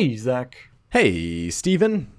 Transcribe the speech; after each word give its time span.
Hey, 0.00 0.16
Zach. 0.16 0.70
Hey, 0.88 1.50
Steven. 1.50 2.10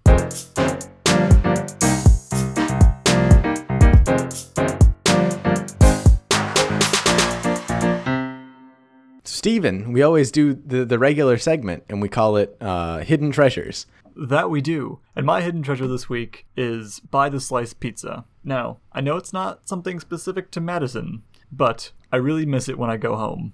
Steven, 9.24 9.92
we 9.92 10.04
always 10.04 10.30
do 10.30 10.54
the, 10.54 10.86
the 10.86 11.00
regular 11.00 11.40
segment 11.40 11.84
and 11.90 12.04
we 12.04 12.08
call 12.08 12.38
it 12.38 12.56
uh, 12.62 13.00
Hidden 13.00 13.32
Treasures. 13.32 13.88
That 14.16 14.52
we 14.52 14.62
do. 14.62 15.00
And 15.16 15.26
my 15.26 15.42
hidden 15.42 15.64
treasure 15.64 15.88
this 15.88 16.08
week 16.08 16.46
is 16.56 17.00
Buy 17.00 17.30
the 17.30 17.40
Slice 17.40 17.74
Pizza. 17.74 18.26
Now, 18.44 18.78
I 18.92 19.02
know 19.02 19.18
it's 19.18 19.34
not 19.34 19.68
something 19.68 20.00
specific 20.00 20.52
to 20.52 20.62
Madison, 20.62 21.24
but 21.52 21.94
I 22.12 22.18
really 22.18 22.46
miss 22.46 22.70
it 22.70 22.78
when 22.78 22.92
I 22.92 22.98
go 22.98 23.16
home. 23.16 23.54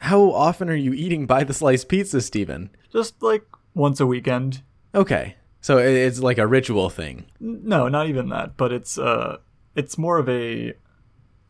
How 0.00 0.32
often 0.32 0.68
are 0.70 0.74
you 0.74 0.92
eating 0.92 1.26
Buy 1.26 1.44
the 1.44 1.54
slice 1.54 1.84
pizza, 1.84 2.22
Steven? 2.22 2.70
Just 2.90 3.22
like 3.22 3.44
once 3.74 4.00
a 4.00 4.06
weekend. 4.06 4.62
Okay. 4.94 5.36
So 5.60 5.78
it's 5.78 6.20
like 6.20 6.38
a 6.38 6.46
ritual 6.46 6.88
thing. 6.90 7.26
No, 7.38 7.88
not 7.88 8.08
even 8.08 8.28
that, 8.30 8.56
but 8.56 8.72
it's 8.72 8.98
uh 8.98 9.38
it's 9.74 9.98
more 9.98 10.18
of 10.18 10.28
a 10.28 10.72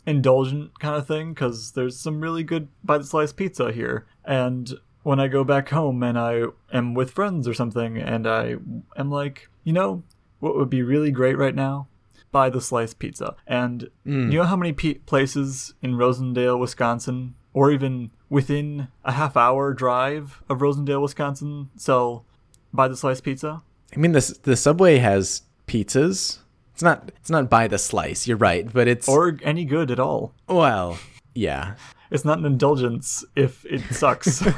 indulgent 0.06 0.78
kind 0.80 0.96
of 0.96 1.06
thing 1.06 1.34
cuz 1.34 1.72
there's 1.72 1.98
some 1.98 2.20
really 2.20 2.42
good 2.42 2.68
by 2.82 2.98
the 2.98 3.04
slice 3.04 3.32
pizza 3.32 3.70
here. 3.72 4.06
And 4.24 4.72
when 5.02 5.20
I 5.20 5.28
go 5.28 5.45
back 5.45 5.68
home 5.70 6.02
and 6.02 6.18
I 6.18 6.45
am 6.72 6.95
with 6.95 7.10
friends 7.10 7.46
or 7.46 7.54
something 7.54 7.96
and 7.96 8.26
I 8.26 8.56
am 8.96 9.10
like, 9.10 9.48
you 9.64 9.73
know, 9.73 10.02
what 10.40 10.56
would 10.56 10.70
be 10.70 10.82
really 10.82 11.10
great 11.10 11.38
right 11.38 11.54
now? 11.54 11.87
Buy 12.32 12.50
the 12.50 12.60
slice 12.60 12.95
pizza. 12.95 13.34
And 13.46 13.88
you 14.04 14.38
know 14.38 14.45
how 14.45 14.56
many 14.56 14.73
pe- 14.73 14.95
places 14.95 15.74
in 15.82 15.95
Rosendale, 15.95 16.59
Wisconsin, 16.59 17.34
or 17.52 17.70
even 17.73 18.10
within 18.30 18.88
a 19.04 19.12
half 19.12 19.36
hour 19.36 19.74
drive 19.74 20.42
of 20.48 20.60
Rosendale, 20.60 21.02
Wisconsin, 21.02 21.68
sell 21.76 22.24
buy 22.72 22.88
the 22.88 22.96
slice 22.96 23.20
pizza? 23.20 23.62
I 23.94 23.98
mean, 23.98 24.12
the 24.12 24.38
the 24.44 24.56
Subway 24.56 24.96
has 24.98 25.42
pizzas. 25.66 26.38
It's 26.72 26.82
not 26.82 27.12
it's 27.16 27.28
not 27.28 27.50
by 27.50 27.68
the 27.68 27.76
slice. 27.76 28.26
You're 28.26 28.38
right, 28.38 28.72
but 28.72 28.88
it's 28.88 29.06
Or 29.09 29.37
any 29.42 29.66
good 29.66 29.90
at 29.90 30.00
all. 30.00 30.32
well, 30.48 30.98
yeah. 31.34 31.74
It's 32.10 32.24
not 32.24 32.38
an 32.38 32.46
indulgence 32.46 33.24
if 33.37 33.64
it 33.66 33.82
sucks. 33.95 34.42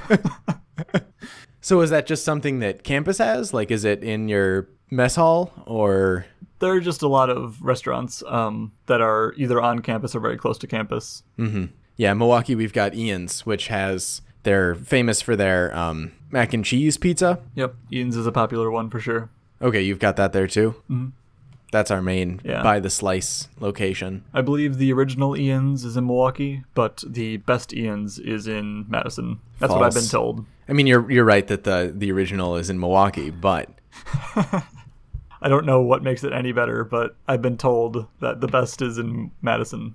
So 1.64 1.80
is 1.80 1.90
that 1.90 2.06
just 2.06 2.24
something 2.24 2.58
that 2.58 2.82
campus 2.82 3.18
has? 3.18 3.54
Like, 3.54 3.70
is 3.70 3.84
it 3.84 4.02
in 4.02 4.28
your 4.28 4.68
mess 4.90 5.14
hall 5.14 5.52
or? 5.64 6.26
there 6.58 6.72
are 6.72 6.80
just 6.80 7.02
a 7.02 7.08
lot 7.08 7.28
of 7.30 7.60
restaurants 7.62 8.22
um, 8.26 8.72
that 8.86 9.00
are 9.00 9.32
either 9.36 9.60
on 9.60 9.80
campus 9.80 10.14
or 10.14 10.20
very 10.20 10.36
close 10.36 10.58
to 10.58 10.66
campus. 10.66 11.22
Yeah, 11.96 12.14
Milwaukee, 12.14 12.54
we've 12.54 12.72
got 12.72 12.94
Ian's, 12.94 13.44
which 13.46 13.68
has 13.68 14.22
they're 14.42 14.74
famous 14.74 15.20
for 15.20 15.36
their 15.36 15.74
um, 15.76 16.12
mac 16.30 16.52
and 16.52 16.64
cheese 16.64 16.96
pizza. 16.96 17.38
Yep, 17.54 17.74
Ian's 17.92 18.16
is 18.16 18.26
a 18.26 18.32
popular 18.32 18.70
one 18.70 18.90
for 18.90 18.98
sure. 19.00 19.30
Okay, 19.60 19.82
you've 19.82 19.98
got 20.00 20.16
that 20.16 20.32
there 20.32 20.46
too. 20.46 20.74
Mm-hmm. 20.90 21.08
That's 21.70 21.90
our 21.90 22.02
main 22.02 22.40
Yeah. 22.44 22.62
by 22.62 22.80
the 22.80 22.90
slice 22.90 23.48
location. 23.58 24.24
I 24.34 24.42
believe 24.42 24.76
the 24.76 24.92
original 24.92 25.36
Ian's 25.36 25.84
is 25.86 25.96
in 25.96 26.06
Milwaukee, 26.06 26.64
but 26.74 27.02
the 27.06 27.38
best 27.38 27.72
Ian's 27.72 28.18
is 28.18 28.46
in 28.46 28.84
Madison. 28.90 29.40
That's 29.58 29.72
what 29.72 29.82
I've 29.82 29.94
been 29.94 30.04
told. 30.04 30.44
I 30.68 30.74
mean, 30.74 30.86
you're 30.86 31.10
you're 31.10 31.24
right 31.24 31.46
that 31.46 31.64
the 31.64 31.92
the 31.96 32.12
original 32.12 32.56
is 32.56 32.68
in 32.68 32.78
Milwaukee, 32.78 33.30
but 33.30 33.70
I 34.36 35.48
don't 35.48 35.66
know 35.66 35.80
what 35.80 36.02
makes 36.02 36.24
it 36.24 36.32
any 36.32 36.52
better, 36.52 36.84
but 36.84 37.16
I've 37.26 37.42
been 37.42 37.56
told 37.56 38.06
that 38.20 38.40
the 38.40 38.48
best 38.48 38.80
is 38.82 38.98
in 38.98 39.30
Madison. 39.40 39.94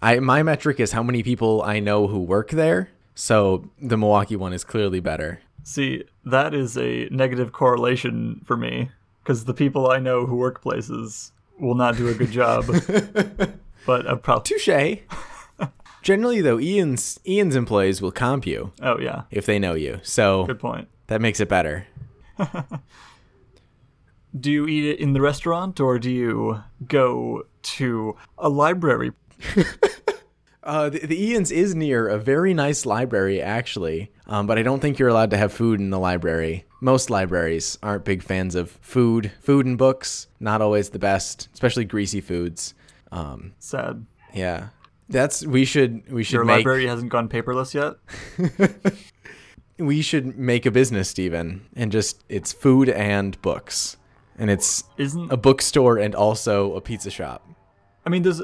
I 0.00 0.20
my 0.20 0.42
metric 0.42 0.80
is 0.80 0.92
how 0.92 1.02
many 1.02 1.22
people 1.22 1.62
I 1.62 1.80
know 1.80 2.06
who 2.06 2.20
work 2.20 2.50
there. 2.50 2.90
So 3.14 3.68
the 3.80 3.96
Milwaukee 3.96 4.36
one 4.36 4.52
is 4.52 4.64
clearly 4.64 5.00
better. 5.00 5.40
See, 5.64 6.04
that 6.24 6.54
is 6.54 6.78
a 6.78 7.08
negative 7.10 7.52
correlation 7.52 8.40
for 8.44 8.56
me 8.56 8.90
because 9.22 9.44
the 9.44 9.54
people 9.54 9.90
I 9.90 9.98
know 9.98 10.24
who 10.26 10.36
work 10.36 10.62
places 10.62 11.32
will 11.58 11.74
not 11.74 11.96
do 11.96 12.08
a 12.08 12.14
good 12.14 12.30
job. 12.30 12.66
but 13.86 14.06
a 14.06 14.16
pro- 14.16 14.40
Touche. 14.40 14.68
Generally, 16.02 16.42
though, 16.42 16.60
Ian's 16.60 17.18
Ian's 17.26 17.56
employees 17.56 18.00
will 18.00 18.12
comp 18.12 18.46
you 18.46 18.72
oh 18.80 18.98
yeah, 18.98 19.22
if 19.30 19.46
they 19.46 19.58
know 19.58 19.74
you, 19.74 19.98
so 20.02 20.46
good 20.46 20.60
point. 20.60 20.88
that 21.08 21.20
makes 21.20 21.40
it 21.40 21.48
better. 21.48 21.86
Do 24.38 24.52
you 24.52 24.66
eat 24.68 24.84
it 24.84 25.00
in 25.00 25.14
the 25.14 25.20
restaurant 25.20 25.80
or 25.80 25.98
do 25.98 26.10
you 26.10 26.62
go 26.86 27.44
to 27.62 28.16
a 28.36 28.48
library? 28.48 29.12
Uh, 30.68 30.90
the, 30.90 30.98
the 30.98 31.18
Ian's 31.30 31.50
is 31.50 31.74
near 31.74 32.08
a 32.08 32.18
very 32.18 32.52
nice 32.52 32.84
library, 32.84 33.40
actually, 33.40 34.12
um, 34.26 34.46
but 34.46 34.58
I 34.58 34.62
don't 34.62 34.80
think 34.80 34.98
you're 34.98 35.08
allowed 35.08 35.30
to 35.30 35.38
have 35.38 35.50
food 35.50 35.80
in 35.80 35.88
the 35.88 35.98
library. 35.98 36.66
Most 36.82 37.08
libraries 37.08 37.78
aren't 37.82 38.04
big 38.04 38.22
fans 38.22 38.54
of 38.54 38.72
food. 38.82 39.32
Food 39.40 39.64
and 39.64 39.78
books, 39.78 40.26
not 40.40 40.60
always 40.60 40.90
the 40.90 40.98
best, 40.98 41.48
especially 41.54 41.86
greasy 41.86 42.20
foods. 42.20 42.74
Um, 43.10 43.54
Sad. 43.58 44.04
yeah, 44.34 44.68
that's 45.08 45.46
we 45.46 45.64
should 45.64 46.12
we 46.12 46.22
should 46.22 46.34
Your 46.34 46.44
make 46.44 46.56
library 46.56 46.86
hasn't 46.86 47.10
gone 47.10 47.30
paperless 47.30 47.72
yet. 47.72 47.96
we 49.78 50.02
should 50.02 50.36
make 50.36 50.66
a 50.66 50.70
business, 50.70 51.08
Stephen, 51.08 51.66
and 51.76 51.90
just 51.90 52.24
it's 52.28 52.52
food 52.52 52.90
and 52.90 53.40
books, 53.40 53.96
and 54.36 54.50
it's 54.50 54.84
Isn't 54.98 55.32
a 55.32 55.38
bookstore 55.38 55.96
and 55.96 56.14
also 56.14 56.74
a 56.74 56.82
pizza 56.82 57.10
shop. 57.10 57.48
I 58.04 58.10
mean, 58.10 58.22
there's. 58.22 58.42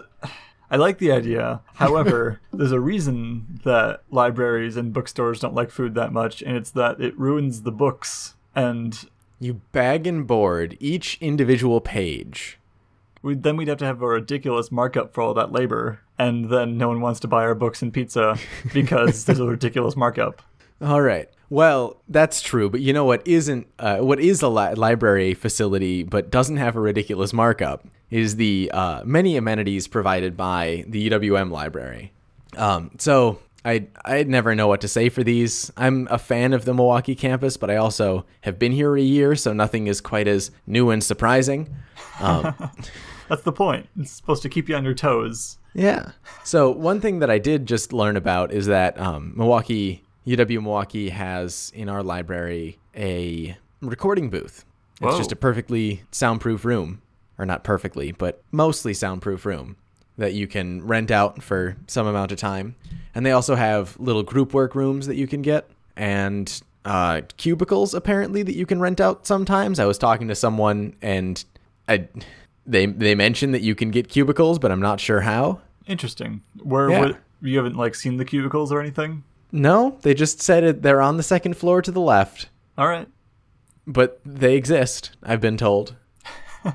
I 0.71 0.77
like 0.77 0.99
the 0.99 1.13
idea. 1.13 1.61
However, 1.75 2.41
there's 2.53 2.73
a 2.73 2.81
reason 2.81 3.61
that 3.65 4.03
libraries 4.11 4.77
and 4.77 4.93
bookstores 4.93 5.41
don't 5.41 5.55
like 5.55 5.71
food 5.71 5.95
that 5.95 6.13
much, 6.13 6.43
and 6.43 6.57
it's 6.57 6.71
that 6.73 7.01
it 7.01 7.19
ruins 7.19 7.63
the 7.63 7.73
books. 7.73 8.35
And 8.55 8.99
You 9.41 9.61
bag 9.73 10.07
and 10.07 10.27
board 10.27 10.77
each 10.81 11.19
individual 11.21 11.81
page. 11.81 12.59
we, 13.23 13.35
then 13.35 13.57
we'd 13.57 13.69
have 13.69 13.79
to 13.79 13.87
have 13.87 14.03
a 14.03 14.07
ridiculous 14.07 14.73
markup 14.73 15.13
for 15.15 15.21
all 15.23 15.35
that 15.35 15.53
labor, 15.53 16.01
and 16.19 16.51
then 16.51 16.77
no 16.79 16.89
one 16.89 17.01
wants 17.01 17.21
to 17.21 17.29
buy 17.29 17.43
our 17.43 17.55
books 17.55 17.83
and 17.83 17.93
pizza 17.93 18.37
because 18.73 19.25
there's 19.25 19.41
a 19.41 19.47
ridiculous 19.47 19.97
markup. 19.97 20.43
All 20.81 21.01
right. 21.03 21.29
Well, 21.50 21.97
that's 22.09 22.41
true, 22.41 22.71
but 22.71 22.81
you 22.81 22.93
know 22.93 23.05
what 23.05 23.27
isn't 23.27 23.66
uh, 23.78 23.99
what 23.99 24.21
is 24.21 24.43
a 24.43 24.49
li- 24.49 24.75
library 24.75 25.34
facility 25.34 26.03
but 26.03 26.31
doesn't 26.31 26.56
have 26.56 26.77
a 26.77 26.81
ridiculous 26.81 27.32
markup 27.32 27.87
is 28.10 28.37
the 28.37 28.71
uh, 28.72 29.03
many 29.05 29.37
amenities 29.37 29.88
provided 29.88 30.37
by 30.37 30.84
the 30.88 31.10
UWM 31.10 31.50
library. 31.50 32.12
Um, 32.56 32.93
so 32.99 33.41
I 33.65 33.87
I 34.05 34.22
never 34.25 34.55
know 34.55 34.69
what 34.69 34.81
to 34.82 34.88
say 34.88 35.09
for 35.09 35.22
these. 35.22 35.72
I'm 35.77 36.06
a 36.10 36.19
fan 36.19 36.53
of 36.53 36.65
the 36.65 36.75
Milwaukee 36.75 37.15
campus, 37.15 37.56
but 37.56 37.71
I 37.71 37.76
also 37.76 38.25
have 38.43 38.59
been 38.59 38.72
here 38.72 38.97
a 38.97 39.03
year, 39.03 39.34
so 39.34 39.53
nothing 39.53 39.87
is 39.87 40.00
quite 40.00 40.28
as 40.28 40.50
new 40.66 40.91
and 40.91 41.03
surprising. 41.03 41.75
Um, 42.21 42.55
That's 43.28 43.43
the 43.43 43.53
point. 43.53 43.88
It's 43.99 44.12
supposed 44.12 44.43
to 44.43 44.49
keep 44.49 44.69
you 44.69 44.76
on 44.76 44.84
your 44.84 44.94
toes. 44.94 45.59
Yeah. 45.72 46.12
So 46.44 46.71
one 46.71 47.00
thing 47.00 47.21
that 47.21 47.31
I 47.31 47.38
did 47.38 47.66
just 47.66 47.93
learn 47.93 48.16
about 48.16 48.53
is 48.53 48.66
that 48.66 48.99
um, 49.00 49.32
Milwaukee 49.34 50.05
UW 50.27 50.62
Milwaukee 50.62 51.11
has 51.11 51.71
in 51.75 51.89
our 51.89 52.03
library 52.03 52.79
a 52.97 53.57
recording 53.81 54.31
booth. 54.31 54.65
It's 54.95 55.01
Whoa. 55.12 55.19
just 55.19 55.33
a 55.33 55.37
perfectly 55.37 56.03
soundproof 56.12 56.65
room, 56.65 57.03
or 57.39 57.45
not 57.45 57.65
perfectly, 57.65 58.12
but 58.12 58.43
mostly 58.53 58.95
soundproof 58.95 59.45
room 59.45 59.77
that 60.17 60.33
you 60.33 60.47
can 60.47 60.87
rent 60.87 61.11
out 61.11 61.43
for 61.43 61.77
some 61.89 62.07
amount 62.07 62.31
of 62.33 62.39
time. 62.39 62.77
And 63.15 63.27
they 63.27 63.33
also 63.33 63.57
have 63.57 63.99
little 63.99 64.23
group 64.23 64.55
work 64.55 64.75
rooms 64.75 65.07
that 65.09 65.17
you 65.17 65.27
can 65.27 65.43
get 65.43 65.69
and 65.97 66.62
uh, 66.85 67.23
cubicles 67.37 67.95
apparently 67.95 68.43
that 68.45 68.55
you 68.55 68.67
can 68.67 68.79
rent 68.81 69.01
out 69.01 69.27
sometimes. 69.27 69.79
I 69.81 69.85
was 69.87 69.99
talking 69.99 70.29
to 70.29 70.35
someone 70.35 70.95
and 71.03 71.45
I 71.89 72.09
they 72.67 72.87
they 72.87 73.15
mentioned 73.15 73.53
that 73.55 73.62
you 73.62 73.75
can 73.75 73.91
get 73.91 74.09
cubicles, 74.09 74.59
but 74.59 74.71
I'm 74.71 74.81
not 74.81 75.01
sure 75.01 75.21
how. 75.21 75.61
Interesting. 75.87 76.41
Where 76.62 76.91
Yeah. 76.91 77.01
would 77.01 77.17
you 77.43 77.56
haven't 77.59 77.77
like 77.77 77.95
seen 77.95 78.17
the 78.17 78.25
cubicles 78.25 78.71
or 78.73 78.81
anything? 78.81 79.23
No, 79.57 79.99
they 80.03 80.15
just 80.15 80.43
said 80.43 80.65
it. 80.65 80.83
They're 80.83 81.01
on 81.01 81.17
the 81.17 81.23
second 81.23 81.57
floor 81.57 81.81
to 81.81 81.93
the 81.93 82.01
left, 82.01 82.49
All 82.77 82.89
right. 82.89 83.07
but 83.87 84.21
they 84.25 84.56
exist. 84.56 85.12
I've 85.23 85.41
been 85.41 85.56
told. 85.56 85.95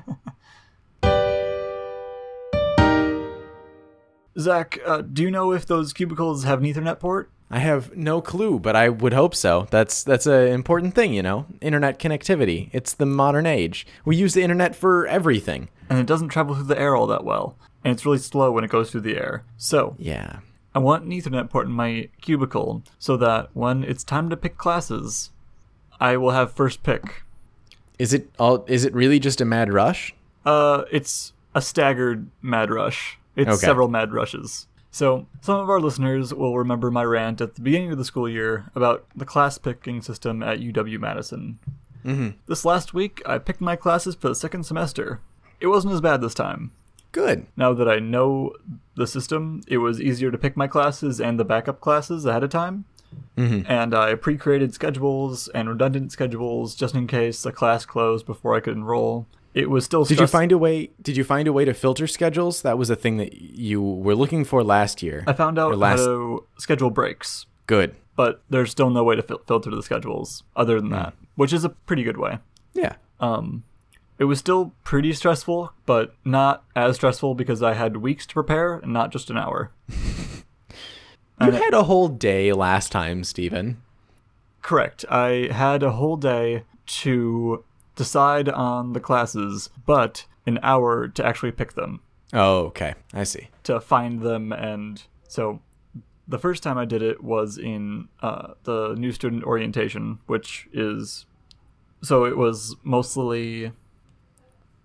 Zach, 4.38 4.78
uh, 4.86 5.02
do 5.02 5.22
you 5.22 5.30
know 5.30 5.52
if 5.52 5.66
those 5.66 5.92
cubicles 5.92 6.44
have 6.44 6.60
an 6.60 6.64
Ethernet 6.72 6.98
port? 7.00 7.30
I 7.50 7.58
have 7.58 7.94
no 7.96 8.20
clue, 8.22 8.58
but 8.60 8.76
I 8.76 8.88
would 8.88 9.12
hope 9.12 9.34
so. 9.34 9.66
That's 9.70 10.04
that's 10.04 10.26
an 10.26 10.46
important 10.48 10.94
thing, 10.94 11.12
you 11.12 11.22
know. 11.22 11.46
Internet 11.60 11.98
connectivity. 11.98 12.70
It's 12.72 12.94
the 12.94 13.06
modern 13.06 13.44
age. 13.44 13.86
We 14.04 14.16
use 14.16 14.34
the 14.34 14.42
internet 14.42 14.74
for 14.76 15.06
everything. 15.08 15.68
and 15.90 15.98
it 15.98 16.06
doesn't 16.06 16.28
travel 16.28 16.54
through 16.54 16.64
the 16.64 16.78
air 16.80 16.94
all 16.94 17.08
that 17.08 17.24
well, 17.24 17.56
and 17.84 17.92
it's 17.92 18.06
really 18.06 18.18
slow 18.18 18.52
when 18.52 18.62
it 18.64 18.70
goes 18.70 18.90
through 18.92 19.00
the 19.02 19.16
air. 19.18 19.44
So, 19.56 19.96
Yeah. 19.98 20.38
I 20.74 20.78
want 20.78 21.04
an 21.04 21.10
Ethernet 21.10 21.50
port 21.50 21.66
in 21.66 21.72
my 21.72 22.08
cubicle 22.20 22.82
so 22.98 23.16
that 23.16 23.50
when 23.54 23.82
it's 23.84 24.04
time 24.04 24.30
to 24.30 24.36
pick 24.36 24.56
classes, 24.56 25.30
I 26.00 26.16
will 26.16 26.30
have 26.30 26.52
first 26.52 26.82
pick. 26.82 27.22
Is 27.98 28.14
it 28.14 28.30
all? 28.38 28.64
Is 28.68 28.84
it 28.84 28.94
really 28.94 29.18
just 29.18 29.40
a 29.40 29.44
mad 29.44 29.72
rush? 29.72 30.14
Uh, 30.46 30.84
it's 30.90 31.32
a 31.54 31.60
staggered 31.60 32.28
mad 32.40 32.70
rush. 32.70 33.18
It's 33.36 33.48
Okay. 33.48 33.66
several 33.66 33.88
mad 33.88 34.12
rushes. 34.12 34.66
So, 34.92 35.26
some 35.40 35.60
of 35.60 35.68
our 35.70 35.78
listeners 35.80 36.32
will 36.34 36.56
remember 36.58 36.90
my 36.90 37.04
rant 37.04 37.40
at 37.40 37.54
the 37.54 37.60
beginning 37.60 37.92
of 37.92 37.98
the 37.98 38.04
school 38.04 38.28
year 38.28 38.70
about 38.74 39.04
the 39.14 39.24
class 39.24 39.56
picking 39.58 40.02
system 40.02 40.42
at 40.42 40.58
UW 40.60 40.98
Madison. 40.98 41.58
Mm-hmm. 42.04 42.30
This 42.46 42.64
last 42.64 42.92
week, 42.94 43.22
I 43.26 43.38
picked 43.38 43.60
my 43.60 43.76
classes 43.76 44.14
for 44.16 44.28
the 44.28 44.34
second 44.34 44.64
semester. 44.64 45.20
It 45.60 45.66
wasn't 45.68 45.94
as 45.94 46.00
bad 46.00 46.22
this 46.22 46.34
time. 46.34 46.72
Good. 47.12 47.46
Now 47.56 47.72
that 47.74 47.88
I 47.88 47.98
know 47.98 48.52
the 48.96 49.06
system, 49.06 49.62
it 49.66 49.78
was 49.78 50.00
easier 50.00 50.30
to 50.30 50.38
pick 50.38 50.56
my 50.56 50.66
classes 50.66 51.20
and 51.20 51.38
the 51.38 51.44
backup 51.44 51.80
classes 51.80 52.24
ahead 52.26 52.44
of 52.44 52.50
time. 52.50 52.84
Mm-hmm. 53.36 53.70
And 53.70 53.94
I 53.94 54.14
pre 54.14 54.36
created 54.36 54.74
schedules 54.74 55.48
and 55.48 55.68
redundant 55.68 56.12
schedules 56.12 56.74
just 56.74 56.94
in 56.94 57.06
case 57.06 57.44
a 57.44 57.52
class 57.52 57.84
closed 57.84 58.26
before 58.26 58.54
I 58.54 58.60
could 58.60 58.74
enroll. 58.74 59.26
It 59.52 59.68
was 59.68 59.84
still 59.84 60.04
Did 60.04 60.20
you 60.20 60.28
find 60.28 60.52
a 60.52 60.58
way? 60.58 60.90
Did 61.02 61.16
you 61.16 61.24
find 61.24 61.48
a 61.48 61.52
way 61.52 61.64
to 61.64 61.74
filter 61.74 62.06
schedules? 62.06 62.62
That 62.62 62.78
was 62.78 62.88
a 62.88 62.94
thing 62.94 63.16
that 63.16 63.34
you 63.34 63.82
were 63.82 64.14
looking 64.14 64.44
for 64.44 64.62
last 64.62 65.02
year. 65.02 65.24
I 65.26 65.32
found 65.32 65.58
out 65.58 65.76
last- 65.76 66.00
how 66.00 66.06
to 66.06 66.44
schedule 66.58 66.90
breaks, 66.90 67.46
Good. 67.66 67.96
but 68.14 68.42
there's 68.48 68.70
still 68.70 68.90
no 68.90 69.02
way 69.02 69.16
to 69.16 69.22
fil- 69.22 69.42
filter 69.48 69.70
the 69.70 69.82
schedules 69.82 70.44
other 70.54 70.80
than 70.80 70.90
that, 70.90 71.14
which 71.34 71.52
is 71.52 71.64
a 71.64 71.70
pretty 71.70 72.04
good 72.04 72.16
way. 72.16 72.38
Yeah. 72.74 72.94
Um, 73.18 73.64
it 74.20 74.24
was 74.24 74.38
still 74.38 74.72
pretty 74.84 75.12
stressful, 75.12 75.72
but 75.86 76.14
not 76.24 76.62
as 76.76 76.94
stressful 76.96 77.34
because 77.34 77.62
I 77.62 77.74
had 77.74 77.96
weeks 77.96 78.24
to 78.26 78.34
prepare 78.34 78.74
and 78.74 78.92
not 78.92 79.10
just 79.10 79.30
an 79.30 79.36
hour. 79.38 79.72
You 81.42 81.52
had 81.52 81.72
a 81.72 81.84
whole 81.84 82.08
day 82.08 82.52
last 82.52 82.92
time, 82.92 83.24
Stephen. 83.24 83.80
Correct. 84.60 85.06
I 85.08 85.48
had 85.50 85.82
a 85.82 85.92
whole 85.92 86.18
day 86.18 86.64
to 87.00 87.64
decide 87.96 88.46
on 88.50 88.92
the 88.92 89.00
classes, 89.00 89.70
but 89.86 90.26
an 90.44 90.58
hour 90.62 91.08
to 91.08 91.24
actually 91.24 91.52
pick 91.52 91.72
them, 91.72 92.00
Oh, 92.34 92.66
okay. 92.66 92.92
I 93.14 93.24
see. 93.24 93.48
to 93.64 93.80
find 93.80 94.20
them, 94.20 94.52
and 94.52 95.02
so 95.28 95.60
the 96.28 96.38
first 96.38 96.62
time 96.62 96.76
I 96.76 96.84
did 96.84 97.00
it 97.00 97.24
was 97.24 97.56
in 97.56 98.08
uh, 98.20 98.52
the 98.64 98.94
new 98.98 99.10
student 99.10 99.42
orientation, 99.44 100.18
which 100.26 100.68
is 100.74 101.24
so 102.02 102.24
it 102.26 102.36
was 102.36 102.76
mostly 102.82 103.72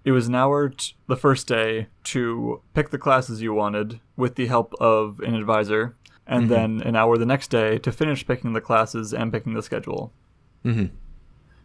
it 0.05 0.11
was 0.11 0.27
an 0.27 0.35
hour 0.35 0.69
t- 0.69 0.93
the 1.07 1.17
first 1.17 1.47
day 1.47 1.87
to 2.05 2.61
pick 2.73 2.91
the 2.91 2.97
classes 2.97 3.41
you 3.41 3.53
wanted 3.53 3.99
with 4.15 4.35
the 4.35 4.45
help 4.47 4.73
of 4.79 5.19
an 5.19 5.33
advisor 5.35 5.95
and 6.27 6.49
then 6.49 6.81
an 6.81 6.95
hour 6.95 7.17
the 7.17 7.25
next 7.25 7.49
day 7.49 7.77
to 7.79 7.91
finish 7.91 8.25
picking 8.25 8.53
the 8.53 8.61
classes 8.61 9.13
and 9.13 9.31
picking 9.33 9.53
the 9.55 9.61
schedule 9.63 10.11
Mm-hmm. 10.63 10.95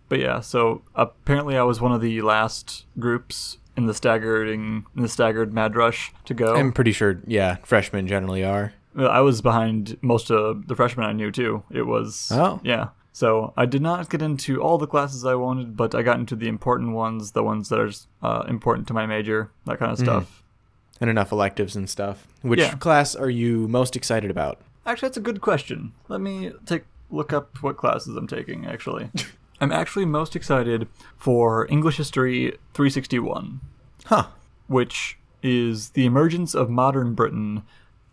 but 0.09 0.19
yeah 0.19 0.41
so 0.41 0.83
apparently 0.95 1.57
i 1.57 1.63
was 1.63 1.81
one 1.81 1.93
of 1.93 2.01
the 2.03 2.21
last 2.21 2.85
groups 2.99 3.57
in 3.77 3.87
the 3.87 3.95
staggering 3.95 4.85
in 4.97 5.03
the 5.03 5.09
staggered 5.09 5.55
mad 5.55 5.75
rush 5.77 6.13
to 6.27 6.35
go 6.35 6.55
I'm 6.57 6.73
pretty 6.73 6.93
sure. 6.93 7.21
Yeah, 7.27 7.57
freshmen 7.65 8.07
generally 8.07 8.45
are. 8.45 8.73
I 8.99 9.21
was 9.21 9.41
behind 9.41 9.97
most 10.03 10.31
of 10.31 10.67
the 10.67 10.75
freshmen 10.75 11.07
I 11.07 11.13
knew 11.13 11.31
too. 11.31 11.63
It 11.71 11.83
was 11.87 12.31
Oh. 12.33 12.61
yeah. 12.65 12.89
So 13.13 13.53
I 13.57 13.67
did 13.67 13.83
not 13.83 14.09
get 14.09 14.23
into 14.23 14.63
all 14.63 14.79
the 14.79 14.87
classes 14.87 15.25
I 15.25 15.35
wanted, 15.35 15.77
but 15.77 15.95
I 15.95 16.03
got 16.03 16.19
into 16.19 16.37
the 16.37 16.49
important 16.49 16.93
ones, 16.93 17.33
the 17.33 17.43
ones 17.43 17.69
that 17.69 17.79
are 17.81 17.91
uh, 18.23 18.45
important 18.49 18.87
to 18.89 18.95
my 18.95 19.05
major, 19.07 19.51
that 19.67 19.79
kind 19.79 19.91
of 19.93 19.99
stuff. 19.99 20.43
and 21.01 21.11
enough 21.11 21.33
electives 21.33 21.75
and 21.77 21.89
stuff. 21.91 22.27
Which 22.43 22.61
Yeah. 22.61 22.75
class 22.75 23.15
are 23.17 23.31
you 23.31 23.67
most 23.69 23.97
excited 23.97 24.31
about? 24.31 24.59
Actually, 24.87 25.09
that's 25.09 25.17
a 25.17 25.21
good 25.23 25.41
question. 25.41 25.93
Let 26.09 26.21
me 26.21 26.53
take 26.67 26.85
look 27.11 27.33
up 27.33 27.63
what 27.63 27.77
classes 27.77 28.17
I'm 28.17 28.27
taking. 28.29 28.67
Actually, 28.67 29.11
I'm 29.61 29.73
actually 29.73 30.05
most 30.05 30.37
excited 30.37 30.87
for 31.17 31.67
English 31.71 31.97
History 31.97 32.57
361. 32.75 33.61
Huh. 34.07 34.27
which 34.69 35.19
is 35.43 35.91
the 35.91 36.05
emergence 36.07 36.55
of 36.55 36.71
modern 36.71 37.15
Britain, 37.15 37.63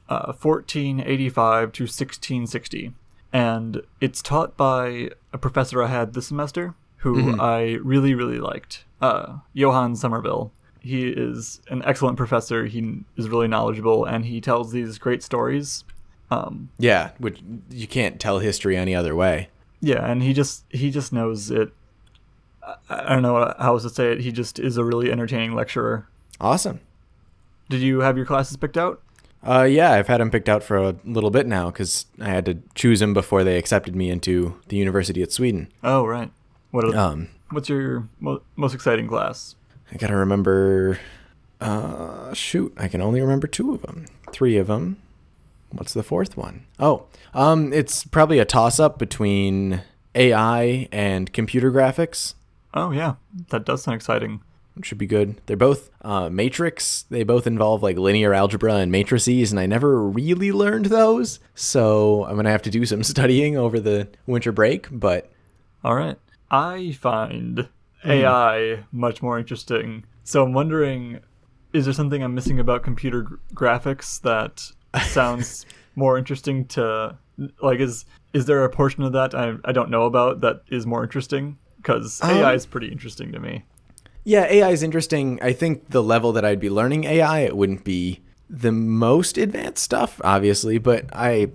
uh, 0.09 0.33
1485 0.33 1.71
to 1.73 1.83
1660. 1.83 2.93
And 3.33 3.81
it's 4.01 4.21
taught 4.21 4.55
by 4.57 5.09
a 5.33 5.37
professor 5.37 5.83
I 5.83 5.87
had 5.87 6.13
this 6.13 6.27
semester 6.27 6.73
who 6.97 7.39
I 7.39 7.73
really, 7.83 8.13
really 8.15 8.39
liked, 8.39 8.85
uh, 9.01 9.37
Johann 9.53 9.93
Sommerville. 9.93 10.51
He 10.79 11.07
is 11.09 11.61
an 11.69 11.83
excellent 11.85 12.17
professor. 12.17 12.65
He 12.65 13.01
is 13.17 13.27
really 13.29 13.47
knowledgeable, 13.47 14.05
and 14.05 14.25
he 14.25 14.39
tells 14.41 14.71
these 14.71 14.97
great 14.97 15.21
stories. 15.21 15.83
Um, 16.31 16.69
Yeah, 16.79 17.11
which 17.19 17.39
you 17.69 17.87
can't 17.87 18.19
tell 18.19 18.39
history 18.39 18.75
any 18.77 18.95
other 18.95 19.15
way. 19.15 19.49
yeah, 19.79 20.09
and 20.09 20.23
he 20.23 20.33
just 20.33 20.63
he 20.69 20.89
just 20.89 21.13
knows 21.13 21.51
it. 21.51 21.71
I, 22.63 22.75
I 22.89 23.09
don't 23.13 23.21
know 23.21 23.53
how 23.59 23.73
else 23.73 23.83
to 23.83 23.89
say 23.89 24.11
it. 24.13 24.21
He 24.21 24.31
just 24.31 24.59
is 24.59 24.77
a 24.77 24.83
really 24.83 25.11
entertaining 25.11 25.53
lecturer. 25.53 26.07
Awesome. 26.41 26.79
Did 27.69 27.81
you 27.81 27.99
have 27.99 28.17
your 28.17 28.25
classes 28.25 28.57
picked 28.57 28.77
out? 28.77 29.01
Uh, 29.47 29.63
yeah, 29.63 29.91
I've 29.93 30.07
had 30.07 30.19
him 30.19 30.29
picked 30.29 30.49
out 30.49 30.61
for 30.63 30.75
a 30.77 30.95
little 31.05 31.29
bit 31.29 31.47
now 31.47 31.67
because 31.71 32.05
I 32.19 32.27
had 32.29 32.45
to 32.45 32.57
choose 32.75 33.01
him 33.01 33.13
before 33.13 33.43
they 33.45 33.57
accepted 33.57 33.95
me 33.95 34.09
into 34.09 34.59
the 34.67 34.75
university 34.75 35.21
at 35.23 35.31
Sweden. 35.31 35.71
Oh, 35.83 36.05
right. 36.05 36.31
What? 36.71 36.83
Are, 36.93 36.97
Um, 36.97 37.29
what's 37.51 37.69
your 37.69 38.07
mo- 38.19 38.41
most 38.57 38.73
exciting 38.75 39.07
class? 39.07 39.55
I 39.91 39.95
gotta 39.95 40.15
remember. 40.17 40.99
Uh, 41.61 42.33
shoot, 42.33 42.73
I 42.77 42.87
can 42.87 43.01
only 43.01 43.21
remember 43.21 43.47
two 43.47 43.73
of 43.73 43.81
them. 43.83 44.05
Three 44.31 44.57
of 44.57 44.67
them. 44.67 44.97
What's 45.71 45.93
the 45.93 46.03
fourth 46.03 46.35
one? 46.37 46.65
Oh, 46.79 47.05
um, 47.33 47.71
it's 47.73 48.03
probably 48.03 48.39
a 48.39 48.45
toss-up 48.45 48.99
between 48.99 49.81
AI 50.13 50.87
and 50.91 51.31
computer 51.33 51.71
graphics. 51.71 52.35
Oh, 52.73 52.91
yeah, 52.91 53.15
that 53.49 53.65
does 53.65 53.83
sound 53.83 53.95
exciting. 53.95 54.41
Should 54.83 54.97
be 54.97 55.07
good. 55.07 55.41
They're 55.45 55.57
both 55.57 55.89
uh, 56.01 56.29
matrix. 56.29 57.03
They 57.09 57.23
both 57.23 57.47
involve 57.47 57.83
like 57.83 57.97
linear 57.97 58.33
algebra 58.33 58.75
and 58.75 58.91
matrices, 58.91 59.51
and 59.51 59.59
I 59.59 59.65
never 59.65 60.01
really 60.01 60.51
learned 60.51 60.85
those. 60.85 61.39
So 61.55 62.25
I'm 62.25 62.35
gonna 62.35 62.51
have 62.51 62.61
to 62.63 62.69
do 62.69 62.85
some 62.85 63.03
studying 63.13 63.57
over 63.57 63.79
the 63.79 64.07
winter 64.25 64.51
break. 64.51 64.87
But 64.91 65.31
All 65.83 65.95
right. 65.95 66.17
I 66.49 66.93
find 66.93 67.67
AI 68.05 68.83
much 68.91 69.21
more 69.21 69.37
interesting. 69.37 70.05
So 70.23 70.43
I'm 70.43 70.53
wondering, 70.53 71.19
is 71.73 71.85
there 71.85 71.93
something 71.93 72.23
I'm 72.23 72.35
missing 72.35 72.59
about 72.59 72.83
computer 72.83 73.23
gr- 73.23 73.35
graphics 73.53 74.21
that 74.21 74.71
sounds 75.07 75.65
more 75.95 76.17
interesting 76.17 76.65
to 76.65 77.17
like? 77.61 77.79
Is 77.79 78.05
is 78.33 78.45
there 78.45 78.63
a 78.63 78.69
portion 78.69 79.03
of 79.03 79.13
that 79.13 79.33
I 79.35 79.55
I 79.65 79.71
don't 79.71 79.89
know 79.89 80.03
about 80.05 80.41
that 80.41 80.63
is 80.69 80.85
more 80.85 81.03
interesting? 81.03 81.57
Because 81.77 82.21
AI 82.23 82.53
is 82.53 82.65
pretty 82.65 82.87
interesting 82.87 83.31
to 83.31 83.39
me. 83.39 83.63
Yeah, 84.27 84.45
AI 84.49 84.71
is 84.71 84.83
interesting. 84.83 85.39
I 85.41 85.53
think 85.53 85.91
the 85.91 86.03
level 86.03 86.33
that 86.33 86.43
I'd 86.43 86.59
be 86.59 86.69
learning 86.69 87.05
AI, 87.05 87.39
it 87.39 87.55
wouldn't 87.55 87.85
be 87.85 88.19
the 88.49 88.73
most 88.73 89.37
advanced 89.37 89.81
stuff, 89.81 90.19
obviously, 90.21 90.79
but 90.79 91.05
I. 91.13 91.49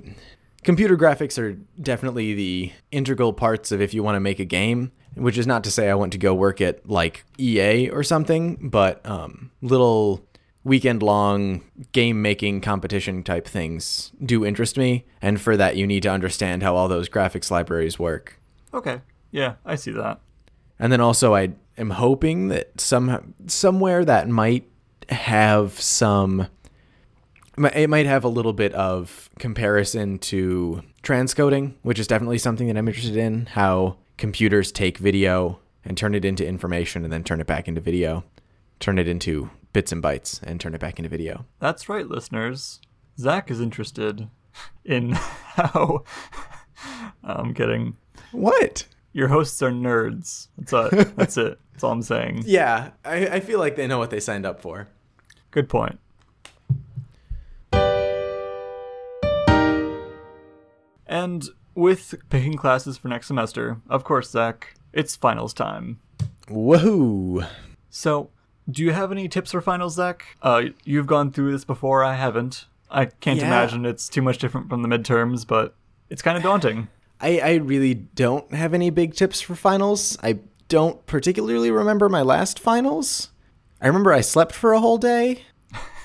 Computer 0.64 0.96
graphics 0.96 1.38
are 1.38 1.58
definitely 1.82 2.32
the 2.32 2.72
integral 2.90 3.34
parts 3.34 3.72
of 3.72 3.82
if 3.82 3.92
you 3.92 4.02
want 4.02 4.16
to 4.16 4.20
make 4.20 4.38
a 4.38 4.46
game, 4.46 4.90
which 5.16 5.36
is 5.36 5.46
not 5.46 5.64
to 5.64 5.70
say 5.70 5.90
I 5.90 5.94
want 5.94 6.12
to 6.12 6.18
go 6.18 6.32
work 6.32 6.62
at 6.62 6.88
like 6.88 7.24
EA 7.38 7.90
or 7.90 8.02
something, 8.02 8.70
but 8.70 9.04
um, 9.04 9.50
little 9.60 10.24
weekend 10.64 11.02
long 11.02 11.62
game 11.90 12.22
making 12.22 12.62
competition 12.62 13.22
type 13.22 13.46
things 13.46 14.12
do 14.24 14.46
interest 14.46 14.78
me. 14.78 15.04
And 15.20 15.38
for 15.38 15.58
that, 15.58 15.76
you 15.76 15.86
need 15.86 16.04
to 16.04 16.10
understand 16.10 16.62
how 16.62 16.74
all 16.76 16.88
those 16.88 17.10
graphics 17.10 17.50
libraries 17.50 17.98
work. 17.98 18.40
Okay. 18.72 19.02
Yeah, 19.30 19.56
I 19.66 19.74
see 19.74 19.90
that. 19.90 20.20
And 20.78 20.90
then 20.90 21.00
also, 21.00 21.34
I 21.34 21.52
am 21.78 21.90
hoping 21.90 22.48
that 22.48 22.80
some 22.80 23.34
somewhere 23.46 24.04
that 24.04 24.28
might 24.28 24.68
have 25.08 25.80
some. 25.80 26.48
It 27.74 27.90
might 27.90 28.06
have 28.06 28.24
a 28.24 28.28
little 28.28 28.54
bit 28.54 28.72
of 28.72 29.28
comparison 29.38 30.18
to 30.20 30.82
transcoding, 31.02 31.74
which 31.82 31.98
is 31.98 32.06
definitely 32.06 32.38
something 32.38 32.66
that 32.66 32.78
I'm 32.78 32.88
interested 32.88 33.16
in. 33.16 33.46
How 33.46 33.98
computers 34.16 34.72
take 34.72 34.98
video 34.98 35.58
and 35.84 35.96
turn 35.96 36.14
it 36.14 36.24
into 36.24 36.46
information, 36.46 37.04
and 37.04 37.12
then 37.12 37.24
turn 37.24 37.40
it 37.40 37.46
back 37.46 37.68
into 37.68 37.80
video, 37.80 38.24
turn 38.80 38.98
it 38.98 39.08
into 39.08 39.50
bits 39.72 39.92
and 39.92 40.02
bytes, 40.02 40.40
and 40.42 40.60
turn 40.60 40.74
it 40.74 40.80
back 40.80 40.98
into 40.98 41.08
video. 41.08 41.44
That's 41.58 41.88
right, 41.88 42.06
listeners. 42.06 42.80
Zach 43.18 43.50
is 43.50 43.60
interested 43.60 44.28
in 44.84 45.12
how. 45.12 46.04
Um, 47.24 47.46
I'm 47.46 47.54
kidding. 47.54 47.96
What? 48.32 48.86
Your 49.12 49.28
hosts 49.28 49.60
are 49.62 49.70
nerds. 49.70 50.48
That's 50.58 50.72
it. 50.72 51.16
That's 51.16 51.36
it. 51.36 51.58
That's 51.72 51.84
all 51.84 51.92
I'm 51.92 52.02
saying. 52.02 52.44
Yeah, 52.46 52.90
I, 53.04 53.26
I 53.26 53.40
feel 53.40 53.58
like 53.58 53.76
they 53.76 53.86
know 53.86 53.98
what 53.98 54.10
they 54.10 54.20
signed 54.20 54.46
up 54.46 54.60
for. 54.60 54.88
Good 55.50 55.68
point. 55.68 55.98
And 61.06 61.44
with 61.74 62.14
picking 62.30 62.54
classes 62.56 62.96
for 62.98 63.08
next 63.08 63.26
semester, 63.26 63.78
of 63.88 64.04
course, 64.04 64.30
Zach, 64.30 64.74
it's 64.92 65.16
finals 65.16 65.52
time. 65.52 66.00
Woohoo! 66.48 67.46
So, 67.90 68.30
do 68.70 68.82
you 68.82 68.92
have 68.92 69.12
any 69.12 69.28
tips 69.28 69.52
for 69.52 69.60
finals, 69.60 69.96
Zach? 69.96 70.24
Uh, 70.42 70.64
you've 70.84 71.06
gone 71.06 71.30
through 71.30 71.52
this 71.52 71.64
before. 71.64 72.02
I 72.04 72.14
haven't. 72.14 72.66
I 72.90 73.06
can't 73.06 73.38
Yeah. 73.40 73.46
imagine 73.46 73.84
it's 73.84 74.08
too 74.08 74.22
much 74.22 74.38
different 74.38 74.68
from 74.68 74.82
the 74.82 74.88
midterms, 74.88 75.46
but 75.46 75.74
it's 76.08 76.22
kind 76.22 76.36
of 76.36 76.42
daunting. 76.42 76.88
I, 77.22 77.38
I 77.38 77.54
really 77.54 77.94
don't 77.94 78.52
have 78.52 78.74
any 78.74 78.90
big 78.90 79.14
tips 79.14 79.40
for 79.40 79.54
finals. 79.54 80.18
I 80.22 80.40
don't 80.68 81.04
particularly 81.06 81.70
remember 81.70 82.08
my 82.08 82.22
last 82.22 82.58
finals. 82.58 83.30
I 83.80 83.86
remember 83.86 84.12
I 84.12 84.20
slept 84.20 84.54
for 84.54 84.72
a 84.72 84.80
whole 84.80 84.98
day 84.98 85.44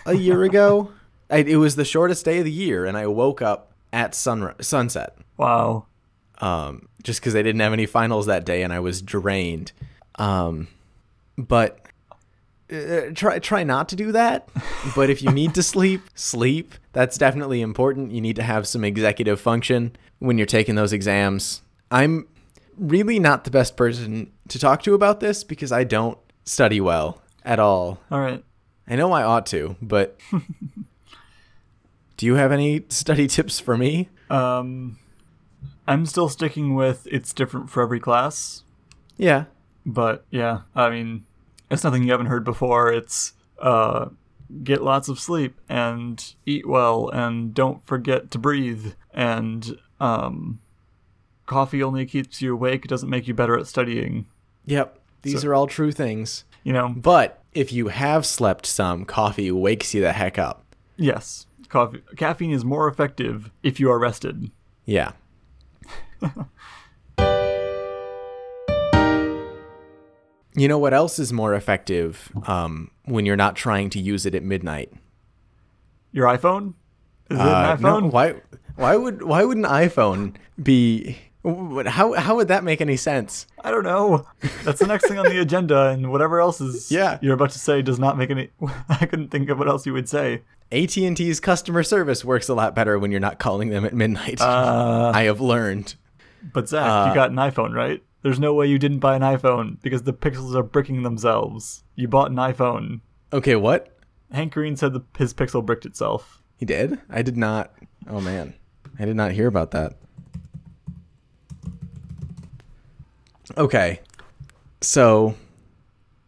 a 0.06 0.14
year 0.14 0.44
ago. 0.44 0.92
I, 1.30 1.38
it 1.38 1.58
was 1.58 1.76
the 1.76 1.84
shortest 1.84 2.24
day 2.24 2.40
of 2.40 2.46
the 2.46 2.52
year, 2.52 2.86
and 2.86 2.96
I 2.96 3.08
woke 3.08 3.42
up 3.42 3.74
at 3.92 4.16
sun 4.16 4.54
sunset. 4.62 5.18
Wow. 5.36 5.88
Um, 6.40 6.88
just 7.04 7.20
because 7.20 7.36
I 7.36 7.42
didn't 7.42 7.62
have 7.62 7.74
any 7.74 7.86
finals 7.86 8.28
that 8.28 8.46
day, 8.46 8.62
and 8.62 8.72
I 8.72 8.80
was 8.80 9.02
drained. 9.02 9.72
Um, 10.16 10.68
but 11.38 11.80
uh, 12.72 13.12
try 13.14 13.40
try 13.40 13.64
not 13.64 13.90
to 13.90 13.96
do 13.96 14.12
that. 14.12 14.50
But 14.96 15.10
if 15.10 15.22
you 15.22 15.32
need 15.32 15.54
to 15.56 15.64
sleep, 15.64 16.02
sleep. 16.16 16.74
That's 16.94 17.18
definitely 17.18 17.62
important. 17.62 18.12
You 18.12 18.22
need 18.22 18.36
to 18.38 18.44
have 18.44 18.68
some 18.68 18.84
executive 18.84 19.40
function 19.40 19.96
when 20.20 20.38
you're 20.38 20.48
taking 20.48 20.76
those 20.76 20.94
exams. 20.94 21.62
I'm 21.92 22.28
really 22.78 23.20
not 23.20 23.44
the 23.44 23.52
best 23.52 23.78
person 23.78 24.32
to 24.50 24.60
talk 24.60 24.84
to 24.84 24.94
about 24.94 25.20
this 25.20 25.44
because 25.44 25.72
I 25.72 25.84
don't 25.84 26.18
study 26.46 26.82
well 26.82 27.22
at 27.46 27.60
all. 27.60 28.00
All 28.12 28.20
right. 28.20 28.44
I 28.88 28.96
know 28.96 29.12
I 29.12 29.24
ought 29.24 29.46
to, 29.48 29.76
but 29.82 30.20
do 32.18 32.26
you 32.26 32.36
have 32.36 32.52
any 32.52 32.86
study 32.90 33.28
tips 33.28 33.60
for 33.60 33.78
me? 33.78 34.10
Um, 34.30 34.98
I'm 35.88 36.06
still 36.06 36.30
sticking 36.30 36.74
with 36.76 37.08
it's 37.12 37.34
different 37.34 37.70
for 37.70 37.82
every 37.84 38.00
class, 38.00 38.64
Yeah. 39.18 39.46
but 39.86 40.26
yeah, 40.32 40.62
I 40.76 40.90
mean, 40.90 41.26
it's 41.70 41.84
nothing 41.84 42.04
you 42.04 42.12
haven't 42.12 42.28
heard 42.28 42.44
before. 42.44 42.92
It's 42.92 43.34
uh, 43.60 44.08
get 44.64 44.82
lots 44.84 45.10
of 45.10 45.20
sleep 45.20 45.60
and 45.68 46.34
eat 46.46 46.68
well 46.68 47.10
and 47.10 47.54
don't 47.54 47.86
forget 47.86 48.32
to 48.32 48.38
breathe 48.40 48.94
and 49.14 49.78
um, 50.00 50.60
coffee 51.46 51.82
only 51.84 52.06
keeps 52.06 52.42
you 52.42 52.54
awake. 52.54 52.86
It 52.86 52.88
doesn't 52.88 53.10
make 53.10 53.28
you 53.28 53.34
better 53.34 53.58
at 53.58 53.68
studying. 53.68 54.26
Yep. 54.66 55.00
These 55.24 55.42
So- 55.42 55.48
are 55.50 55.54
all 55.56 55.68
true 55.68 55.92
things. 55.92 56.46
You 56.64 56.74
know, 56.74 56.90
But 56.90 57.42
if 57.54 57.72
you 57.72 57.88
have 57.88 58.26
slept 58.26 58.66
some, 58.66 59.06
coffee 59.06 59.52
wakes 59.52 59.94
you 59.94 60.02
the 60.02 60.12
heck 60.14 60.38
up. 60.38 60.66
yes, 60.98 61.46
coffee 61.70 62.02
caffeine 62.18 62.52
is 62.52 62.66
more 62.66 62.88
effective 62.90 63.50
if 63.64 63.80
you 63.80 63.90
are 63.90 63.98
rested. 64.00 64.52
Yeah. 64.86 65.14
you 70.58 70.68
know 70.68 70.78
what 70.78 70.94
else 70.94 71.20
is 71.20 71.32
more 71.32 71.54
effective 71.54 72.30
um, 72.48 72.92
when 73.06 73.26
you're 73.26 73.36
not 73.38 73.56
trying 73.56 73.90
to 73.92 74.00
use 74.00 74.26
it 74.26 74.36
at 74.36 74.44
midnight? 74.44 74.92
Your 76.12 76.28
iPhone? 76.28 76.74
Is 77.30 77.38
it 77.38 77.42
Uh, 77.42 77.76
an 77.76 77.82
no, 77.82 78.02
iPhone? 78.02 78.12
why? 78.12 78.36
Why 78.76 78.96
would 78.96 79.24
why 79.24 79.44
would 79.44 79.58
an 79.58 79.64
iPhone 79.64 80.36
be? 80.62 81.18
How 81.46 82.14
how 82.14 82.36
would 82.36 82.50
that 82.50 82.64
make 82.64 82.82
any 82.82 82.98
sense? 82.98 83.48
I 83.64 83.72
don't 83.72 83.84
know. 83.84 84.28
That's 84.64 84.80
the 84.80 84.88
next 84.88 85.08
thing 85.08 85.18
on 85.18 85.26
the 85.30 85.40
agenda, 85.40 85.88
and 85.90 86.12
whatever 86.12 86.40
else 86.42 86.60
is 86.60 86.92
Yeah. 87.00 87.20
you're 87.22 87.34
about 87.36 87.52
to 87.52 87.60
say 87.60 87.82
does 87.82 88.00
not 88.00 88.18
make 88.18 88.30
any. 88.32 88.50
I 88.90 89.06
couldn't 89.06 89.30
think 89.30 89.50
of 89.50 89.58
what 89.60 89.68
else 89.68 89.86
you 89.86 89.94
would 89.94 90.10
say. 90.10 90.42
AT 90.72 90.98
and 90.98 91.16
T's 91.16 91.40
customer 91.40 91.84
service 91.84 92.26
works 92.26 92.50
a 92.50 92.54
lot 92.54 92.76
better 92.76 93.00
when 93.00 93.12
you're 93.12 93.22
not 93.22 93.40
calling 93.40 93.70
them 93.70 93.86
at 93.86 93.94
midnight. 93.94 94.42
Uh, 94.42 95.12
I 95.16 95.24
have 95.24 95.40
learned. 95.40 95.96
but 96.54 96.68
Zach, 96.68 96.84
uh, 96.86 97.10
you 97.10 97.16
got 97.16 97.30
an 97.30 97.38
iPhone, 97.38 97.74
right? 97.74 98.04
There's 98.28 98.42
no 98.42 98.54
way 98.54 98.68
you 98.68 98.78
didn't 98.78 99.00
buy 99.00 99.16
an 99.16 99.22
iPhone 99.22 99.82
because 99.82 100.04
the 100.04 100.12
pixels 100.12 100.54
are 100.54 100.62
bricking 100.62 101.04
themselves. 101.04 101.86
You 101.96 102.10
bought 102.10 102.30
an 102.30 102.36
iPhone. 102.36 103.00
Okay, 103.32 103.56
what? 103.56 103.98
Hank 104.34 104.52
Green 104.52 104.76
said 104.76 104.92
the, 104.92 105.00
his 105.18 105.34
pixel 105.34 105.66
bricked 105.66 105.86
itself. 105.86 106.42
He 106.58 106.66
did? 106.66 107.00
I 107.10 107.22
did 107.22 107.38
not. 107.38 107.72
Oh 108.06 108.20
man, 108.20 108.54
I 109.00 109.06
did 109.06 109.16
not 109.16 109.32
hear 109.32 109.48
about 109.48 109.72
that. 109.72 109.94
Okay, 113.58 114.02
so 114.82 115.36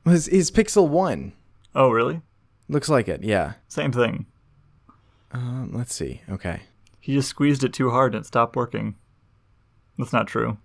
was 0.06 0.30
is 0.30 0.52
Pixel 0.52 0.88
One? 0.88 1.34
Oh, 1.76 1.90
really? 1.90 2.22
Looks 2.70 2.88
like 2.88 3.10
it. 3.10 3.24
Yeah. 3.24 3.56
Same 3.68 3.92
thing. 3.92 4.26
Um, 5.34 5.72
let's 5.74 5.94
see. 5.94 6.22
Okay. 6.30 6.62
He 7.02 7.16
just 7.16 7.28
squeezed 7.28 7.66
it 7.66 7.74
too 7.74 7.90
hard 7.90 8.16
and 8.16 8.24
it 8.24 8.26
stopped 8.26 8.56
working. 8.56 8.96
That's 9.98 10.14
not 10.14 10.28
true. 10.28 10.60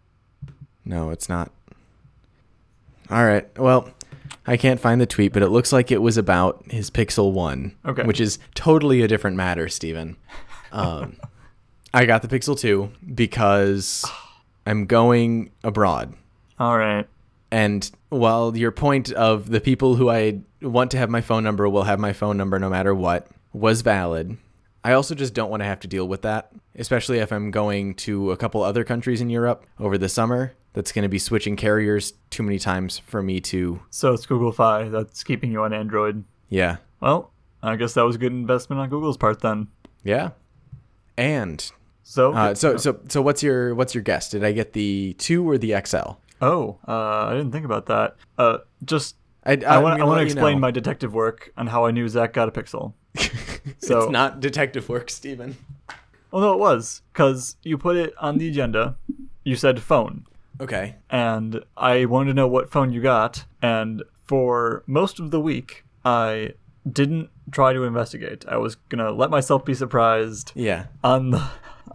No, 0.85 1.11
it's 1.11 1.29
not. 1.29 1.50
All 3.11 3.25
right. 3.25 3.47
Well, 3.59 3.91
I 4.47 4.57
can't 4.57 4.81
find 4.81 5.00
the 5.00 5.07
tweet, 5.07 5.33
but 5.33 5.43
it 5.43 5.49
looks 5.49 5.73
like 5.73 5.91
it 5.91 6.03
was 6.03 6.17
about 6.17 6.64
his 6.71 6.91
Pixel 6.91 7.33
1. 7.33 7.75
Okay. 7.87 8.03
Which 8.05 8.21
is 8.21 8.38
totally 8.55 9.03
a 9.03 9.09
different 9.09 9.37
matter, 9.37 9.69
Steven. 9.69 10.17
Um, 10.73 11.17
I 11.93 12.05
got 12.05 12.23
the 12.23 12.29
Pixel 12.29 12.59
2 12.59 12.91
because 13.14 14.05
I'm 14.67 14.87
going 14.87 15.50
abroad. 15.62 16.14
All 16.59 16.76
right. 16.76 17.07
And 17.50 17.88
while 18.09 18.57
your 18.57 18.73
point 18.73 19.12
of 19.12 19.49
the 19.49 19.61
people 19.61 19.95
who 19.95 20.11
I 20.11 20.41
want 20.61 20.91
to 20.91 20.99
have 20.99 21.09
my 21.09 21.21
phone 21.21 21.45
number 21.45 21.69
will 21.69 21.85
have 21.85 22.00
my 22.00 22.12
phone 22.12 22.37
number 22.37 22.59
no 22.59 22.69
matter 22.69 22.95
what 22.95 23.29
was 23.53 23.83
valid, 23.83 24.37
I 24.83 24.93
also 24.93 25.14
just 25.14 25.35
don't 25.35 25.50
want 25.50 25.61
to 25.61 25.67
have 25.67 25.81
to 25.81 25.88
deal 25.88 26.09
with 26.09 26.23
that, 26.23 26.50
especially 26.75 27.19
if 27.19 27.33
I'm 27.33 27.50
going 27.50 27.95
to 27.97 28.33
a 28.33 28.37
couple 28.37 28.62
other 28.62 28.83
countries 28.85 29.21
in 29.21 29.31
Europe 29.31 29.64
over 29.79 29.97
the 29.97 30.09
summer. 30.09 30.53
That's 30.75 30.93
going 30.93 31.04
to 31.04 31.09
be 31.09 31.19
switching 31.19 31.57
carriers 31.57 32.12
too 32.31 32.43
many 32.43 32.59
times 32.59 32.99
for 33.07 33.23
me 33.23 33.40
to, 33.40 33.81
So 33.90 34.12
it's 34.12 34.26
Google 34.26 34.52
Fi 34.52 34.88
that's 34.88 35.25
keeping 35.25 35.50
you 35.52 35.62
on 35.62 35.73
Android. 35.73 36.25
yeah, 36.50 36.76
Well, 37.00 37.33
I 37.62 37.76
guess 37.76 37.95
that 37.95 38.02
was 38.02 38.16
a 38.16 38.19
good 38.19 38.33
investment 38.33 38.81
on 38.81 38.90
Google's 38.90 39.16
part 39.16 39.40
then. 39.40 39.69
yeah. 40.02 40.31
And 41.16 41.71
So, 42.02 42.33
uh, 42.35 42.54
so 42.54 42.76
so 42.76 42.99
so 43.09 43.23
what's 43.23 43.43
your 43.43 43.75
what's 43.75 43.95
your 43.95 44.02
guess? 44.02 44.31
Did 44.31 44.45
I 44.45 44.52
get 44.52 44.73
the 44.73 45.14
two 45.19 45.49
or 45.49 45.57
the 45.59 45.75
XL? 45.87 46.14
oh, 46.43 46.78
uh, 46.87 47.26
I 47.28 47.33
didn't 47.35 47.52
think 47.52 47.64
about 47.64 47.87
that. 47.87 48.16
Uh, 48.37 48.59
just 48.85 49.16
I, 49.45 49.52
I 49.52 49.76
I 49.76 49.78
want 49.78 49.99
to 50.00 50.04
let 50.07 50.19
you 50.21 50.25
explain 50.26 50.57
know. 50.57 50.61
my 50.61 50.71
detective 50.73 51.14
work 51.14 51.52
on 51.57 51.69
how 51.69 51.87
I 51.87 51.90
knew 51.93 52.09
Zach 52.09 52.33
got 52.33 52.49
a 52.49 52.52
pixel. 52.52 52.95
So, 53.78 54.02
it's 54.02 54.11
not 54.12 54.40
detective 54.40 54.88
work, 54.90 55.09
Steven. 55.09 55.57
well, 56.31 56.43
no, 56.43 56.52
it 56.52 56.59
was 56.59 57.00
because 57.12 57.57
you 57.62 57.78
put 57.78 57.97
it 57.97 58.12
on 58.19 58.37
the 58.38 58.49
agenda. 58.49 58.97
You 59.43 59.57
said 59.57 59.81
phone, 59.81 60.26
Okay. 60.61 60.97
and 61.11 61.65
I 61.77 62.05
wanted 62.05 62.29
to 62.31 62.35
know 62.35 62.47
what 62.49 62.71
phone 62.71 62.93
you 62.93 63.01
got. 63.03 63.45
And 63.63 64.03
for 64.25 64.83
most 64.87 65.19
of 65.21 65.31
the 65.31 65.41
week, 65.41 65.85
I 66.05 66.55
didn't 66.91 67.31
try 67.51 67.73
to 67.73 67.83
investigate. 67.85 68.45
I 68.49 68.57
was 68.59 68.75
gonna 68.89 69.11
let 69.11 69.31
myself 69.31 69.65
be 69.65 69.75
surprised 69.75 70.53
Yeah. 70.55 70.87
on 71.03 71.31
the 71.31 71.43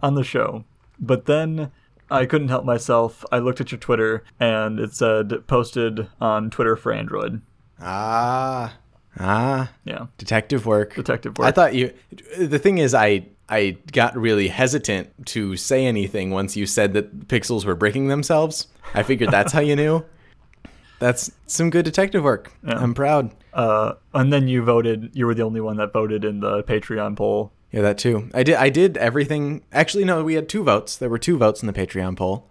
on 0.02 0.14
the 0.14 0.24
show. 0.24 0.64
But 0.98 1.26
then 1.26 1.70
I 2.10 2.26
couldn't 2.26 2.48
help 2.48 2.64
myself. 2.64 3.24
I 3.32 3.38
looked 3.38 3.60
at 3.60 3.70
your 3.72 3.78
Twitter 3.78 4.24
and 4.38 4.78
it 4.80 4.94
said 4.94 5.46
posted 5.46 6.08
on 6.20 6.50
Twitter 6.50 6.76
for 6.76 6.92
Android. 6.92 7.40
Ah. 7.80 8.74
Ah. 9.18 9.70
Yeah, 9.84 10.06
Detective 10.18 10.66
work. 10.66 10.94
detective 10.94 11.38
work. 11.38 11.46
I 11.48 11.50
thought 11.50 11.74
you. 11.74 11.92
The 12.38 12.58
thing 12.58 12.78
is, 12.78 12.94
I 12.94 13.26
I 13.50 13.76
got 13.92 14.16
really 14.16 14.48
hesitant 14.48 15.26
to 15.26 15.56
say 15.56 15.84
anything 15.86 16.30
once 16.30 16.56
you 16.56 16.66
said 16.66 16.92
that 16.94 17.26
pixels 17.28 17.64
were 17.64 17.74
breaking 17.74 18.08
themselves. 18.08 18.68
I 18.94 19.02
figured 19.02 19.30
that's 19.30 19.52
how 19.52 19.60
you 19.60 19.74
knew. 19.76 20.04
That's 21.00 21.30
some 21.46 21.70
good 21.70 21.84
detective 21.84 22.22
work. 22.24 22.52
Yeah. 22.66 22.78
I'm 22.78 22.94
proud. 22.94 23.34
uh, 23.54 23.94
and 24.14 24.32
then 24.32 24.48
you 24.48 24.62
voted. 24.62 25.10
You 25.14 25.26
were 25.26 25.34
the 25.34 25.42
only 25.42 25.60
one 25.60 25.76
that 25.78 25.92
voted 25.92 26.24
in 26.24 26.40
the 26.40 26.62
Patreon 26.62 27.16
poll. 27.16 27.52
Yeah, 27.72 27.82
that 27.82 27.98
too. 27.98 28.28
I 28.34 28.42
did. 28.42 28.56
I 28.56 28.68
did 28.68 28.96
everything. 28.98 29.62
Actually, 29.72 30.04
no. 30.04 30.22
We 30.24 30.34
had 30.34 30.48
two 30.48 30.62
votes. 30.62 30.96
There 30.96 31.08
were 31.08 31.18
two 31.18 31.38
votes 31.38 31.62
in 31.62 31.66
the 31.66 31.72
Patreon 31.72 32.16
poll. 32.16 32.46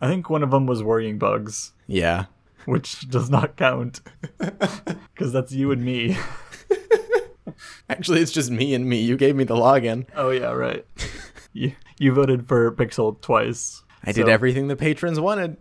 I 0.00 0.08
think 0.08 0.28
one 0.30 0.42
of 0.42 0.50
them 0.50 0.66
was 0.66 0.82
worrying 0.82 1.18
bugs, 1.18 1.72
Yeah. 1.86 2.26
which 2.66 3.08
does 3.08 3.30
not 3.30 3.56
count 3.56 4.00
because 4.38 5.32
that's 5.32 5.52
you 5.52 5.70
and 5.72 5.82
me. 5.82 6.16
Actually, 7.88 8.20
it's 8.20 8.32
just 8.32 8.50
me 8.50 8.74
and 8.74 8.86
me. 8.88 9.00
You 9.00 9.16
gave 9.16 9.36
me 9.36 9.44
the 9.44 9.54
login. 9.56 10.06
Oh 10.14 10.30
yeah, 10.30 10.52
right. 10.52 10.84
you 11.52 11.72
you 11.98 12.12
voted 12.12 12.46
for 12.48 12.70
Pixel 12.72 13.20
twice. 13.20 13.82
I 14.04 14.12
did 14.12 14.28
everything 14.28 14.68
the 14.68 14.76
patrons 14.76 15.18
wanted. 15.20 15.56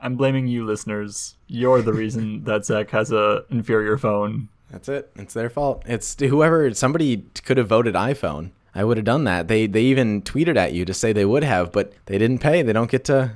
I'm 0.00 0.16
blaming 0.16 0.46
you, 0.46 0.64
listeners. 0.64 1.36
You're 1.46 1.82
the 1.82 1.92
reason 1.92 2.44
that 2.44 2.64
Zach 2.64 2.90
has 2.90 3.12
a 3.12 3.44
inferior 3.50 3.96
phone. 3.98 4.48
That's 4.70 4.88
it. 4.88 5.10
It's 5.16 5.32
their 5.34 5.48
fault. 5.50 5.82
It's 5.86 6.16
whoever 6.18 6.72
somebody 6.74 7.24
could 7.44 7.56
have 7.56 7.68
voted 7.68 7.94
iPhone. 7.94 8.50
I 8.74 8.84
would 8.84 8.96
have 8.98 9.06
done 9.06 9.24
that. 9.24 9.48
They 9.48 9.66
they 9.66 9.82
even 9.82 10.22
tweeted 10.22 10.56
at 10.56 10.72
you 10.74 10.84
to 10.84 10.92
say 10.94 11.12
they 11.12 11.24
would 11.24 11.44
have, 11.44 11.72
but 11.72 11.92
they 12.06 12.18
didn't 12.18 12.38
pay. 12.40 12.62
They 12.62 12.72
don't 12.74 12.90
get 12.90 13.04
to. 13.06 13.32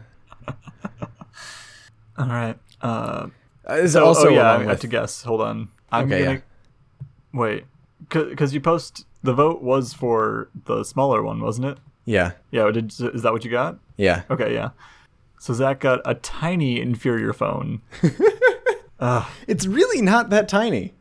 All 2.18 2.26
right. 2.26 2.58
Uh, 2.82 3.28
So, 3.87 4.04
also 4.04 4.28
oh, 4.28 4.30
yeah, 4.32 4.52
I 4.56 4.62
have 4.64 4.80
to 4.80 4.87
guess. 4.88 5.22
Hold 5.22 5.40
on. 5.40 5.68
I'm 5.90 6.06
Okay, 6.06 6.20
gonna 6.25 6.32
yeah. 6.34 6.40
Wait, 7.32 7.64
because 8.08 8.52
you 8.54 8.60
post 8.60 9.06
the 9.22 9.32
vote 9.34 9.62
was 9.62 9.92
for 9.92 10.49
the 10.64 10.84
smaller 10.84 11.22
one, 11.22 11.40
wasn't 11.40 11.66
it? 11.66 11.78
yeah 12.06 12.32
Yeah. 12.50 12.70
Did 12.70 12.87
is 13.00 13.22
that 13.22 13.32
what 13.32 13.44
you 13.44 13.50
got? 13.50 13.78
yeah. 13.96 14.22
Okay, 14.30 14.54
yeah. 14.54 14.70
So 15.38 15.54
Zach 15.54 15.80
got 15.80 16.00
a 16.04 16.14
tiny 16.14 16.80
inferior 16.80 17.32
phone. 17.32 17.80
It's 19.46 19.66
really 19.66 20.02
not 20.02 20.30
that 20.30 20.49
tiny. 20.49 20.92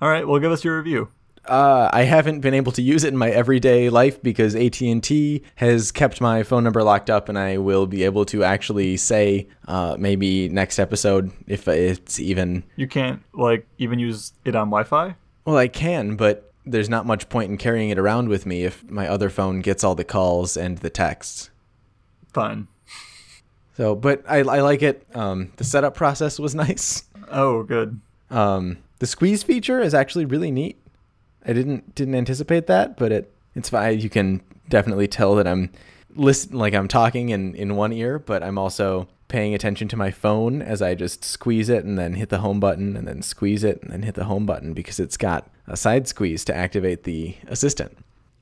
All 0.00 0.08
right, 0.08 0.26
well, 0.26 0.40
give 0.40 0.50
us 0.52 0.64
your 0.64 0.78
review. 0.78 1.08
Uh, 1.46 1.90
I 1.92 2.04
haven't 2.04 2.40
been 2.40 2.54
able 2.54 2.72
to 2.72 2.80
use 2.80 3.04
it 3.04 3.08
in 3.08 3.18
my 3.18 3.28
everyday 3.28 3.90
life 3.90 4.22
because 4.22 4.54
AT 4.56 4.80
and 4.80 5.02
T 5.02 5.42
has 5.56 5.92
kept 5.92 6.22
my 6.22 6.42
phone 6.42 6.64
number 6.64 6.82
locked 6.82 7.10
up, 7.10 7.28
and 7.28 7.38
I 7.38 7.58
will 7.58 7.86
be 7.86 8.02
able 8.04 8.24
to 8.26 8.42
actually 8.44 8.96
say 8.96 9.48
uh, 9.68 9.96
maybe 9.98 10.48
next 10.48 10.78
episode 10.78 11.30
if 11.46 11.68
it's 11.68 12.18
even. 12.18 12.64
You 12.76 12.88
can't 12.88 13.22
like 13.34 13.66
even 13.76 13.98
use 13.98 14.32
it 14.46 14.56
on 14.56 14.68
Wi-Fi. 14.68 15.14
Well, 15.44 15.56
I 15.56 15.68
can, 15.68 16.16
but 16.16 16.52
there's 16.64 16.88
not 16.88 17.06
much 17.06 17.28
point 17.28 17.50
in 17.50 17.58
carrying 17.58 17.90
it 17.90 17.98
around 17.98 18.28
with 18.28 18.46
me 18.46 18.64
if 18.64 18.88
my 18.90 19.06
other 19.06 19.28
phone 19.28 19.60
gets 19.60 19.84
all 19.84 19.94
the 19.94 20.04
calls 20.04 20.56
and 20.56 20.78
the 20.78 20.90
texts. 20.90 21.50
Fine. 22.32 22.68
So, 23.76 23.94
but 23.94 24.22
I, 24.28 24.38
I 24.38 24.60
like 24.60 24.82
it. 24.82 25.06
Um, 25.14 25.52
the 25.56 25.64
setup 25.64 25.94
process 25.94 26.38
was 26.38 26.54
nice. 26.66 27.04
Oh, 27.30 27.62
good. 27.62 28.00
Um, 28.30 28.78
the 28.98 29.06
squeeze 29.06 29.42
feature 29.42 29.80
is 29.80 29.94
actually 29.94 30.24
really 30.24 30.50
neat. 30.50 30.80
I 31.44 31.52
didn't 31.52 31.94
didn't 31.94 32.14
anticipate 32.14 32.66
that, 32.68 32.96
but 32.96 33.12
it 33.12 33.34
it's 33.54 33.68
fine. 33.68 34.00
You 34.00 34.08
can 34.08 34.40
definitely 34.70 35.06
tell 35.06 35.34
that 35.34 35.46
I'm 35.46 35.70
listen 36.14 36.56
like 36.56 36.74
I'm 36.74 36.88
talking 36.88 37.28
in 37.28 37.54
in 37.54 37.76
one 37.76 37.92
ear, 37.92 38.18
but 38.18 38.42
I'm 38.42 38.56
also 38.56 39.08
paying 39.28 39.54
attention 39.54 39.88
to 39.88 39.96
my 39.96 40.10
phone 40.10 40.62
as 40.62 40.82
I 40.82 40.94
just 40.94 41.24
squeeze 41.24 41.68
it 41.68 41.84
and 41.84 41.98
then 41.98 42.14
hit 42.14 42.28
the 42.28 42.38
home 42.38 42.60
button 42.60 42.96
and 42.96 43.06
then 43.08 43.22
squeeze 43.22 43.64
it 43.64 43.82
and 43.82 43.90
then 43.90 44.02
hit 44.02 44.14
the 44.14 44.24
home 44.24 44.46
button 44.46 44.74
because 44.74 45.00
it's 45.00 45.16
got 45.16 45.48
a 45.66 45.76
side 45.76 46.06
squeeze 46.06 46.44
to 46.46 46.54
activate 46.54 47.04
the 47.04 47.36
assistant. 47.46 47.96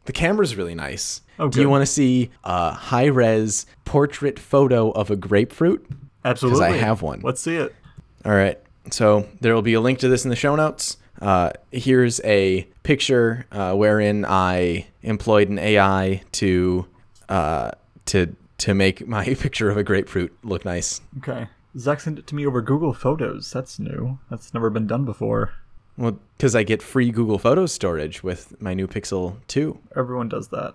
The 0.05 0.13
camera's 0.13 0.57
really 0.57 0.75
nice. 0.75 1.21
Oh, 1.39 1.49
Do 1.49 1.61
you 1.61 1.69
want 1.69 1.83
to 1.83 1.87
see 1.87 2.31
a 2.43 2.73
high 2.73 3.07
res 3.07 3.67
portrait 3.85 4.39
photo 4.39 4.91
of 4.91 5.11
a 5.11 5.17
grapefruit? 5.17 5.87
Absolutely. 6.25 6.61
Because 6.61 6.75
I 6.75 6.85
have 6.85 7.03
one. 7.03 7.21
Let's 7.23 7.41
see 7.41 7.57
it. 7.57 7.75
All 8.25 8.33
right. 8.33 8.59
So 8.91 9.29
there 9.41 9.55
will 9.55 9.63
be 9.63 9.75
a 9.75 9.81
link 9.81 10.01
to 10.01 10.09
this 10.09 10.25
in 10.25 10.31
the 10.31 10.37
show 10.37 10.57
notes. 10.57 10.97
Uh, 11.21 11.51
here's 11.71 12.21
a 12.25 12.67
picture 12.83 13.47
uh, 13.53 13.75
wherein 13.75 14.25
I 14.25 14.87
employed 15.03 15.49
an 15.49 15.59
AI 15.59 16.23
to 16.33 16.87
uh, 17.29 17.71
to 18.07 18.35
to 18.63 18.75
make 18.75 19.07
my 19.09 19.25
picture 19.35 19.71
of 19.71 19.77
a 19.77 19.83
grapefruit 19.83 20.33
look 20.45 20.65
nice. 20.65 21.01
Okay. 21.19 21.49
Zach 21.77 22.01
sent 22.01 22.19
it 22.19 22.27
to 22.29 22.35
me 22.35 22.47
over 22.47 22.61
Google 22.61 22.93
Photos. 22.95 23.51
That's 23.51 23.79
new. 23.79 24.19
That's 24.31 24.55
never 24.55 24.71
been 24.71 24.87
done 24.87 25.05
before. 25.05 25.53
Well, 25.97 26.19
because 26.37 26.55
I 26.55 26.63
get 26.63 26.83
free 26.83 27.11
Google 27.11 27.39
Photos 27.39 27.73
storage 27.73 28.23
with 28.23 28.61
my 28.61 28.73
new 28.73 28.87
Pixel 28.87 29.37
2. 29.49 29.79
Everyone 29.97 30.29
does 30.29 30.49
that. 30.49 30.75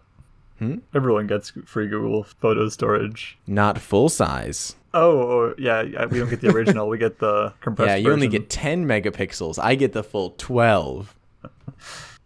Hmm? 0.59 0.77
Everyone 0.93 1.27
gets 1.27 1.51
free 1.65 1.87
Google 1.87 2.23
Photos 2.23 2.73
storage. 2.73 3.37
Not 3.47 3.79
full 3.79 4.09
size. 4.09 4.75
Oh, 4.93 5.19
oh, 5.19 5.55
yeah, 5.57 5.83
we 6.05 6.19
don't 6.19 6.29
get 6.29 6.41
the 6.41 6.49
original. 6.49 6.89
we 6.89 6.97
get 6.97 7.19
the 7.19 7.53
compressed 7.61 7.89
yeah, 7.89 7.95
you 7.95 8.11
only 8.11 8.27
get 8.27 8.49
10 8.49 8.85
megapixels. 8.85 9.63
I 9.63 9.75
get 9.75 9.93
the 9.93 10.03
full 10.03 10.31
12. 10.37 11.15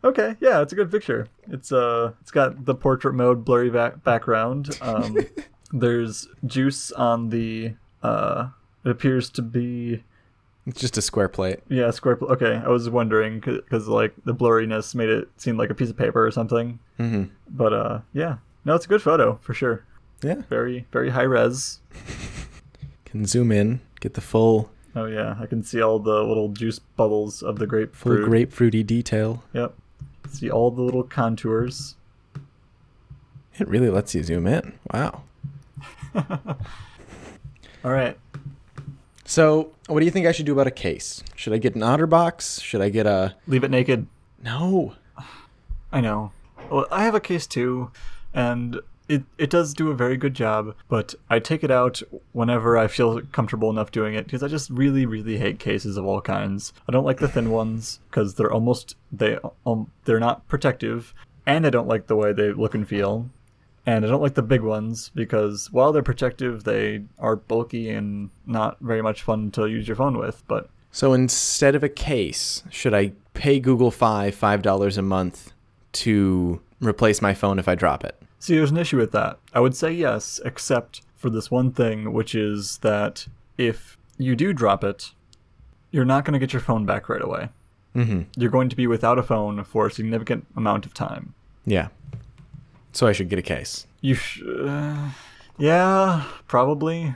Okay, 0.04 0.36
yeah, 0.40 0.62
it's 0.62 0.74
a 0.74 0.76
good 0.76 0.90
picture. 0.92 1.28
It's 1.48 1.72
uh, 1.72 2.14
it's 2.22 2.32
got 2.32 2.66
the 2.66 2.74
portrait 2.76 3.14
mode 3.14 3.46
blurry 3.46 3.70
back- 3.70 4.04
background. 4.04 4.78
Um, 4.82 5.16
there's 5.72 6.28
juice 6.46 6.92
on 6.92 7.30
the 7.30 7.74
uh, 8.02 8.50
it 8.84 8.90
appears 8.90 9.30
to 9.32 9.42
be 9.44 10.04
It's 10.66 10.82
just 10.82 10.98
a 10.98 11.02
square 11.04 11.30
plate. 11.30 11.60
yeah 11.70 11.92
square. 11.92 12.16
Pl- 12.16 12.30
okay, 12.32 12.62
I 12.66 12.68
was 12.70 12.90
wondering 12.90 13.40
because 13.42 13.88
like 13.88 14.14
the 14.26 14.34
blurriness 14.34 14.96
made 14.96 15.10
it 15.10 15.30
seem 15.38 15.56
like 15.58 15.70
a 15.70 15.76
piece 15.76 15.90
of 15.92 15.98
paper 15.98 16.26
or 16.26 16.32
something. 16.32 16.80
hmm 16.98 17.26
But 17.50 17.74
uh, 17.74 18.00
yeah, 18.14 18.38
no, 18.66 18.74
it's 18.74 18.86
a 18.86 18.90
good 18.90 19.02
photo 19.04 19.38
for 19.44 19.54
sure. 19.54 19.86
Yeah. 20.24 20.42
Very 20.50 20.88
very 20.92 21.10
high 21.12 21.24
res. 21.24 21.80
Can 23.06 23.26
zoom 23.26 23.52
in, 23.52 23.82
get 24.00 24.14
the 24.16 24.22
full 24.22 24.72
Oh 24.96 25.06
yeah, 25.06 25.36
I 25.40 25.46
can 25.46 25.64
see 25.64 25.82
all 25.82 26.00
the 26.00 26.22
little 26.24 26.50
juice 26.50 26.80
bubbles 26.80 27.42
of 27.44 27.60
the 27.60 27.68
grapefruit. 27.68 28.20
full 28.22 28.28
grapefruit. 28.30 28.74
grapefruity 28.74 28.86
detail. 28.86 29.44
Yep. 29.54 29.74
See 30.32 30.50
all 30.50 30.72
the 30.72 30.82
little 30.82 31.04
contours. 31.04 31.96
It 33.60 33.68
really 33.68 33.90
lets 33.90 34.16
you 34.16 34.24
zoom 34.24 34.48
in. 34.48 34.80
Wow. 34.94 35.24
All 36.16 37.92
right. 37.92 38.18
So, 39.26 39.72
what 39.88 40.00
do 40.00 40.06
you 40.06 40.12
think 40.12 40.26
I 40.26 40.32
should 40.32 40.46
do 40.46 40.54
about 40.54 40.68
a 40.68 40.72
case? 40.72 41.24
Should 41.36 41.54
I 41.54 41.58
get 41.58 41.76
an 41.76 41.82
OtterBox? 41.82 42.62
Should 42.64 42.82
I 42.82 42.90
get 42.90 43.06
a 43.06 43.36
Leave 43.48 43.64
it 43.64 43.72
naked. 43.72 44.08
No. 44.42 44.96
I 45.92 46.02
know. 46.02 46.32
Well, 46.70 46.88
I 46.92 47.04
have 47.04 47.16
a 47.16 47.20
case 47.20 47.46
too, 47.46 47.92
and 48.34 48.80
it 49.12 49.24
it 49.38 49.50
does 49.50 49.74
do 49.74 49.92
a 49.92 49.96
very 49.96 50.18
good 50.18 50.34
job. 50.34 50.74
But 50.88 51.14
I 51.30 51.40
take 51.40 51.64
it 51.64 51.72
out 51.72 52.02
whenever 52.32 52.78
I 52.78 52.88
feel 52.88 53.22
comfortable 53.32 53.70
enough 53.70 53.92
doing 53.92 54.16
it 54.16 54.26
because 54.26 54.42
I 54.42 54.48
just 54.48 54.70
really 54.70 55.06
really 55.06 55.38
hate 55.38 55.60
cases 55.60 55.98
of 55.98 56.06
all 56.06 56.22
kinds. 56.22 56.74
I 56.88 56.92
don't 56.92 57.06
like 57.06 57.20
the 57.20 57.28
thin 57.28 57.52
ones 57.62 58.00
because 58.10 58.36
they're 58.36 58.52
almost 58.52 58.96
they 59.12 59.38
um 59.66 59.92
they're 60.06 60.20
not 60.20 60.48
protective, 60.48 61.14
and 61.46 61.68
I 61.68 61.70
don't 61.70 61.88
like 61.88 62.08
the 62.08 62.16
way 62.16 62.32
they 62.34 62.54
look 62.54 62.74
and 62.74 62.88
feel. 62.88 63.30
And 63.84 64.06
I 64.06 64.10
don't 64.10 64.22
like 64.22 64.36
the 64.36 64.44
big 64.44 64.62
ones 64.62 65.10
because 65.16 65.72
while 65.72 65.92
they're 65.92 66.04
protective, 66.04 66.64
they 66.64 67.04
are 67.18 67.36
bulky 67.36 67.90
and 67.90 68.30
not 68.46 68.78
very 68.80 69.02
much 69.02 69.24
fun 69.24 69.50
to 69.52 69.66
use 69.66 69.88
your 69.88 69.96
phone 69.96 70.20
with. 70.20 70.44
But 70.48 70.70
So 70.92 71.14
instead 71.14 71.74
of 71.74 71.84
a 71.84 71.90
case, 71.90 72.62
should 72.70 72.94
I 72.94 73.14
pay 73.34 73.60
Google 73.60 73.90
Fi 73.90 74.30
$5 74.30 74.98
a 74.98 75.02
month 75.02 75.52
to 75.94 76.62
replace 76.80 77.24
my 77.24 77.34
phone 77.34 77.58
if 77.58 77.68
I 77.68 77.74
drop 77.74 78.04
it? 78.04 78.21
See, 78.42 78.56
there's 78.56 78.72
an 78.72 78.78
issue 78.78 78.98
with 78.98 79.12
that. 79.12 79.38
I 79.54 79.60
would 79.60 79.76
say 79.76 79.92
yes, 79.92 80.40
except 80.44 81.02
for 81.16 81.30
this 81.30 81.52
one 81.52 81.72
thing, 81.72 82.12
which 82.12 82.34
is 82.34 82.80
that 82.80 83.28
if 83.58 83.98
you 84.18 84.36
do 84.36 84.52
drop 84.52 84.84
it, 84.84 85.12
you're 85.92 86.06
not 86.06 86.26
going 86.26 86.34
to 86.34 86.40
get 86.40 86.52
your 86.52 86.60
phone 86.62 86.86
back 86.86 87.08
right 87.08 87.22
away. 87.22 87.50
Mhm. 87.96 88.26
You're 88.36 88.50
going 88.50 88.70
to 88.70 88.76
be 88.76 88.88
without 88.88 89.20
a 89.20 89.24
phone 89.24 89.64
for 89.64 89.86
a 89.86 89.92
significant 89.92 90.48
amount 90.56 90.88
of 90.88 90.94
time. 90.96 91.36
Yeah. 91.66 91.90
So 92.94 93.06
I 93.06 93.12
should 93.12 93.30
get 93.30 93.38
a 93.38 93.44
case. 93.44 93.86
You 94.02 94.16
sh- 94.16 94.42
uh, 94.44 95.10
yeah, 95.60 96.24
probably. 96.48 97.14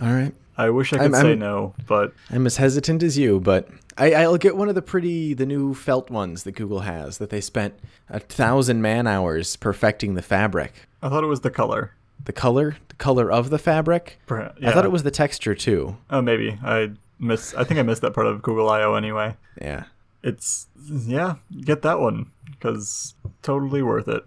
All 0.00 0.12
right. 0.14 0.32
I 0.56 0.70
wish 0.70 0.92
I 0.92 0.98
I'm- 0.98 1.12
could 1.12 1.20
say 1.20 1.28
I'm- 1.30 1.38
no, 1.38 1.74
but 1.86 2.12
I'm 2.30 2.46
as 2.46 2.56
hesitant 2.58 3.02
as 3.02 3.16
you, 3.16 3.40
but 3.40 3.68
I, 3.96 4.14
I'll 4.14 4.36
get 4.36 4.56
one 4.56 4.68
of 4.68 4.74
the 4.74 4.82
pretty, 4.82 5.34
the 5.34 5.46
new 5.46 5.74
felt 5.74 6.10
ones 6.10 6.44
that 6.44 6.52
Google 6.52 6.80
has 6.80 7.18
that 7.18 7.30
they 7.30 7.40
spent 7.40 7.74
a 8.08 8.18
thousand 8.20 8.82
man 8.82 9.06
hours 9.06 9.56
perfecting 9.56 10.14
the 10.14 10.22
fabric. 10.22 10.88
I 11.02 11.08
thought 11.08 11.24
it 11.24 11.28
was 11.28 11.40
the 11.40 11.50
color. 11.50 11.94
The 12.24 12.32
color, 12.32 12.76
the 12.88 12.94
color 12.96 13.30
of 13.32 13.48
the 13.50 13.58
fabric. 13.58 14.18
Perhaps. 14.26 14.58
I 14.62 14.72
thought 14.72 14.84
it 14.84 14.92
was 14.92 15.02
the 15.02 15.10
texture 15.10 15.54
too. 15.54 15.96
Oh, 16.10 16.20
maybe 16.20 16.58
I 16.62 16.90
miss. 17.18 17.54
I 17.54 17.64
think 17.64 17.80
I 17.80 17.82
missed 17.82 18.02
that 18.02 18.12
part 18.12 18.26
of 18.26 18.42
Google 18.42 18.68
I/O 18.68 18.94
anyway. 18.94 19.36
Yeah. 19.60 19.84
It's 20.22 20.66
yeah, 20.86 21.36
get 21.62 21.80
that 21.82 21.98
one 21.98 22.30
because 22.50 23.14
totally 23.42 23.80
worth 23.82 24.06
it. 24.08 24.22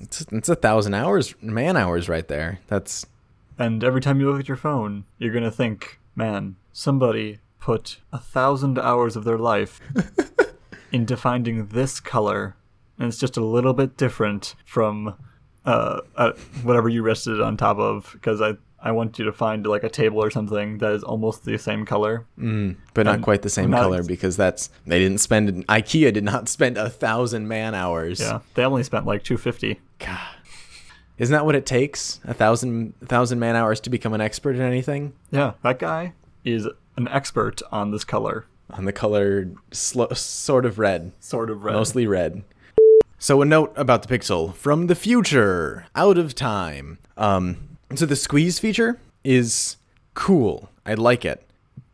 It's, 0.00 0.20
it's 0.30 0.48
a 0.48 0.54
thousand 0.54 0.94
hours, 0.94 1.34
man 1.42 1.76
hours 1.76 2.08
right 2.08 2.26
there. 2.28 2.60
That's 2.68 3.04
And 3.58 3.84
every 3.84 4.00
time 4.00 4.20
you 4.20 4.30
look 4.30 4.40
at 4.40 4.48
your 4.48 4.56
phone, 4.56 5.04
you're 5.18 5.32
gonna 5.32 5.50
think, 5.50 6.00
man, 6.14 6.56
somebody 6.72 7.38
put 7.60 7.98
a 8.12 8.18
thousand 8.18 8.78
hours 8.78 9.16
of 9.16 9.24
their 9.24 9.38
life 9.38 9.80
into 10.92 11.16
finding 11.16 11.68
this 11.68 12.00
color, 12.00 12.56
and 12.98 13.08
it's 13.08 13.18
just 13.18 13.36
a 13.36 13.44
little 13.44 13.72
bit 13.72 13.96
different 13.96 14.54
from 14.64 15.14
uh, 15.64 16.00
uh, 16.16 16.32
whatever 16.62 16.88
you 16.88 17.02
rested 17.02 17.34
it 17.34 17.40
on 17.40 17.56
top 17.56 17.78
of. 17.78 18.10
Because 18.12 18.40
I 18.40 18.54
I 18.84 18.92
want 18.92 19.18
you 19.18 19.24
to 19.24 19.32
find 19.32 19.66
like 19.66 19.82
a 19.82 19.88
table 19.88 20.22
or 20.22 20.30
something 20.30 20.76
that 20.78 20.92
is 20.92 21.02
almost 21.02 21.44
the 21.44 21.56
same 21.56 21.86
color. 21.86 22.26
Mm, 22.38 22.76
but 22.92 23.06
not 23.06 23.22
quite 23.22 23.40
the 23.40 23.48
same 23.48 23.70
not 23.70 23.80
color 23.80 24.02
because 24.02 24.36
that's 24.36 24.68
they 24.86 24.98
didn't 24.98 25.18
spend 25.18 25.66
IKEA 25.68 26.12
did 26.12 26.22
not 26.22 26.50
spend 26.50 26.76
a 26.76 26.90
thousand 26.90 27.48
man 27.48 27.74
hours. 27.74 28.20
Yeah, 28.20 28.40
they 28.52 28.64
only 28.64 28.82
spent 28.82 29.06
like 29.06 29.24
two 29.24 29.38
fifty. 29.38 29.80
God. 29.98 30.33
Isn't 31.18 31.32
that 31.32 31.44
what 31.46 31.54
it 31.54 31.64
takes? 31.66 32.20
A 32.24 32.34
thousand 32.34 32.94
man 33.38 33.56
hours 33.56 33.80
to 33.80 33.90
become 33.90 34.12
an 34.14 34.20
expert 34.20 34.56
in 34.56 34.62
anything? 34.62 35.12
Yeah, 35.30 35.52
that 35.62 35.78
guy 35.78 36.12
is 36.44 36.66
an 36.96 37.08
expert 37.08 37.62
on 37.70 37.90
this 37.92 38.04
color, 38.04 38.46
On 38.70 38.84
the 38.84 38.92
color 38.92 39.48
slo- 39.72 40.12
sort 40.14 40.66
of 40.66 40.78
red, 40.78 41.12
sort 41.20 41.50
of 41.50 41.64
red. 41.64 41.72
mostly 41.74 42.06
red. 42.06 42.42
So 43.18 43.40
a 43.40 43.44
note 43.44 43.72
about 43.76 44.02
the 44.06 44.18
Pixel 44.18 44.54
from 44.54 44.88
the 44.88 44.94
future, 44.94 45.86
out 45.94 46.18
of 46.18 46.34
time. 46.34 46.98
Um, 47.16 47.78
so 47.94 48.06
the 48.06 48.16
squeeze 48.16 48.58
feature 48.58 48.98
is 49.22 49.76
cool. 50.14 50.68
I 50.84 50.94
like 50.94 51.24
it, 51.24 51.46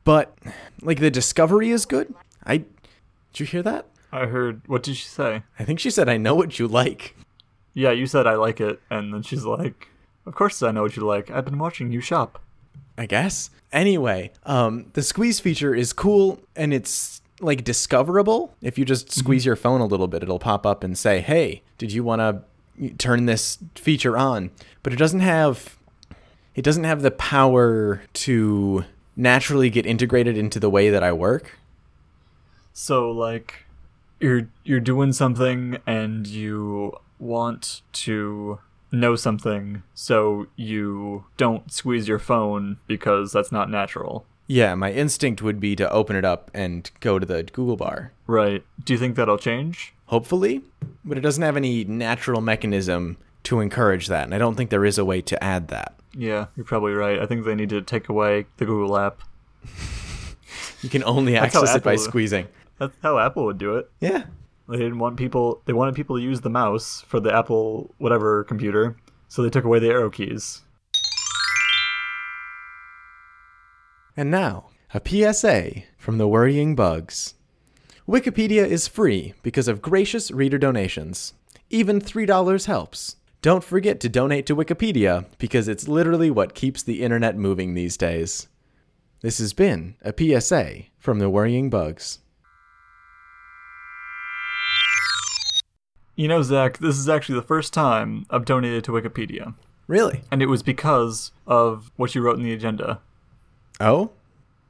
but 0.02 0.37
like 0.80 0.98
the 0.98 1.11
discovery 1.11 1.70
is 1.70 1.85
good. 1.87 2.12
I 2.44 2.59
did 2.59 3.40
you 3.40 3.46
hear 3.46 3.62
that? 3.62 3.87
I 4.12 4.26
heard. 4.26 4.62
What 4.66 4.83
did 4.83 4.96
she 4.96 5.06
say? 5.06 5.42
I 5.59 5.64
think 5.64 5.78
she 5.78 5.90
said, 5.90 6.09
"I 6.09 6.16
know 6.16 6.35
what 6.35 6.59
you 6.59 6.66
like." 6.66 7.14
Yeah, 7.74 7.90
you 7.92 8.06
said 8.06 8.26
I 8.26 8.35
like 8.35 8.61
it, 8.61 8.80
and 8.90 9.12
then 9.14 9.22
she's 9.22 9.44
like, 9.44 9.88
"Of 10.26 10.35
course 10.35 10.62
I 10.62 10.70
know 10.70 10.83
what 10.83 10.96
you 10.96 11.04
like. 11.04 11.30
I've 11.30 11.44
been 11.44 11.59
watching 11.59 11.92
you 11.92 12.00
shop." 12.00 12.40
I 12.98 13.06
guess. 13.06 13.50
Anyway, 13.72 14.33
um, 14.44 14.87
the 14.92 15.02
squeeze 15.02 15.40
feature 15.40 15.74
is 15.74 15.92
cool 15.92 16.40
and 16.56 16.74
it's 16.74 17.22
like 17.40 17.64
discoverable. 17.64 18.54
If 18.61 18.78
you 18.78 18.85
just 18.85 19.12
squeeze 19.12 19.46
your 19.46 19.56
phone 19.56 19.80
a 19.80 19.87
little 19.87 20.09
bit, 20.09 20.22
it'll 20.22 20.38
pop 20.38 20.66
up 20.66 20.85
and 20.85 20.98
say, 20.98 21.20
"Hey, 21.20 21.62
did 21.78 21.92
you 21.92 22.04
want 22.04 22.20
to 22.20 22.90
turn 22.98 23.26
this 23.26 23.59
feature 23.74 24.18
on?" 24.18 24.50
But 24.83 24.92
it 24.92 24.96
doesn't 24.96 25.20
have 25.20 25.78
it 26.54 26.62
doesn't 26.62 26.85
have 26.85 27.02
the 27.02 27.11
power 27.11 28.02
to 28.12 28.85
naturally 29.16 29.70
get 29.70 29.87
integrated 29.87 30.37
into 30.37 30.61
the 30.61 30.70
way 30.70 30.90
that 30.90 31.02
I 31.02 31.12
work. 31.12 31.59
So 32.72 33.11
like, 33.11 33.64
you're 34.18 34.48
you're 34.64 34.80
doing 34.80 35.12
something 35.12 35.78
and 35.87 36.26
you 36.26 36.92
want 37.20 37.83
to 37.92 38.59
know 38.92 39.14
something, 39.16 39.83
so 39.94 40.46
you 40.56 41.24
don't 41.37 41.72
squeeze 41.72 42.09
your 42.09 42.18
phone 42.18 42.78
because 42.87 43.33
that's 43.33 43.52
not 43.52 43.70
natural. 43.70 44.26
Yeah, 44.46 44.74
my 44.74 44.90
instinct 44.90 45.42
would 45.42 45.61
be 45.61 45.76
to 45.76 45.88
open 45.92 46.16
it 46.16 46.24
up 46.24 46.50
and 46.52 46.90
go 46.98 47.18
to 47.20 47.26
the 47.26 47.44
Google 47.44 47.76
bar. 47.76 48.12
Right. 48.26 48.64
Do 48.85 48.92
you 48.92 48.98
think 48.98 49.14
that'll 49.14 49.38
change? 49.38 49.92
Hopefully, 50.06 50.62
but 51.04 51.16
it 51.16 51.20
doesn't 51.20 51.42
have 51.42 51.56
any 51.56 51.85
natural 51.85 52.40
mechanism 52.40 53.16
to 53.44 53.61
encourage 53.61 54.09
that, 54.09 54.24
and 54.24 54.35
I 54.35 54.38
don't 54.38 54.56
think 54.56 54.70
there 54.70 54.85
is 54.85 54.98
a 54.98 55.04
way 55.04 55.20
to 55.22 55.42
add 55.42 55.68
that. 55.68 55.94
Yeah, 56.16 56.46
you're 56.56 56.64
probably 56.66 56.92
right. 56.92 57.20
I 57.20 57.26
think 57.26 57.44
they 57.44 57.54
need 57.54 57.68
to 57.68 57.80
take 57.80 58.09
away 58.09 58.46
the 58.56 58.66
Google 58.66 58.98
app. 58.98 59.20
You 60.83 60.88
can 60.88 61.04
only 61.04 61.37
access 61.37 61.74
it 61.74 61.83
by 61.83 61.92
Apple- 61.92 62.04
squeezing. 62.04 62.48
That's 62.78 62.96
how 63.02 63.18
Apple 63.18 63.44
would 63.44 63.59
do 63.59 63.76
it. 63.76 63.90
Yeah. 64.00 64.24
They 64.70 64.76
didn't 64.76 65.00
want 65.00 65.16
people. 65.16 65.62
They 65.64 65.72
wanted 65.72 65.96
people 65.96 66.16
to 66.16 66.22
use 66.22 66.42
the 66.42 66.48
mouse 66.48 67.02
for 67.06 67.18
the 67.18 67.35
Apple 67.35 67.92
whatever 67.98 68.44
computer, 68.44 68.96
so 69.26 69.42
they 69.42 69.50
took 69.50 69.64
away 69.64 69.80
the 69.80 69.88
arrow 69.88 70.11
keys. 70.11 70.62
And 74.16 74.30
now, 74.30 74.68
a 74.94 75.00
PSA 75.04 75.83
from 75.98 76.18
the 76.18 76.28
Worrying 76.28 76.76
Bugs. 76.76 77.35
Wikipedia 78.09 78.66
is 78.66 78.87
free 78.87 79.35
because 79.42 79.66
of 79.66 79.83
gracious 79.83 80.30
reader 80.30 80.59
donations. 80.59 81.35
Even 81.68 82.00
$3 82.00 82.66
helps. 82.66 83.16
Don't 83.42 83.64
forget 83.64 84.00
to 84.00 84.09
donate 84.09 84.46
to 84.46 84.56
Wikipedia 84.56 85.26
because 85.38 85.66
it's 85.66 85.88
literally 85.88 86.30
what 86.30 86.54
keeps 86.54 86.83
the 86.83 87.02
internet 87.02 87.37
moving 87.37 87.74
these 87.74 87.96
days. 87.96 88.48
This 89.22 89.38
has 89.38 89.52
been 89.52 89.96
a 90.02 90.12
PSA 90.16 90.85
from 90.98 91.18
the 91.18 91.30
Worrying 91.30 91.70
Bugs. 91.70 92.18
You 96.16 96.29
know, 96.29 96.42
Zach, 96.42 96.79
this 96.79 96.96
is 96.99 97.09
actually 97.09 97.37
the 97.37 97.46
first 97.46 97.73
time 97.73 98.27
I've 98.31 98.44
donated 98.44 98.85
to 98.85 98.92
Wikipedia, 98.92 99.55
Really? 99.87 100.23
and 100.31 100.42
it 100.42 100.46
was 100.46 100.62
because 100.62 101.33
of 101.46 101.90
what 101.96 102.14
you 102.14 102.20
wrote 102.23 102.37
in 102.37 102.42
the 102.44 102.53
agenda. 102.53 103.01
Oh? 103.81 104.11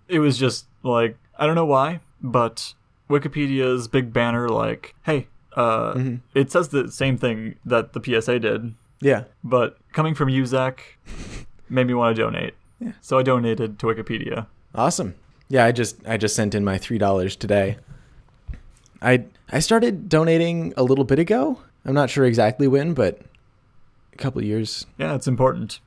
It 0.08 0.20
was 0.20 0.38
just 0.38 0.66
like 0.82 1.16
I 1.38 1.46
don't 1.46 1.54
know 1.56 1.64
why, 1.66 2.00
but 2.22 2.74
Wikipedia's 3.08 3.88
big 3.88 4.12
banner, 4.12 4.48
like, 4.48 4.94
hey, 5.04 5.26
uh, 5.56 6.00
it 6.34 6.52
says 6.52 6.68
the 6.68 6.90
same 6.92 7.16
thing 7.18 7.56
that 7.64 7.92
the 7.94 8.00
PSA 8.02 8.38
did, 8.38 8.74
Yeah. 9.00 9.24
but 9.42 9.78
coming 9.92 10.14
from 10.14 10.28
you, 10.28 10.46
Zach, 10.46 10.98
made 11.68 11.86
me 11.88 11.94
want 11.94 12.14
to 12.14 12.22
donate. 12.22 12.54
Yeah. 12.78 12.92
So 13.00 13.18
I 13.18 13.22
donated 13.22 13.78
to 13.80 13.86
Wikipedia. 13.86 14.46
Awesome. 14.74 15.14
Yeah, 15.48 15.64
I 15.64 15.72
just 15.72 15.96
I 16.06 16.16
just 16.16 16.36
sent 16.36 16.54
in 16.54 16.64
my 16.64 16.78
three 16.78 16.98
dollars 16.98 17.34
today. 17.34 17.78
I 19.02 19.24
I 19.52 19.60
started 19.60 20.08
donating 20.08 20.72
a 20.76 20.82
little 20.82 21.04
bit 21.04 21.18
ago. 21.18 21.58
I'm 21.84 21.94
not 21.94 22.10
sure 22.10 22.24
exactly 22.24 22.68
when, 22.68 22.94
but 22.94 23.20
a 24.12 24.16
couple 24.16 24.42
years. 24.44 24.86
Yeah, 24.98 25.14
it's 25.14 25.26
important. 25.26 25.80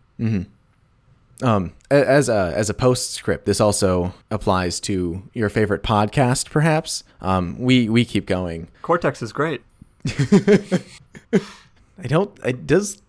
Um, 1.42 1.74
as 1.92 2.30
a 2.30 2.54
as 2.56 2.70
a 2.70 2.74
postscript, 2.74 3.46
this 3.46 3.60
also 3.60 4.14
applies 4.32 4.80
to 4.82 5.24
your 5.34 5.50
favorite 5.50 5.84
podcast, 5.84 6.50
perhaps. 6.50 7.04
Um, 7.22 7.58
we 7.60 7.90
we 7.90 8.06
keep 8.06 8.26
going. 8.26 8.70
Cortex 8.82 9.22
is 9.22 9.34
great. 9.34 9.62
I 10.08 10.80
don't. 12.08 12.32
I, 12.44 12.54
does 12.54 13.02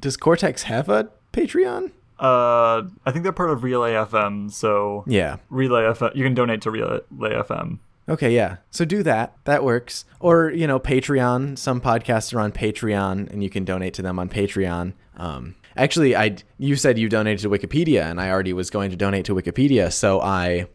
does 0.00 0.16
Cortex 0.16 0.64
have 0.64 0.88
a 0.88 1.10
Patreon? 1.32 1.90
Uh, 2.18 2.84
I 3.04 3.10
think 3.10 3.24
they're 3.24 3.32
part 3.32 3.50
of 3.50 3.64
Relay 3.64 3.92
FM, 3.92 4.50
so 4.50 5.04
Yeah. 5.06 5.36
Relay 5.50 5.82
FM. 5.82 6.14
You 6.14 6.24
can 6.24 6.34
donate 6.34 6.62
to 6.62 6.70
Relay 6.70 7.00
FM. 7.10 7.78
Okay, 8.08 8.34
yeah. 8.34 8.56
So 8.70 8.84
do 8.84 9.02
that. 9.02 9.34
That 9.44 9.64
works. 9.64 10.04
Or, 10.20 10.50
you 10.50 10.66
know, 10.66 10.78
Patreon. 10.78 11.58
Some 11.58 11.80
podcasts 11.80 12.34
are 12.34 12.40
on 12.40 12.52
Patreon 12.52 13.30
and 13.30 13.42
you 13.42 13.50
can 13.50 13.64
donate 13.64 13.94
to 13.94 14.02
them 14.02 14.18
on 14.18 14.28
Patreon. 14.28 14.92
Um, 15.16 15.54
actually, 15.76 16.14
I 16.14 16.36
you 16.58 16.76
said 16.76 16.98
you 16.98 17.08
donated 17.08 17.40
to 17.40 17.48
Wikipedia 17.48 18.02
and 18.02 18.20
I 18.20 18.30
already 18.30 18.52
was 18.52 18.70
going 18.70 18.90
to 18.90 18.96
donate 18.96 19.24
to 19.26 19.34
Wikipedia, 19.34 19.92
so 19.92 20.20
I 20.20 20.66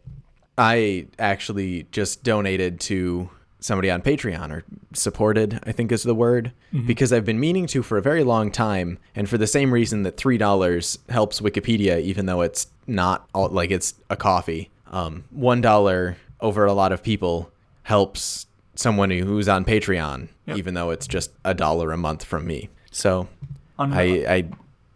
I 0.58 1.06
actually 1.18 1.86
just 1.92 2.22
donated 2.22 2.80
to 2.80 3.30
somebody 3.60 3.90
on 3.90 4.00
Patreon 4.00 4.50
or 4.50 4.64
supported, 4.94 5.60
I 5.64 5.72
think 5.72 5.92
is 5.92 6.02
the 6.02 6.14
word, 6.14 6.52
because 6.86 7.12
I've 7.12 7.26
been 7.26 7.38
meaning 7.38 7.66
to 7.68 7.82
for 7.82 7.98
a 7.98 8.02
very 8.02 8.24
long 8.24 8.50
time 8.50 8.98
and 9.14 9.28
for 9.28 9.36
the 9.36 9.46
same 9.46 9.72
reason 9.72 10.02
that 10.04 10.16
$3 10.16 10.98
helps 11.10 11.40
Wikipedia 11.42 12.00
even 12.00 12.24
though 12.24 12.40
it's 12.40 12.68
not 12.86 13.28
all, 13.34 13.50
like 13.50 13.70
it's 13.70 13.94
a 14.08 14.16
coffee. 14.16 14.70
Um, 14.90 15.24
$1 15.36 16.16
over 16.42 16.64
a 16.66 16.72
lot 16.72 16.92
of 16.92 17.02
people 17.02 17.50
helps 17.84 18.46
someone 18.74 19.10
who's 19.10 19.48
on 19.48 19.64
Patreon 19.64 20.28
Yep. 20.46 20.56
even 20.58 20.74
though 20.74 20.90
it's 20.90 21.06
just 21.06 21.30
a 21.44 21.54
dollar 21.54 21.92
a 21.92 21.96
month 21.96 22.24
from 22.24 22.46
me. 22.46 22.68
So 22.90 23.28
On, 23.78 23.92
I 23.92 24.02
I 24.36 24.44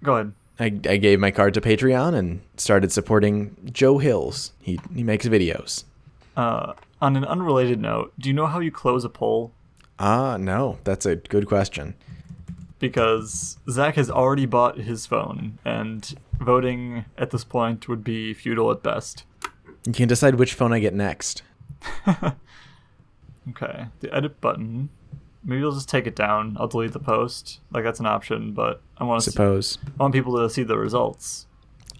go 0.02 0.14
ahead. 0.14 0.32
I, 0.58 0.66
I 0.66 0.96
gave 0.98 1.18
my 1.18 1.30
card 1.32 1.54
to 1.54 1.60
Patreon 1.60 2.14
and 2.14 2.40
started 2.56 2.92
supporting 2.92 3.56
Joe 3.72 3.98
Hills. 3.98 4.52
He 4.60 4.78
he 4.94 5.02
makes 5.02 5.26
videos. 5.26 5.84
Uh, 6.36 6.74
on 7.02 7.16
an 7.16 7.24
unrelated 7.24 7.80
note, 7.80 8.12
do 8.18 8.28
you 8.28 8.32
know 8.34 8.46
how 8.46 8.60
you 8.60 8.70
close 8.70 9.04
a 9.04 9.08
poll? 9.08 9.52
Ah, 9.98 10.36
no, 10.36 10.78
that's 10.84 11.06
a 11.06 11.16
good 11.16 11.46
question. 11.46 11.94
Because 12.80 13.58
Zach 13.70 13.94
has 13.94 14.10
already 14.10 14.46
bought 14.46 14.78
his 14.78 15.06
phone, 15.06 15.58
and 15.64 16.14
voting 16.40 17.04
at 17.16 17.30
this 17.30 17.44
point 17.44 17.88
would 17.88 18.02
be 18.04 18.34
futile 18.34 18.70
at 18.72 18.82
best. 18.82 19.24
You 19.86 19.92
can 19.92 20.08
decide 20.08 20.36
which 20.36 20.54
phone 20.54 20.72
I 20.72 20.78
get 20.78 20.94
next. 20.94 21.42
Okay, 23.50 23.86
the 24.00 24.14
edit 24.14 24.40
button. 24.40 24.88
Maybe 25.44 25.62
I'll 25.62 25.72
just 25.72 25.88
take 25.88 26.06
it 26.06 26.16
down. 26.16 26.56
I'll 26.58 26.66
delete 26.66 26.92
the 26.92 26.98
post. 26.98 27.60
Like 27.72 27.84
that's 27.84 28.00
an 28.00 28.06
option, 28.06 28.52
but 28.52 28.80
I 28.96 29.04
want 29.04 29.22
to 29.22 29.30
Suppose 29.30 29.76
I 30.00 30.02
want 30.02 30.14
people 30.14 30.38
to 30.38 30.48
see 30.48 30.62
the 30.62 30.78
results. 30.78 31.46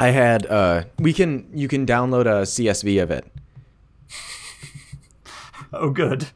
I 0.01 0.09
had 0.09 0.47
uh 0.47 0.85
we 0.99 1.13
can 1.13 1.47
you 1.53 1.69
can 1.69 1.85
download 1.85 2.23
a 2.23 2.43
CSV 2.47 3.03
of 3.03 3.11
it. 3.11 3.27
Oh, 5.77 5.91
good. 5.91 6.29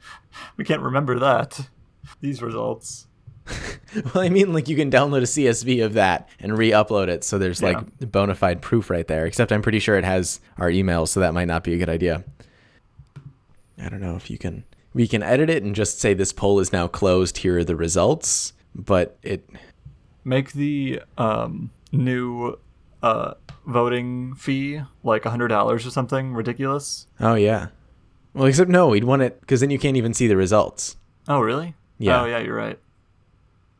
We 0.56 0.64
can't 0.64 0.82
remember 0.82 1.16
that. 1.20 1.68
These 2.20 2.42
results. 2.42 3.06
Well, 4.14 4.22
I 4.22 4.28
mean 4.28 4.52
like 4.52 4.68
you 4.68 4.76
can 4.76 4.90
download 4.90 5.20
a 5.20 5.22
CSV 5.22 5.82
of 5.84 5.94
that 5.94 6.28
and 6.38 6.56
re-upload 6.58 7.08
it 7.08 7.24
so 7.24 7.38
there's 7.38 7.62
like 7.62 7.78
bona 8.00 8.34
fide 8.34 8.61
proof 8.61 8.90
right 8.90 9.06
there. 9.06 9.24
Except 9.24 9.50
I'm 9.50 9.62
pretty 9.62 9.78
sure 9.78 9.96
it 9.96 10.04
has 10.04 10.40
our 10.58 10.68
emails, 10.68 11.08
so 11.08 11.20
that 11.20 11.32
might 11.32 11.46
not 11.46 11.64
be 11.64 11.72
a 11.72 11.78
good 11.78 11.88
idea. 11.88 12.22
I 13.82 13.88
don't 13.88 14.02
know 14.02 14.14
if 14.14 14.30
you 14.30 14.37
can 14.37 14.64
we 14.92 15.08
can 15.08 15.22
edit 15.22 15.48
it 15.48 15.62
and 15.62 15.74
just 15.74 16.00
say 16.00 16.12
this 16.12 16.32
poll 16.32 16.61
is 16.61 16.72
now 16.72 16.87
closed. 16.87 17.38
Here 17.38 17.58
are 17.58 17.64
the 17.64 17.76
results, 17.76 18.52
but 18.74 19.18
it 19.22 19.48
Make 20.22 20.52
the 20.52 21.00
um, 21.16 21.70
new 21.90 22.58
uh, 23.02 23.34
voting 23.66 24.34
fee 24.34 24.82
like 25.02 25.24
a 25.24 25.30
hundred 25.30 25.48
dollars 25.48 25.87
or 25.87 25.90
something 25.90 26.34
ridiculous. 26.34 27.06
Oh 27.20 27.34
yeah. 27.34 27.68
Well, 28.34 28.46
except 28.46 28.70
no, 28.70 28.88
we'd 28.88 29.04
want 29.04 29.22
it 29.22 29.40
because 29.40 29.61
then 29.61 29.70
you 29.70 29.78
can't 29.78 29.96
even 29.96 30.14
see 30.14 30.26
the 30.26 30.37
results. 30.37 30.96
Oh, 31.26 31.40
really? 31.40 31.74
Yeah. 31.98 32.22
Oh, 32.22 32.26
yeah, 32.26 32.38
you're 32.38 32.54
right. 32.54 32.78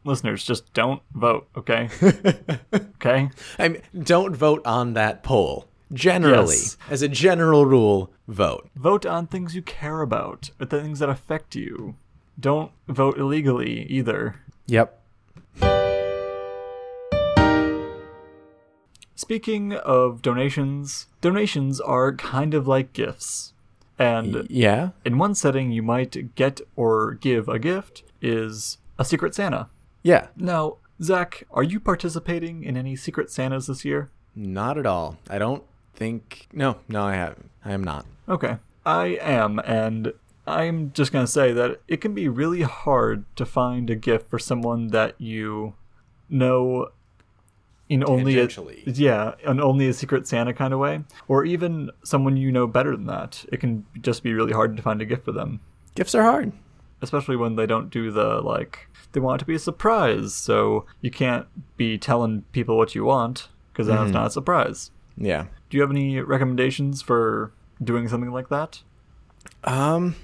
Listeners, 0.05 0.45
just 0.45 0.73
don't 0.73 1.03
vote, 1.13 1.49
okay? 1.57 1.89
okay? 2.75 3.31
I 3.59 3.69
mean, 3.69 3.83
don't 3.99 4.35
vote 4.35 4.63
on 4.65 4.95
that 4.95 5.23
poll. 5.23 5.67
Generally, 5.93 6.55
Yes. 6.57 6.77
as 6.91 7.03
a 7.03 7.09
general 7.09 7.65
rule, 7.67 8.11
vote. 8.27 8.69
Vote 8.77 9.07
on 9.07 9.27
things 9.27 9.55
you 9.55 9.63
care 9.63 10.01
about, 10.03 10.51
things 10.69 10.99
that 10.99 11.09
affect 11.09 11.55
you. 11.55 11.97
Don't 12.39 12.71
vote 12.87 13.19
illegally 13.19 13.83
either. 13.91 14.37
Yep. 14.67 14.95
Speaking 19.15 19.73
of 19.75 20.23
donations, 20.23 21.07
donations 21.21 21.81
are 21.81 22.15
kind 22.15 22.55
of 22.55 22.69
like 22.69 22.93
gifts. 22.93 23.53
And 23.99 24.47
Yeah. 24.49 24.91
in 25.05 25.19
one 25.19 25.35
setting, 25.35 25.73
you 25.73 25.83
might 25.83 26.35
get 26.37 26.61
or 26.77 27.15
give 27.15 27.49
a 27.49 27.59
gift 27.59 28.05
is 28.23 28.79
a 28.99 29.05
Secret 29.05 29.35
Santa. 29.35 29.69
Yeah. 30.09 30.29
Now, 30.39 30.79
Zach, 31.03 31.45
are 31.51 31.63
you 31.63 31.79
participating 31.79 32.65
in 32.65 32.79
any 32.79 32.97
Secret 32.97 33.31
Santas 33.31 33.67
this 33.67 33.85
year? 33.85 34.11
Not 34.35 34.79
at 34.79 34.87
all. 34.87 35.19
I 35.29 35.39
don't 35.39 35.63
think. 35.93 36.49
No, 36.51 36.79
no, 36.89 37.05
I 37.05 37.15
haven't. 37.15 37.51
I 37.63 37.73
am 37.73 37.85
not. 37.85 38.07
Okay. 38.27 38.57
I 38.87 39.19
am, 39.21 39.59
and 39.59 40.15
I'm 40.47 40.93
just 40.95 41.13
going 41.13 41.27
to 41.27 41.31
say 41.31 41.53
that 41.53 41.83
it 41.89 42.01
can 42.01 42.15
be 42.15 42.27
really 42.27 42.63
hard 42.63 43.27
to 43.37 43.45
find 43.45 43.91
a 43.91 43.97
gift 43.97 44.31
for 44.31 44.39
someone 44.39 44.89
that 44.89 45.15
you 45.21 45.75
know 46.31 46.89
in 47.91 48.03
only 48.09 48.39
a, 48.39 48.49
yeah, 48.87 49.35
in 49.45 49.61
only 49.61 49.89
a 49.89 49.93
secret 49.93 50.27
Santa 50.27 50.55
kind 50.55 50.73
of 50.73 50.81
way, 50.81 51.03
or 51.27 51.45
even 51.45 51.91
someone 52.03 52.39
you 52.39 52.51
know 52.51 52.67
better 52.67 52.97
than 52.97 53.05
that. 53.07 53.45
It 53.53 53.61
can 53.61 53.85
just 54.01 54.23
be 54.23 54.33
really 54.33 54.53
hard 54.53 54.75
to 54.75 54.83
find 54.83 55.03
a 55.03 55.05
gift 55.05 55.27
for 55.27 55.33
them, 55.33 55.61
Gifts 55.99 56.15
are 56.15 56.23
hard. 56.23 56.53
Especially 57.03 57.37
when 57.37 57.57
they 57.57 57.67
don't 57.67 57.91
do 57.91 58.11
the 58.11 58.41
like 58.41 58.89
they 59.13 59.21
want 59.21 59.41
it 59.41 59.45
to 59.45 59.47
be 59.47 59.55
a 59.55 59.59
surprise, 59.59 60.35
so 60.35 60.87
you 61.01 61.11
can't 61.11 61.47
be 61.77 61.99
telling 61.99 62.43
people 62.53 62.77
what 62.77 62.95
you 62.95 63.05
want 63.05 63.49
because 63.73 63.87
then 63.87 64.03
it's 64.03 64.13
not 64.13 64.27
a 64.27 64.31
surprise. 64.31 64.91
Yeah. 65.17 65.47
Do 65.71 65.77
you 65.77 65.83
have 65.83 65.91
any 65.91 66.21
recommendations 66.21 67.03
for 67.03 67.53
doing 67.83 68.09
something 68.09 68.31
like 68.31 68.49
that? 68.49 68.83
Um, 69.65 70.17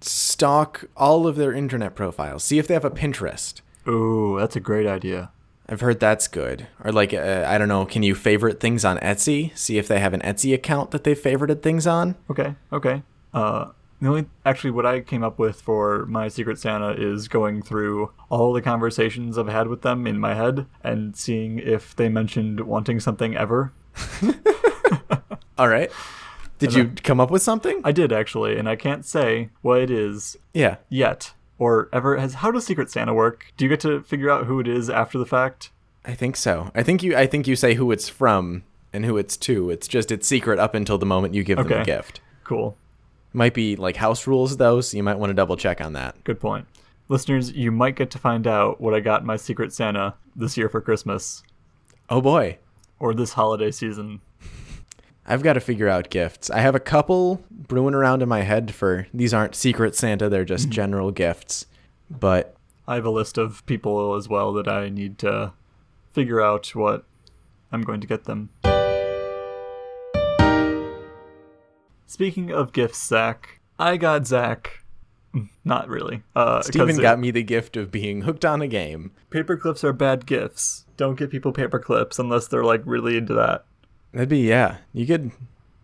stalk 0.00 0.84
all 0.96 1.26
of 1.26 1.36
their 1.36 1.52
internet 1.52 1.94
profiles. 1.94 2.44
See 2.44 2.58
if 2.58 2.66
they 2.66 2.74
have 2.74 2.84
a 2.84 2.90
Pinterest. 2.90 3.60
Ooh, 3.86 4.36
that's 4.38 4.56
a 4.56 4.60
great 4.60 4.86
idea. 4.86 5.30
I've 5.68 5.80
heard 5.80 6.00
that's 6.00 6.28
good. 6.28 6.66
Or 6.82 6.92
like, 6.92 7.14
uh, 7.14 7.44
I 7.46 7.56
don't 7.58 7.68
know, 7.68 7.86
can 7.86 8.02
you 8.02 8.14
favorite 8.14 8.60
things 8.60 8.84
on 8.84 8.98
Etsy? 8.98 9.56
See 9.56 9.78
if 9.78 9.88
they 9.88 9.98
have 9.98 10.12
an 10.12 10.20
Etsy 10.20 10.52
account 10.52 10.90
that 10.90 11.04
they've 11.04 11.18
favorited 11.18 11.62
things 11.62 11.86
on? 11.86 12.16
Okay, 12.30 12.54
okay. 12.72 13.02
Uh, 13.32 13.70
the 14.00 14.08
only 14.08 14.26
actually 14.44 14.70
what 14.72 14.84
I 14.86 15.00
came 15.00 15.22
up 15.22 15.38
with 15.38 15.60
for 15.60 16.04
my 16.06 16.28
Secret 16.28 16.58
Santa 16.58 16.90
is 16.90 17.28
going 17.28 17.62
through 17.62 18.12
all 18.28 18.52
the 18.52 18.62
conversations 18.62 19.38
I've 19.38 19.48
had 19.48 19.68
with 19.68 19.82
them 19.82 20.06
in 20.06 20.18
my 20.18 20.34
head 20.34 20.66
and 20.82 21.16
seeing 21.16 21.58
if 21.58 21.94
they 21.96 22.08
mentioned 22.08 22.60
wanting 22.60 23.00
something 23.00 23.36
ever. 23.36 23.72
All 25.58 25.68
right. 25.68 25.90
Did 26.58 26.70
And 26.70 26.76
you 26.76 26.84
then- 26.84 26.94
come 26.96 27.20
up 27.20 27.30
with 27.30 27.42
something? 27.42 27.80
I 27.84 27.92
did 27.92 28.12
actually, 28.12 28.56
and 28.58 28.68
I 28.68 28.76
can't 28.76 29.04
say 29.04 29.50
what 29.62 29.80
it 29.80 29.90
is 29.90 30.36
yeah. 30.52 30.76
yet 30.88 31.32
or 31.58 31.88
ever 31.92 32.16
has 32.16 32.34
how 32.34 32.50
does 32.50 32.66
Secret 32.66 32.90
Santa 32.90 33.14
work? 33.14 33.52
Do 33.56 33.64
you 33.64 33.68
get 33.68 33.80
to 33.80 34.02
figure 34.02 34.30
out 34.30 34.46
who 34.46 34.60
it 34.60 34.68
is 34.68 34.90
after 34.90 35.18
the 35.18 35.26
fact? 35.26 35.70
I 36.04 36.14
think 36.14 36.36
so. 36.36 36.70
I 36.74 36.82
think 36.82 37.02
you 37.02 37.16
I 37.16 37.26
think 37.26 37.46
you 37.46 37.56
say 37.56 37.74
who 37.74 37.90
it's 37.92 38.08
from 38.08 38.64
and 38.92 39.04
who 39.04 39.16
it's 39.16 39.36
to. 39.38 39.70
It's 39.70 39.88
just 39.88 40.10
it's 40.12 40.26
secret 40.26 40.58
up 40.58 40.74
until 40.74 40.98
the 40.98 41.06
moment 41.06 41.34
you 41.34 41.42
give 41.44 41.58
them 41.58 41.70
a 41.72 41.84
gift. 41.84 42.20
Cool. 42.44 42.76
Might 43.34 43.52
be 43.52 43.76
like 43.76 43.96
house 43.96 44.26
rules 44.26 44.56
though, 44.56 44.80
so 44.80 44.96
you 44.96 45.02
might 45.02 45.18
want 45.18 45.28
to 45.30 45.34
double 45.34 45.56
check 45.56 45.80
on 45.80 45.92
that. 45.94 46.22
Good 46.24 46.40
point. 46.40 46.66
Listeners, 47.08 47.52
you 47.52 47.70
might 47.70 47.96
get 47.96 48.10
to 48.12 48.18
find 48.18 48.46
out 48.46 48.80
what 48.80 48.94
I 48.94 49.00
got 49.00 49.24
my 49.26 49.36
Secret 49.36 49.72
Santa 49.74 50.14
this 50.34 50.56
year 50.56 50.68
for 50.70 50.80
Christmas 50.80 51.42
Oh 52.08 52.20
boy. 52.22 52.58
or 52.98 53.12
this 53.12 53.32
holiday 53.34 53.70
season. 53.70 54.20
I've 55.26 55.42
got 55.42 55.54
to 55.54 55.60
figure 55.60 55.88
out 55.88 56.10
gifts. 56.10 56.48
I 56.48 56.60
have 56.60 56.74
a 56.74 56.80
couple 56.80 57.42
brewing 57.50 57.94
around 57.94 58.22
in 58.22 58.28
my 58.28 58.42
head 58.42 58.72
for 58.74 59.06
these 59.12 59.34
aren't 59.34 59.54
secret 59.54 59.94
Santa, 59.96 60.28
they're 60.28 60.44
just 60.44 60.68
general 60.70 61.10
gifts. 61.10 61.66
But 62.10 62.56
I 62.86 62.94
have 62.94 63.04
a 63.06 63.10
list 63.10 63.36
of 63.36 63.64
people 63.66 64.14
as 64.14 64.28
well 64.28 64.52
that 64.52 64.68
I 64.68 64.88
need 64.90 65.18
to 65.18 65.52
figure 66.12 66.40
out 66.40 66.68
what 66.74 67.04
I'm 67.72 67.82
going 67.82 68.00
to 68.00 68.06
get 68.06 68.24
them. 68.24 68.50
Speaking 72.14 72.52
of 72.52 72.72
gifts, 72.72 73.04
Zach, 73.04 73.58
I 73.76 73.96
got 73.96 74.24
Zach. 74.24 74.84
Not 75.64 75.88
really. 75.88 76.22
Uh, 76.36 76.62
Steven 76.62 76.96
got 76.98 77.18
me 77.18 77.32
the 77.32 77.42
gift 77.42 77.76
of 77.76 77.90
being 77.90 78.22
hooked 78.22 78.44
on 78.44 78.62
a 78.62 78.68
game. 78.68 79.10
paper 79.30 79.56
clips 79.56 79.82
are 79.82 79.92
bad 79.92 80.24
gifts. 80.24 80.84
Don't 80.96 81.18
get 81.18 81.28
people 81.28 81.50
paper 81.50 81.80
clips 81.80 82.20
unless 82.20 82.46
they're 82.46 82.62
like 82.62 82.82
really 82.84 83.16
into 83.16 83.34
that. 83.34 83.64
That'd 84.12 84.28
be 84.28 84.46
yeah. 84.48 84.76
You 84.92 85.08
could 85.08 85.32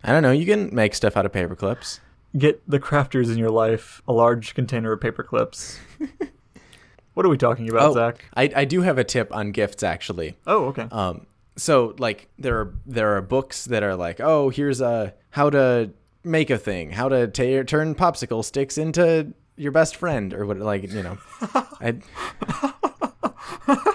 I 0.05 0.13
don't 0.13 0.23
know, 0.23 0.31
you 0.31 0.45
can 0.45 0.73
make 0.73 0.95
stuff 0.95 1.17
out 1.17 1.25
of 1.25 1.33
paper 1.33 1.53
clips. 1.53 1.99
Get 2.37 2.61
the 2.65 2.79
crafters 2.79 3.29
in 3.29 3.37
your 3.37 3.51
life 3.51 4.01
a 4.07 4.13
large 4.13 4.55
container 4.55 4.93
of 4.93 5.01
paper 5.01 5.23
clips. 5.23 5.81
what 7.13 7.25
are 7.25 7.29
we 7.29 7.37
talking 7.37 7.69
about, 7.69 7.89
Oh, 7.89 7.93
Zach? 7.93 8.23
I, 8.37 8.49
I 8.55 8.63
do 8.63 8.83
have 8.83 8.97
a 8.97 9.03
tip 9.03 9.35
on 9.35 9.51
gifts 9.51 9.83
actually. 9.83 10.37
Oh, 10.47 10.67
okay. 10.67 10.87
Um, 10.93 11.27
so 11.57 11.93
like 11.99 12.29
there 12.39 12.57
are 12.57 12.73
there 12.85 13.17
are 13.17 13.21
books 13.21 13.65
that 13.65 13.83
are 13.83 13.97
like, 13.97 14.21
oh, 14.21 14.47
here's 14.47 14.79
a 14.79 15.13
how 15.31 15.49
to 15.49 15.91
make 16.23 16.49
a 16.49 16.57
thing, 16.57 16.91
how 16.91 17.09
to 17.09 17.27
ta 17.27 17.63
turn 17.63 17.95
popsicle 17.95 18.43
sticks 18.43 18.77
into 18.77 19.33
your 19.57 19.71
best 19.71 19.95
friend, 19.95 20.33
or 20.33 20.45
what, 20.45 20.57
like 20.59 20.91
you 20.91 21.03
know. 21.03 21.17
I, 21.81 21.97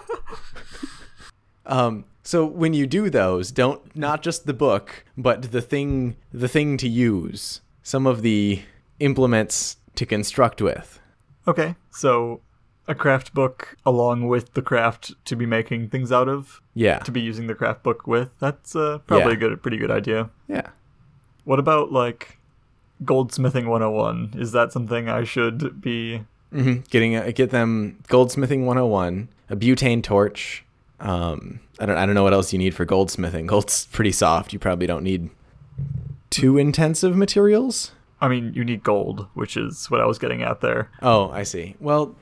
um, 1.66 2.04
so 2.22 2.44
when 2.44 2.74
you 2.74 2.86
do 2.86 3.10
those, 3.10 3.50
don't 3.50 3.94
not 3.96 4.22
just 4.22 4.46
the 4.46 4.54
book, 4.54 5.04
but 5.16 5.52
the 5.52 5.62
thing 5.62 6.16
the 6.32 6.48
thing 6.48 6.76
to 6.78 6.88
use, 6.88 7.60
some 7.82 8.06
of 8.06 8.22
the 8.22 8.62
implements 9.00 9.76
to 9.94 10.06
construct 10.06 10.60
with. 10.62 11.00
Okay, 11.48 11.76
so 11.90 12.40
a 12.88 12.94
craft 12.94 13.34
book 13.34 13.76
along 13.84 14.26
with 14.28 14.54
the 14.54 14.62
craft 14.62 15.12
to 15.24 15.34
be 15.36 15.46
making 15.46 15.88
things 15.88 16.12
out 16.12 16.28
of, 16.28 16.60
Yeah, 16.74 16.98
to 17.00 17.10
be 17.10 17.20
using 17.20 17.46
the 17.46 17.54
craft 17.54 17.82
book 17.82 18.06
with. 18.06 18.30
That's 18.38 18.76
uh, 18.76 18.98
probably 19.06 19.32
Yeah. 19.32 19.36
a 19.36 19.40
good, 19.40 19.62
pretty 19.62 19.76
good 19.78 19.90
idea. 19.90 20.30
yeah. 20.48 20.68
What 21.46 21.58
about 21.58 21.90
like 21.92 22.36
goldsmithing 23.04 23.66
101? 23.68 24.34
Is 24.36 24.52
that 24.52 24.72
something 24.72 25.08
I 25.08 25.24
should 25.24 25.80
be? 25.80 26.24
hmm 26.52 26.78
Getting 26.90 27.16
a, 27.16 27.32
get 27.32 27.50
them 27.50 28.02
goldsmithing 28.08 28.64
101, 28.66 29.28
a 29.50 29.56
butane 29.56 30.02
torch. 30.02 30.64
Um, 31.00 31.60
I 31.78 31.86
don't 31.86 31.96
I 31.96 32.04
don't 32.06 32.14
know 32.14 32.22
what 32.24 32.32
else 32.32 32.52
you 32.52 32.58
need 32.58 32.74
for 32.74 32.84
goldsmithing. 32.84 33.46
Gold's 33.46 33.86
pretty 33.86 34.12
soft. 34.12 34.52
You 34.52 34.58
probably 34.58 34.86
don't 34.86 35.04
need 35.04 35.30
too 36.30 36.58
intensive 36.58 37.16
materials. 37.16 37.92
I 38.20 38.28
mean, 38.28 38.52
you 38.54 38.64
need 38.64 38.82
gold, 38.82 39.26
which 39.34 39.56
is 39.58 39.90
what 39.90 40.00
I 40.00 40.06
was 40.06 40.18
getting 40.18 40.42
at 40.42 40.60
there. 40.62 40.90
Oh, 41.02 41.30
I 41.30 41.42
see. 41.42 41.76
Well, 41.80 42.14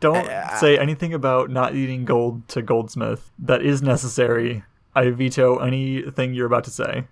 Don't 0.00 0.28
Uh, 0.28 0.54
say 0.60 0.78
anything 0.78 1.12
about 1.14 1.50
not 1.50 1.74
needing 1.74 2.04
gold 2.04 2.46
to 2.48 2.62
goldsmith. 2.62 3.30
That 3.38 3.62
is 3.62 3.82
necessary. 3.82 4.62
I 4.94 5.10
veto 5.10 5.58
anything 5.58 6.34
you're 6.34 6.46
about 6.46 6.64
to 6.64 6.70
say. 6.70 7.04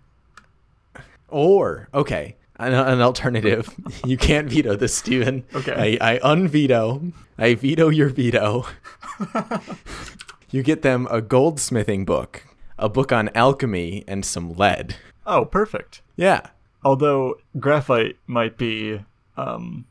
Or 1.33 1.89
okay, 1.95 2.37
an, 2.57 2.73
an 2.75 3.01
alternative. 3.01 3.69
you 4.05 4.17
can't 4.17 4.49
veto 4.49 4.77
this, 4.77 4.95
Steven. 4.95 5.45
Okay. 5.55 5.99
I, 6.01 6.15
I 6.15 6.19
unveto. 6.21 7.13
I 7.39 7.55
veto 7.55 7.89
your 7.89 8.09
veto. 8.09 8.67
you 10.51 10.63
get 10.63 10.83
them 10.83 11.09
a 11.11 11.21
goldsmithing 11.21 12.05
book, 12.05 12.45
a 12.79 12.89
book 12.89 13.11
on 13.13 13.31
alchemy, 13.35 14.05
and 14.07 14.25
some 14.25 14.53
lead. 14.55 14.97
Oh, 15.27 15.45
perfect. 15.45 16.03
Yeah. 16.17 16.43
Although 16.85 17.37
graphite 17.59 18.17
might 18.27 18.57
be, 18.59 19.01
um, 19.37 19.85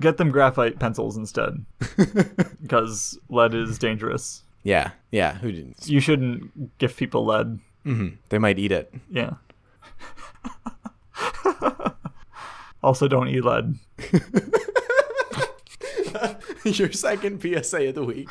get 0.00 0.16
them 0.16 0.30
graphite 0.30 0.78
pencils 0.78 1.16
instead, 1.16 1.64
because 2.62 3.18
lead 3.28 3.54
is 3.54 3.78
dangerous. 3.78 4.42
Yeah. 4.62 4.90
Yeah. 5.12 5.34
Who 5.38 5.52
didn't? 5.52 5.86
You 5.88 6.00
shouldn't 6.00 6.78
give 6.78 6.96
people 6.96 7.24
lead. 7.26 7.60
hmm 7.84 8.08
They 8.30 8.38
might 8.38 8.58
eat 8.58 8.72
it. 8.72 8.92
Yeah. 9.10 9.34
also, 12.82 13.08
don't 13.08 13.28
eat 13.28 13.44
lead. 13.44 13.78
Your 16.64 16.92
second 16.92 17.40
PSA 17.40 17.88
of 17.88 17.94
the 17.94 18.04
week. 18.04 18.28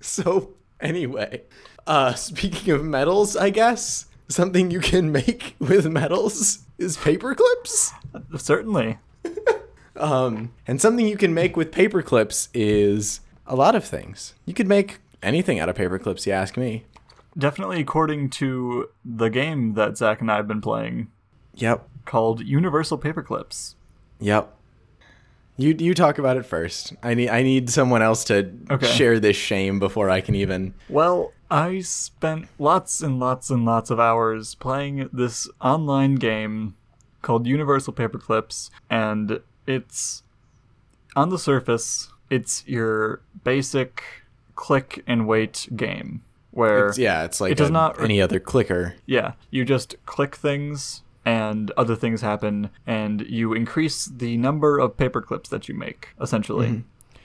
So, 0.00 0.54
anyway, 0.80 1.42
uh, 1.86 2.14
speaking 2.14 2.72
of 2.72 2.84
metals, 2.84 3.36
I 3.36 3.50
guess 3.50 4.06
something 4.28 4.70
you 4.70 4.80
can 4.80 5.10
make 5.12 5.56
with 5.58 5.86
metals 5.86 6.60
is 6.78 6.96
paper 6.96 7.34
clips. 7.34 7.92
Certainly. 8.36 8.98
Um, 9.98 10.52
and 10.66 10.80
something 10.80 11.06
you 11.06 11.16
can 11.16 11.34
make 11.34 11.56
with 11.56 11.72
paper 11.72 12.02
clips 12.02 12.48
is 12.54 13.20
a 13.46 13.56
lot 13.56 13.74
of 13.74 13.84
things. 13.84 14.34
You 14.46 14.54
could 14.54 14.68
make 14.68 14.98
anything 15.22 15.58
out 15.58 15.68
of 15.68 15.76
paper 15.76 15.98
clips, 15.98 16.26
you 16.26 16.32
ask 16.32 16.56
me. 16.56 16.84
Definitely 17.38 17.80
according 17.80 18.30
to 18.30 18.88
the 19.04 19.28
game 19.28 19.74
that 19.74 19.96
Zach 19.96 20.20
and 20.20 20.30
I 20.30 20.36
have 20.36 20.48
been 20.48 20.60
playing 20.60 21.08
Yep. 21.54 21.88
called 22.04 22.40
Universal 22.40 22.98
Paperclips. 22.98 23.74
Yep. 24.20 24.54
You 25.56 25.74
you 25.78 25.94
talk 25.94 26.18
about 26.18 26.36
it 26.36 26.46
first. 26.46 26.94
I 27.02 27.14
need 27.14 27.28
I 27.30 27.42
need 27.42 27.68
someone 27.70 28.00
else 28.02 28.24
to 28.24 28.52
Okay. 28.70 28.86
share 28.86 29.18
this 29.20 29.36
shame 29.36 29.78
before 29.78 30.08
I 30.10 30.20
can 30.20 30.34
even. 30.34 30.74
Well, 30.88 31.32
I 31.50 31.80
spent 31.80 32.46
lots 32.58 33.00
and 33.02 33.18
lots 33.18 33.50
and 33.50 33.64
lots 33.64 33.90
of 33.90 33.98
hours 33.98 34.54
playing 34.54 35.08
this 35.12 35.48
online 35.60 36.16
game 36.16 36.74
called 37.22 37.46
Universal 37.46 37.94
Paperclips, 37.94 38.70
and 38.88 39.40
it's 39.66 40.22
on 41.16 41.30
the 41.30 41.38
surface, 41.38 42.12
it's 42.30 42.64
your 42.66 43.20
basic 43.42 44.02
click 44.54 45.02
and 45.06 45.26
wait 45.26 45.68
game 45.74 46.22
where 46.58 46.88
It's, 46.88 46.98
yeah, 46.98 47.24
it's 47.24 47.40
like 47.40 47.52
It 47.52 47.58
does 47.58 47.70
a- 47.70 47.72
not- 47.72 48.00
any 48.02 48.20
other 48.20 48.40
clicker. 48.40 48.94
Yeah, 49.06 49.32
you 49.50 49.64
just 49.64 49.94
click 50.04 50.36
things 50.36 51.02
and 51.24 51.70
other 51.76 51.94
things 51.94 52.20
happen 52.20 52.70
and 52.86 53.22
you 53.22 53.52
increase 53.54 54.06
the 54.06 54.36
number 54.36 54.78
of 54.78 54.96
paper 54.96 55.22
clips 55.22 55.48
that 55.50 55.68
you 55.68 55.74
make 55.74 56.08
essentially. 56.20 56.66
Mm-hmm. 56.68 56.80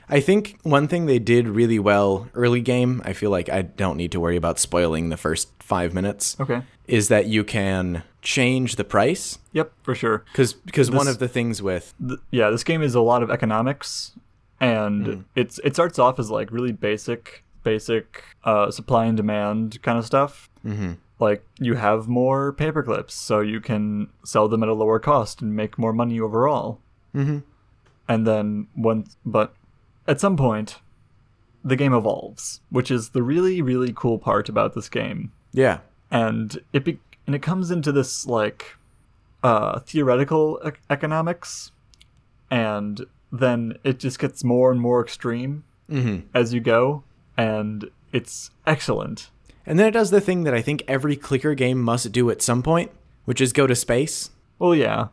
I 0.09 0.19
think 0.19 0.59
one 0.63 0.87
thing 0.87 1.05
they 1.05 1.19
did 1.19 1.47
really 1.47 1.79
well 1.79 2.27
early 2.33 2.61
game, 2.61 3.01
I 3.05 3.13
feel 3.13 3.31
like 3.31 3.49
I 3.49 3.61
don't 3.63 3.97
need 3.97 4.11
to 4.11 4.19
worry 4.19 4.35
about 4.35 4.59
spoiling 4.59 5.09
the 5.09 5.17
first 5.17 5.49
five 5.59 5.93
minutes, 5.93 6.35
Okay. 6.39 6.61
is 6.87 7.07
that 7.07 7.25
you 7.27 7.43
can 7.45 8.03
change 8.21 8.75
the 8.75 8.83
price. 8.83 9.39
Yep, 9.53 9.71
for 9.81 9.95
sure. 9.95 10.25
Because 10.31 10.53
because 10.53 10.91
one 10.91 11.07
of 11.07 11.19
the 11.19 11.27
things 11.29 11.61
with 11.61 11.93
Th- 12.05 12.19
yeah, 12.31 12.49
this 12.49 12.63
game 12.63 12.81
is 12.83 12.95
a 12.95 13.01
lot 13.01 13.23
of 13.23 13.31
economics 13.31 14.11
and 14.59 15.05
mm. 15.05 15.23
it's 15.35 15.59
it 15.63 15.73
starts 15.73 15.97
off 15.97 16.19
as 16.19 16.29
like 16.29 16.51
really 16.51 16.73
basic 16.73 17.43
basic 17.63 18.23
uh, 18.43 18.69
supply 18.71 19.05
and 19.05 19.17
demand 19.17 19.81
kind 19.81 19.97
of 19.97 20.05
stuff. 20.05 20.49
Mhm. 20.65 20.97
Like 21.19 21.45
you 21.59 21.75
have 21.75 22.07
more 22.07 22.51
paper 22.53 22.83
clips, 22.83 23.13
so 23.13 23.39
you 23.39 23.61
can 23.61 24.09
sell 24.25 24.47
them 24.47 24.63
at 24.63 24.69
a 24.69 24.73
lower 24.73 24.99
cost 24.99 25.41
and 25.41 25.55
make 25.55 25.77
more 25.77 25.93
money 25.93 26.19
overall. 26.19 26.79
Mhm. 27.15 27.43
And 28.07 28.27
then 28.27 28.67
once, 28.75 29.15
but 29.25 29.53
at 30.07 30.19
some 30.19 30.35
point, 30.35 30.79
the 31.63 31.77
game 31.77 31.93
evolves, 31.93 32.59
which 32.69 32.91
is 32.91 33.09
the 33.09 33.23
really 33.23 33.61
really 33.61 33.93
cool 33.95 34.17
part 34.19 34.49
about 34.49 34.73
this 34.75 34.89
game. 34.89 35.31
yeah 35.53 35.79
And 36.11 36.59
it 36.73 36.83
be- 36.83 36.99
and 37.25 37.35
it 37.35 37.41
comes 37.41 37.71
into 37.71 37.91
this 37.93 38.25
like 38.27 38.75
uh, 39.43 39.79
theoretical 39.79 40.57
ec- 40.63 40.81
economics, 40.89 41.71
and 42.51 43.05
then 43.31 43.77
it 43.83 43.99
just 43.99 44.19
gets 44.19 44.43
more 44.43 44.71
and 44.71 44.79
more 44.81 45.01
extreme 45.01 45.63
as 46.33 46.53
you 46.53 46.59
go, 46.59 47.03
and 47.37 47.89
it's 48.11 48.51
excellent. 48.65 49.29
And 49.65 49.79
then 49.79 49.87
it 49.87 49.91
does 49.91 50.11
the 50.11 50.21
thing 50.21 50.43
that 50.43 50.53
I 50.53 50.61
think 50.61 50.83
every 50.87 51.15
clicker 51.15 51.55
game 51.55 51.81
must 51.81 52.11
do 52.11 52.29
at 52.29 52.41
some 52.41 52.61
point, 52.61 52.91
which 53.25 53.39
is 53.39 53.53
go 53.53 53.65
to 53.67 53.75
space. 53.75 54.29
Well, 54.59 54.75
yeah, 54.75 55.07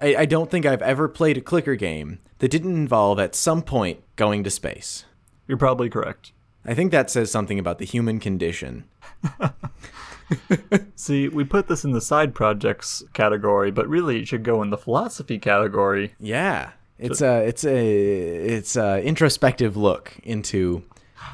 I, 0.00 0.16
I 0.16 0.24
don't 0.26 0.50
think 0.50 0.66
I've 0.66 0.82
ever 0.82 1.08
played 1.08 1.38
a 1.38 1.40
clicker 1.40 1.74
game 1.74 2.18
that 2.38 2.50
didn't 2.50 2.74
involve 2.74 3.18
at 3.18 3.34
some 3.34 3.62
point 3.62 4.02
going 4.16 4.44
to 4.44 4.50
space. 4.50 5.04
you're 5.46 5.56
probably 5.56 5.88
correct. 5.88 6.32
I 6.64 6.74
think 6.74 6.90
that 6.90 7.10
says 7.10 7.30
something 7.30 7.58
about 7.58 7.78
the 7.78 7.84
human 7.84 8.18
condition. 8.18 8.84
See, 10.96 11.28
we 11.28 11.44
put 11.44 11.68
this 11.68 11.84
in 11.84 11.92
the 11.92 12.00
side 12.00 12.34
projects 12.34 13.04
category, 13.12 13.70
but 13.70 13.88
really 13.88 14.20
it 14.20 14.28
should 14.28 14.42
go 14.42 14.60
in 14.62 14.70
the 14.70 14.76
philosophy 14.76 15.38
category. 15.38 16.14
Yeah, 16.18 16.70
it's 16.98 17.20
a 17.20 17.46
it's 17.46 17.64
a 17.64 17.76
it's 17.76 18.76
a 18.76 19.00
introspective 19.02 19.76
look 19.76 20.18
into 20.24 20.82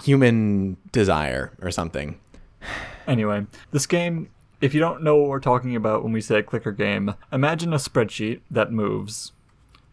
human 0.02 0.76
desire 0.92 1.52
or 1.60 1.70
something. 1.70 2.18
Anyway, 3.06 3.46
this 3.72 3.86
game, 3.86 4.30
if 4.60 4.74
you 4.74 4.80
don't 4.80 5.02
know 5.02 5.16
what 5.16 5.28
we're 5.28 5.40
talking 5.40 5.74
about 5.74 6.02
when 6.02 6.12
we 6.12 6.20
say 6.20 6.42
clicker 6.42 6.72
game, 6.72 7.14
imagine 7.32 7.72
a 7.72 7.76
spreadsheet 7.76 8.40
that 8.50 8.72
moves. 8.72 9.32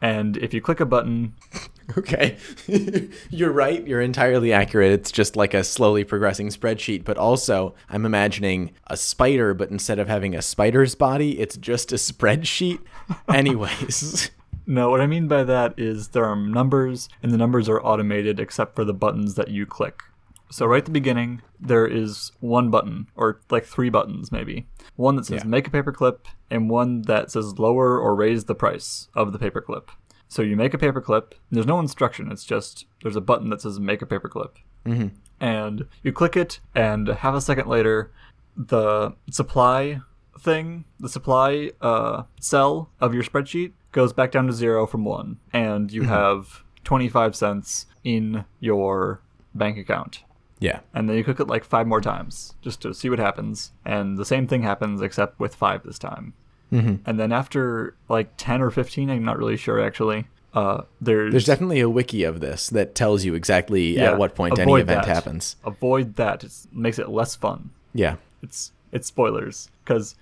And 0.02 0.38
if 0.38 0.54
you 0.54 0.62
click 0.62 0.80
a 0.80 0.86
button, 0.86 1.34
Okay, 1.98 2.38
you're 3.30 3.52
right. 3.52 3.86
You're 3.88 4.02
entirely 4.02 4.54
accurate. 4.54 4.92
It's 4.92 5.12
just 5.12 5.36
like 5.36 5.54
a 5.54 5.64
slowly 5.64 6.04
progressing 6.04 6.50
spreadsheet. 6.50 7.04
But 7.04 7.18
also, 7.18 7.74
I'm 7.90 8.06
imagining 8.06 8.72
a 8.88 8.98
spider, 8.98 9.54
but 9.54 9.72
instead 9.72 9.98
of 9.98 10.08
having 10.08 10.36
a 10.36 10.42
spider's 10.42 10.94
body, 10.94 11.40
it's 11.40 11.58
just 11.58 11.92
a 11.92 11.96
spreadsheet. 11.96 12.80
Anyways. 13.34 14.30
No, 14.70 14.92
what 14.92 15.02
I 15.02 15.08
mean 15.08 15.28
by 15.28 15.44
that 15.46 15.74
is 15.78 16.10
there 16.10 16.26
are 16.26 16.36
numbers, 16.36 17.10
and 17.24 17.32
the 17.32 17.40
numbers 17.40 17.68
are 17.68 17.84
automated 17.84 18.40
except 18.40 18.76
for 18.76 18.86
the 18.86 18.94
buttons 18.94 19.34
that 19.34 19.48
you 19.48 19.66
click. 19.66 20.04
So, 20.52 20.68
right 20.68 20.78
at 20.78 20.86
the 20.86 20.92
beginning, 20.92 21.42
there 21.60 21.88
is 21.88 22.32
one 22.40 22.70
button, 22.70 23.08
or 23.16 23.42
like 23.50 23.66
three 23.66 23.90
buttons 23.90 24.32
maybe. 24.32 24.68
One 24.96 25.16
that 25.16 25.26
says 25.26 25.42
Yeah. 25.44 25.50
make 25.50 25.68
a 25.68 25.72
paperclip, 25.72 26.20
and 26.52 26.70
one 26.70 27.02
that 27.04 27.32
says 27.32 27.58
lower 27.58 28.00
or 28.00 28.16
raise 28.16 28.46
the 28.46 28.54
price 28.54 29.08
of 29.16 29.34
the 29.34 29.40
paperclip. 29.40 29.88
So, 30.28 30.44
you 30.44 30.56
make 30.56 30.76
a 30.76 30.78
paperclip, 30.78 31.32
and 31.32 31.52
there's 31.58 31.66
no 31.66 31.80
instruction, 31.80 32.32
it's 32.32 32.46
just 32.46 32.86
there's 33.02 33.16
a 33.16 33.22
button 33.22 33.50
that 33.50 33.62
says 33.62 33.80
make 33.80 34.04
a 34.04 34.06
paperclip. 34.06 34.52
Mm-hmm. 34.86 35.08
And 35.40 35.88
you 36.04 36.14
click 36.14 36.38
it, 36.38 36.60
and 36.76 37.08
half 37.08 37.34
a 37.34 37.42
second 37.42 37.68
later, 37.68 38.12
the 38.56 39.16
supply 39.32 40.02
thing, 40.40 40.86
the 41.00 41.10
supply 41.10 41.72
uh, 41.82 42.24
cell 42.40 42.92
of 43.02 43.16
your 43.16 43.24
spreadsheet 43.24 43.72
goes 43.92 44.14
back 44.14 44.32
down 44.32 44.48
to 44.48 44.54
zero 44.54 44.86
from 44.86 45.06
one, 45.06 45.38
and 45.54 45.92
you 45.92 46.04
have 46.04 46.64
25 46.84 47.36
cents 47.36 47.86
in 48.04 48.46
your 48.60 49.22
bank 49.54 49.78
account. 49.78 50.24
Yeah. 50.60 50.80
And 50.94 51.08
then 51.10 51.16
you 51.18 51.24
click 51.24 51.40
it 51.40 51.48
like 51.48 51.64
five 51.64 51.88
more 51.88 52.02
times 52.02 52.54
just 52.62 52.82
to 52.82 52.94
see 52.94 53.10
what 53.10 53.20
happens. 53.20 53.72
And 53.86 54.18
the 54.18 54.26
same 54.26 54.46
thing 54.48 54.62
happens 54.64 55.02
except 55.02 55.40
with 55.40 55.56
five 55.56 55.84
this 55.84 55.98
time. 55.98 56.34
Mm-hmm. 56.72 56.96
And 57.06 57.20
then 57.20 57.32
after 57.32 57.96
like 58.10 58.34
10 58.38 58.62
or 58.62 58.70
15, 58.70 59.10
I'm 59.10 59.24
not 59.24 59.38
really 59.38 59.56
sure 59.56 59.80
actually, 59.82 60.28
uh, 60.54 60.82
there's, 61.00 61.32
There's 61.32 61.46
definitely 61.46 61.80
a 61.80 61.90
wiki 61.90 62.24
of 62.24 62.42
this 62.42 62.70
that 62.70 62.94
tells 62.94 63.24
you 63.24 63.36
exactly 63.36 63.96
Yeah, 63.96 64.12
at 64.12 64.18
what 64.18 64.36
point 64.36 64.60
any 64.60 64.74
event 64.74 64.88
that. 64.88 65.06
happens. 65.06 65.56
avoid 65.64 66.16
that. 66.16 66.44
It 66.44 66.54
makes 66.74 67.00
it 67.00 67.08
less 67.10 67.36
fun. 67.36 67.70
Yeah. 67.94 68.16
It's 68.44 68.72
it's 68.92 69.08
spoilers 69.08 69.70
because 69.86 70.16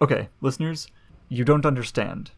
okay, 0.00 0.28
listeners, 0.40 0.88
you 1.28 1.44
don't 1.44 1.66
understand 1.66 2.30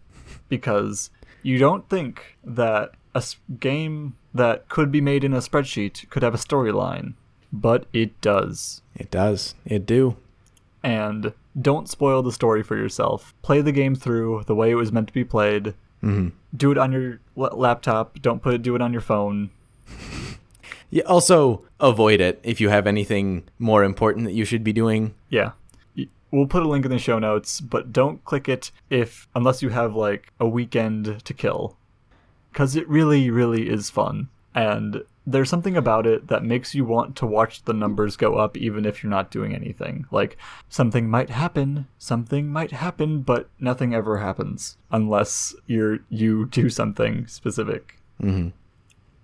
because 0.50 1.08
you 1.42 1.56
don't 1.56 1.88
think 1.88 2.36
that 2.44 2.92
a 3.14 3.24
game 3.58 4.16
that 4.34 4.68
could 4.68 4.92
be 4.92 5.00
made 5.00 5.24
in 5.24 5.32
a 5.32 5.38
spreadsheet 5.38 6.08
could 6.10 6.22
have 6.22 6.34
a 6.34 6.38
storyline, 6.38 7.14
but 7.50 7.86
it 7.94 8.20
does. 8.20 8.82
It 8.94 9.10
does. 9.10 9.54
It 9.64 9.86
do. 9.86 10.16
And 10.82 11.32
don't 11.60 11.88
spoil 11.88 12.22
the 12.22 12.32
story 12.32 12.62
for 12.62 12.76
yourself. 12.76 13.34
Play 13.42 13.62
the 13.62 13.72
game 13.72 13.94
through 13.94 14.44
the 14.46 14.54
way 14.54 14.70
it 14.70 14.76
was 14.76 14.92
meant 14.92 15.08
to 15.08 15.14
be 15.14 15.24
played. 15.24 15.74
Mm-hmm. 16.02 16.28
Do 16.54 16.70
it 16.70 16.78
on 16.78 16.92
your 16.92 17.20
laptop. 17.36 18.20
Don't 18.20 18.42
put 18.42 18.54
it. 18.54 18.62
Do 18.62 18.74
it 18.74 18.82
on 18.82 18.92
your 18.92 19.02
phone. 19.02 19.50
Yeah, 20.92 21.04
also 21.04 21.62
avoid 21.78 22.20
it 22.20 22.40
if 22.42 22.60
you 22.60 22.68
have 22.68 22.86
anything 22.86 23.44
more 23.60 23.84
important 23.84 24.24
that 24.26 24.32
you 24.32 24.44
should 24.44 24.64
be 24.64 24.72
doing. 24.72 25.14
Yeah. 25.28 25.52
We'll 26.30 26.46
put 26.46 26.62
a 26.62 26.68
link 26.68 26.84
in 26.84 26.90
the 26.90 26.98
show 26.98 27.18
notes, 27.18 27.60
but 27.60 27.92
don't 27.92 28.24
click 28.24 28.48
it 28.48 28.70
if 28.88 29.28
unless 29.34 29.62
you 29.62 29.70
have 29.70 29.94
like 29.94 30.32
a 30.38 30.48
weekend 30.48 31.24
to 31.24 31.34
kill. 31.34 31.76
Cuz 32.52 32.76
it 32.76 32.88
really 32.88 33.30
really 33.30 33.68
is 33.68 33.90
fun 33.90 34.28
and 34.54 35.04
there's 35.26 35.50
something 35.50 35.76
about 35.76 36.06
it 36.06 36.28
that 36.28 36.42
makes 36.42 36.74
you 36.74 36.84
want 36.84 37.14
to 37.14 37.26
watch 37.26 37.62
the 37.64 37.72
numbers 37.72 38.16
go 38.16 38.34
up 38.36 38.56
even 38.56 38.84
if 38.84 39.02
you're 39.02 39.10
not 39.10 39.30
doing 39.30 39.54
anything. 39.54 40.06
Like 40.10 40.36
something 40.68 41.08
might 41.08 41.30
happen, 41.30 41.86
something 41.98 42.48
might 42.48 42.72
happen, 42.72 43.20
but 43.20 43.48
nothing 43.58 43.94
ever 43.94 44.18
happens 44.18 44.76
unless 44.90 45.54
you're 45.66 45.98
you 46.08 46.46
do 46.46 46.68
something 46.68 47.26
specific. 47.26 47.98
Mm-hmm. 48.20 48.48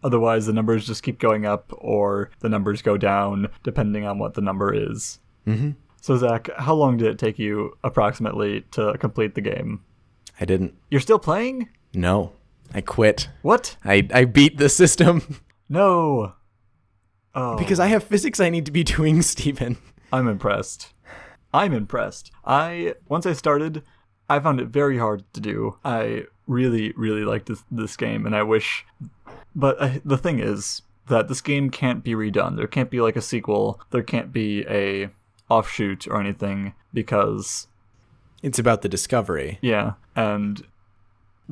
Otherwise, 0.05 0.47
the 0.47 0.53
numbers 0.53 0.87
just 0.87 1.03
keep 1.03 1.19
going 1.19 1.45
up, 1.47 1.73
or 1.79 2.31
the 2.41 2.49
numbers 2.49 2.81
go 2.83 2.97
down, 2.97 3.49
depending 3.65 4.05
on 4.05 4.19
what 4.19 4.35
the 4.35 4.41
number 4.41 4.73
is. 4.73 5.19
Mm-hmm. 5.47 5.71
So, 6.01 6.17
Zach, 6.17 6.49
how 6.57 6.75
long 6.75 6.97
did 6.97 7.09
it 7.09 7.19
take 7.19 7.39
you 7.39 7.77
approximately 7.83 8.63
to 8.73 8.97
complete 8.99 9.35
the 9.35 9.41
game? 9.41 9.83
I 10.41 10.45
didn't. 10.45 10.75
You're 10.91 11.01
still 11.01 11.19
playing? 11.19 11.69
No. 11.95 12.33
I 12.75 12.81
quit. 12.81 13.29
What? 13.43 13.77
I, 13.85 14.07
I 14.13 14.25
beat 14.25 14.59
the 14.59 14.69
system 14.69 15.41
No. 15.69 16.35
Oh, 17.35 17.57
because 17.59 17.81
I 17.81 17.87
have 17.89 18.05
physics 18.05 18.41
I 18.41 18.51
need 18.51 18.67
to 18.67 18.73
be 18.73 18.85
doing, 18.85 19.23
Stephen. 19.23 19.79
I'm 20.13 20.29
impressed. 20.29 20.93
I'm 21.53 21.73
impressed. 21.73 22.31
I 22.45 22.95
once 23.09 23.27
I 23.27 23.33
started, 23.33 23.83
I 24.29 24.39
found 24.41 24.61
it 24.61 24.69
very 24.69 24.99
hard 24.99 25.25
to 25.35 25.41
do. 25.41 25.79
I 25.85 26.25
really, 26.47 26.93
really 26.97 27.25
like 27.25 27.47
this 27.47 27.63
this 27.71 27.97
game, 27.97 28.27
and 28.27 28.35
I 28.35 28.43
wish. 28.43 28.87
But 29.55 29.81
uh, 29.81 29.91
the 30.05 30.19
thing 30.19 30.39
is 30.39 30.83
that 31.09 31.29
this 31.29 31.41
game 31.41 31.71
can't 31.71 32.05
be 32.05 32.15
redone. 32.15 32.57
There 32.57 32.67
can't 32.67 32.91
be 32.91 33.01
like 33.01 33.17
a 33.17 33.23
sequel. 33.23 33.81
There 33.91 34.03
can't 34.03 34.33
be 34.33 34.65
a 34.69 35.09
offshoot 35.49 36.07
or 36.09 36.21
anything 36.21 36.75
because 36.93 37.69
It's 38.43 38.59
about 38.59 38.83
the 38.83 38.89
discovery. 38.89 39.59
yeah, 39.61 39.93
and 40.15 40.67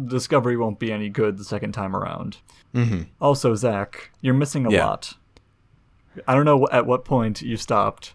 Discovery 0.06 0.56
won't 0.56 0.80
be 0.80 0.90
any 0.92 1.08
good 1.08 1.38
the 1.38 1.44
second 1.44 1.70
time 1.72 1.94
around. 1.94 2.38
Mm-hmm. 2.74 3.02
Also, 3.20 3.54
Zach, 3.54 4.10
you're 4.20 4.34
missing 4.34 4.66
a 4.66 4.70
Yeah. 4.70 4.86
lot. 4.86 5.14
I 6.26 6.34
don't 6.34 6.44
know 6.44 6.66
at 6.72 6.84
what 6.86 7.04
point 7.04 7.42
you 7.42 7.56
stopped. 7.56 8.14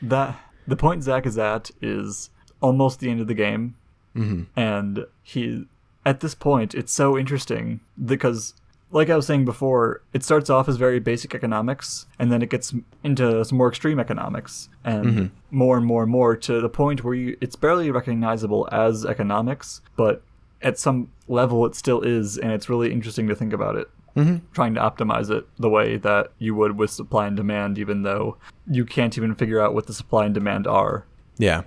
That 0.00 0.40
the 0.66 0.76
point 0.76 1.02
Zach 1.02 1.26
is 1.26 1.36
at 1.36 1.70
is 1.82 2.30
almost 2.62 3.00
the 3.00 3.10
end 3.10 3.20
of 3.20 3.26
the 3.26 3.34
game, 3.34 3.76
Mm-hmm. 4.16 4.58
and 4.58 5.06
he 5.22 5.66
at 6.06 6.20
this 6.20 6.34
point 6.34 6.74
it's 6.74 6.92
so 6.92 7.16
interesting 7.18 7.80
because 8.02 8.54
like 8.92 9.10
I 9.10 9.16
was 9.16 9.26
saying 9.26 9.44
before, 9.44 10.02
it 10.12 10.22
starts 10.22 10.50
off 10.50 10.68
as 10.68 10.76
very 10.76 11.00
basic 11.00 11.34
economics, 11.34 12.06
and 12.18 12.30
then 12.30 12.42
it 12.42 12.50
gets 12.50 12.74
into 13.02 13.44
some 13.44 13.58
more 13.58 13.68
extreme 13.68 13.98
economics, 13.98 14.68
and 14.84 15.30
more 15.50 15.76
and 15.76 15.86
more 15.86 16.02
and 16.02 16.12
more 16.12 16.36
to 16.36 16.60
the 16.60 16.68
point 16.68 17.02
where 17.02 17.14
you, 17.14 17.36
it's 17.40 17.56
barely 17.56 17.90
recognizable 17.90 18.68
as 18.70 19.04
economics, 19.04 19.80
but 19.96 20.22
at 20.60 20.78
some 20.78 21.10
level 21.26 21.66
it 21.66 21.74
still 21.74 22.02
is, 22.02 22.38
and 22.38 22.52
it's 22.52 22.68
really 22.68 22.92
interesting 22.92 23.26
to 23.28 23.34
think 23.34 23.52
about 23.52 23.76
it. 23.76 23.88
Mm-hmm. 24.14 24.44
Trying 24.52 24.74
to 24.74 24.80
optimize 24.80 25.30
it 25.30 25.48
the 25.58 25.70
way 25.70 25.96
that 25.96 26.32
you 26.38 26.54
would 26.54 26.76
with 26.76 26.90
supply 26.90 27.26
and 27.26 27.36
demand, 27.36 27.78
even 27.78 28.02
though 28.02 28.36
you 28.66 28.84
can't 28.84 29.16
even 29.16 29.34
figure 29.34 29.58
out 29.58 29.72
what 29.72 29.86
the 29.86 29.94
supply 29.94 30.26
and 30.26 30.34
demand 30.34 30.66
are. 30.66 31.06
Yeah. 31.38 31.62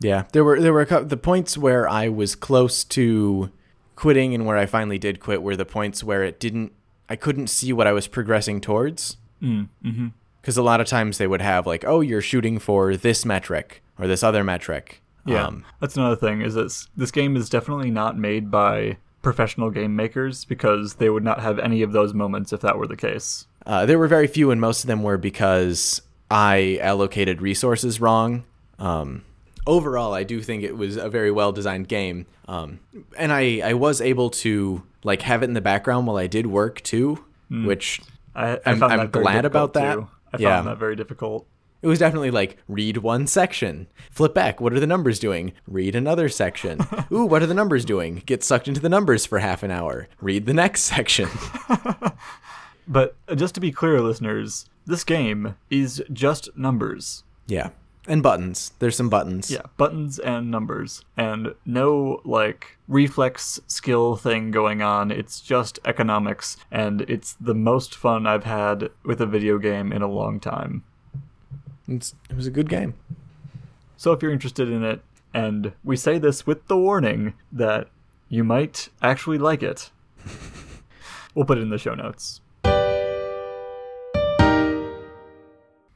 Yeah, 0.00 0.24
there 0.32 0.44
were 0.44 0.60
there 0.60 0.72
were 0.72 0.80
a 0.80 0.86
cou- 0.86 1.04
the 1.04 1.16
points 1.16 1.56
where 1.56 1.88
I 1.88 2.08
was 2.08 2.34
close 2.34 2.82
to 2.84 3.50
quitting 4.02 4.34
and 4.34 4.44
where 4.46 4.56
I 4.58 4.66
finally 4.66 4.98
did 4.98 5.20
quit 5.20 5.42
were 5.42 5.56
the 5.56 5.64
points 5.64 6.02
where 6.04 6.24
it 6.24 6.40
didn't 6.40 6.72
I 7.08 7.16
couldn't 7.16 7.48
see 7.48 7.72
what 7.72 7.86
I 7.86 7.92
was 7.92 8.06
progressing 8.08 8.60
towards 8.60 9.16
Mm, 9.42 9.68
mm-hmm. 9.84 10.08
because 10.40 10.56
a 10.56 10.62
lot 10.62 10.80
of 10.80 10.86
times 10.86 11.18
they 11.18 11.26
would 11.26 11.40
have 11.42 11.66
like 11.66 11.84
oh 11.86 12.00
you're 12.00 12.20
shooting 12.32 12.58
for 12.58 12.96
this 12.96 13.24
metric 13.24 13.82
or 13.98 14.06
this 14.06 14.22
other 14.22 14.42
metric. 14.44 15.02
Yeah, 15.24 15.46
Um, 15.46 15.64
that's 15.80 15.96
another 15.96 16.16
thing. 16.16 16.42
Is 16.42 16.54
this 16.54 16.88
this 16.96 17.10
game 17.10 17.36
is 17.36 17.48
definitely 17.48 17.90
not 17.90 18.18
made 18.18 18.50
by 18.50 18.96
professional 19.22 19.70
game 19.70 19.94
makers 19.94 20.44
because 20.44 20.94
they 20.94 21.08
would 21.08 21.22
not 21.22 21.40
have 21.40 21.58
any 21.60 21.82
of 21.82 21.92
those 21.92 22.12
moments 22.12 22.52
if 22.52 22.60
that 22.60 22.76
were 22.76 22.88
the 22.88 22.96
case. 22.96 23.46
Uh, 23.64 23.86
there 23.86 23.98
were 23.98 24.08
very 24.08 24.26
few, 24.26 24.50
and 24.50 24.60
most 24.60 24.82
of 24.82 24.88
them 24.88 25.02
were 25.04 25.18
because 25.18 26.02
I 26.28 26.78
allocated 26.80 27.40
resources 27.40 28.00
wrong. 28.00 28.42
Um, 28.80 29.22
overall, 29.66 30.12
I 30.14 30.22
do 30.24 30.40
think 30.42 30.62
it 30.62 30.76
was 30.76 30.96
a 30.96 31.08
very 31.08 31.30
well 31.30 31.52
designed 31.52 31.88
game, 31.88 32.26
um, 32.48 32.80
and 33.16 33.32
I 33.32 33.60
I 33.64 33.74
was 33.74 34.00
able 34.00 34.30
to 34.30 34.82
like 35.04 35.22
have 35.22 35.42
it 35.42 35.46
in 35.46 35.54
the 35.54 35.60
background 35.60 36.06
while 36.06 36.16
I 36.16 36.26
did 36.26 36.46
work 36.46 36.80
too, 36.82 37.24
which 37.50 38.00
I, 38.34 38.54
I 38.56 38.60
I'm- 38.66 38.82
I'm 38.82 39.10
glad 39.10 39.44
about 39.44 39.72
that. 39.74 39.94
Too. 39.94 40.08
I 40.32 40.38
Yeah. 40.38 40.56
found 40.56 40.68
that 40.68 40.78
very 40.78 40.96
difficult. 40.96 41.46
it 41.82 41.88
was 41.88 41.98
definitely 41.98 42.30
like 42.30 42.56
read 42.68 42.98
one 42.98 43.26
section, 43.26 43.88
flip 44.12 44.32
back. 44.32 44.60
What 44.60 44.72
are 44.72 44.78
the 44.80 44.86
numbers 44.86 45.18
doing? 45.18 45.52
Read 45.66 45.96
another 45.96 46.28
section. 46.28 46.78
Ooh, 47.12 47.24
what 47.26 47.42
are 47.42 47.46
the 47.46 47.54
numbers 47.54 47.84
doing? 47.84 48.22
Get 48.24 48.44
sucked 48.44 48.68
into 48.68 48.80
the 48.80 48.88
numbers 48.88 49.26
for 49.26 49.40
half 49.40 49.62
an 49.64 49.72
hour. 49.72 50.06
Read 50.20 50.46
the 50.46 50.54
next 50.54 50.82
section. 50.82 51.28
But 52.88 53.14
uh, 53.28 53.34
just 53.36 53.54
to 53.54 53.60
be 53.60 53.70
clear, 53.70 54.00
listeners, 54.00 54.66
this 54.86 55.04
game 55.04 55.54
is 55.70 56.02
just 56.12 56.48
numbers. 56.56 57.22
Yeah. 57.46 57.70
And 58.08 58.22
buttons. 58.22 58.72
There's 58.80 58.96
some 58.96 59.08
buttons. 59.08 59.50
Yeah, 59.50 59.62
buttons 59.76 60.18
and 60.18 60.50
numbers, 60.50 61.04
and 61.16 61.54
no 61.64 62.20
like 62.24 62.78
reflex 62.88 63.60
skill 63.68 64.16
thing 64.16 64.50
going 64.50 64.82
on. 64.82 65.12
It's 65.12 65.40
just 65.40 65.78
economics, 65.84 66.56
and 66.70 67.02
it's 67.02 67.36
the 67.40 67.54
most 67.54 67.94
fun 67.94 68.26
I've 68.26 68.44
had 68.44 68.90
with 69.04 69.20
a 69.20 69.26
video 69.26 69.58
game 69.58 69.92
in 69.92 70.02
a 70.02 70.08
long 70.08 70.40
time. 70.40 70.82
It's, 71.86 72.14
it 72.28 72.34
was 72.34 72.46
a 72.46 72.50
good 72.50 72.68
game. 72.68 72.94
So 73.96 74.10
if 74.12 74.20
you're 74.20 74.32
interested 74.32 74.68
in 74.68 74.82
it, 74.82 75.00
and 75.32 75.72
we 75.84 75.96
say 75.96 76.18
this 76.18 76.44
with 76.44 76.66
the 76.66 76.76
warning 76.76 77.34
that 77.52 77.88
you 78.28 78.42
might 78.42 78.88
actually 79.00 79.38
like 79.38 79.62
it, 79.62 79.90
we'll 81.34 81.44
put 81.44 81.58
it 81.58 81.62
in 81.62 81.70
the 81.70 81.78
show 81.78 81.94
notes. 81.94 82.40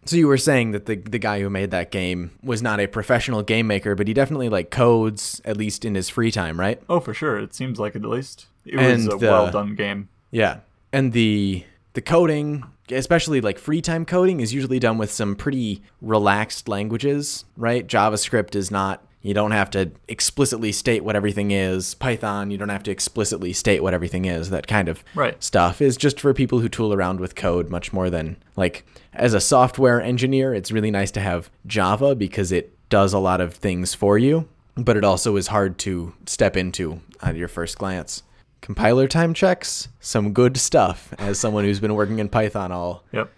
So 0.06 0.16
you 0.16 0.28
were 0.28 0.38
saying 0.38 0.70
that 0.72 0.86
the 0.86 0.96
the 0.96 1.18
guy 1.18 1.40
who 1.40 1.50
made 1.50 1.70
that 1.72 1.90
game 1.90 2.30
was 2.42 2.62
not 2.62 2.80
a 2.80 2.86
professional 2.86 3.42
game 3.42 3.66
maker, 3.66 3.94
but 3.94 4.06
he 4.08 4.14
definitely 4.14 4.48
like 4.48 4.70
codes 4.70 5.40
at 5.44 5.56
least 5.56 5.84
in 5.84 5.94
his 5.94 6.08
free 6.08 6.30
time, 6.30 6.58
right? 6.58 6.80
Oh, 6.88 7.00
for 7.00 7.12
sure. 7.14 7.38
It 7.38 7.54
seems 7.54 7.78
like 7.78 7.94
it 7.96 8.02
at 8.04 8.08
least. 8.08 8.46
It 8.64 8.78
And 8.78 9.04
was 9.06 9.14
a 9.14 9.18
the- 9.18 9.26
well 9.30 9.50
done 9.50 9.74
game. 9.74 10.08
Yeah. 10.30 10.58
And 10.92 11.12
the 11.12 11.64
the 11.94 12.00
coding, 12.02 12.64
especially 12.90 13.40
like 13.40 13.58
free 13.58 13.80
time 13.80 14.04
coding 14.04 14.40
is 14.40 14.52
usually 14.52 14.78
done 14.78 14.98
with 14.98 15.10
some 15.10 15.34
pretty 15.34 15.82
relaxed 16.02 16.68
languages, 16.68 17.44
right? 17.56 17.86
JavaScript 17.86 18.54
is 18.54 18.70
not 18.70 19.02
you 19.26 19.34
don't 19.34 19.50
have 19.50 19.70
to 19.70 19.90
explicitly 20.08 20.70
state 20.72 21.02
what 21.04 21.16
everything 21.16 21.50
is. 21.50 21.94
Python, 21.94 22.50
you 22.50 22.58
don't 22.58 22.68
have 22.68 22.82
to 22.84 22.90
explicitly 22.90 23.52
state 23.52 23.82
what 23.82 23.92
everything 23.94 24.24
is. 24.24 24.50
That 24.50 24.66
kind 24.66 24.88
of 24.88 25.02
Right. 25.14 25.42
stuff 25.42 25.80
is 25.82 25.96
just 25.96 26.20
for 26.20 26.32
people 26.32 26.60
who 26.60 26.68
tool 26.68 26.92
around 26.94 27.18
with 27.20 27.34
code 27.34 27.68
much 27.70 27.92
more 27.92 28.08
than 28.10 28.36
like 28.56 28.84
as 29.12 29.34
a 29.34 29.40
software 29.40 30.00
engineer, 30.00 30.54
it's 30.54 30.70
really 30.70 30.90
nice 30.90 31.10
to 31.12 31.20
have 31.20 31.50
Java 31.66 32.14
because 32.14 32.52
it 32.52 32.72
does 32.88 33.12
a 33.12 33.18
lot 33.18 33.40
of 33.40 33.54
things 33.54 33.94
for 33.94 34.16
you, 34.18 34.46
but 34.76 34.96
it 34.96 35.04
also 35.04 35.36
is 35.36 35.48
hard 35.48 35.78
to 35.78 36.12
step 36.26 36.56
into 36.56 37.00
at 37.22 37.34
your 37.34 37.48
first 37.48 37.78
glance. 37.78 38.22
Compiler 38.60 39.08
time 39.08 39.32
checks, 39.34 39.88
some 40.00 40.32
good 40.32 40.56
stuff 40.56 41.12
as 41.18 41.38
someone 41.38 41.64
who's 41.64 41.80
been 41.80 41.94
working 41.94 42.18
in 42.18 42.28
Python 42.28 42.70
all 42.72 43.02
Yep. 43.12 43.30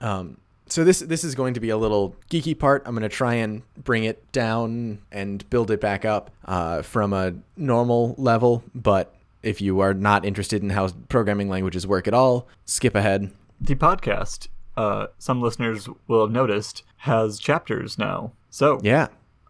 um, 0.00 0.36
so 0.68 0.84
this 0.84 1.00
this 1.00 1.24
is 1.24 1.34
going 1.34 1.54
to 1.54 1.60
be 1.60 1.70
a 1.70 1.76
little 1.76 2.14
geeky 2.30 2.58
part. 2.58 2.82
I'm 2.86 2.94
going 2.94 3.02
to 3.02 3.08
try 3.08 3.34
and 3.34 3.62
bring 3.84 4.04
it 4.04 4.30
down 4.32 4.98
and 5.12 5.48
build 5.50 5.70
it 5.70 5.80
back 5.80 6.04
up 6.04 6.30
uh, 6.44 6.82
from 6.82 7.12
a 7.12 7.34
normal 7.56 8.14
level. 8.18 8.62
But 8.74 9.14
if 9.42 9.60
you 9.60 9.80
are 9.80 9.94
not 9.94 10.24
interested 10.24 10.62
in 10.62 10.70
how 10.70 10.88
programming 11.08 11.48
languages 11.48 11.86
work 11.86 12.08
at 12.08 12.14
all, 12.14 12.48
skip 12.64 12.94
ahead. 12.94 13.30
The 13.60 13.76
podcast, 13.76 14.48
uh, 14.76 15.06
some 15.18 15.40
listeners 15.40 15.88
will 16.08 16.22
have 16.22 16.32
noticed, 16.32 16.82
has 16.98 17.38
chapters 17.38 17.96
now. 17.96 18.32
So 18.50 18.80
Yeah, 18.82 19.08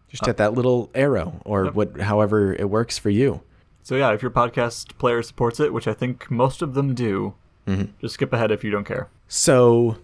just 0.09 0.25
hit 0.25 0.37
that 0.37 0.53
little 0.53 0.89
arrow 0.93 1.41
or 1.45 1.65
what, 1.67 1.99
however 2.01 2.53
it 2.53 2.69
works 2.69 2.97
for 2.97 3.09
you. 3.09 3.41
So 3.83 3.95
yeah, 3.95 4.11
if 4.13 4.21
your 4.21 4.31
podcast 4.31 4.97
player 4.97 5.23
supports 5.23 5.59
it, 5.59 5.73
which 5.73 5.87
I 5.87 5.93
think 5.93 6.29
most 6.29 6.61
of 6.61 6.73
them 6.73 6.93
do, 6.93 7.33
just 8.01 8.13
skip 8.13 8.31
ahead 8.33 8.51
if 8.51 8.63
you 8.63 8.71
don't 8.71 8.85
care. 8.85 9.09
So 9.27 9.97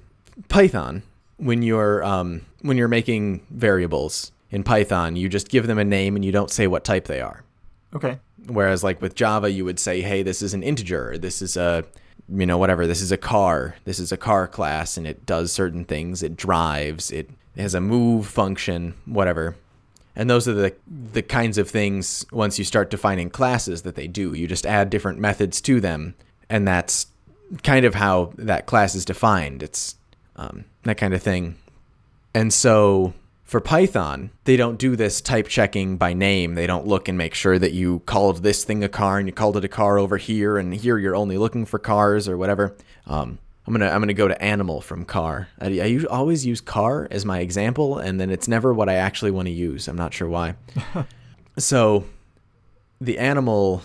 Python, 0.50 1.04
when 1.38 1.62
you're 1.62 2.04
um, 2.04 2.46
when 2.62 2.78
you're 2.78 2.88
making 2.88 3.46
variables 3.50 4.32
in 4.52 4.64
Python, 4.64 5.16
you 5.16 5.30
just 5.30 5.50
give 5.50 5.68
them 5.68 5.80
a 5.80 5.84
name 5.84 6.16
and 6.16 6.24
you 6.24 6.32
don't 6.32 6.52
say 6.52 6.68
what 6.68 6.84
type 6.84 7.06
they 7.06 7.22
are. 7.22 7.44
Okay. 7.96 8.20
Whereas 8.48 8.84
like 8.84 9.02
with 9.02 9.16
Java, 9.16 9.50
you 9.50 9.66
would 9.66 9.80
say, 9.80 10.02
hey, 10.02 10.24
this 10.24 10.42
is 10.42 10.54
an 10.54 10.64
integer, 10.64 11.18
this 11.18 11.42
is 11.42 11.58
a 11.58 11.86
you 12.30 12.46
know 12.46 12.58
whatever, 12.58 12.88
this 12.88 13.02
is 13.02 13.12
a 13.12 13.18
car, 13.18 13.76
this 13.86 14.00
is 14.00 14.12
a 14.12 14.18
car 14.18 14.48
class, 14.48 14.98
and 14.98 15.06
it 15.06 15.26
does 15.26 15.52
certain 15.52 15.86
things, 15.86 16.24
it 16.24 16.36
drives, 16.36 17.12
it 17.12 17.30
has 17.58 17.74
a 17.74 17.82
move 17.82 18.28
function, 18.28 18.94
whatever. 19.06 19.56
And 20.16 20.30
those 20.30 20.48
are 20.48 20.54
the 20.54 20.76
the 20.88 21.22
kinds 21.22 21.58
of 21.58 21.70
things 21.70 22.26
once 22.32 22.60
you 22.60 22.66
start 22.66 22.90
defining 22.90 23.30
classes 23.30 23.82
that 23.82 23.96
they 23.96 24.08
do. 24.08 24.34
You 24.34 24.48
just 24.48 24.66
add 24.66 24.90
different 24.90 25.20
methods 25.20 25.62
to 25.62 25.80
them, 25.80 26.16
and 26.50 26.68
that's 26.68 27.08
kind 27.64 27.86
of 27.86 27.96
how 27.96 28.34
that 28.38 28.66
class 28.66 28.96
is 28.96 29.06
defined. 29.06 29.64
It's 29.64 29.96
um, 30.36 30.66
that 30.84 30.98
kind 30.98 31.14
of 31.14 31.22
thing. 31.22 31.56
And 32.34 32.54
so 32.54 33.14
for 33.44 33.60
Python, 33.60 34.32
they 34.46 34.58
don't 34.58 34.80
do 34.80 34.96
this 34.96 35.22
type 35.22 35.48
checking 35.48 35.98
by 35.98 36.14
name. 36.14 36.56
They 36.56 36.66
don't 36.66 36.88
look 36.88 37.08
and 37.08 37.18
make 37.18 37.36
sure 37.36 37.60
that 37.60 37.74
you 37.74 38.00
called 38.00 38.42
this 38.42 38.64
thing 38.64 38.84
a 38.84 38.90
car 38.90 39.20
and 39.20 39.28
you 39.28 39.34
called 39.34 39.58
it 39.58 39.66
a 39.66 39.70
car 39.70 40.00
over 40.00 40.18
here, 40.18 40.58
and 40.58 40.74
here 40.74 40.98
you're 40.98 41.16
only 41.16 41.38
looking 41.38 41.66
for 41.66 41.78
cars 41.78 42.28
or 42.28 42.38
whatever. 42.38 42.76
Um, 43.06 43.38
I'm 43.66 43.74
gonna 43.74 43.90
I'm 43.90 44.02
gonna 44.02 44.14
go 44.14 44.28
to 44.28 44.42
animal 44.42 44.82
from 44.82 45.06
car. 45.06 45.50
I, 45.60 45.68
I 45.80 46.06
always 46.10 46.46
use 46.46 46.62
car 46.62 47.08
as 47.12 47.26
my 47.26 47.40
example, 47.40 47.98
and 47.98 48.20
then 48.20 48.30
it's 48.30 48.48
never 48.48 48.74
what 48.74 48.90
I 48.90 48.96
actually 48.96 49.32
want 49.32 49.48
to 49.48 49.54
use. 49.54 49.88
I'm 49.88 49.96
not 49.96 50.14
sure 50.14 50.28
why. 50.28 50.56
so 51.58 52.06
the 53.00 53.20
animal 53.20 53.84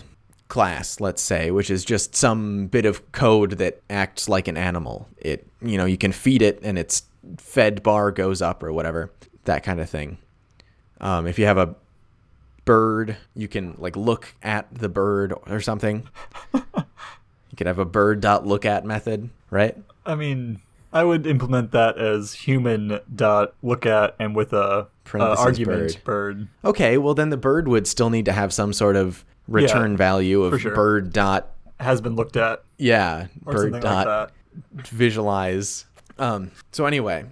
class, 0.49 0.99
let's 0.99 1.21
say, 1.21 1.51
which 1.51 1.69
is 1.69 1.85
just 1.85 2.15
some 2.15 2.67
bit 2.67 2.85
of 2.85 3.11
code 3.13 3.51
that 3.51 3.81
acts 3.89 4.27
like 4.27 4.47
an 4.47 4.57
animal. 4.57 5.07
It, 5.17 5.47
you 5.61 5.77
know, 5.77 5.85
you 5.85 5.97
can 5.97 6.11
feed 6.11 6.41
it 6.41 6.59
and 6.63 6.77
its 6.77 7.03
fed 7.37 7.81
bar 7.81 8.11
goes 8.11 8.41
up 8.41 8.61
or 8.61 8.73
whatever, 8.73 9.11
that 9.45 9.63
kind 9.63 9.79
of 9.79 9.89
thing. 9.89 10.17
Um, 10.99 11.27
if 11.27 11.39
you 11.39 11.45
have 11.45 11.57
a 11.57 11.75
bird, 12.65 13.15
you 13.35 13.47
can 13.47 13.75
like 13.77 13.95
look 13.95 14.33
at 14.43 14.67
the 14.73 14.89
bird 14.89 15.33
or 15.47 15.61
something. 15.61 16.07
you 16.53 16.61
could 17.55 17.67
have 17.67 17.79
a 17.79 17.85
bird 17.85 18.19
dot 18.19 18.45
look 18.45 18.65
at 18.65 18.83
method, 18.83 19.29
right? 19.51 19.77
I 20.05 20.15
mean, 20.15 20.59
I 20.91 21.03
would 21.03 21.27
implement 21.27 21.71
that 21.71 21.99
as 21.99 22.33
human 22.33 22.99
dot 23.15 23.53
look 23.61 23.85
at 23.85 24.15
and 24.19 24.35
with 24.35 24.51
a 24.53 24.87
uh, 25.13 25.35
argument 25.37 26.03
bird. 26.03 26.47
Okay, 26.65 26.97
well 26.97 27.13
then 27.13 27.29
the 27.29 27.37
bird 27.37 27.67
would 27.67 27.85
still 27.87 28.09
need 28.09 28.25
to 28.25 28.31
have 28.31 28.51
some 28.51 28.73
sort 28.73 28.95
of 28.95 29.23
return 29.49 29.97
value 29.97 30.43
of 30.43 30.59
sure. 30.61 30.75
bird 30.75 31.11
dot 31.13 31.51
has 31.79 32.01
been 32.01 32.15
looked 32.15 32.35
at 32.35 32.63
yeah 32.77 33.27
bird 33.43 33.81
dot 33.81 34.07
like 34.07 34.33
visualize. 34.87 35.85
Um, 36.17 36.51
so 36.71 36.85
anyway, 36.85 37.25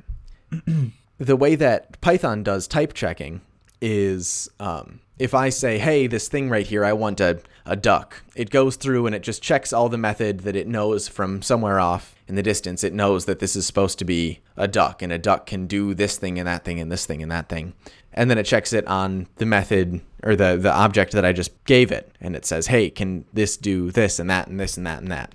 the 1.18 1.36
way 1.36 1.56
that 1.56 2.00
Python 2.02 2.44
does 2.44 2.68
type 2.68 2.94
checking 2.94 3.42
is 3.82 4.50
um, 4.60 5.02
if 5.20 5.34
I 5.34 5.50
say, 5.50 5.78
"Hey, 5.78 6.08
this 6.08 6.28
thing 6.28 6.50
right 6.50 6.66
here, 6.66 6.86
I 6.86 6.94
want 6.94 7.20
a 7.20 7.42
a 7.66 7.76
duck," 7.76 8.24
it 8.36 8.50
goes 8.50 8.76
through 8.76 9.06
and 9.06 9.16
it 9.16 9.24
just 9.24 9.42
checks 9.42 9.74
all 9.74 9.90
the 9.90 9.98
method 9.98 10.42
that 10.42 10.56
it 10.56 10.68
knows 10.68 11.08
from 11.08 11.42
somewhere 11.42 11.80
off 11.80 12.16
in 12.28 12.36
the 12.36 12.44
distance. 12.44 12.84
It 12.84 12.94
knows 12.94 13.26
that 13.26 13.40
this 13.40 13.56
is 13.56 13.66
supposed 13.66 14.00
to 14.00 14.06
be 14.06 14.40
a 14.56 14.68
duck, 14.68 15.02
and 15.02 15.12
a 15.12 15.18
duck 15.18 15.46
can 15.46 15.68
do 15.68 15.94
this 15.94 16.18
thing 16.18 16.40
and 16.40 16.48
that 16.48 16.64
thing 16.64 16.80
and 16.80 16.92
this 16.92 17.06
thing 17.06 17.22
and 17.22 17.32
that 17.32 17.50
thing, 17.50 17.74
and 18.18 18.30
then 18.30 18.38
it 18.38 18.44
checks 18.46 18.74
it 18.74 18.86
on 18.88 19.28
the 19.38 19.46
method 19.46 20.02
or 20.24 20.36
the 20.36 20.58
the 20.58 20.74
object 20.74 21.14
that 21.14 21.24
I 21.24 21.32
just 21.32 21.52
gave 21.66 21.92
it, 21.92 22.12
and 22.20 22.36
it 22.36 22.46
says, 22.46 22.68
"Hey, 22.68 22.90
can 22.90 23.24
this 23.34 23.56
do 23.58 23.92
this 23.92 24.20
and 24.20 24.30
that 24.30 24.48
and 24.48 24.60
this 24.60 24.76
and 24.78 24.86
that 24.86 25.02
and 25.02 25.12
that?" 25.12 25.34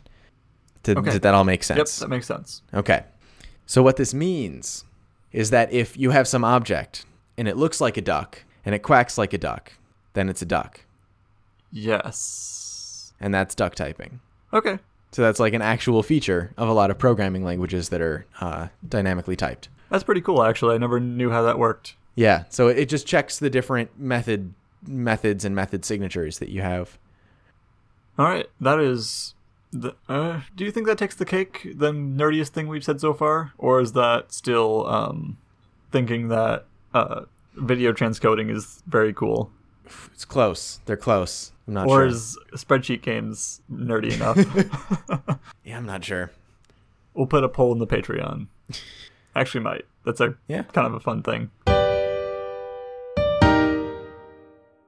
Did, 0.82 0.98
Okay. 0.98 1.12
did 1.12 1.22
that 1.22 1.32
all 1.34 1.44
make 1.44 1.62
sense? 1.62 1.78
Yep, 1.78 1.88
that 2.00 2.08
makes 2.14 2.26
sense. 2.26 2.62
Okay. 2.74 3.04
So 3.66 3.82
what 3.82 3.96
this 3.96 4.12
means 4.12 4.84
is 5.30 5.50
that 5.50 5.72
if 5.72 5.96
you 5.96 6.10
have 6.10 6.26
some 6.26 6.44
object 6.44 7.06
and 7.38 7.46
it 7.46 7.56
looks 7.56 7.80
like 7.80 7.96
a 7.96 8.00
duck 8.02 8.42
and 8.64 8.74
it 8.74 8.80
quacks 8.80 9.16
like 9.16 9.32
a 9.32 9.38
duck, 9.38 9.72
then 10.14 10.28
it's 10.28 10.42
a 10.42 10.44
duck. 10.44 10.80
Yes. 11.70 13.12
And 13.20 13.32
that's 13.32 13.54
duck 13.54 13.74
typing. 13.74 14.20
Okay. 14.52 14.78
So 15.12 15.22
that's 15.22 15.38
like 15.40 15.52
an 15.54 15.62
actual 15.62 16.02
feature 16.02 16.52
of 16.56 16.68
a 16.68 16.72
lot 16.72 16.90
of 16.90 16.98
programming 16.98 17.44
languages 17.44 17.90
that 17.90 18.00
are 18.00 18.26
uh, 18.40 18.68
dynamically 18.88 19.36
typed. 19.36 19.68
That's 19.90 20.04
pretty 20.04 20.20
cool 20.20 20.42
actually. 20.42 20.74
I 20.74 20.78
never 20.78 20.98
knew 21.00 21.30
how 21.30 21.42
that 21.42 21.58
worked. 21.58 21.94
Yeah. 22.14 22.44
So 22.50 22.68
it 22.68 22.88
just 22.88 23.06
checks 23.06 23.38
the 23.38 23.50
different 23.50 23.98
method 23.98 24.52
methods 24.86 25.44
and 25.44 25.54
method 25.54 25.84
signatures 25.84 26.38
that 26.38 26.48
you 26.48 26.60
have. 26.62 26.98
All 28.18 28.26
right, 28.26 28.46
that 28.60 28.78
is 28.80 29.34
the 29.72 29.94
uh, 30.08 30.40
do 30.54 30.64
you 30.64 30.70
think 30.70 30.86
that 30.86 30.98
takes 30.98 31.14
the 31.14 31.24
cake, 31.24 31.66
the 31.74 31.92
nerdiest 31.92 32.48
thing 32.48 32.68
we've 32.68 32.84
said 32.84 33.00
so 33.00 33.14
far, 33.14 33.52
or 33.56 33.80
is 33.80 33.92
that 33.92 34.32
still 34.32 34.86
um 34.86 35.38
thinking 35.90 36.28
that 36.28 36.66
uh 36.92 37.22
video 37.56 37.92
transcoding 37.92 38.50
is 38.54 38.82
very 38.86 39.12
cool? 39.14 39.50
It's 40.12 40.24
close. 40.24 40.80
They're 40.84 40.96
close. 40.96 41.52
I'm 41.66 41.74
not 41.74 41.86
or 41.86 41.90
sure. 41.90 42.00
Or 42.02 42.06
is 42.06 42.38
spreadsheet 42.54 43.02
games 43.02 43.60
nerdy 43.72 44.12
enough? 44.12 45.38
yeah, 45.64 45.76
I'm 45.78 45.86
not 45.86 46.04
sure. 46.04 46.30
we'll 47.14 47.26
put 47.26 47.44
a 47.44 47.48
poll 47.48 47.72
in 47.72 47.78
the 47.78 47.86
Patreon. 47.86 48.46
Actually, 49.34 49.64
might. 49.64 49.84
That's 50.04 50.20
a 50.20 50.34
Yeah. 50.48 50.62
kind 50.64 50.86
of 50.86 50.94
a 50.94 51.00
fun 51.00 51.22
thing. 51.22 51.50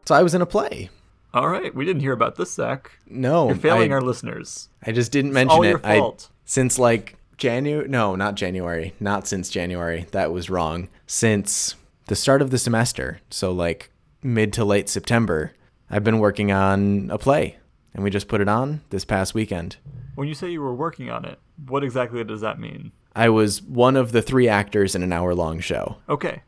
So 0.07 0.15
I 0.15 0.23
was 0.23 0.35
in 0.35 0.43
a 0.43 0.47
play. 0.47 0.91
All 1.33 1.49
right, 1.49 1.75
we 1.75 1.85
didn't 1.85 2.03
hear 2.03 2.13
about 2.13 2.37
this, 2.37 2.53
Zach. 2.55 2.93
No, 3.09 3.49
You're 3.49 3.57
failing 3.57 3.93
I, 3.93 3.97
our 3.97 4.01
listeners. 4.01 4.69
I 4.85 4.93
just 4.93 5.11
didn't 5.11 5.31
It's 5.31 5.35
mention 5.35 5.57
all 5.57 5.63
it. 5.65 5.69
your 5.71 5.81
I- 5.83 5.99
fault. 5.99 6.29
since 6.45 6.79
like 6.79 7.17
January. 7.39 7.89
No, 7.89 8.15
not 8.15 8.37
January. 8.37 8.95
Not 9.01 9.27
since 9.27 9.49
January. 9.49 10.07
That 10.13 10.33
was 10.33 10.49
wrong. 10.49 10.89
Since 11.07 11.75
the 12.07 12.15
start 12.15 12.41
of 12.43 12.51
the 12.51 12.59
semester. 12.59 13.21
So 13.31 13.51
like 13.51 13.91
mid 14.23 14.53
to 14.55 14.65
late 14.65 14.89
September, 14.89 15.53
I've 15.91 16.05
been 16.05 16.19
working 16.21 16.53
on 16.53 17.11
a 17.11 17.19
play, 17.19 17.57
and 17.95 18.05
we 18.05 18.11
just 18.11 18.29
put 18.29 18.41
it 18.41 18.49
on 18.49 18.83
this 18.91 19.05
past 19.05 19.35
weekend. 19.35 19.77
When 20.15 20.29
you 20.29 20.35
say 20.35 20.51
you 20.51 20.61
were 20.61 20.75
working 20.75 21.11
on 21.11 21.25
it, 21.25 21.39
What 21.67 21.83
exactly 21.83 22.23
does 22.25 22.41
that 22.43 22.61
mean? 22.61 22.93
I 23.17 23.29
was 23.29 23.61
one 23.63 23.97
of 23.97 24.13
the 24.13 24.23
three 24.23 24.49
actors 24.49 24.95
in 24.95 25.03
an 25.03 25.13
hour 25.13 25.35
long 25.35 25.59
show. 25.61 25.97
Okay. 26.09 26.43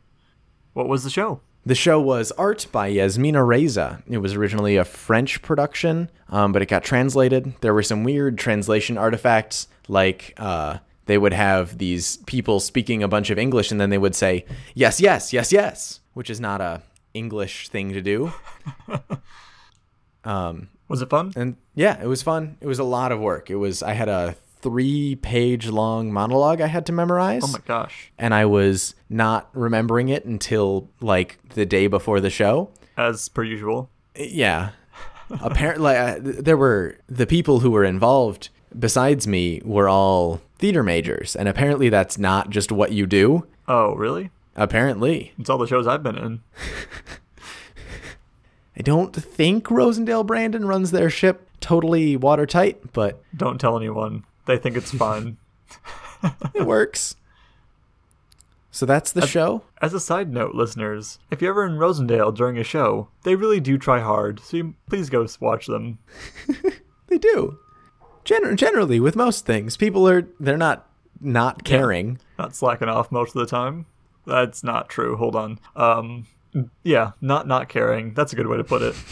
What 0.73 0.87
was 0.87 1.03
the 1.03 1.09
show? 1.09 1.41
The 1.67 1.75
show 1.75 1.99
was 1.99 2.31
art 2.31 2.65
by 2.71 2.87
Yasmina 2.87 3.43
Reza. 3.43 4.01
It 4.07 4.19
was 4.19 4.35
originally 4.35 4.77
a 4.77 4.85
French 4.85 5.41
production, 5.41 6.09
um, 6.29 6.53
but 6.53 6.61
it 6.61 6.67
got 6.67 6.81
translated. 6.81 7.55
There 7.59 7.73
were 7.73 7.83
some 7.83 8.05
weird 8.05 8.37
translation 8.37 8.97
artifacts, 8.97 9.67
like 9.89 10.33
uh, 10.37 10.77
they 11.07 11.17
would 11.17 11.33
have 11.33 11.77
these 11.77 12.19
people 12.25 12.61
speaking 12.61 13.03
a 13.03 13.09
bunch 13.09 13.31
of 13.31 13.37
English, 13.37 13.69
and 13.69 13.81
then 13.81 13.89
they 13.89 13.97
would 13.97 14.15
say 14.15 14.45
"yes, 14.75 15.01
yes, 15.01 15.33
yes, 15.33 15.51
yes," 15.51 15.99
which 16.13 16.29
is 16.29 16.39
not 16.39 16.61
a 16.61 16.83
English 17.13 17.67
thing 17.67 17.91
to 17.91 18.01
do. 18.01 18.31
um, 20.23 20.69
Was 20.87 21.01
it 21.01 21.09
fun? 21.09 21.33
and 21.35 21.57
yeah, 21.75 22.01
it 22.01 22.07
was 22.07 22.23
fun. 22.23 22.55
It 22.61 22.67
was 22.67 22.79
a 22.79 22.85
lot 22.85 23.11
of 23.11 23.19
work. 23.19 23.49
It 23.49 23.57
was 23.57 23.83
I 23.83 23.91
had 23.91 24.07
a 24.07 24.37
three 24.61 25.15
page 25.15 25.67
long 25.69 26.11
monologue 26.11 26.61
I 26.61 26.67
had 26.67 26.85
to 26.87 26.91
memorize 26.91 27.43
Oh 27.43 27.47
my 27.51 27.59
gosh. 27.65 28.11
and 28.17 28.33
I 28.33 28.45
was 28.45 28.95
not 29.09 29.49
remembering 29.53 30.09
it 30.09 30.25
until 30.25 30.89
like 31.01 31.37
the 31.49 31.65
day 31.65 31.87
before 31.87 32.19
the 32.19 32.29
show. 32.29 32.69
As 32.97 33.29
per 33.29 33.43
usual. 33.43 33.89
Yeah. 34.15 34.71
Apparently, 35.41 35.93
there 36.41 36.57
were 36.57 36.97
the 37.07 37.27
people 37.27 37.59
who 37.59 37.71
were 37.71 37.83
involved 37.83 38.49
besides 38.77 39.27
me 39.27 39.61
were 39.63 39.87
all 39.87 40.41
theater 40.57 40.83
majors, 40.83 41.35
and 41.35 41.47
apparently 41.47 41.89
that's 41.89 42.17
not 42.17 42.49
just 42.49 42.71
what 42.71 42.91
you 42.91 43.05
do. 43.05 43.45
Oh, 43.67 43.93
really? 43.95 44.31
Apparently, 44.55 45.33
It's 45.37 45.49
all 45.49 45.59
the 45.59 45.67
shows 45.67 45.85
I've 45.85 46.01
been 46.01 46.17
in. 46.17 46.41
I 48.77 48.81
don't 48.81 49.15
think 49.15 49.65
Rosendale 49.67 50.25
Brandon 50.25 50.65
runs 50.65 50.91
their 50.91 51.09
ship 51.09 51.47
totally 51.59 52.15
watertight, 52.15 52.93
but 52.93 53.21
Don't 53.35 53.59
tell 53.59 53.77
anyone. 53.77 54.23
They 54.47 54.57
think 54.57 54.75
it's 54.77 54.91
fun. 54.91 55.37
it 56.55 56.65
works. 56.65 57.15
So 58.71 58.85
that's 58.85 59.11
the 59.11 59.25
show. 59.25 59.63
As 59.81 59.93
a 59.93 59.99
side 59.99 60.31
note, 60.31 60.53
listeners, 60.55 61.19
if 61.31 61.41
you're 61.41 61.51
ever 61.51 61.65
in 61.65 61.73
Rosendale 61.73 62.35
during 62.35 62.57
a 62.57 62.63
show, 62.63 63.09
they 63.23 63.35
really 63.35 63.59
do 63.59 63.77
try 63.77 63.99
hard, 63.99 64.39
so 64.39 64.57
you, 64.57 64.75
please 64.87 65.09
go 65.09 65.27
watch 65.39 65.67
them. 65.67 65.99
They 67.07 67.17
do. 67.17 67.57
Gen- 68.23 68.57
generally, 68.57 68.99
with 68.99 69.15
most 69.15 69.45
things, 69.45 69.77
people 69.77 70.07
are 70.07 70.27
they're 70.39 70.57
not 70.57 70.87
not 71.21 71.63
caring. 71.63 72.19
Not 72.37 72.55
slacking 72.55 72.89
off 72.89 73.11
most 73.11 73.35
of 73.35 73.39
the 73.39 73.45
time. 73.47 73.85
That's 74.25 74.63
not 74.63 74.89
true. 74.89 75.15
Hold 75.15 75.35
on. 75.35 75.59
Um, 75.75 76.27
yeah, 76.83 77.11
not 77.21 77.47
not 77.47 77.69
caring. 77.69 78.13
That's 78.13 78.33
a 78.33 78.35
good 78.35 78.47
way 78.47 78.57
to 78.57 78.63
put 78.63 78.81
it. 78.81 78.95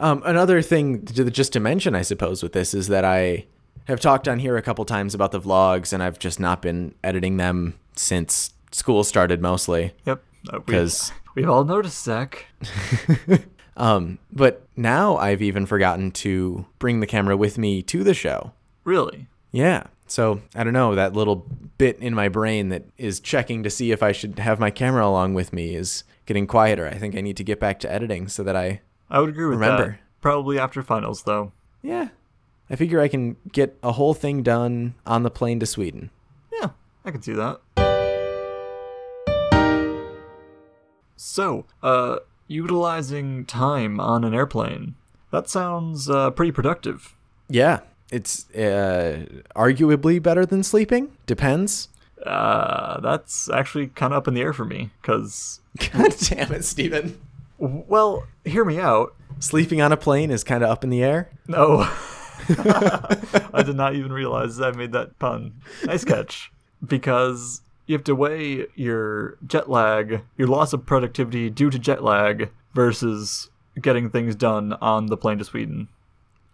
Um, 0.00 0.22
another 0.24 0.62
thing 0.62 1.04
to, 1.06 1.28
just 1.28 1.52
to 1.54 1.58
mention, 1.58 1.96
I 1.96 2.02
suppose, 2.02 2.40
with 2.40 2.52
this 2.52 2.72
is 2.72 2.86
that 2.86 3.04
I 3.04 3.46
have 3.88 4.00
talked 4.00 4.28
on 4.28 4.38
here 4.38 4.56
a 4.56 4.62
couple 4.62 4.84
times 4.84 5.14
about 5.14 5.32
the 5.32 5.40
vlogs, 5.40 5.92
and 5.92 6.02
I've 6.02 6.18
just 6.18 6.38
not 6.38 6.62
been 6.62 6.94
editing 7.02 7.36
them 7.38 7.74
since 7.96 8.52
school 8.70 9.02
started, 9.04 9.42
mostly. 9.42 9.92
Yep. 10.06 10.22
Uh, 10.52 10.60
we- 10.66 10.88
we've 11.34 11.48
all 11.50 11.64
noticed, 11.64 12.02
Zach. 12.04 12.46
Um, 13.76 14.18
but 14.32 14.66
now 14.76 15.16
I've 15.18 15.40
even 15.40 15.64
forgotten 15.64 16.10
to 16.10 16.66
bring 16.80 16.98
the 16.98 17.06
camera 17.06 17.36
with 17.36 17.58
me 17.58 17.80
to 17.84 18.02
the 18.02 18.12
show. 18.12 18.50
Really? 18.82 19.28
Yeah. 19.52 19.84
So 20.08 20.40
I 20.56 20.64
don't 20.64 20.72
know 20.72 20.96
that 20.96 21.12
little 21.12 21.46
bit 21.78 21.96
in 22.00 22.12
my 22.12 22.28
brain 22.28 22.70
that 22.70 22.86
is 22.96 23.20
checking 23.20 23.62
to 23.62 23.70
see 23.70 23.92
if 23.92 24.02
I 24.02 24.10
should 24.10 24.40
have 24.40 24.58
my 24.58 24.70
camera 24.72 25.06
along 25.06 25.34
with 25.34 25.52
me 25.52 25.76
is 25.76 26.02
getting 26.26 26.48
quieter. 26.48 26.88
I 26.88 26.94
think 26.98 27.14
I 27.14 27.20
need 27.20 27.36
to 27.36 27.44
get 27.44 27.60
back 27.60 27.78
to 27.80 27.92
editing 27.92 28.26
so 28.26 28.42
that 28.42 28.56
I 28.56 28.80
I 29.10 29.20
would 29.20 29.28
agree 29.28 29.46
with 29.46 29.60
Remember. 29.60 29.90
that. 29.90 29.98
Probably 30.20 30.58
after 30.58 30.82
finals, 30.82 31.22
though. 31.22 31.52
yeah. 31.80 32.08
I 32.70 32.76
figure 32.76 33.00
I 33.00 33.08
can 33.08 33.36
get 33.52 33.78
a 33.82 33.92
whole 33.92 34.14
thing 34.14 34.42
done 34.42 34.94
on 35.06 35.22
the 35.22 35.30
plane 35.30 35.58
to 35.60 35.66
Sweden. 35.66 36.10
Yeah, 36.52 36.70
I 37.04 37.10
can 37.10 37.22
see 37.22 37.32
that. 37.32 37.60
So, 41.16 41.64
uh, 41.82 42.18
utilizing 42.46 43.44
time 43.46 43.98
on 44.00 44.22
an 44.24 44.34
airplane. 44.34 44.94
That 45.30 45.48
sounds 45.48 46.08
uh, 46.08 46.30
pretty 46.30 46.52
productive. 46.52 47.14
Yeah, 47.48 47.80
it's 48.10 48.48
uh, 48.54 49.24
arguably 49.56 50.22
better 50.22 50.46
than 50.46 50.62
sleeping. 50.62 51.16
Depends. 51.26 51.88
Uh, 52.24 53.00
that's 53.00 53.48
actually 53.50 53.88
kind 53.88 54.12
of 54.12 54.18
up 54.18 54.28
in 54.28 54.34
the 54.34 54.40
air 54.42 54.52
for 54.52 54.64
me, 54.64 54.90
because, 55.00 55.60
God 55.92 56.14
damn 56.20 56.52
it, 56.52 56.64
Steven. 56.64 57.18
well, 57.58 58.26
hear 58.44 58.64
me 58.64 58.78
out. 58.78 59.14
Sleeping 59.40 59.80
on 59.80 59.92
a 59.92 59.96
plane 59.96 60.30
is 60.30 60.44
kind 60.44 60.62
of 60.62 60.70
up 60.70 60.84
in 60.84 60.90
the 60.90 61.02
air. 61.02 61.30
No. 61.46 61.88
I 63.52 63.62
did 63.64 63.76
not 63.76 63.94
even 63.94 64.12
realize 64.12 64.60
I 64.60 64.70
made 64.72 64.92
that 64.92 65.18
pun. 65.18 65.54
Nice 65.84 66.04
catch. 66.04 66.52
Because 66.86 67.62
you 67.86 67.94
have 67.94 68.04
to 68.04 68.14
weigh 68.14 68.66
your 68.74 69.36
jet 69.46 69.68
lag, 69.68 70.22
your 70.36 70.48
loss 70.48 70.72
of 70.72 70.86
productivity 70.86 71.50
due 71.50 71.70
to 71.70 71.78
jet 71.78 72.04
lag, 72.04 72.50
versus 72.74 73.50
getting 73.80 74.10
things 74.10 74.34
done 74.34 74.74
on 74.74 75.06
the 75.06 75.16
plane 75.16 75.38
to 75.38 75.44
Sweden. 75.44 75.88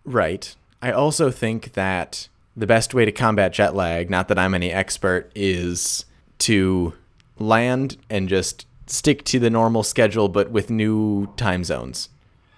Right. 0.04 0.54
I 0.80 0.92
also 0.92 1.30
think 1.30 1.72
that 1.72 2.28
the 2.56 2.66
best 2.66 2.94
way 2.94 3.04
to 3.04 3.12
combat 3.12 3.52
jet 3.52 3.74
lag, 3.74 4.10
not 4.10 4.28
that 4.28 4.38
I'm 4.38 4.54
any 4.54 4.70
expert, 4.70 5.30
is 5.34 6.04
to 6.38 6.94
land 7.38 7.96
and 8.08 8.28
just 8.28 8.66
stick 8.86 9.24
to 9.24 9.38
the 9.38 9.50
normal 9.50 9.82
schedule 9.82 10.28
but 10.28 10.50
with 10.50 10.70
new 10.70 11.32
time 11.36 11.64
zones. 11.64 12.10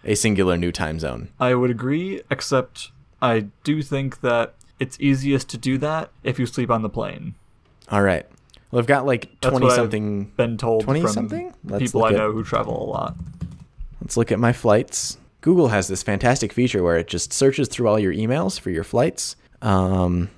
A 0.04 0.14
singular 0.14 0.56
new 0.56 0.70
time 0.70 1.00
zone. 1.00 1.30
I 1.40 1.54
would 1.54 1.70
agree, 1.70 2.22
except 2.30 2.90
I 3.22 3.46
do 3.64 3.82
think 3.82 4.20
that 4.20 4.54
it's 4.78 4.96
easiest 5.00 5.48
to 5.50 5.58
do 5.58 5.78
that 5.78 6.10
if 6.22 6.38
you 6.38 6.46
sleep 6.46 6.70
on 6.70 6.82
the 6.82 6.88
plane. 6.90 7.34
All 7.90 8.02
right. 8.02 8.26
Well, 8.70 8.80
I've 8.80 8.86
got 8.86 9.06
like 9.06 9.30
That's 9.40 9.52
20 9.52 9.64
what 9.64 9.72
I've 9.72 9.76
something. 9.76 10.24
Been 10.36 10.58
told 10.58 10.82
20 10.82 11.06
something? 11.06 11.54
People 11.78 12.04
I 12.04 12.08
look 12.08 12.12
at- 12.12 12.18
know 12.18 12.32
who 12.32 12.44
travel 12.44 12.82
a 12.82 12.88
lot. 12.90 13.16
Let's 14.00 14.16
look 14.16 14.30
at 14.32 14.38
my 14.38 14.52
flights. 14.52 15.18
Google 15.40 15.68
has 15.68 15.88
this 15.88 16.02
fantastic 16.02 16.52
feature 16.52 16.82
where 16.82 16.96
it 16.96 17.06
just 17.06 17.32
searches 17.32 17.68
through 17.68 17.88
all 17.88 17.98
your 17.98 18.12
emails 18.12 18.58
for 18.58 18.70
your 18.70 18.84
flights. 18.84 19.36
Um, 19.62 20.28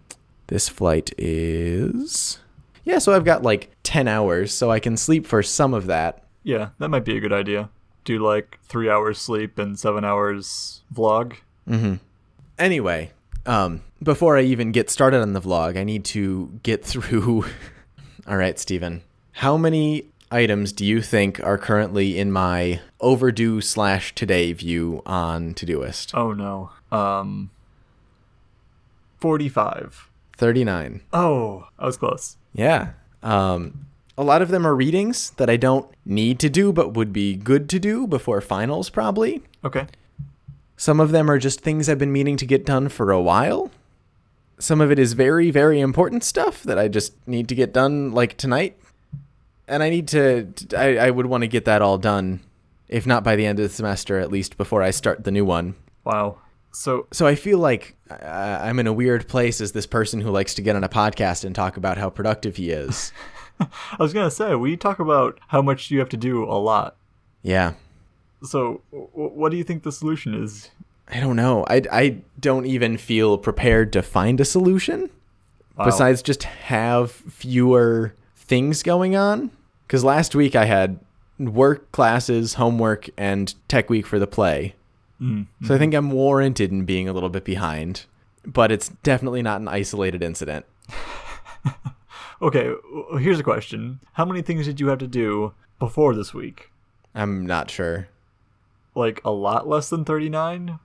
this 0.48 0.68
flight 0.68 1.12
is. 1.18 2.38
Yeah, 2.84 2.98
so 2.98 3.12
I've 3.14 3.24
got 3.24 3.42
like 3.42 3.70
10 3.82 4.06
hours, 4.08 4.52
so 4.52 4.70
I 4.70 4.78
can 4.80 4.96
sleep 4.96 5.26
for 5.26 5.42
some 5.42 5.74
of 5.74 5.86
that. 5.86 6.22
Yeah, 6.44 6.70
that 6.78 6.88
might 6.90 7.04
be 7.04 7.16
a 7.16 7.20
good 7.20 7.32
idea. 7.32 7.70
Do 8.04 8.18
like 8.18 8.58
three 8.62 8.88
hours 8.88 9.18
sleep 9.18 9.58
and 9.58 9.78
seven 9.78 10.04
hours 10.04 10.82
vlog. 10.94 11.34
Anyway, 12.58 13.12
um, 13.46 13.82
before 14.02 14.36
I 14.36 14.42
even 14.42 14.72
get 14.72 14.90
started 14.90 15.20
on 15.20 15.32
the 15.32 15.40
vlog, 15.40 15.76
I 15.76 15.84
need 15.84 16.04
to 16.06 16.58
get 16.62 16.84
through. 16.84 17.44
All 18.26 18.36
right, 18.36 18.58
Steven. 18.58 19.02
How 19.32 19.56
many 19.56 20.06
items 20.30 20.72
do 20.72 20.84
you 20.84 21.00
think 21.00 21.42
are 21.42 21.56
currently 21.56 22.18
in 22.18 22.30
my 22.32 22.80
overdue 23.00 23.60
slash 23.60 24.14
today 24.14 24.52
view 24.52 25.02
on 25.06 25.54
Todoist? 25.54 26.14
Oh 26.14 26.32
no. 26.32 26.70
Um. 26.90 27.50
Forty-five. 29.20 30.08
39. 30.36 31.00
Oh, 31.12 31.66
I 31.80 31.86
was 31.86 31.96
close. 31.96 32.36
Yeah. 32.54 32.90
Um, 33.24 33.86
a 34.16 34.22
lot 34.22 34.40
of 34.40 34.50
them 34.50 34.64
are 34.64 34.74
readings 34.74 35.30
that 35.30 35.50
I 35.50 35.56
don't 35.56 35.90
need 36.04 36.38
to 36.38 36.48
do, 36.48 36.72
but 36.72 36.94
would 36.94 37.12
be 37.12 37.34
good 37.34 37.68
to 37.70 37.80
do 37.80 38.06
before 38.06 38.40
finals, 38.40 38.88
probably. 38.88 39.42
Okay. 39.64 39.88
Some 40.78 41.00
of 41.00 41.10
them 41.10 41.28
are 41.28 41.38
just 41.38 41.60
things 41.60 41.88
I've 41.88 41.98
been 41.98 42.12
meaning 42.12 42.36
to 42.36 42.46
get 42.46 42.64
done 42.64 42.88
for 42.88 43.10
a 43.10 43.20
while. 43.20 43.72
Some 44.60 44.80
of 44.80 44.92
it 44.92 44.98
is 44.98 45.12
very, 45.12 45.50
very 45.50 45.80
important 45.80 46.22
stuff 46.22 46.62
that 46.62 46.78
I 46.78 46.86
just 46.86 47.14
need 47.26 47.48
to 47.48 47.56
get 47.56 47.72
done 47.74 48.12
like 48.12 48.36
tonight. 48.36 48.78
And 49.66 49.82
I 49.82 49.90
need 49.90 50.06
to, 50.08 50.46
I, 50.76 50.98
I 50.98 51.10
would 51.10 51.26
want 51.26 51.42
to 51.42 51.48
get 51.48 51.64
that 51.64 51.82
all 51.82 51.98
done, 51.98 52.40
if 52.86 53.08
not 53.08 53.24
by 53.24 53.34
the 53.34 53.44
end 53.44 53.58
of 53.58 53.64
the 53.64 53.74
semester, 53.74 54.20
at 54.20 54.30
least 54.30 54.56
before 54.56 54.80
I 54.80 54.92
start 54.92 55.24
the 55.24 55.32
new 55.32 55.44
one. 55.44 55.74
Wow. 56.04 56.38
So 56.70 57.08
So 57.10 57.26
I 57.26 57.34
feel 57.34 57.58
like 57.58 57.96
uh, 58.08 58.14
I'm 58.62 58.78
in 58.78 58.86
a 58.86 58.92
weird 58.92 59.26
place 59.26 59.60
as 59.60 59.72
this 59.72 59.86
person 59.86 60.20
who 60.20 60.30
likes 60.30 60.54
to 60.54 60.62
get 60.62 60.76
on 60.76 60.84
a 60.84 60.88
podcast 60.88 61.44
and 61.44 61.56
talk 61.56 61.76
about 61.76 61.98
how 61.98 62.08
productive 62.08 62.54
he 62.54 62.70
is. 62.70 63.12
I 63.60 63.66
was 63.98 64.12
gonna 64.12 64.30
say 64.30 64.54
we 64.54 64.76
talk 64.76 65.00
about 65.00 65.40
how 65.48 65.60
much 65.60 65.90
you 65.90 65.98
have 65.98 66.08
to 66.10 66.16
do 66.16 66.44
a 66.44 66.54
lot. 66.54 66.96
yeah. 67.42 67.74
So 68.42 68.82
w- 68.92 69.10
what 69.12 69.50
do 69.50 69.56
you 69.56 69.64
think 69.64 69.82
the 69.82 69.92
solution 69.92 70.34
is? 70.34 70.70
I 71.08 71.20
don't 71.20 71.36
know. 71.36 71.64
I, 71.68 71.82
I 71.90 72.16
don't 72.38 72.66
even 72.66 72.98
feel 72.98 73.38
prepared 73.38 73.92
to 73.94 74.02
find 74.02 74.40
a 74.40 74.44
solution 74.44 75.10
Wow. 75.76 75.84
besides 75.84 76.22
just 76.22 76.42
have 76.42 77.12
fewer 77.12 78.14
things 78.34 78.82
going 78.82 79.14
on. 79.14 79.50
Because 79.86 80.02
last 80.02 80.34
week 80.34 80.56
I 80.56 80.64
had 80.64 80.98
work, 81.38 81.92
classes, 81.92 82.54
homework, 82.54 83.08
and 83.16 83.54
tech 83.68 83.88
week 83.88 84.06
for 84.06 84.18
the 84.18 84.26
play. 84.26 84.74
Mm, 85.20 85.46
so 85.62 85.66
I 85.66 85.68
mm-hmm. 85.68 85.78
think 85.78 85.94
I'm 85.94 86.10
warranted 86.10 86.72
in 86.72 86.84
being 86.84 87.08
a 87.08 87.12
little 87.12 87.28
bit 87.28 87.44
behind, 87.44 88.06
but 88.44 88.70
it's 88.72 88.88
definitely 89.02 89.42
not 89.42 89.60
an 89.60 89.68
isolated 89.68 90.22
incident. 90.22 90.66
Okay, 92.40 92.72
here's 93.18 93.40
a 93.40 93.44
question: 93.44 94.00
How 94.12 94.24
many 94.24 94.42
things 94.42 94.66
did 94.66 94.78
you 94.78 94.88
have 94.88 94.98
to 94.98 95.08
do 95.08 95.54
before 95.78 96.14
this 96.14 96.32
week? 96.32 96.70
I'm 97.14 97.44
not 97.44 97.70
sure. 97.70 98.08
Like 98.98 99.20
a 99.24 99.30
lot 99.30 99.68
less 99.68 99.88
than 99.88 100.04
thirty-nine. 100.04 100.78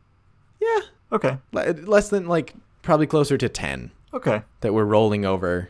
Yeah, 0.62 0.80
Okay. 1.12 1.38
le- 1.52 1.74
less 1.84 2.10
than 2.10 2.28
like 2.28 2.54
probably 2.82 3.08
closer 3.08 3.38
to 3.38 3.50
10. 3.50 3.92
Okay. 4.14 4.44
that 4.62 4.74
we're 4.74 4.84
rolling 4.86 5.26
over. 5.26 5.70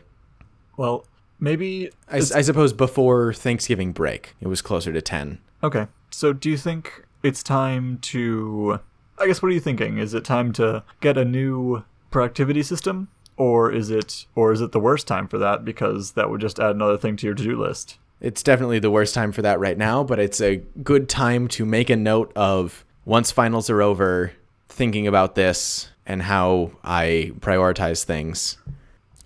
Well, 0.76 1.06
maybe. 1.40 1.90
I, 2.10 2.18
I 2.18 2.42
suppose 2.42 2.72
before 2.72 3.32
Thanksgiving 3.32 3.92
break, 3.92 4.34
it 4.40 4.48
was 4.48 4.60
closer 4.62 4.92
to 4.92 5.00
10. 5.00 5.38
Okay. 5.62 5.86
So 6.10 6.32
do 6.32 6.50
you 6.50 6.56
think 6.58 7.04
it's 7.22 7.42
time 7.42 7.98
to. 8.02 8.80
I 9.18 9.26
guess 9.26 9.40
what 9.42 9.48
are 9.48 9.54
you 9.54 9.60
thinking? 9.60 9.98
Is 9.98 10.12
it 10.12 10.24
time 10.24 10.52
to 10.54 10.82
get 11.00 11.16
a 11.16 11.24
new 11.24 11.84
productivity 12.10 12.62
system? 12.62 13.08
Or 13.36 13.72
is 13.72 13.90
it 13.90 14.26
or 14.36 14.52
is 14.52 14.60
it 14.60 14.70
the 14.72 14.78
worst 14.80 15.08
time 15.08 15.26
for 15.26 15.38
that 15.38 15.64
because 15.64 16.12
that 16.12 16.30
would 16.30 16.40
just 16.40 16.60
add 16.60 16.70
another 16.76 16.96
thing 16.98 17.16
to 17.16 17.26
your 17.26 17.34
to-do 17.34 17.58
list? 17.60 17.98
It's 18.24 18.42
definitely 18.42 18.78
the 18.78 18.90
worst 18.90 19.14
time 19.14 19.32
for 19.32 19.42
that 19.42 19.60
right 19.60 19.76
now, 19.76 20.02
but 20.02 20.18
it's 20.18 20.40
a 20.40 20.56
good 20.82 21.10
time 21.10 21.46
to 21.48 21.66
make 21.66 21.90
a 21.90 21.96
note 21.96 22.32
of 22.34 22.82
once 23.04 23.30
finals 23.30 23.68
are 23.68 23.82
over, 23.82 24.32
thinking 24.66 25.06
about 25.06 25.34
this 25.34 25.90
and 26.06 26.22
how 26.22 26.70
I 26.82 27.32
prioritize 27.40 28.02
things 28.02 28.56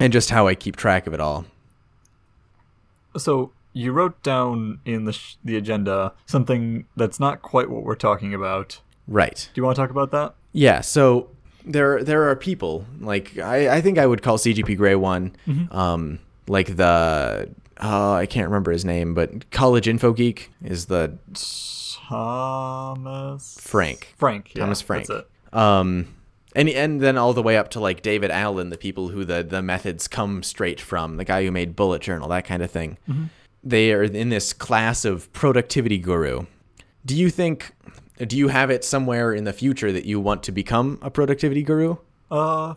and 0.01 0.13
just 0.13 0.31
how 0.31 0.49
I 0.49 0.57
keep 0.57 0.75
track 0.75 1.07
of 1.07 1.15
it 1.15 1.21
all. 1.21 1.45
So 3.17 3.53
you 3.73 3.93
wrote 3.93 4.21
down 4.25 4.81
in 4.85 5.05
the 5.05 5.13
sh- 5.13 5.37
the 5.45 5.57
agenda 5.57 6.13
something 6.27 6.85
that's 6.97 7.21
not 7.21 7.41
quite 7.41 7.71
what 7.71 7.85
we're 7.85 7.95
talking 7.95 8.35
about. 8.35 8.81
Right. 9.07 9.49
Do 9.55 9.61
you 9.61 9.65
want 9.65 9.77
to 9.77 9.83
talk 9.83 9.91
about 9.91 10.11
that? 10.11 10.35
Yeah, 10.53 10.81
so 10.81 11.31
there 11.65 12.03
there 12.03 12.29
are 12.29 12.35
people 12.35 12.85
like 12.99 13.39
I, 13.39 13.77
I 13.77 13.81
think 13.81 13.97
I 13.97 14.07
would 14.07 14.23
call 14.23 14.39
CGP 14.39 14.77
Grey 14.77 14.97
one, 14.97 15.37
um, 15.71 16.19
like 16.49 16.75
the 16.75 17.49
uh, 17.81 18.13
I 18.15 18.27
can't 18.27 18.49
remember 18.49 18.73
his 18.73 18.85
name, 18.85 19.15
but 19.15 19.51
College 19.51 19.89
Info 19.89 20.13
Geek 20.13 20.51
is 20.63 20.87
the 20.87 21.19
Thomas 22.09 23.57
Frank. 23.61 24.15
Frank. 24.17 24.55
Yeah, 24.55 24.63
Thomas 24.63 24.81
Frank. 24.81 25.07
That's 25.07 25.25
it. 25.25 25.57
Um, 25.57 26.15
and 26.57 26.69
and 26.69 27.01
then 27.01 27.19
all 27.19 27.33
the 27.35 27.43
way 27.43 27.57
up 27.57 27.71
to 27.71 27.81
like 27.81 28.03
David 28.03 28.31
Allen, 28.31 28.71
the 28.71 28.79
people 28.79 29.09
who 29.09 29.25
the 29.25 29.43
the 29.43 29.63
methods 29.63 30.09
come 30.09 30.43
straight 30.43 30.81
from, 30.81 31.17
the 31.19 31.25
guy 31.25 31.45
who 31.45 31.51
made 31.51 31.77
Bullet 31.77 32.03
Journal, 32.03 32.29
that 32.29 32.45
kind 32.45 32.63
of 32.63 32.71
thing. 32.71 32.99
They 33.63 33.93
are 33.93 34.03
in 34.03 34.31
this 34.31 34.53
class 34.53 35.05
of 35.05 35.33
productivity 35.33 35.99
guru. 35.99 36.47
Do 37.05 37.15
you 37.15 37.31
think? 37.31 37.73
Do 38.17 38.37
you 38.37 38.49
have 38.49 38.71
it 38.71 38.85
somewhere 38.85 39.33
in 39.33 39.45
the 39.45 39.53
future 39.53 39.93
that 39.93 40.05
you 40.05 40.19
want 40.19 40.43
to 40.45 40.53
become 40.53 40.99
a 41.03 41.11
productivity 41.11 41.63
guru? 41.63 41.99
Uh, 42.31 42.75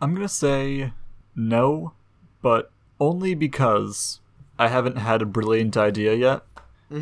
I'm 0.00 0.14
gonna 0.14 0.28
say 0.28 0.92
no, 1.36 1.92
but 2.42 2.71
only 3.02 3.34
because 3.34 4.20
I 4.58 4.68
haven't 4.68 4.96
had 4.96 5.22
a 5.22 5.26
brilliant 5.26 5.76
idea 5.76 6.14
yet. 6.14 6.42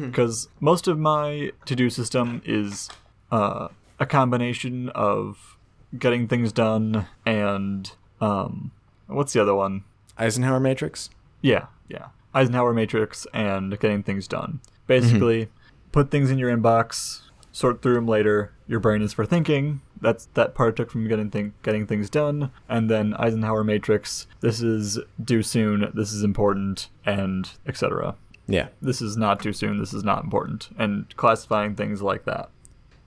Because 0.07 0.49
most 0.61 0.87
of 0.87 0.99
my 0.99 1.51
to-do 1.65 1.91
system 1.91 2.41
is 2.45 2.89
uh, 3.33 3.69
a 3.99 4.07
combination 4.07 4.89
of 4.91 5.57
getting 5.99 6.29
things 6.29 6.53
done 6.53 7.07
and 7.27 7.91
um, 8.21 8.71
what's 9.09 9.33
the 9.33 9.43
other 9.43 9.55
one? 9.55 9.83
Eisenhower 10.17 10.61
Matrix. 10.61 11.11
Yeah, 11.43 11.67
yeah. 11.89 12.07
Eisenhower 12.33 12.73
matrix 12.73 13.27
and 13.35 13.77
getting 13.81 14.05
things 14.05 14.29
done. 14.29 14.61
Basically, 14.87 15.49
put 15.91 16.13
things 16.13 16.31
in 16.31 16.39
your 16.39 16.57
inbox, 16.57 17.23
sort 17.51 17.83
through 17.83 17.95
them 17.95 18.07
later. 18.07 18.53
Your 18.69 18.79
brain 18.79 19.03
is 19.03 19.13
for 19.13 19.27
thinking. 19.27 19.81
That's 20.01 20.27
that 20.35 20.55
part 20.55 20.77
took 20.77 20.91
from 20.91 21.07
getting 21.09 21.31
thing, 21.31 21.53
getting 21.63 21.87
things 21.87 22.09
done, 22.09 22.51
and 22.69 22.89
then 22.91 23.15
Eisenhower 23.15 23.63
matrix. 23.65 24.27
This 24.41 24.63
is 24.63 24.99
due 25.23 25.43
soon. 25.43 25.91
This 25.95 26.13
is 26.13 26.23
important, 26.25 26.89
and 27.05 27.51
etc. 27.67 28.17
Yeah. 28.47 28.69
This 28.83 29.01
is 29.03 29.17
not 29.17 29.41
too 29.43 29.53
soon. 29.53 29.79
This 29.79 29.93
is 29.95 30.03
not 30.05 30.25
important, 30.25 30.71
and 30.79 31.15
classifying 31.17 31.75
things 31.75 32.01
like 32.03 32.25
that. 32.25 32.49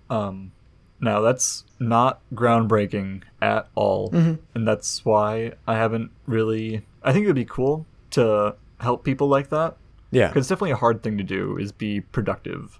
Um, 0.09 0.51
now 0.99 1.19
that's 1.21 1.65
not 1.79 2.21
groundbreaking 2.33 3.23
at 3.41 3.67
all, 3.75 4.09
and 4.13 4.67
that's 4.67 5.03
why 5.03 5.53
I 5.67 5.75
haven't 5.75 6.11
really. 6.27 6.85
I 7.03 7.11
think 7.11 7.23
it'd 7.23 7.35
be 7.35 7.43
cool 7.45 7.85
to 8.11 8.55
help 8.79 9.03
people 9.03 9.27
like 9.27 9.49
that 9.49 9.75
Yeah. 10.11 10.27
because 10.27 10.41
it's 10.43 10.49
definitely 10.49 10.71
a 10.71 10.75
hard 10.77 11.01
thing 11.01 11.17
to 11.17 11.23
do 11.23 11.57
is 11.57 11.71
be 11.71 12.01
productive. 12.01 12.79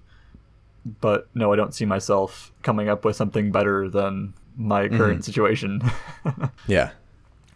But 0.85 1.27
no, 1.33 1.53
I 1.53 1.55
don't 1.55 1.73
see 1.73 1.85
myself 1.85 2.51
coming 2.61 2.89
up 2.89 3.05
with 3.05 3.15
something 3.15 3.51
better 3.51 3.89
than 3.89 4.33
my 4.55 4.87
current 4.89 5.25
situation. 5.25 5.81
Yeah. 6.67 6.91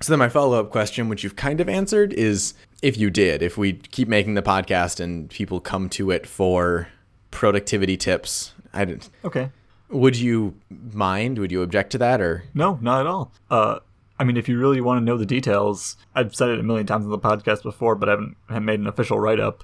So 0.01 0.11
then 0.11 0.19
my 0.19 0.30
follow-up 0.30 0.69
question, 0.69 1.09
which 1.09 1.23
you've 1.23 1.36
kind 1.36 1.59
of 1.59 1.67
answered, 1.67 2.13
is 2.13 2.53
if 2.84 2.97
you 2.97 3.09
did, 3.09 3.41
if 3.41 3.57
we 3.57 3.73
keep 3.73 4.07
making 4.07 4.36
the 4.36 4.43
podcast 4.43 4.99
and 4.99 5.28
people 5.30 5.59
come 5.59 5.89
to 5.89 6.11
it 6.11 6.28
for 6.28 6.88
productivity 7.32 7.97
tips, 7.97 8.53
I 8.73 8.86
didn't, 8.86 9.09
okay. 9.25 9.49
would 9.89 10.15
you 10.15 10.53
mind? 10.69 11.39
Would 11.39 11.51
you 11.51 11.63
object 11.63 11.91
to 11.93 11.97
that 11.97 12.21
or 12.21 12.43
No, 12.53 12.78
not 12.82 13.01
at 13.01 13.07
all. 13.07 13.32
Uh, 13.49 13.80
I 14.19 14.23
mean, 14.23 14.38
if 14.38 14.47
you 14.47 14.59
really 14.59 14.82
want 14.82 14.99
to 15.01 15.03
know 15.03 15.17
the 15.17 15.25
details, 15.25 15.97
I've 16.13 16.36
said 16.36 16.49
it 16.49 16.59
a 16.59 16.63
million 16.63 16.86
times 16.86 17.05
on 17.05 17.11
the 17.11 17.17
podcast 17.17 17.63
before, 17.63 17.95
but 17.95 18.07
I 18.07 18.11
haven't, 18.11 18.38
haven't 18.49 18.65
made 18.65 18.80
an 18.80 18.88
official 18.88 19.19
write 19.19 19.39
up. 19.39 19.63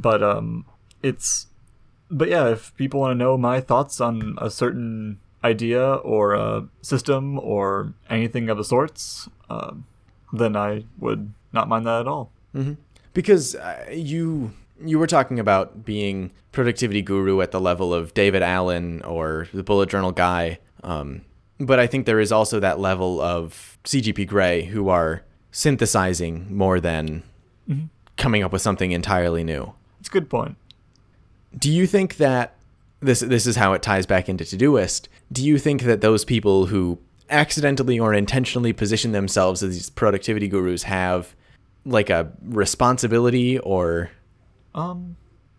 But 0.00 0.22
um, 0.22 0.66
it's, 1.02 1.48
but 2.10 2.28
yeah, 2.28 2.48
if 2.48 2.74
people 2.76 3.00
want 3.00 3.12
to 3.12 3.14
know 3.14 3.36
my 3.36 3.60
thoughts 3.60 4.00
on 4.00 4.36
a 4.40 4.50
certain 4.50 5.18
idea 5.42 5.94
or 5.94 6.34
a 6.34 6.66
system 6.82 7.38
or 7.38 7.92
anything 8.08 8.48
of 8.48 8.56
the 8.56 8.64
sorts, 8.64 9.28
um, 9.50 9.84
then 10.32 10.56
I 10.56 10.84
would 10.98 11.32
not 11.52 11.68
mind 11.68 11.86
that 11.86 12.00
at 12.00 12.08
all. 12.08 12.30
because 13.12 13.54
uh, 13.54 13.86
you 13.92 14.52
you 14.84 14.98
were 14.98 15.06
talking 15.06 15.38
about 15.38 15.84
being 15.84 16.32
productivity 16.52 17.02
guru 17.02 17.40
at 17.40 17.50
the 17.52 17.60
level 17.60 17.92
of 17.94 18.12
David 18.14 18.42
Allen 18.42 19.02
or 19.02 19.48
the 19.52 19.62
bullet 19.62 19.88
journal 19.88 20.12
guy 20.12 20.58
um, 20.84 21.22
but 21.58 21.78
I 21.80 21.86
think 21.86 22.06
there 22.06 22.20
is 22.20 22.30
also 22.30 22.60
that 22.60 22.78
level 22.78 23.20
of 23.20 23.78
CGP 23.84 24.26
Grey 24.26 24.64
who 24.64 24.88
are 24.88 25.22
synthesizing 25.50 26.54
more 26.54 26.78
than 26.80 27.22
coming 28.16 28.42
up 28.42 28.52
with 28.52 28.60
something 28.62 28.92
entirely 28.92 29.42
new. 29.42 29.72
It's 30.00 30.08
a 30.08 30.12
good 30.12 30.28
point. 30.28 30.56
Do 31.58 31.70
you 31.70 31.86
think 31.86 32.16
that 32.16 32.54
this 33.00 33.20
this 33.20 33.46
is 33.46 33.56
how 33.56 33.72
it 33.72 33.82
ties 33.82 34.06
back 34.06 34.28
into 34.28 34.44
Todoist? 34.44 35.08
Do 35.32 35.44
you 35.44 35.58
think 35.58 35.82
that 35.82 36.00
those 36.00 36.24
people 36.24 36.66
who 36.66 36.98
accidentally 37.30 37.98
or 37.98 38.12
intentionally 38.14 38.72
position 38.72 39.12
themselves 39.12 39.62
as 39.62 39.74
these 39.74 39.90
productivity 39.90 40.48
gurus 40.48 40.84
have 40.84 41.34
like 41.84 42.10
a 42.10 42.32
responsibility 42.42 43.58
or 43.58 44.10
Um, 44.74 45.16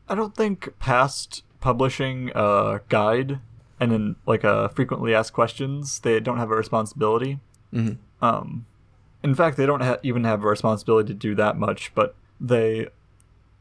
I 0.08 0.16
don't 0.16 0.36
think 0.36 0.78
past 0.80 1.44
publishing 1.60 2.32
a 2.36 2.82
guide 2.90 3.40
and 3.80 3.92
then 3.92 4.16
like 4.26 4.44
a 4.44 4.70
frequently 4.70 5.14
asked 5.14 5.34
questions, 5.34 6.00
they 6.00 6.20
don't 6.20 6.38
have 6.38 6.52
a 6.52 6.56
responsibility. 6.56 7.40
Mm-hmm. 7.74 8.26
Um, 8.26 8.66
in 9.24 9.36
fact, 9.36 9.58
they 9.58 9.66
don't 9.66 9.82
ha- 9.82 9.98
even 10.04 10.24
have 10.24 10.44
a 10.44 10.48
responsibility 10.48 11.08
to 11.08 11.14
do 11.14 11.36
that 11.36 11.58
much. 11.58 11.92
But 11.94 12.16
they, 12.40 12.88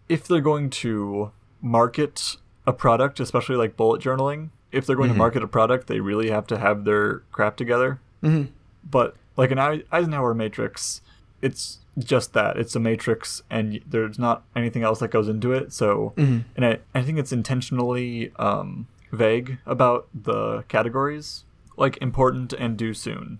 if 0.08 0.28
they're 0.28 0.40
going 0.40 0.70
to 0.70 1.32
market 1.64 2.36
a 2.66 2.72
product, 2.72 3.18
especially 3.18 3.56
like 3.56 3.76
bullet 3.76 4.00
journaling, 4.00 4.50
if 4.70 4.86
they're 4.86 4.96
going 4.96 5.08
to 5.08 5.16
market 5.16 5.42
a 5.42 5.48
product, 5.48 5.86
they 5.86 6.00
really 6.00 6.30
have 6.30 6.46
to 6.48 6.58
have 6.58 6.84
their 6.84 7.20
crap 7.32 7.56
together. 7.56 8.00
Mm-hmm. 8.22 8.50
But 8.88 9.16
like 9.36 9.50
an 9.50 9.58
Ei- 9.58 9.84
Eisenhower 9.90 10.34
matrix, 10.34 11.00
it's 11.40 11.78
just 11.98 12.32
that. 12.34 12.56
It's 12.58 12.74
a 12.76 12.80
matrix 12.80 13.42
and 13.50 13.80
there's 13.86 14.18
not 14.18 14.44
anything 14.54 14.82
else 14.82 14.98
that 15.00 15.10
goes 15.10 15.28
into 15.28 15.52
it. 15.52 15.72
So 15.72 16.12
and 16.56 16.66
I, 16.66 16.78
I 16.94 17.02
think 17.02 17.18
it's 17.18 17.32
intentionally 17.32 18.32
um, 18.36 18.86
vague 19.10 19.58
about 19.64 20.08
the 20.14 20.62
categories 20.68 21.44
like 21.76 21.96
important 21.98 22.52
and 22.52 22.76
due 22.76 22.94
soon. 22.94 23.38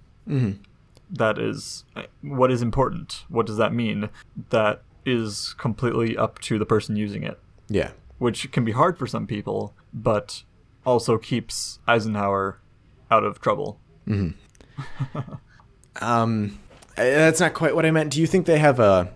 That 1.10 1.38
is 1.38 1.84
what 2.22 2.50
is 2.50 2.62
important? 2.62 3.24
What 3.28 3.46
does 3.46 3.58
that 3.58 3.72
mean? 3.72 4.08
That 4.50 4.82
is 5.04 5.54
completely 5.58 6.16
up 6.16 6.40
to 6.40 6.58
the 6.58 6.66
person 6.66 6.96
using 6.96 7.22
it. 7.22 7.38
Yeah. 7.68 7.90
Which 8.18 8.50
can 8.52 8.64
be 8.64 8.72
hard 8.72 8.98
for 8.98 9.06
some 9.06 9.26
people 9.26 9.74
but 9.92 10.42
also 10.86 11.18
keeps 11.18 11.78
eisenhower 11.86 12.58
out 13.10 13.24
of 13.24 13.40
trouble 13.40 13.78
Um, 16.00 16.58
uh, 16.98 17.02
that's 17.04 17.40
not 17.40 17.54
quite 17.54 17.74
what 17.74 17.86
I 17.86 17.90
meant. 17.90 18.10
Do 18.10 18.20
you 18.20 18.26
think 18.26 18.46
they 18.46 18.58
have 18.58 18.80
a 18.80 19.12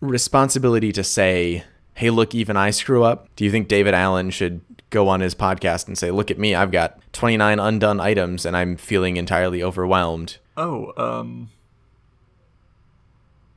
responsibility 0.00 0.92
to 0.92 1.04
say, 1.04 1.64
"Hey, 1.94 2.10
look, 2.10 2.34
even 2.34 2.56
I 2.56 2.70
screw 2.70 3.04
up"? 3.04 3.28
Do 3.36 3.44
you 3.44 3.50
think 3.50 3.68
David 3.68 3.94
Allen 3.94 4.30
should 4.30 4.62
go 4.90 5.08
on 5.08 5.20
his 5.20 5.34
podcast 5.34 5.86
and 5.86 5.98
say, 5.98 6.10
"Look 6.10 6.30
at 6.30 6.38
me, 6.38 6.54
I've 6.54 6.70
got 6.72 7.00
29 7.12 7.58
undone 7.60 8.00
items 8.00 8.46
and 8.46 8.56
I'm 8.56 8.76
feeling 8.76 9.16
entirely 9.16 9.62
overwhelmed"? 9.62 10.38
oh 10.56 10.92
um 10.96 11.50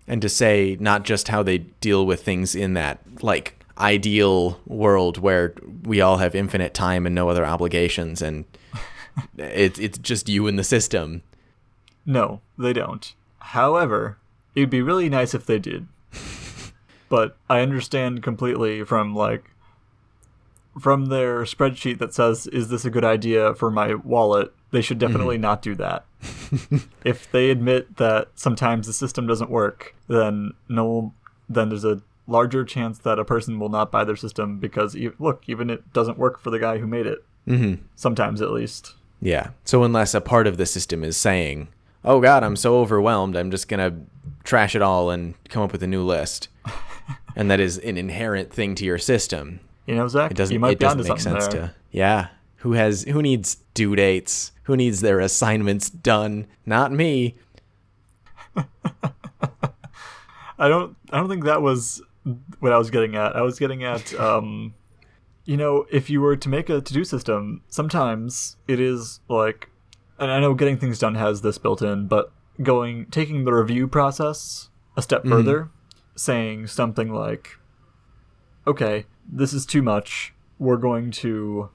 And 0.07 0.21
to 0.21 0.29
say 0.29 0.77
not 0.79 1.03
just 1.03 1.27
how 1.27 1.43
they 1.43 1.59
deal 1.59 2.05
with 2.05 2.23
things 2.23 2.55
in 2.55 2.73
that 2.73 2.99
like 3.23 3.56
ideal 3.79 4.59
world 4.65 5.17
where 5.17 5.53
we 5.83 6.01
all 6.01 6.17
have 6.17 6.35
infinite 6.35 6.73
time 6.73 7.05
and 7.05 7.13
no 7.13 7.29
other 7.29 7.45
obligations 7.45 8.21
and 8.21 8.45
it's 9.37 9.79
it's 9.79 9.97
just 9.97 10.29
you 10.29 10.47
and 10.47 10.57
the 10.57 10.63
system. 10.63 11.23
No, 12.05 12.41
they 12.57 12.73
don't. 12.73 13.13
However, 13.39 14.17
it'd 14.55 14.69
be 14.69 14.81
really 14.81 15.09
nice 15.09 15.33
if 15.33 15.45
they 15.45 15.59
did. 15.59 15.87
but 17.09 17.37
I 17.49 17.59
understand 17.59 18.23
completely 18.23 18.83
from 18.83 19.15
like 19.15 19.51
from 20.79 21.07
their 21.07 21.41
spreadsheet 21.43 21.99
that 21.99 22.13
says, 22.13 22.47
"Is 22.47 22.69
this 22.69 22.85
a 22.85 22.89
good 22.89 23.05
idea 23.05 23.53
for 23.55 23.71
my 23.71 23.95
wallet?" 23.95 24.53
They 24.71 24.81
should 24.81 24.99
definitely 24.99 25.35
mm-hmm. 25.35 25.43
not 25.43 25.61
do 25.61 25.75
that. 25.75 26.05
if 27.05 27.31
they 27.31 27.49
admit 27.49 27.97
that 27.97 28.29
sometimes 28.35 28.85
the 28.85 28.93
system 28.93 29.27
doesn't 29.27 29.49
work, 29.49 29.95
then 30.07 30.51
no, 30.67 31.13
then 31.47 31.69
there's 31.69 31.85
a 31.85 32.01
larger 32.27 32.63
chance 32.65 32.99
that 32.99 33.17
a 33.19 33.25
person 33.25 33.57
will 33.59 33.69
not 33.69 33.91
buy 33.91 34.03
their 34.03 34.15
system 34.15 34.59
because 34.59 34.95
look, 35.17 35.43
even 35.47 35.69
it 35.69 35.93
doesn't 35.93 36.17
work 36.17 36.39
for 36.39 36.49
the 36.49 36.59
guy 36.59 36.77
who 36.77 36.85
made 36.87 37.05
it. 37.07 37.19
Mm-hmm. 37.47 37.81
Sometimes, 37.95 38.41
at 38.41 38.51
least. 38.51 38.93
Yeah. 39.21 39.51
So 39.63 39.83
unless 39.83 40.13
a 40.13 40.21
part 40.21 40.45
of 40.47 40.57
the 40.57 40.65
system 40.65 41.03
is 41.03 41.15
saying, 41.17 41.69
"Oh 42.03 42.19
God, 42.19 42.43
I'm 42.43 42.55
so 42.57 42.77
overwhelmed, 42.79 43.35
I'm 43.37 43.49
just 43.51 43.67
gonna 43.69 44.01
trash 44.43 44.75
it 44.75 44.81
all 44.81 45.09
and 45.09 45.33
come 45.49 45.63
up 45.63 45.71
with 45.71 45.81
a 45.81 45.87
new 45.87 46.03
list," 46.03 46.49
and 47.35 47.49
that 47.49 47.59
is 47.59 47.77
an 47.79 47.97
inherent 47.97 48.51
thing 48.51 48.75
to 48.75 48.85
your 48.85 48.97
system, 48.97 49.61
You 49.85 49.95
know, 49.95 50.07
Zach, 50.07 50.31
it 50.31 50.37
doesn't. 50.37 50.53
you 50.53 50.59
might 50.59 50.73
it 50.73 50.79
be 50.79 50.85
doesn't 50.85 51.07
make 51.07 51.19
sense 51.19 51.47
there. 51.47 51.61
to. 51.67 51.75
Yeah. 51.91 52.27
Who 52.57 52.73
has? 52.73 53.03
Who 53.03 53.21
needs 53.21 53.55
due 53.73 53.95
dates? 53.95 54.51
Who 54.63 54.75
needs 54.75 54.99
their 55.01 55.19
assignments 55.21 55.89
done? 55.89 56.47
Not 56.65 56.91
me. 56.91 57.35
I 60.59 60.67
don't. 60.67 60.95
I 61.11 61.17
don't 61.19 61.29
think 61.29 61.45
that 61.45 61.61
was 61.61 62.01
what 62.59 62.71
I 62.71 62.77
was 62.77 62.89
getting 62.89 63.15
at. 63.15 63.35
I 63.35 63.41
was 63.41 63.59
getting 63.59 63.83
at, 63.83 64.13
um, 64.19 64.73
you 65.45 65.57
know, 65.57 65.85
if 65.91 66.09
you 66.09 66.21
were 66.21 66.35
to 66.35 66.49
make 66.49 66.69
a 66.69 66.81
to-do 66.81 67.03
system, 67.03 67.61
sometimes 67.69 68.57
it 68.67 68.79
is 68.79 69.19
like, 69.29 69.69
and 70.19 70.31
I 70.31 70.39
know 70.39 70.53
getting 70.53 70.77
things 70.77 70.99
done 70.99 71.15
has 71.15 71.41
this 71.41 71.57
built 71.57 71.81
in, 71.81 72.07
but 72.07 72.31
going 72.61 73.05
taking 73.07 73.45
the 73.45 73.53
review 73.53 73.87
process 73.87 74.69
a 74.95 75.01
step 75.01 75.23
further, 75.25 75.69
saying 76.15 76.67
something 76.67 77.13
like, 77.13 77.57
okay, 78.65 79.05
this 79.31 79.53
is 79.53 79.65
too 79.65 79.81
much. 79.81 80.33
We're 80.59 80.77
going 80.77 81.11
to 81.11 81.69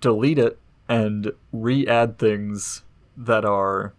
delete 0.00 0.38
it 0.38 0.58
and 0.88 1.32
re-add 1.52 2.18
things 2.18 2.82
that 3.16 3.44
are, 3.46 3.94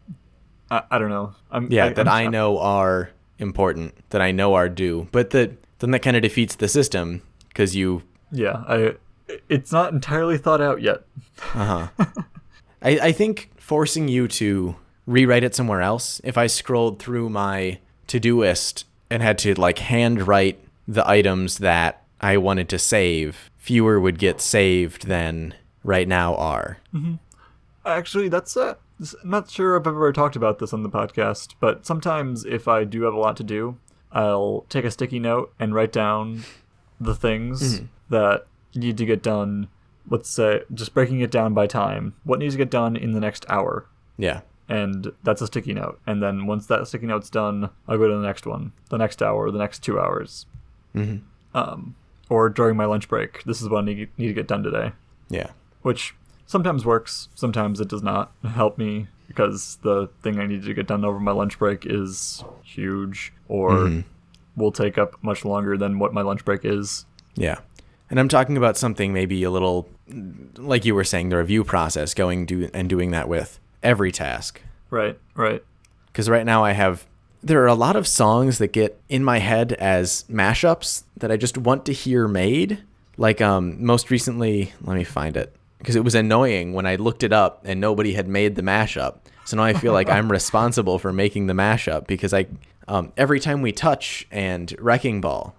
I, 0.69 0.83
I 0.91 0.99
don't 0.99 1.09
know. 1.09 1.33
I'm, 1.51 1.69
Yeah, 1.71 1.89
that 1.89 2.07
I'm- 2.07 2.27
I 2.27 2.29
know 2.29 2.59
are 2.59 3.09
important, 3.39 3.95
that 4.11 4.21
I 4.21 4.31
know 4.31 4.53
are 4.53 4.69
due, 4.69 5.07
but 5.11 5.31
that 5.31 5.57
then 5.79 5.91
that 5.91 6.01
kind 6.01 6.15
of 6.15 6.23
defeats 6.23 6.55
the 6.55 6.67
system 6.67 7.21
because 7.49 7.75
you 7.75 8.03
Yeah, 8.31 8.63
I. 8.67 8.95
It's 9.49 9.73
not 9.73 9.91
entirely 9.91 10.37
thought 10.37 10.61
out 10.61 10.81
yet. 10.81 11.03
Uh 11.53 11.87
huh. 11.97 12.05
I, 12.81 12.99
I 12.99 13.11
think 13.11 13.51
forcing 13.57 14.07
you 14.07 14.27
to 14.29 14.75
rewrite 15.05 15.43
it 15.43 15.53
somewhere 15.53 15.81
else, 15.81 16.21
if 16.23 16.37
I 16.37 16.47
scrolled 16.47 16.99
through 16.99 17.29
my 17.29 17.79
to 18.07 18.19
do 18.19 18.39
list 18.39 18.85
and 19.09 19.21
had 19.21 19.37
to 19.39 19.53
like 19.55 19.79
handwrite 19.79 20.59
the 20.87 21.07
items 21.07 21.57
that 21.57 22.03
I 22.21 22.37
wanted 22.37 22.69
to 22.69 22.79
save, 22.79 23.49
fewer 23.57 23.99
would 23.99 24.17
get 24.19 24.39
saved 24.39 25.07
than 25.07 25.53
right 25.83 26.07
now 26.07 26.35
are. 26.35 26.77
Actually, 27.85 28.29
that's 28.29 28.55
uh, 28.55 28.75
I'm 28.99 29.29
not 29.29 29.49
sure 29.49 29.75
if 29.75 29.81
I've 29.81 29.87
ever 29.93 30.11
talked 30.11 30.35
about 30.35 30.59
this 30.59 30.73
on 30.73 30.83
the 30.83 30.89
podcast, 30.89 31.55
but 31.59 31.85
sometimes 31.85 32.45
if 32.45 32.67
I 32.67 32.83
do 32.83 33.03
have 33.03 33.13
a 33.13 33.19
lot 33.19 33.37
to 33.37 33.43
do, 33.43 33.77
I'll 34.17 34.65
take 34.69 34.83
a 34.85 34.91
sticky 34.91 35.19
note 35.19 35.53
and 35.59 35.75
write 35.75 35.91
down 35.91 36.43
the 36.99 37.13
things 37.15 37.81
that 38.09 38.47
need 38.73 38.97
to 38.97 39.05
get 39.05 39.21
done. 39.21 39.67
Let's 40.09 40.29
say 40.29 40.61
just 40.73 40.93
breaking 40.93 41.19
it 41.21 41.29
down 41.31 41.53
by 41.53 41.67
time. 41.67 42.15
What 42.23 42.39
needs 42.39 42.55
to 42.55 42.57
get 42.57 42.71
done 42.71 42.95
in 42.97 43.11
the 43.13 43.19
next 43.19 43.45
hour? 43.49 43.85
Yeah. 44.17 44.41
and 44.69 45.13
that's 45.23 45.41
a 45.41 45.47
sticky 45.47 45.73
note. 45.73 45.97
And 46.05 46.21
then 46.21 46.45
once 46.45 46.65
that 46.67 46.85
sticky 46.87 47.05
note's 47.05 47.29
done, 47.29 47.69
I'll 47.87 47.97
go 47.97 48.07
to 48.09 48.15
the 48.15 48.21
next 48.25 48.45
one, 48.45 48.73
the 48.89 48.97
next 48.97 49.21
hour, 49.21 49.49
the 49.49 49.57
next 49.59 49.79
two 49.81 49.97
hours. 49.97 50.45
Mhm. 50.93 51.21
Um, 51.53 51.95
or 52.27 52.49
during 52.49 52.75
my 52.75 52.83
lunch 52.83 53.07
break, 53.07 53.43
this 53.45 53.61
is 53.61 53.69
what 53.69 53.83
I 53.83 53.85
need, 53.85 54.09
need 54.17 54.27
to 54.27 54.33
get 54.33 54.45
done 54.47 54.63
today, 54.63 54.91
Yeah. 55.29 55.51
which 55.83 56.15
sometimes 56.45 56.83
works, 56.85 57.29
sometimes 57.33 57.79
it 57.79 57.87
does 57.87 58.03
not 58.03 58.33
help 58.43 58.77
me 58.77 59.07
because 59.27 59.77
the 59.83 60.09
thing 60.21 60.39
I 60.39 60.47
need 60.47 60.63
to 60.63 60.73
get 60.73 60.87
done 60.87 61.03
over 61.05 61.19
my 61.19 61.31
lunch 61.31 61.59
break 61.59 61.85
is 61.85 62.43
huge 62.63 63.33
or 63.47 64.03
will 64.55 64.71
take 64.71 64.97
up 64.97 65.21
much 65.21 65.45
longer 65.45 65.77
than 65.77 65.99
what 65.99 66.13
my 66.13 66.21
lunch 66.21 66.43
break 66.43 66.65
is. 66.65 67.05
Yeah. 67.35 67.59
And 68.09 68.19
I'm 68.19 68.29
talking 68.29 68.57
about 68.57 68.77
something 68.77 69.13
maybe 69.13 69.43
a 69.43 69.51
little 69.51 69.89
like 70.57 70.85
you 70.85 70.95
were 70.95 71.03
saying, 71.03 71.29
the 71.29 71.37
review 71.37 71.63
process, 71.63 72.13
going 72.13 72.45
do 72.45 72.69
and 72.73 72.89
doing 72.89 73.11
that 73.11 73.27
with 73.27 73.59
every 73.83 74.11
task. 74.11 74.61
Right, 74.89 75.19
right. 75.35 75.61
because 76.07 76.29
right 76.29 76.45
now 76.45 76.63
I 76.63 76.71
have 76.71 77.05
there 77.43 77.61
are 77.61 77.67
a 77.67 77.75
lot 77.75 77.95
of 77.95 78.07
songs 78.07 78.57
that 78.57 78.69
get 78.69 78.99
in 79.09 79.23
my 79.23 79.37
head 79.39 79.73
as 79.73 80.25
mashups 80.29 81.03
that 81.17 81.31
I 81.31 81.37
just 81.37 81.57
want 81.57 81.85
to 81.85 81.93
hear 81.93 82.27
made. 82.27 82.79
Like 83.17 83.41
um 83.41 83.83
most 83.83 84.09
recently, 84.09 84.73
let 84.81 84.95
me 84.95 85.03
find 85.03 85.35
it 85.37 85.53
because 85.77 85.95
it 85.95 86.03
was 86.03 86.15
annoying 86.15 86.73
when 86.73 86.85
I 86.85 86.95
looked 86.95 87.23
it 87.23 87.33
up 87.33 87.61
and 87.65 87.79
nobody 87.79 88.13
had 88.13 88.27
made 88.27 88.55
the 88.55 88.61
mashup. 88.61 89.19
So 89.45 89.57
now 89.57 89.63
I 89.63 89.73
feel 89.73 89.93
like 89.93 90.09
I'm 90.09 90.31
responsible 90.31 90.99
for 90.99 91.13
making 91.13 91.47
the 91.47 91.53
mashup 91.53 92.07
because 92.07 92.33
I 92.33 92.47
um, 92.87 93.11
every 93.17 93.39
time 93.39 93.61
we 93.61 93.71
touch 93.71 94.27
and 94.31 94.73
wrecking 94.79 95.21
ball. 95.21 95.55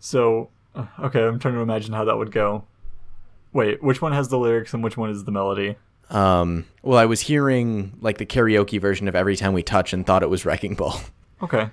So, 0.00 0.50
uh, 0.74 0.86
okay, 1.00 1.22
I'm 1.22 1.38
trying 1.38 1.54
to 1.54 1.60
imagine 1.60 1.94
how 1.94 2.04
that 2.04 2.16
would 2.16 2.32
go. 2.32 2.64
Wait, 3.52 3.82
which 3.82 4.02
one 4.02 4.12
has 4.12 4.28
the 4.28 4.38
lyrics 4.38 4.74
and 4.74 4.82
which 4.82 4.96
one 4.96 5.10
is 5.10 5.24
the 5.24 5.30
melody? 5.30 5.76
Um, 6.10 6.66
well, 6.82 6.98
I 6.98 7.06
was 7.06 7.20
hearing 7.20 7.96
like 8.00 8.18
the 8.18 8.26
karaoke 8.26 8.80
version 8.80 9.08
of 9.08 9.14
every 9.14 9.36
time 9.36 9.52
we 9.52 9.62
touch 9.62 9.92
and 9.92 10.04
thought 10.04 10.22
it 10.22 10.30
was 10.30 10.44
wrecking 10.44 10.74
ball. 10.74 11.00
Okay. 11.42 11.70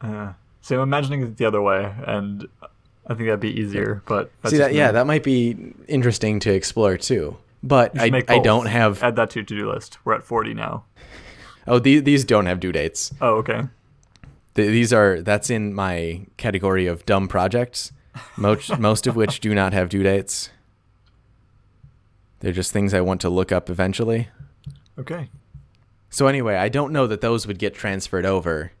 Uh, 0.00 0.32
so 0.60 0.76
I'm 0.76 0.82
imagining 0.82 1.22
it 1.22 1.36
the 1.36 1.44
other 1.44 1.62
way, 1.62 1.92
and 2.06 2.46
I 3.06 3.14
think 3.14 3.26
that'd 3.26 3.40
be 3.40 3.50
easier. 3.60 4.02
But 4.06 4.30
that's 4.42 4.52
See 4.52 4.58
that? 4.58 4.72
Yeah, 4.74 4.86
me. 4.88 4.92
that 4.94 5.06
might 5.06 5.22
be 5.22 5.56
interesting 5.88 6.40
to 6.40 6.52
explore 6.52 6.96
too. 6.96 7.36
But 7.62 7.98
I, 7.98 8.22
I 8.28 8.38
don't 8.38 8.66
have. 8.66 9.02
Add 9.02 9.16
that 9.16 9.30
to 9.30 9.40
your 9.40 9.46
to-do 9.46 9.70
list. 9.72 9.98
We're 10.04 10.14
at 10.14 10.22
40 10.24 10.54
now. 10.54 10.84
Oh, 11.66 11.78
these 11.78 12.02
these 12.02 12.24
don't 12.24 12.46
have 12.46 12.60
due 12.60 12.72
dates. 12.72 13.12
Oh, 13.20 13.36
okay. 13.36 13.62
Th- 14.54 14.68
These 14.70 14.92
are 14.92 15.22
that's 15.22 15.48
in 15.50 15.72
my 15.74 16.26
category 16.36 16.86
of 16.86 17.06
dumb 17.06 17.26
projects. 17.28 17.90
Most 18.36 18.78
most 18.78 19.06
of 19.06 19.16
which 19.16 19.40
do 19.40 19.54
not 19.54 19.72
have 19.72 19.88
due 19.88 20.02
dates. 20.02 20.50
They're 22.40 22.52
just 22.52 22.72
things 22.72 22.92
I 22.92 23.00
want 23.00 23.20
to 23.22 23.30
look 23.30 23.50
up 23.52 23.70
eventually. 23.70 24.28
Okay. 24.98 25.30
So 26.10 26.26
anyway, 26.26 26.56
I 26.56 26.68
don't 26.68 26.92
know 26.92 27.06
that 27.06 27.20
those 27.22 27.46
would 27.46 27.58
get 27.58 27.74
transferred 27.74 28.26
over 28.26 28.72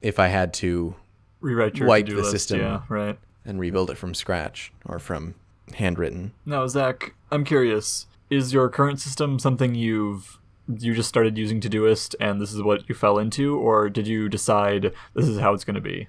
if 0.00 0.18
I 0.18 0.28
had 0.28 0.52
to 0.54 0.94
Rewrite 1.40 1.76
your 1.78 1.88
Wipe 1.88 2.04
to-do 2.06 2.16
the 2.16 2.22
list. 2.22 2.32
system. 2.32 2.60
Yeah, 2.60 2.82
right. 2.88 3.18
And 3.44 3.58
rebuild 3.60 3.90
it 3.90 3.98
from 3.98 4.14
scratch 4.14 4.72
or 4.86 4.98
from 4.98 5.34
handwritten. 5.74 6.32
Now, 6.44 6.66
Zach, 6.66 7.14
I'm 7.30 7.44
curious. 7.44 8.06
Is 8.30 8.52
your 8.52 8.68
current 8.68 9.00
system 9.00 9.38
something 9.38 9.74
you've 9.74 10.38
you 10.78 10.94
just 10.94 11.08
started 11.08 11.36
using 11.36 11.60
Todoist 11.60 12.14
and 12.20 12.40
this 12.40 12.52
is 12.52 12.62
what 12.62 12.88
you 12.88 12.94
fell 12.94 13.18
into, 13.18 13.56
or 13.56 13.90
did 13.90 14.06
you 14.06 14.28
decide 14.28 14.92
this 15.14 15.26
is 15.26 15.38
how 15.38 15.52
it's 15.54 15.64
going 15.64 15.74
to 15.74 15.80
be? 15.80 16.08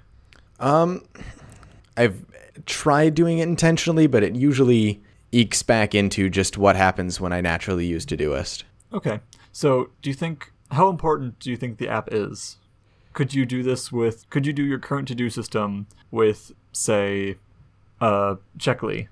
Um, 0.60 1.04
I've 1.98 2.24
tried 2.66 3.16
doing 3.16 3.40
it 3.40 3.44
intentionally, 3.44 4.08
but 4.08 4.24
it 4.24 4.36
usually 4.36 5.02
ekes 5.32 5.64
back 5.64 5.96
into 5.96 6.30
just 6.30 6.58
what 6.58 6.76
happens 6.76 7.20
when 7.20 7.34
I 7.34 7.42
naturally 7.42 7.86
use 7.86 8.06
Todoist. 8.06 8.64
Okay. 8.94 9.20
So, 9.52 9.90
do 10.02 10.10
you 10.10 10.14
think 10.14 10.52
how 10.72 10.90
important 10.90 11.40
do 11.40 11.50
you 11.50 11.58
think 11.58 11.78
the 11.78 11.90
app 11.90 12.10
is? 12.12 12.58
Could 13.14 13.34
you 13.34 13.46
do 13.46 13.62
this 13.64 13.92
with 13.92 14.30
could 14.30 14.46
you 14.46 14.54
do 14.54 14.64
your 14.64 14.80
current 14.80 15.08
to-do 15.08 15.30
system 15.30 15.88
with 16.10 16.52
say 16.74 17.38
uh 18.02 18.36
Checkly? 18.58 19.08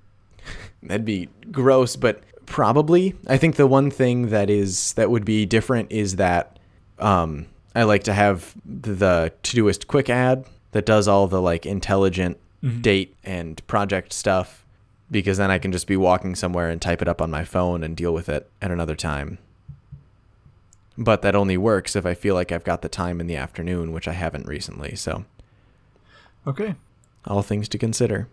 That'd 0.83 1.05
be 1.05 1.29
gross, 1.51 1.95
but 1.95 2.23
probably. 2.45 3.15
I 3.27 3.37
think 3.37 3.55
the 3.55 3.67
one 3.67 3.89
thing 3.89 4.29
that 4.29 4.49
is 4.49 4.93
that 4.93 5.09
would 5.09 5.23
be 5.23 5.45
different 5.45 5.91
is 5.91 6.17
that 6.17 6.59
um, 6.99 7.45
I 7.75 7.83
like 7.83 8.03
to 8.03 8.13
have 8.13 8.53
the 8.65 9.31
Todoist 9.43 9.87
quick 9.87 10.09
add 10.09 10.45
that 10.71 10.85
does 10.85 11.07
all 11.07 11.27
the 11.27 11.41
like 11.41 11.65
intelligent 11.65 12.37
date 12.81 13.15
and 13.23 13.65
project 13.67 14.13
stuff 14.13 14.65
because 15.09 15.37
then 15.37 15.51
I 15.51 15.57
can 15.57 15.71
just 15.71 15.87
be 15.87 15.97
walking 15.97 16.35
somewhere 16.35 16.69
and 16.69 16.81
type 16.81 17.01
it 17.01 17.07
up 17.07 17.21
on 17.21 17.31
my 17.31 17.43
phone 17.43 17.83
and 17.83 17.97
deal 17.97 18.13
with 18.13 18.29
it 18.29 18.49
at 18.61 18.71
another 18.71 18.95
time. 18.95 19.37
But 20.97 21.21
that 21.21 21.35
only 21.35 21.57
works 21.57 21.95
if 21.95 22.05
I 22.05 22.13
feel 22.13 22.35
like 22.35 22.51
I've 22.51 22.63
got 22.63 22.81
the 22.81 22.89
time 22.89 23.19
in 23.19 23.27
the 23.27 23.35
afternoon, 23.35 23.93
which 23.93 24.07
I 24.07 24.13
haven't 24.13 24.47
recently. 24.47 24.95
So, 24.95 25.25
Okay. 26.47 26.75
All 27.25 27.41
things 27.41 27.67
to 27.69 27.77
consider. 27.77 28.27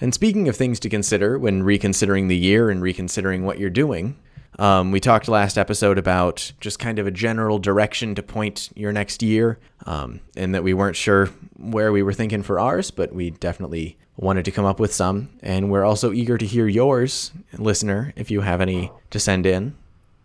And 0.00 0.12
speaking 0.12 0.48
of 0.48 0.56
things 0.56 0.80
to 0.80 0.88
consider 0.88 1.38
when 1.38 1.62
reconsidering 1.62 2.28
the 2.28 2.36
year 2.36 2.68
and 2.68 2.82
reconsidering 2.82 3.44
what 3.44 3.58
you're 3.58 3.70
doing, 3.70 4.16
um, 4.58 4.92
we 4.92 5.00
talked 5.00 5.28
last 5.28 5.56
episode 5.56 5.98
about 5.98 6.52
just 6.60 6.78
kind 6.78 6.98
of 6.98 7.06
a 7.06 7.10
general 7.10 7.58
direction 7.58 8.14
to 8.14 8.22
point 8.22 8.70
your 8.74 8.92
next 8.92 9.22
year, 9.22 9.58
um, 9.86 10.20
and 10.36 10.54
that 10.54 10.62
we 10.62 10.74
weren't 10.74 10.96
sure 10.96 11.26
where 11.56 11.92
we 11.92 12.02
were 12.02 12.12
thinking 12.12 12.42
for 12.42 12.60
ours, 12.60 12.90
but 12.90 13.12
we 13.12 13.30
definitely 13.30 13.96
wanted 14.16 14.44
to 14.44 14.50
come 14.50 14.64
up 14.64 14.78
with 14.78 14.92
some. 14.92 15.30
And 15.42 15.70
we're 15.70 15.84
also 15.84 16.12
eager 16.12 16.38
to 16.38 16.46
hear 16.46 16.68
yours, 16.68 17.32
listener, 17.58 18.12
if 18.14 18.30
you 18.30 18.42
have 18.42 18.60
any 18.60 18.92
to 19.10 19.18
send 19.18 19.46
in. 19.46 19.74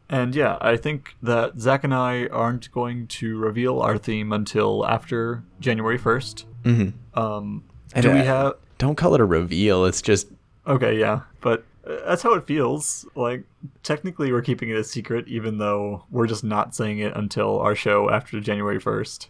And 0.10 0.34
yeah, 0.34 0.57
I 0.60 0.76
think 0.76 1.16
that 1.22 1.60
Zach 1.60 1.84
and 1.84 1.93
I 1.93 2.26
aren't 2.28 2.72
going 2.72 3.05
to 3.07 3.38
reveal 3.38 3.80
our 3.80 3.97
theme 3.97 4.32
until 4.34 4.86
after 4.88 5.43
January 5.60 5.99
1st. 5.99 6.45
Mm-hmm. 6.64 7.20
Um, 7.20 7.64
Do 7.95 8.01
don't- 8.01 8.16
we 8.16 8.26
have? 8.26 8.53
Don't 8.80 8.95
call 8.95 9.14
it 9.14 9.20
a 9.22 9.26
reveal. 9.26 9.86
It's 9.86 10.01
just 10.01 10.28
Okay, 10.66 10.97
yeah, 10.97 11.22
but 11.41 11.64
uh, 11.86 11.97
that's 12.07 12.22
how 12.24 12.34
it 12.34 12.45
feels. 12.45 13.05
Like 13.16 13.43
technically, 13.84 14.32
we're 14.32 14.41
keeping 14.41 14.70
it 14.70 14.78
a 14.78 14.84
secret, 14.84 15.28
even 15.28 15.57
though 15.57 16.05
we're 16.10 16.28
just 16.28 16.43
not 16.45 16.74
saying 16.76 16.99
it 16.99 17.14
until 17.16 17.60
our 17.60 17.76
show 17.76 18.10
after 18.10 18.39
January 18.39 18.80
first. 18.80 19.30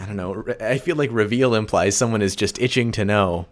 I 0.00 0.06
don't 0.06 0.16
know. 0.16 0.44
I 0.60 0.78
feel 0.78 0.96
like 0.96 1.10
reveal 1.12 1.54
implies 1.54 1.96
someone 1.96 2.22
is 2.22 2.36
just 2.36 2.60
itching 2.60 2.92
to 2.92 3.04
know. 3.04 3.46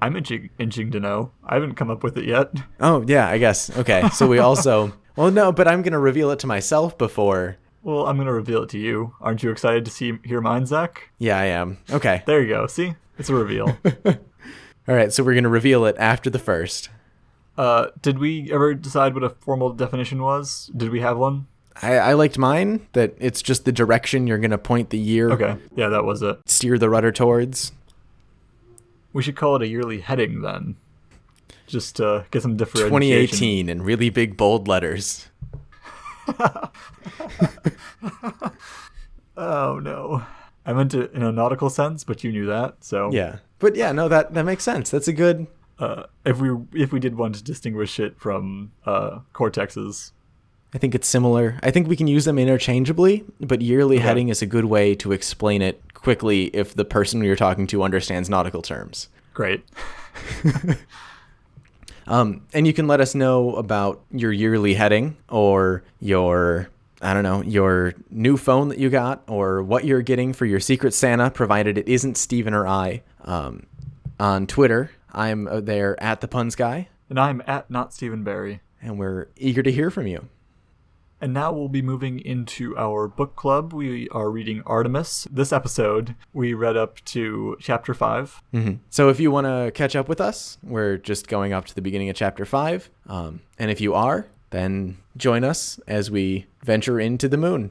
I'm 0.00 0.16
itching, 0.16 0.50
itching 0.58 0.90
to 0.92 1.00
know. 1.00 1.30
I 1.44 1.54
haven't 1.54 1.74
come 1.74 1.90
up 1.90 2.02
with 2.02 2.16
it 2.16 2.24
yet. 2.24 2.52
Oh 2.80 3.04
yeah, 3.06 3.28
I 3.28 3.36
guess. 3.38 3.76
Okay, 3.76 4.08
so 4.14 4.26
we 4.26 4.38
also. 4.40 4.92
Well, 5.16 5.30
no, 5.30 5.52
but 5.52 5.68
I'm 5.68 5.82
gonna 5.82 5.98
reveal 5.98 6.30
it 6.30 6.38
to 6.40 6.46
myself 6.46 6.96
before. 6.96 7.56
Well, 7.82 8.06
I'm 8.06 8.16
gonna 8.16 8.32
reveal 8.32 8.62
it 8.62 8.68
to 8.70 8.78
you. 8.78 9.14
Aren't 9.20 9.42
you 9.42 9.50
excited 9.50 9.84
to 9.84 9.90
see 9.90 10.18
hear 10.24 10.40
mine, 10.40 10.66
Zach? 10.66 11.10
Yeah, 11.18 11.38
I 11.38 11.46
am. 11.46 11.78
Okay. 11.90 12.22
There 12.26 12.40
you 12.40 12.48
go. 12.48 12.66
See, 12.66 12.94
it's 13.18 13.28
a 13.28 13.34
reveal. 13.34 13.76
All 14.06 14.94
right, 14.96 15.12
so 15.12 15.22
we're 15.22 15.34
gonna 15.34 15.48
reveal 15.48 15.84
it 15.84 15.96
after 15.98 16.30
the 16.30 16.38
first. 16.38 16.88
uh, 17.58 17.88
did 18.00 18.18
we 18.18 18.50
ever 18.52 18.72
decide 18.74 19.14
what 19.14 19.22
a 19.24 19.30
formal 19.30 19.72
definition 19.72 20.22
was? 20.22 20.70
Did 20.76 20.90
we 20.90 21.00
have 21.00 21.18
one? 21.18 21.46
I, 21.80 21.96
I 21.98 22.12
liked 22.14 22.36
mine 22.38 22.86
that 22.92 23.14
it's 23.18 23.42
just 23.42 23.64
the 23.64 23.72
direction 23.72 24.26
you're 24.26 24.38
gonna 24.38 24.58
point 24.58 24.90
the 24.90 24.98
year, 24.98 25.30
Okay, 25.32 25.56
yeah, 25.74 25.88
that 25.88 26.04
was 26.04 26.22
it. 26.22 26.38
steer 26.46 26.78
the 26.78 26.88
rudder 26.90 27.12
towards. 27.12 27.72
We 29.12 29.22
should 29.22 29.36
call 29.36 29.56
it 29.56 29.62
a 29.62 29.68
yearly 29.68 30.00
heading 30.00 30.40
then, 30.42 30.76
just 31.66 31.96
to 31.96 32.24
get 32.30 32.42
some 32.42 32.56
differentiation. 32.56 33.38
2018 33.38 33.68
in 33.68 33.82
really 33.82 34.10
big 34.10 34.36
bold 34.36 34.68
letters. 34.68 35.28
Oh 39.36 39.80
no, 39.82 40.22
I 40.66 40.72
meant 40.74 40.92
it 40.94 41.12
in 41.14 41.22
a 41.22 41.32
nautical 41.32 41.70
sense, 41.70 42.04
but 42.04 42.22
you 42.22 42.30
knew 42.32 42.46
that. 42.46 42.84
So 42.84 43.10
Yeah, 43.12 43.36
but 43.58 43.74
yeah, 43.76 43.90
no, 43.92 44.06
that 44.08 44.34
that 44.34 44.44
makes 44.44 44.62
sense. 44.62 44.90
That's 44.90 45.08
a 45.08 45.12
good. 45.12 45.46
uh, 45.78 46.04
if 46.24 46.38
we 46.38 46.50
if 46.74 46.92
we 46.92 47.00
did 47.00 47.16
want 47.16 47.34
to 47.36 47.42
distinguish 47.42 47.98
it 47.98 48.18
from 48.20 48.72
uh, 48.84 49.20
cortexes, 49.32 50.12
I 50.74 50.78
think 50.78 50.94
it's 50.94 51.08
similar. 51.08 51.58
I 51.62 51.70
think 51.70 51.88
we 51.88 51.96
can 51.96 52.06
use 52.08 52.26
them 52.26 52.38
interchangeably, 52.38 53.24
but 53.40 53.62
yearly 53.62 53.96
Okay. 53.96 54.04
heading 54.06 54.28
is 54.28 54.42
a 54.42 54.46
good 54.46 54.66
way 54.66 54.94
to 54.96 55.12
explain 55.12 55.62
it 55.62 55.80
quickly 55.94 56.44
if 56.54 56.74
the 56.74 56.84
person 56.84 57.22
you're 57.24 57.34
talking 57.36 57.66
to 57.68 57.82
understands 57.82 58.28
nautical 58.28 58.60
terms. 58.62 59.08
great. 59.32 59.64
Um, 62.06 62.46
and 62.52 62.66
you 62.66 62.72
can 62.72 62.86
let 62.86 63.00
us 63.00 63.14
know 63.14 63.54
about 63.56 64.02
your 64.10 64.32
yearly 64.32 64.74
heading 64.74 65.16
or 65.28 65.82
your, 66.00 66.68
I 67.00 67.14
don't 67.14 67.22
know, 67.22 67.42
your 67.42 67.94
new 68.10 68.36
phone 68.36 68.68
that 68.68 68.78
you 68.78 68.90
got 68.90 69.22
or 69.28 69.62
what 69.62 69.84
you're 69.84 70.02
getting 70.02 70.32
for 70.32 70.46
your 70.46 70.60
Secret 70.60 70.94
Santa, 70.94 71.30
provided 71.30 71.78
it 71.78 71.88
isn't 71.88 72.16
Steven 72.16 72.54
or 72.54 72.66
I. 72.66 73.02
Um, 73.24 73.66
on 74.18 74.46
Twitter, 74.46 74.90
I'm 75.12 75.46
uh, 75.46 75.60
there 75.60 76.00
at 76.02 76.20
the 76.20 76.28
Puns 76.28 76.54
Guy, 76.56 76.88
And 77.08 77.18
I'm 77.20 77.42
at 77.46 77.70
not 77.70 77.92
Stephen 77.92 78.24
Barry. 78.24 78.60
and 78.80 78.98
we're 78.98 79.28
eager 79.36 79.62
to 79.62 79.70
hear 79.72 79.90
from 79.90 80.06
you. 80.06 80.28
And 81.22 81.32
now 81.32 81.52
we'll 81.52 81.68
be 81.68 81.82
moving 81.82 82.18
into 82.18 82.76
our 82.76 83.06
book 83.06 83.36
club. 83.36 83.72
We 83.72 84.08
are 84.08 84.28
reading 84.28 84.60
Artemis. 84.66 85.28
This 85.30 85.52
episode, 85.52 86.16
we 86.32 86.52
read 86.52 86.76
up 86.76 86.96
to 87.06 87.56
chapter 87.60 87.94
five. 87.94 88.42
hmm 88.50 88.72
So 88.90 89.08
if 89.08 89.20
you 89.20 89.30
want 89.30 89.46
to 89.46 89.70
catch 89.72 89.94
up 89.94 90.08
with 90.08 90.20
us, 90.20 90.58
we're 90.64 90.96
just 90.96 91.28
going 91.28 91.52
up 91.52 91.66
to 91.66 91.74
the 91.76 91.80
beginning 91.80 92.10
of 92.10 92.16
chapter 92.16 92.44
five. 92.44 92.90
Um, 93.06 93.40
and 93.56 93.70
if 93.70 93.80
you 93.80 93.94
are, 93.94 94.26
then 94.50 94.98
join 95.16 95.44
us 95.44 95.78
as 95.86 96.10
we 96.10 96.46
venture 96.64 96.98
into 96.98 97.28
the 97.28 97.36
moon. 97.36 97.70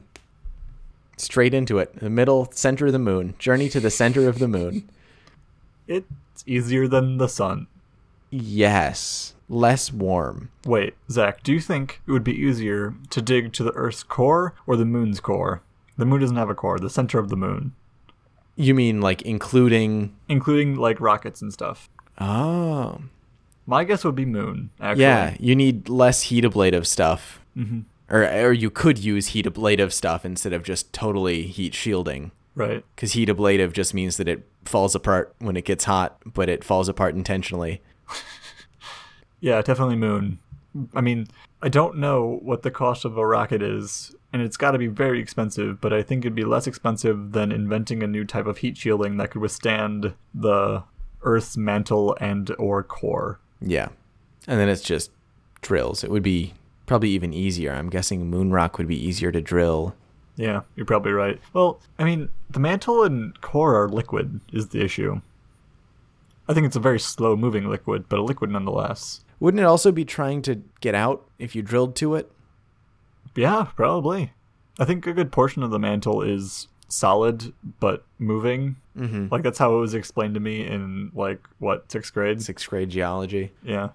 Straight 1.18 1.52
into 1.52 1.76
it, 1.76 1.94
the 2.00 2.08
middle 2.08 2.48
center 2.52 2.86
of 2.86 2.92
the 2.92 2.98
moon. 2.98 3.34
Journey 3.38 3.68
to 3.68 3.80
the 3.80 3.90
center 3.90 4.28
of 4.28 4.38
the 4.38 4.48
moon. 4.48 4.88
It's 5.88 6.44
easier 6.46 6.88
than 6.88 7.18
the 7.18 7.28
sun. 7.28 7.66
Yes, 8.30 9.34
less 9.52 9.92
warm. 9.92 10.48
Wait, 10.64 10.94
Zach, 11.10 11.42
do 11.42 11.52
you 11.52 11.60
think 11.60 12.00
it 12.06 12.10
would 12.12 12.24
be 12.24 12.34
easier 12.34 12.94
to 13.10 13.20
dig 13.22 13.52
to 13.52 13.62
the 13.62 13.72
Earth's 13.72 14.02
core 14.02 14.54
or 14.66 14.76
the 14.76 14.84
moon's 14.84 15.20
core? 15.20 15.62
The 15.96 16.06
moon 16.06 16.20
doesn't 16.20 16.36
have 16.36 16.50
a 16.50 16.54
core, 16.54 16.78
the 16.78 16.88
center 16.90 17.18
of 17.18 17.28
the 17.28 17.36
moon, 17.36 17.72
You 18.56 18.74
mean 18.74 19.00
like 19.00 19.22
including? 19.22 20.14
including 20.28 20.76
like 20.76 21.00
rockets 21.00 21.42
and 21.42 21.52
stuff. 21.52 21.88
Oh, 22.18 23.02
My 23.66 23.84
guess 23.84 24.04
would 24.04 24.14
be 24.16 24.24
moon, 24.24 24.70
actually. 24.80 25.02
yeah. 25.02 25.36
You 25.38 25.54
need 25.54 25.88
less 25.88 26.22
heat 26.22 26.44
ablative 26.44 26.86
stuff, 26.86 27.40
hmm 27.54 27.80
or 28.10 28.24
or 28.26 28.52
you 28.52 28.68
could 28.70 28.98
use 28.98 29.28
heat 29.28 29.46
ablative 29.46 29.90
stuff 29.92 30.24
instead 30.26 30.52
of 30.52 30.62
just 30.64 30.92
totally 30.92 31.42
heat 31.46 31.74
shielding. 31.74 32.32
Right. 32.54 32.84
because 32.94 33.12
heat 33.12 33.30
ablative 33.30 33.72
just 33.72 33.94
means 33.94 34.18
that 34.18 34.28
it 34.28 34.46
falls 34.66 34.94
apart 34.94 35.34
when 35.38 35.56
it 35.56 35.64
gets 35.64 35.84
hot, 35.84 36.18
but 36.26 36.48
it 36.50 36.62
falls 36.64 36.88
apart 36.88 37.14
intentionally. 37.14 37.80
Yeah, 39.42 39.60
definitely 39.60 39.96
moon. 39.96 40.38
I 40.94 41.02
mean, 41.02 41.26
I 41.60 41.68
don't 41.68 41.98
know 41.98 42.38
what 42.42 42.62
the 42.62 42.70
cost 42.70 43.04
of 43.04 43.18
a 43.18 43.26
rocket 43.26 43.60
is, 43.60 44.14
and 44.32 44.40
it's 44.40 44.56
got 44.56 44.70
to 44.70 44.78
be 44.78 44.86
very 44.86 45.20
expensive, 45.20 45.80
but 45.80 45.92
I 45.92 46.02
think 46.02 46.24
it'd 46.24 46.34
be 46.34 46.44
less 46.44 46.66
expensive 46.66 47.32
than 47.32 47.52
inventing 47.52 48.02
a 48.02 48.06
new 48.06 48.24
type 48.24 48.46
of 48.46 48.58
heat 48.58 48.78
shielding 48.78 49.18
that 49.18 49.32
could 49.32 49.42
withstand 49.42 50.14
the 50.32 50.84
Earth's 51.22 51.56
mantle 51.56 52.16
and 52.20 52.54
or 52.58 52.82
core. 52.82 53.40
Yeah, 53.60 53.88
and 54.46 54.58
then 54.58 54.68
it's 54.68 54.80
just 54.80 55.10
drills. 55.60 56.02
It 56.04 56.10
would 56.10 56.22
be 56.22 56.54
probably 56.86 57.10
even 57.10 57.34
easier. 57.34 57.72
I'm 57.72 57.90
guessing 57.90 58.30
moon 58.30 58.52
rock 58.52 58.78
would 58.78 58.88
be 58.88 58.96
easier 58.96 59.32
to 59.32 59.40
drill. 59.40 59.94
Yeah, 60.36 60.62
you're 60.76 60.86
probably 60.86 61.12
right. 61.12 61.40
Well, 61.52 61.80
I 61.98 62.04
mean, 62.04 62.28
the 62.48 62.60
mantle 62.60 63.02
and 63.02 63.38
core 63.40 63.82
are 63.82 63.88
liquid 63.88 64.40
is 64.52 64.68
the 64.68 64.82
issue. 64.82 65.20
I 66.48 66.54
think 66.54 66.66
it's 66.66 66.76
a 66.76 66.80
very 66.80 67.00
slow 67.00 67.36
moving 67.36 67.68
liquid, 67.68 68.08
but 68.08 68.18
a 68.18 68.22
liquid 68.22 68.50
nonetheless. 68.50 69.24
Wouldn't 69.42 69.60
it 69.60 69.66
also 69.66 69.90
be 69.90 70.04
trying 70.04 70.40
to 70.42 70.62
get 70.80 70.94
out 70.94 71.28
if 71.36 71.56
you 71.56 71.62
drilled 71.62 71.96
to 71.96 72.14
it? 72.14 72.30
Yeah, 73.34 73.66
probably. 73.74 74.34
I 74.78 74.84
think 74.84 75.04
a 75.04 75.12
good 75.12 75.32
portion 75.32 75.64
of 75.64 75.72
the 75.72 75.80
mantle 75.80 76.22
is 76.22 76.68
solid 76.86 77.52
but 77.80 78.04
moving. 78.20 78.76
Mm-hmm. 78.96 79.26
Like 79.32 79.42
that's 79.42 79.58
how 79.58 79.74
it 79.74 79.80
was 79.80 79.94
explained 79.94 80.34
to 80.34 80.40
me 80.40 80.64
in 80.64 81.10
like 81.12 81.40
what 81.58 81.90
sixth 81.90 82.14
grade. 82.14 82.40
Sixth 82.40 82.70
grade 82.70 82.90
geology. 82.90 83.50
Yeah. 83.64 83.88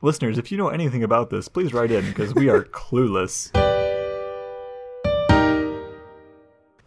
Listeners, 0.00 0.36
if 0.36 0.50
you 0.50 0.58
know 0.58 0.68
anything 0.68 1.04
about 1.04 1.30
this, 1.30 1.46
please 1.46 1.72
write 1.72 1.92
in 1.92 2.04
because 2.06 2.34
we 2.34 2.48
are 2.48 2.64
clueless. 2.72 3.52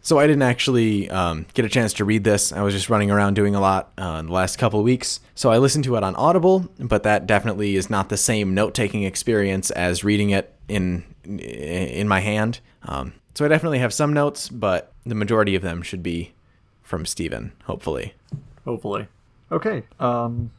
So 0.06 0.20
I 0.20 0.28
didn't 0.28 0.42
actually 0.42 1.10
um, 1.10 1.46
get 1.52 1.64
a 1.64 1.68
chance 1.68 1.92
to 1.94 2.04
read 2.04 2.22
this. 2.22 2.52
I 2.52 2.62
was 2.62 2.72
just 2.72 2.88
running 2.88 3.10
around 3.10 3.34
doing 3.34 3.56
a 3.56 3.60
lot 3.60 3.92
uh, 3.98 4.18
in 4.20 4.26
the 4.26 4.32
last 4.32 4.56
couple 4.56 4.80
weeks. 4.84 5.18
So 5.34 5.50
I 5.50 5.58
listened 5.58 5.82
to 5.82 5.96
it 5.96 6.04
on 6.04 6.14
Audible, 6.14 6.68
but 6.78 7.02
that 7.02 7.26
definitely 7.26 7.74
is 7.74 7.90
not 7.90 8.08
the 8.08 8.16
same 8.16 8.54
note-taking 8.54 9.02
experience 9.02 9.72
as 9.72 10.04
reading 10.04 10.30
it 10.30 10.54
in 10.68 11.02
in 11.24 12.06
my 12.06 12.20
hand. 12.20 12.60
Um, 12.84 13.14
so 13.34 13.44
I 13.44 13.48
definitely 13.48 13.80
have 13.80 13.92
some 13.92 14.12
notes, 14.12 14.48
but 14.48 14.92
the 15.04 15.16
majority 15.16 15.56
of 15.56 15.62
them 15.62 15.82
should 15.82 16.04
be 16.04 16.34
from 16.84 17.04
Steven, 17.04 17.50
hopefully. 17.64 18.14
Hopefully. 18.64 19.08
Okay. 19.50 19.82
Um, 19.98 20.52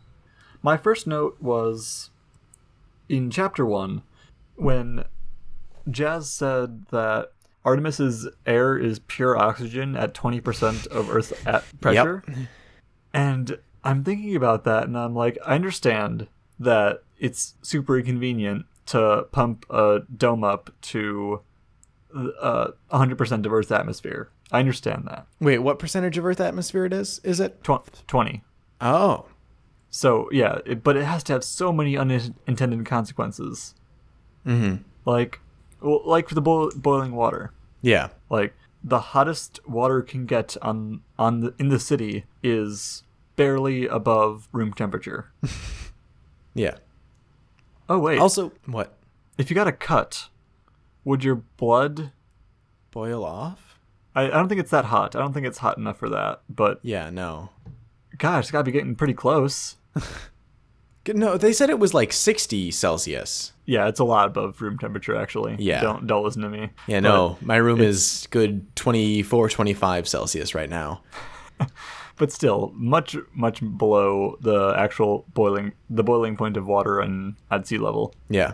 my 0.61 0.75
first 0.75 1.07
note 1.07 1.37
was 1.39 2.09
in 3.07 3.31
chapter 3.31 3.65
one 3.65 4.01
when 4.57 5.05
Jazz 5.89 6.29
said 6.29 6.87
that 6.87 7.31
Artemis's 7.68 8.28
air 8.45 8.78
is 8.78 8.99
pure 9.07 9.38
oxygen 9.38 9.97
at 9.97 10.13
20% 10.13 10.88
of 10.88 11.09
Earth's 11.09 11.34
at 11.45 11.63
pressure. 11.82 12.24
And 13.13 13.59
I'm 13.84 14.03
thinking 14.05 14.36
about 14.38 14.63
that 14.63 14.84
and 14.86 14.97
I'm 14.97 15.13
like, 15.13 15.38
I 15.45 15.55
understand 15.55 16.28
that 16.59 17.03
it's 17.20 17.55
super 17.61 17.97
inconvenient 17.99 18.65
to 18.88 19.28
pump 19.34 19.65
a 19.70 19.99
dome 20.15 20.45
up 20.45 20.70
to 20.82 21.41
uh, 22.15 22.68
100% 22.91 23.45
of 23.45 23.51
Earth's 23.53 23.72
atmosphere. 23.72 24.30
I 24.49 24.59
understand 24.59 25.03
that. 25.09 25.28
Wait, 25.41 25.59
what 25.59 25.78
percentage 25.78 26.18
of 26.18 26.26
Earth 26.26 26.39
atmosphere 26.39 26.86
it 26.86 26.93
is? 26.93 27.20
Is 27.26 27.41
it? 27.41 27.61
Tw- 27.65 28.07
20. 28.07 28.43
Oh, 28.80 29.26
So 29.89 30.30
yeah, 30.32 30.59
it, 30.65 30.84
but 30.86 30.95
it 30.95 31.03
has 31.03 31.22
to 31.24 31.34
have 31.34 31.43
so 31.43 31.74
many 31.74 31.97
unintended 31.97 32.86
consequences. 32.86 33.76
mm-hmm. 34.45 34.84
Like, 35.05 35.41
well, 35.82 36.01
like 36.05 36.30
for 36.30 36.36
the 36.36 36.41
boil- 36.41 36.72
boiling 36.76 37.13
water. 37.13 37.51
Yeah. 37.88 38.09
Like 38.29 38.53
the 38.83 38.99
hottest 38.99 39.59
water 39.67 40.01
can 40.01 40.25
get 40.25 40.57
on 40.61 41.01
on 41.17 41.39
the, 41.39 41.53
in 41.57 41.69
the 41.69 41.79
city 41.79 42.25
is 42.43 43.03
barely 43.35 43.88
above 43.88 44.47
room 44.51 44.73
temperature. 44.73 45.31
Yeah. 46.53 46.77
Oh 47.88 47.99
wait, 47.99 48.17
Also, 48.17 48.51
what? 48.65 48.97
if 49.38 49.51
you 49.51 49.55
got 49.55 49.67
a 49.67 49.71
cut, 49.71 50.29
would 51.05 51.23
your 51.23 51.35
blood? 51.35 52.11
Boil 52.89 53.23
off? 53.23 53.77
I, 54.15 54.23
I 54.23 54.29
don't 54.29 54.49
think 54.49 54.59
it's 54.59 54.71
that 54.71 54.85
hot. 54.85 55.15
I 55.15 55.19
don't 55.19 55.33
think 55.33 55.45
it's 55.45 55.59
hot 55.59 55.77
enough 55.77 55.97
for 55.99 56.09
that. 56.09 56.41
But 56.49 56.79
Yeah, 56.81 57.11
no. 57.11 57.49
gosh, 58.17 58.45
it's 58.45 58.51
got 58.51 58.59
to 58.59 58.63
be 58.63 58.71
getting 58.71 58.95
pretty 58.95 59.13
close. 59.13 59.75
No, 61.10 61.38
they 61.38 61.53
said 61.53 61.70
it 61.70 61.80
was 61.80 61.93
like 61.93 62.12
60 62.14 62.72
Celsius. 62.72 63.53
Yeah, 63.66 63.88
it's 63.88 63.99
a 63.99 64.03
lot 64.05 64.28
above 64.28 64.62
room 64.62 64.78
temperature 64.78 65.16
actually. 65.16 65.55
Yeah. 65.60 65.82
Don't 65.82 66.08
don't 66.08 66.24
listen 66.24 66.41
to 66.43 66.49
me. 66.49 66.70
Yeah, 66.88 67.01
But- 67.01 67.10
no, 67.10 67.38
my 67.41 67.58
room 67.58 67.82
is 67.82 68.28
good 68.32 68.76
24, 68.76 69.49
25 69.49 70.08
Celsius 70.08 70.55
right 70.55 70.70
now. 70.70 71.01
but 72.18 72.32
still 72.32 72.72
much 72.76 73.16
much 73.34 73.62
below 73.78 74.38
the 74.41 74.74
actual 74.78 75.26
boiling 75.34 75.74
the 75.89 76.03
boiling 76.03 76.36
point 76.36 76.58
of 76.58 76.68
water 76.68 76.99
and 76.99 77.36
at 77.51 77.68
sea 77.68 77.78
level. 77.78 78.14
Yeah. 78.30 78.53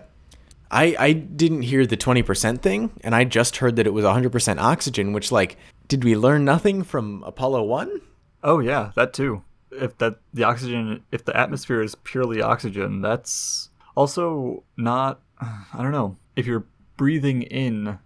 I 0.71 0.95
I 0.99 1.13
didn't 1.13 1.63
hear 1.63 1.85
the 1.85 1.97
20% 1.97 2.61
thing 2.61 2.91
and 3.01 3.13
I 3.15 3.23
just 3.23 3.57
heard 3.57 3.75
that 3.75 3.85
it 3.87 3.93
was 3.93 4.05
100% 4.05 4.59
oxygen, 4.59 5.13
which 5.13 5.31
like 5.31 5.57
did 5.87 6.03
we 6.03 6.15
learn 6.15 6.43
nothing 6.45 6.83
from 6.83 7.23
Apollo 7.23 7.63
1? 7.63 8.01
Oh 8.43 8.59
yeah, 8.59 8.91
that 8.95 9.13
too. 9.13 9.43
If 9.79 9.97
that 9.97 10.17
the 10.33 10.43
oxygen 10.43 11.03
if 11.11 11.25
the 11.25 11.35
atmosphere 11.35 11.81
is 11.81 11.95
purely 11.95 12.41
oxygen, 12.41 13.01
that's 13.01 13.69
also 13.95 14.63
not 14.77 15.21
I 15.41 15.81
don't 15.81 15.91
know. 15.91 16.17
If 16.35 16.45
you're 16.45 16.65
breathing 16.97 17.43
in 17.43 17.99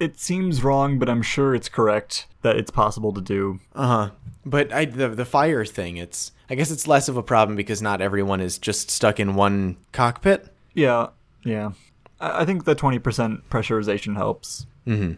it 0.00 0.18
seems 0.18 0.62
wrong, 0.62 0.98
but 0.98 1.08
I'm 1.08 1.22
sure 1.22 1.54
it's 1.54 1.68
correct 1.68 2.26
that 2.42 2.56
it's 2.56 2.70
possible 2.70 3.12
to 3.12 3.20
do. 3.20 3.60
Uh-huh. 3.74 4.10
But 4.44 4.72
I 4.72 4.84
the 4.84 5.08
the 5.08 5.24
fire 5.24 5.64
thing, 5.64 5.96
it's 5.96 6.32
I 6.50 6.54
guess 6.54 6.70
it's 6.70 6.86
less 6.86 7.08
of 7.08 7.16
a 7.16 7.22
problem 7.22 7.56
because 7.56 7.80
not 7.80 8.00
everyone 8.00 8.40
is 8.40 8.58
just 8.58 8.90
stuck 8.90 9.18
in 9.18 9.34
one 9.34 9.76
cockpit. 9.92 10.48
Yeah, 10.74 11.08
yeah. 11.44 11.72
I, 12.20 12.42
I 12.42 12.44
think 12.44 12.64
the 12.64 12.74
20% 12.76 13.42
pressurization 13.50 14.16
helps. 14.16 14.66
mm-hmm 14.86 15.14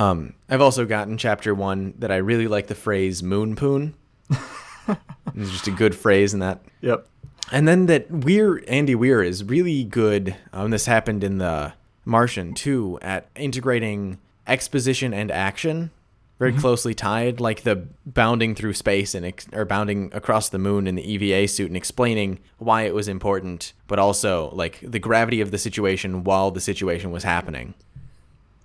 Um, 0.00 0.34
I've 0.48 0.60
also 0.60 0.86
gotten 0.86 1.18
chapter 1.18 1.54
one 1.54 1.94
that 1.98 2.10
I 2.10 2.16
really 2.16 2.48
like 2.48 2.68
the 2.68 2.74
phrase 2.74 3.22
moon 3.22 3.56
poon. 3.56 3.94
it's 5.34 5.50
just 5.50 5.66
a 5.66 5.70
good 5.70 5.94
phrase 5.94 6.34
in 6.34 6.40
that. 6.40 6.60
Yep. 6.80 7.06
And 7.52 7.68
then 7.68 7.86
that 7.86 8.10
Weir 8.10 8.62
Andy 8.66 8.94
Weir 8.94 9.22
is 9.22 9.44
really 9.44 9.84
good. 9.84 10.36
Um, 10.52 10.70
this 10.70 10.86
happened 10.86 11.22
in 11.22 11.38
the 11.38 11.74
Martian 12.04 12.54
too 12.54 12.98
at 13.02 13.28
integrating 13.36 14.18
exposition 14.46 15.14
and 15.14 15.30
action 15.30 15.90
very 16.38 16.52
closely 16.52 16.94
tied, 16.94 17.40
like 17.40 17.62
the 17.62 17.86
bounding 18.04 18.54
through 18.54 18.74
space 18.74 19.14
and 19.14 19.24
ex- 19.24 19.48
or 19.54 19.64
bounding 19.64 20.10
across 20.12 20.50
the 20.50 20.58
moon 20.58 20.86
in 20.86 20.94
the 20.94 21.12
EVA 21.12 21.48
suit 21.48 21.68
and 21.68 21.76
explaining 21.76 22.38
why 22.58 22.82
it 22.82 22.94
was 22.94 23.08
important, 23.08 23.72
but 23.86 23.98
also 23.98 24.50
like 24.50 24.78
the 24.82 24.98
gravity 24.98 25.40
of 25.40 25.50
the 25.50 25.58
situation 25.58 26.24
while 26.24 26.50
the 26.50 26.60
situation 26.60 27.10
was 27.10 27.24
happening. 27.24 27.72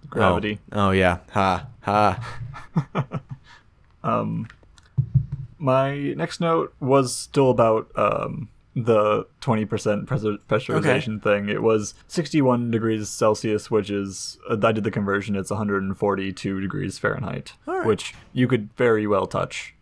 Gravity. 0.09 0.59
Oh, 0.74 0.88
oh 0.88 0.91
yeah, 0.91 1.20
ha 1.30 1.68
ha. 1.82 3.22
My 5.62 5.95
next 6.14 6.41
note 6.41 6.74
was 6.80 7.16
still 7.16 7.51
about 7.51 7.91
um, 7.95 8.49
the 8.76 9.28
20% 9.41 10.07
pres- 10.07 10.24
pressurization 10.49 11.22
thing. 11.22 11.49
It 11.49 11.62
was 11.62 11.93
61 12.07 12.72
degrees 12.72 13.09
Celsius, 13.09 13.70
which 13.70 13.89
is, 13.91 14.39
uh, 14.49 14.57
I 14.64 14.72
did 14.72 14.84
the 14.84 14.91
conversion, 14.91 15.36
it's 15.36 15.51
142 15.51 16.62
degrees 16.62 16.97
Fahrenheit, 16.97 17.53
Alright. 17.68 17.86
which 17.86 18.16
you 18.34 18.47
could 18.47 18.74
very 18.76 19.05
well 19.05 19.28
touch. 19.28 19.76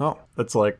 Oh, 0.00 0.18
That's 0.34 0.54
like, 0.54 0.78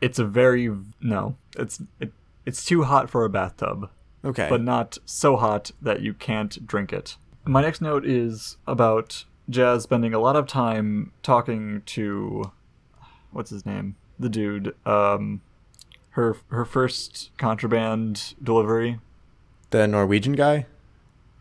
it's 0.00 0.18
a 0.18 0.24
very, 0.24 0.74
no, 1.00 1.36
it's, 1.56 1.80
it, 2.00 2.12
it's 2.44 2.64
too 2.64 2.82
hot 2.82 3.08
for 3.08 3.24
a 3.24 3.30
bathtub. 3.30 3.90
okay. 4.24 4.48
but 4.50 4.62
not 4.62 4.98
so 5.04 5.36
hot 5.36 5.70
that 5.80 6.02
you 6.02 6.14
can't 6.14 6.66
drink 6.66 6.92
it. 6.92 7.16
My 7.44 7.62
next 7.62 7.80
note 7.80 8.04
is 8.04 8.56
about 8.66 9.24
Jazz 9.48 9.84
spending 9.84 10.12
a 10.12 10.18
lot 10.18 10.36
of 10.36 10.46
time 10.46 11.12
talking 11.22 11.82
to 11.86 12.50
what's 13.38 13.50
his 13.50 13.64
name? 13.64 13.94
The 14.18 14.28
dude. 14.28 14.74
Um 14.84 15.40
her 16.10 16.36
her 16.50 16.64
first 16.64 17.30
contraband 17.38 18.34
delivery. 18.42 18.98
the 19.70 19.86
Norwegian 19.86 20.32
guy. 20.32 20.66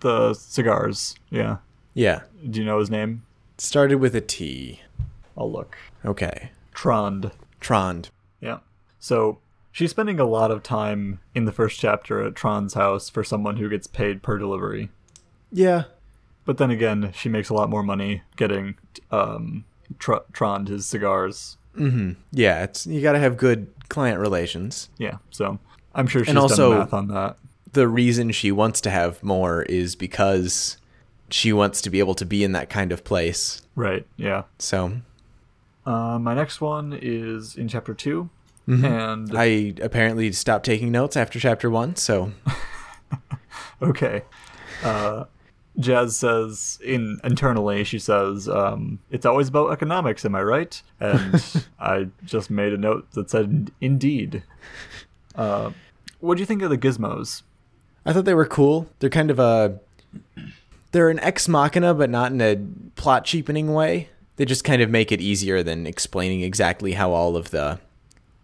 The 0.02 0.34
cigars. 0.36 1.16
Yeah. 1.32 1.58
Yeah, 1.96 2.22
Do 2.48 2.60
you 2.60 2.66
know 2.66 2.78
his 2.80 2.92
name? 2.92 3.24
started 3.58 3.96
with 3.96 4.16
a 4.16 4.22
T. 4.22 4.82
I'll 5.36 5.52
look. 5.52 5.76
Okay, 6.06 6.52
Trond. 6.76 7.32
Trond. 7.60 8.12
Yeah. 8.40 8.60
So 9.00 9.40
she's 9.72 9.90
spending 9.90 10.20
a 10.20 10.26
lot 10.26 10.52
of 10.52 10.62
time 10.62 11.20
in 11.34 11.46
the 11.46 11.52
first 11.52 11.80
chapter 11.80 12.22
at 12.24 12.36
Trond's 12.36 12.76
house 12.76 13.10
for 13.10 13.24
someone 13.24 13.58
who 13.58 13.68
gets 13.70 13.88
paid 13.88 14.22
per 14.22 14.38
delivery. 14.38 14.90
Yeah, 15.52 15.86
But 16.46 16.58
then 16.60 16.70
again, 16.70 17.12
she 17.16 17.30
makes 17.30 17.50
a 17.50 17.56
lot 17.56 17.70
more 17.72 17.82
money 17.84 18.22
getting 18.36 18.76
um, 19.10 19.66
tr- 19.98 20.26
Trond 20.34 20.68
his 20.68 20.86
cigars. 20.86 21.57
Yeah. 22.32 22.64
It's 22.64 22.86
you 22.88 23.02
got 23.02 23.14
to 23.14 23.20
have 23.20 23.38
good 23.38 23.68
client 23.90 24.20
relations. 24.20 24.90
Yeah, 24.98 25.18
so 25.32 25.60
I'm 25.96 26.08
sure 26.08 26.22
she's 26.24 26.30
And 26.30 26.38
also- 26.38 26.72
done 26.72 26.80
math 26.80 26.94
on 26.94 27.08
that. 27.10 27.38
the 27.74 27.88
reason 27.88 28.32
she 28.32 28.52
wants 28.52 28.82
to 28.82 28.90
have 28.90 29.22
more 29.24 29.64
is 29.64 29.96
because 29.96 30.78
she 31.30 31.52
wants 31.54 31.82
to 31.82 31.90
be 31.90 32.00
able 32.00 32.16
to 32.16 32.26
be 32.26 32.44
in 32.44 32.52
that 32.54 32.70
kind 32.70 32.92
of 32.92 33.04
place. 33.04 33.62
Right. 33.76 34.06
Yeah. 34.18 34.44
So 34.60 34.94
Uh, 35.86 36.20
my 36.20 36.34
next 36.34 36.60
one 36.62 36.98
is 37.02 37.56
in 37.56 37.68
chapter 37.68 37.94
2 37.94 38.30
and 38.68 39.32
I 39.38 39.74
apparently 39.82 40.32
stopped 40.34 40.66
taking 40.66 40.92
notes 40.92 41.16
after 41.16 41.40
chapter 41.40 41.70
one. 41.70 41.96
So 41.96 42.34
okay, 43.82 44.24
uh, 44.84 45.26
Jazz 45.80 46.18
says 46.18 46.80
in 46.84 47.20
internally 47.24 47.84
she 47.84 48.00
says 48.00 48.50
um, 48.50 49.00
it's 49.12 49.26
always 49.26 49.48
about 49.48 49.72
economics. 49.72 50.26
Am 50.26 50.36
I 50.36 50.42
right? 50.42 50.82
And 51.00 51.66
I 51.80 52.08
just 52.26 52.50
made 52.50 52.74
a 52.74 52.78
note 52.78 53.12
that 53.12 53.30
said 53.30 53.72
indeed. 53.80 54.44
Uh, 55.36 55.72
what 56.20 56.36
do 56.36 56.42
you 56.42 56.46
think 56.46 56.62
of 56.62 56.70
the 56.70 56.78
gizmos? 56.78 57.44
I 58.06 58.14
thought 58.14 58.26
they 58.26 58.34
were 58.34 58.46
cool. 58.46 58.90
They're 59.00 59.10
kind 59.10 59.30
of 59.30 59.40
a 59.40 59.80
they're 60.92 61.10
an 61.10 61.20
ex 61.20 61.48
machina, 61.48 61.94
but 61.94 62.10
not 62.10 62.32
in 62.32 62.42
a 62.42 62.58
plot 62.96 63.26
cheapening 63.26 63.74
way. 63.74 64.10
They 64.38 64.46
just 64.46 64.64
kind 64.64 64.82
of 64.82 64.90
make 64.90 65.12
it 65.12 65.22
easier 65.22 65.64
than 65.64 65.86
explaining 65.86 66.42
exactly 66.42 66.94
how 66.94 67.12
all 67.12 67.36
of 67.36 67.52
the 67.52 67.80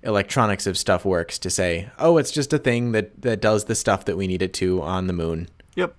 electronics 0.01 0.67
of 0.67 0.77
stuff 0.77 1.05
works 1.05 1.39
to 1.39 1.49
say, 1.49 1.89
oh, 1.97 2.17
it's 2.17 2.31
just 2.31 2.51
a 2.51 2.57
thing 2.57 2.91
that, 2.91 3.21
that 3.21 3.41
does 3.41 3.65
the 3.65 3.75
stuff 3.75 4.05
that 4.05 4.17
we 4.17 4.27
need 4.27 4.41
it 4.41 4.53
to 4.55 4.81
on 4.81 5.07
the 5.07 5.13
moon. 5.13 5.49
Yep. 5.75 5.95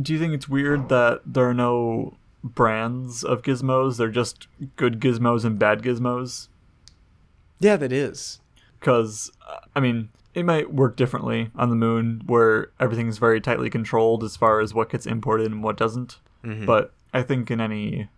Do 0.00 0.12
you 0.12 0.18
think 0.18 0.32
it's 0.32 0.48
weird 0.48 0.88
that 0.88 1.20
there 1.26 1.48
are 1.48 1.54
no 1.54 2.16
brands 2.42 3.24
of 3.24 3.42
gizmos? 3.42 3.96
They're 3.96 4.10
just 4.10 4.46
good 4.76 5.00
gizmos 5.00 5.44
and 5.44 5.58
bad 5.58 5.82
gizmos? 5.82 6.48
Yeah, 7.60 7.76
that 7.76 7.92
is. 7.92 8.40
Because, 8.78 9.32
uh, 9.48 9.58
I 9.74 9.80
mean, 9.80 10.10
it 10.34 10.44
might 10.44 10.72
work 10.72 10.96
differently 10.96 11.50
on 11.56 11.70
the 11.70 11.76
moon 11.76 12.22
where 12.26 12.70
everything's 12.78 13.18
very 13.18 13.40
tightly 13.40 13.70
controlled 13.70 14.22
as 14.22 14.36
far 14.36 14.60
as 14.60 14.72
what 14.72 14.90
gets 14.90 15.06
imported 15.06 15.50
and 15.50 15.62
what 15.62 15.76
doesn't. 15.76 16.18
Mm-hmm. 16.44 16.64
But 16.64 16.92
I 17.12 17.22
think 17.22 17.50
in 17.50 17.60
any 17.60 18.08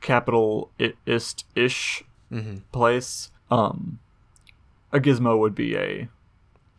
capitalist 0.00 1.44
ish 1.54 2.04
mm-hmm. 2.32 2.58
place, 2.72 3.30
um, 3.50 3.98
a 4.92 5.00
gizmo 5.00 5.38
would 5.38 5.54
be 5.54 5.76
a 5.76 6.08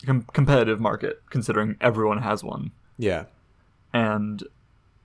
com- 0.05 0.25
competitive 0.33 0.79
market 0.79 1.21
considering 1.29 1.77
everyone 1.79 2.23
has 2.23 2.43
one. 2.43 2.71
Yeah. 2.97 3.25
And 3.93 4.43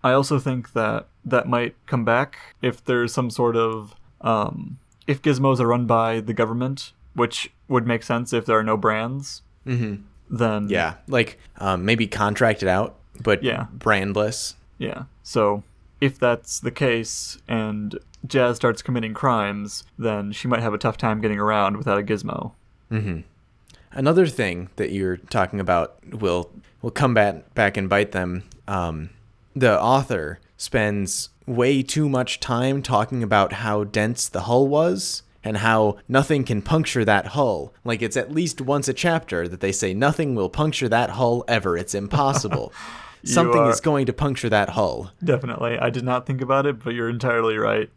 I 0.03 0.13
also 0.13 0.39
think 0.39 0.73
that 0.75 1.07
that 1.25 1.49
might 1.49 1.75
come 1.87 2.05
back 2.05 2.39
if 2.61 2.85
there's 2.85 3.13
some 3.15 3.31
sort 3.31 3.57
of 3.57 3.95
um, 4.21 4.79
if 5.07 5.23
gizmos 5.23 5.61
are 5.61 5.67
run 5.67 5.87
by 5.87 6.21
the 6.21 6.35
government, 6.35 6.93
which 7.15 7.51
would 7.69 7.87
make 7.87 8.03
sense 8.03 8.33
if 8.33 8.45
there 8.47 8.59
are 8.59 8.63
no 8.65 8.77
brands. 8.77 9.43
Mm-hmm. 9.67 10.03
Then 10.31 10.69
Yeah. 10.69 10.95
Like 11.09 11.39
um, 11.59 11.85
maybe 11.85 12.07
contracted 12.07 12.69
out, 12.69 12.97
but 13.23 13.43
Yeah. 13.43 13.67
brandless. 13.77 14.55
yeah. 14.79 15.05
So 15.23 15.63
if 16.01 16.19
that's 16.19 16.61
the 16.61 16.71
case 16.71 17.39
and 17.49 17.99
Jazz 18.27 18.57
starts 18.57 18.83
committing 18.83 19.15
crimes, 19.15 19.85
then 19.99 20.33
she 20.33 20.49
might 20.49 20.61
have 20.61 20.75
a 20.75 20.79
tough 20.79 20.97
time 20.97 21.21
getting 21.21 21.39
around 21.39 21.77
without 21.77 21.99
a 21.99 22.03
gizmo. 22.03 22.53
Another 23.93 24.27
thing 24.27 24.69
that 24.77 24.91
you're 24.93 25.17
talking 25.19 25.61
about 25.61 25.97
will 26.13 26.51
will 26.83 26.91
come 26.91 27.15
back 27.15 27.55
back 27.55 27.77
and 27.77 27.89
bite 27.89 28.13
them. 28.13 28.43
Um, 28.67 29.11
the 29.55 29.81
author 29.81 30.41
spends 30.57 31.31
way 31.47 31.83
too 31.83 32.09
much 32.09 32.41
time 32.41 32.83
talking 32.83 33.23
about 33.23 33.53
how 33.55 33.85
dense 33.85 34.29
the 34.29 34.43
hull 34.43 34.67
was 34.67 35.23
and 35.43 35.59
how 35.59 35.99
nothing 36.09 36.43
can 36.45 36.63
puncture 36.63 37.05
that 37.05 37.29
hull. 37.29 37.75
Like 37.85 38.01
it's 38.01 38.17
at 38.17 38.33
least 38.33 38.61
once 38.61 38.89
a 38.89 38.95
chapter 38.95 39.47
that 39.47 39.61
they 39.61 39.73
say 39.73 39.93
nothing 39.93 40.35
will 40.35 40.49
puncture 40.49 40.89
that 40.89 41.11
hull 41.11 41.45
ever. 41.47 41.77
It's 41.77 41.95
impossible. 41.95 42.73
Something 43.25 43.61
are- 43.61 43.71
is 43.71 43.81
going 43.81 44.07
to 44.07 44.13
puncture 44.13 44.49
that 44.51 44.71
hull. 44.71 45.13
Definitely. 45.23 45.79
I 45.79 45.91
did 45.91 46.05
not 46.05 46.27
think 46.27 46.41
about 46.41 46.67
it, 46.67 46.83
but 46.83 46.95
you're 46.95 47.09
entirely 47.11 47.57
right. 47.57 47.91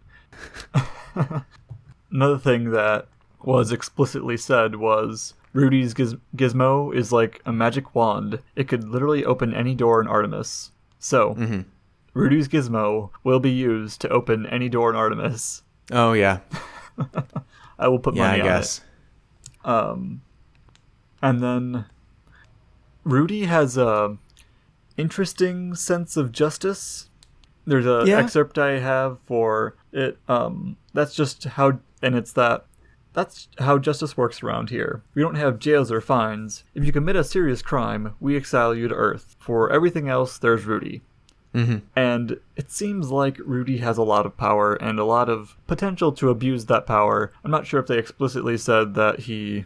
Another 2.11 2.37
thing 2.37 2.71
that 2.71 3.07
was 3.43 3.71
explicitly 3.71 4.37
said 4.37 4.75
was 4.75 5.33
Rudy's 5.57 5.93
giz- 5.95 6.15
gizmo 6.35 6.93
is 6.93 7.11
like 7.11 7.41
a 7.45 7.51
magic 7.51 7.95
wand. 7.95 8.39
It 8.55 8.67
could 8.67 8.83
literally 8.87 9.25
open 9.25 9.53
any 9.55 9.73
door 9.73 9.99
in 10.01 10.07
Artemis. 10.07 10.71
So, 10.99 11.35
Rudy's 12.13 12.47
gizmo 12.47 13.09
will 13.23 13.39
be 13.39 13.49
used 13.51 13.99
to 14.01 14.09
open 14.09 14.45
any 14.47 14.69
door 14.69 14.89
in 14.91 14.95
Artemis. 14.95 15.63
Oh 15.91 16.13
yeah. 16.13 16.39
I 17.79 17.87
will 17.87 17.99
put 17.99 18.15
Yeah, 18.15 18.27
money 18.27 18.41
I 18.41 18.43
on 18.43 18.45
guess. 18.47 18.77
it. 18.79 18.83
And 21.21 21.41
then 21.41 21.85
Rudy 23.03 23.45
has 23.45 23.77
a 23.77 24.17
interesting 24.97 25.73
sense 25.75 26.17
of 26.17 26.31
justice. 26.31 27.09
There's 27.65 27.85
a 27.85 28.03
Yeah. 28.05 28.17
excerpt 28.17 28.57
I 28.57 28.79
have 28.79 29.17
for 29.25 29.75
it. 29.91 30.17
Um, 30.27 30.77
that's 30.93 31.15
just 31.15 31.43
how, 31.45 31.79
and 32.01 32.15
it's 32.15 32.33
that 32.33 32.65
that's 33.17 33.47
how 33.57 33.79
justice 33.79 34.15
works 34.15 34.43
around 34.43 34.69
here. 34.69 35.01
We 35.15 35.23
don't 35.23 35.35
have 35.35 35.57
jails 35.57 35.91
or 35.91 36.01
fines. 36.01 36.63
If 36.75 36.85
you 36.85 36.91
commit 36.91 37.15
a 37.15 37.23
serious 37.23 37.63
crime, 37.63 38.13
we 38.19 38.37
exile 38.37 38.75
you 38.75 38.87
to 38.87 38.93
Earth. 38.93 39.35
For 39.39 39.71
everything 39.71 40.07
else, 40.07 40.37
there's 40.37 40.65
Rudy. 40.65 41.01
Mhm. 41.55 41.81
And 41.95 42.39
it 42.55 42.69
seems 42.69 43.09
like 43.09 43.39
Rudy 43.43 43.77
has 43.77 43.97
a 43.97 44.03
lot 44.03 44.27
of 44.27 44.37
power 44.37 44.75
and 44.75 44.99
a 44.99 45.03
lot 45.03 45.29
of 45.29 45.57
potential 45.65 46.11
to 46.11 46.29
abuse 46.29 46.65
that 46.67 46.85
power. 46.85 47.31
I'm 47.43 47.49
not 47.49 47.65
sure 47.65 47.79
if 47.79 47.87
they 47.87 47.97
explicitly 47.97 48.55
said 48.55 48.93
that 48.93 49.21
he, 49.21 49.65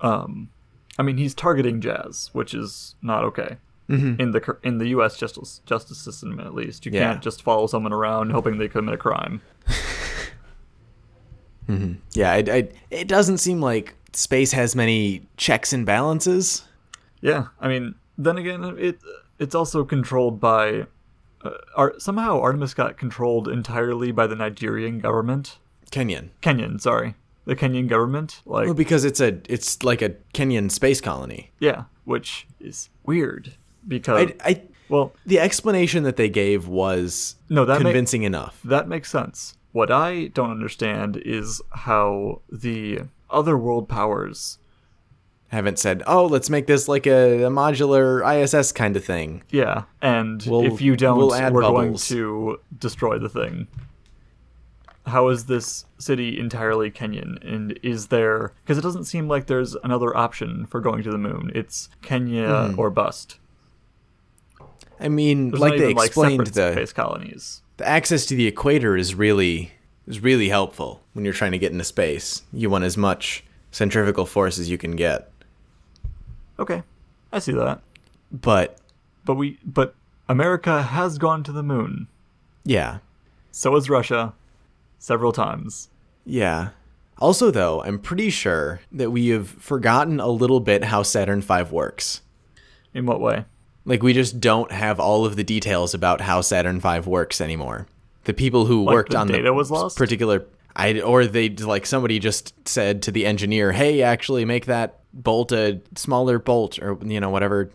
um, 0.00 0.50
I 0.96 1.02
mean, 1.02 1.16
he's 1.16 1.34
targeting 1.34 1.80
Jazz, 1.80 2.30
which 2.34 2.54
is 2.54 2.94
not 3.02 3.24
okay 3.24 3.56
in 3.88 4.32
the 4.32 4.56
in 4.64 4.78
the 4.78 4.88
U.S. 4.88 5.16
justice 5.16 5.60
justice 5.66 5.98
system. 5.98 6.38
At 6.40 6.54
least 6.54 6.86
you 6.86 6.92
Yeah. 6.92 7.12
can't 7.12 7.22
just 7.22 7.42
follow 7.42 7.66
someone 7.66 7.92
around 7.92 8.30
hoping 8.30 8.58
they 8.58 8.68
commit 8.68 8.94
a 8.94 8.98
crime. 8.98 9.40
Yeah, 12.12 12.32
I, 12.32 12.36
I, 12.48 12.68
it 12.90 13.08
doesn't 13.08 13.38
seem 13.38 13.60
like 13.60 13.94
space 14.12 14.52
has 14.52 14.74
many 14.76 15.26
checks 15.36 15.72
and 15.72 15.84
balances. 15.84 16.64
Yeah, 17.20 17.46
I 17.60 17.68
mean, 17.68 17.94
then 18.18 18.38
again, 18.38 18.62
it 18.78 18.98
it's 19.38 19.54
also 19.54 19.84
controlled 19.84 20.40
by. 20.40 20.86
Uh, 21.44 21.50
Ar- 21.76 21.94
somehow 21.98 22.40
Artemis 22.40 22.72
got 22.74 22.96
controlled 22.96 23.46
entirely 23.48 24.10
by 24.10 24.26
the 24.26 24.34
Nigerian 24.36 24.98
government. 25.00 25.58
Kenyan. 25.92 26.30
Kenyan, 26.42 26.80
sorry, 26.80 27.14
the 27.44 27.54
Kenyan 27.54 27.88
government. 27.88 28.40
Like, 28.46 28.64
Well, 28.66 28.74
because 28.74 29.04
it's 29.04 29.20
a 29.20 29.38
it's 29.48 29.82
like 29.82 30.02
a 30.02 30.10
Kenyan 30.34 30.70
space 30.70 31.00
colony. 31.00 31.50
yeah, 31.60 31.84
which 32.04 32.46
is 32.60 32.88
weird 33.04 33.54
because 33.86 34.30
I, 34.40 34.48
I 34.50 34.62
well, 34.88 35.12
the 35.26 35.38
explanation 35.40 36.04
that 36.04 36.16
they 36.16 36.28
gave 36.28 36.68
was 36.68 37.36
No, 37.48 37.64
that 37.64 37.80
convincing 37.80 38.22
enough. 38.22 38.58
that 38.64 38.88
makes 38.88 39.10
sense. 39.10 39.56
What 39.76 39.90
I 39.90 40.28
don't 40.28 40.50
understand 40.50 41.18
is 41.18 41.60
how 41.70 42.40
the 42.50 43.00
other 43.28 43.58
world 43.58 43.90
powers. 43.90 44.56
Haven't 45.48 45.78
said, 45.78 46.02
oh, 46.06 46.24
let's 46.24 46.48
make 46.48 46.66
this 46.66 46.88
like 46.88 47.06
a, 47.06 47.42
a 47.42 47.50
modular 47.50 48.22
ISS 48.24 48.72
kind 48.72 48.96
of 48.96 49.04
thing. 49.04 49.42
Yeah, 49.50 49.82
and 50.00 50.42
We'll- 50.48 50.64
if 50.64 50.80
you 50.80 50.96
don't, 50.96 51.18
we'll 51.18 51.34
add 51.34 51.52
we're 51.52 51.60
going 51.60 51.94
to 51.94 52.58
destroy 52.78 53.18
the 53.18 53.28
thing. 53.28 53.66
How 55.04 55.28
is 55.28 55.44
this 55.44 55.84
city 55.98 56.40
entirely 56.40 56.90
Kenyan? 56.90 57.36
And 57.46 57.78
is 57.82 58.06
there 58.06 58.54
because 58.64 58.78
it 58.78 58.80
doesn't 58.82 59.04
seem 59.04 59.28
like 59.28 59.44
there's 59.46 59.74
another 59.84 60.16
option 60.16 60.64
for 60.64 60.80
going 60.80 61.02
to 61.02 61.10
the 61.10 61.18
moon? 61.18 61.52
It's 61.54 61.90
Kenya 62.00 62.68
Hmm. 62.70 62.80
or 62.80 62.88
bust. 62.88 63.38
I 64.98 65.10
mean, 65.10 65.50
There's 65.50 65.60
like 65.60 65.72
they 65.76 65.90
even, 65.90 66.02
explained, 66.02 66.46
separate 66.48 66.54
the 66.54 66.72
space 66.72 66.92
colonies. 66.94 67.60
The 67.76 67.86
access 67.86 68.26
to 68.26 68.34
the 68.36 68.46
equator 68.46 68.96
is 68.96 69.14
really 69.14 69.72
is 70.06 70.20
really 70.20 70.48
helpful 70.48 71.02
when 71.14 71.24
you're 71.24 71.34
trying 71.34 71.52
to 71.52 71.58
get 71.58 71.72
into 71.72 71.84
space. 71.84 72.42
You 72.52 72.70
want 72.70 72.84
as 72.84 72.96
much 72.96 73.44
centrifugal 73.72 74.24
force 74.26 74.58
as 74.58 74.70
you 74.70 74.78
can 74.78 74.94
get. 74.96 75.30
Okay, 76.58 76.82
I 77.32 77.38
see 77.40 77.52
that. 77.52 77.80
But 78.32 78.78
But 79.24 79.34
we, 79.34 79.58
but 79.64 79.94
America 80.28 80.82
has 80.82 81.18
gone 81.18 81.42
to 81.44 81.52
the 81.52 81.62
moon. 81.62 82.06
yeah, 82.64 82.98
So 83.50 83.74
has 83.74 83.90
Russia, 83.90 84.32
several 84.98 85.32
times. 85.32 85.88
yeah. 86.24 86.70
Also, 87.18 87.50
though, 87.50 87.82
I'm 87.82 87.98
pretty 87.98 88.28
sure 88.28 88.80
that 88.92 89.10
we 89.10 89.28
have 89.28 89.48
forgotten 89.48 90.20
a 90.20 90.28
little 90.28 90.60
bit 90.60 90.84
how 90.84 91.02
Saturn 91.02 91.40
V 91.40 91.62
works. 91.62 92.20
In 92.92 93.06
what 93.06 93.22
way? 93.22 93.46
Like 93.86 94.02
we 94.02 94.12
just 94.12 94.40
don't 94.40 94.70
have 94.70 95.00
all 95.00 95.24
of 95.24 95.36
the 95.36 95.44
details 95.44 95.94
about 95.94 96.20
how 96.20 96.42
Saturn 96.42 96.80
V 96.80 96.98
works 97.00 97.40
anymore. 97.40 97.86
The 98.24 98.34
people 98.34 98.66
who 98.66 98.84
Like, 98.84 98.92
worked 98.94 99.10
the 99.12 99.18
on 99.18 99.28
data 99.28 99.44
the 99.44 99.54
was 99.54 99.70
lost? 99.70 99.96
particular 99.96 100.44
I 100.74 101.00
or 101.00 101.24
they 101.24 101.48
like 101.48 101.86
somebody 101.86 102.18
just 102.18 102.52
said 102.68 103.00
to 103.02 103.10
the 103.12 103.24
engineer, 103.24 103.72
"Hey, 103.72 104.02
actually 104.02 104.44
make 104.44 104.66
that 104.66 104.98
bolt 105.14 105.50
a 105.52 105.80
smaller 105.94 106.38
bolt 106.38 106.78
or 106.78 106.98
you 107.02 107.18
know 107.20 107.30
whatever." 107.30 107.70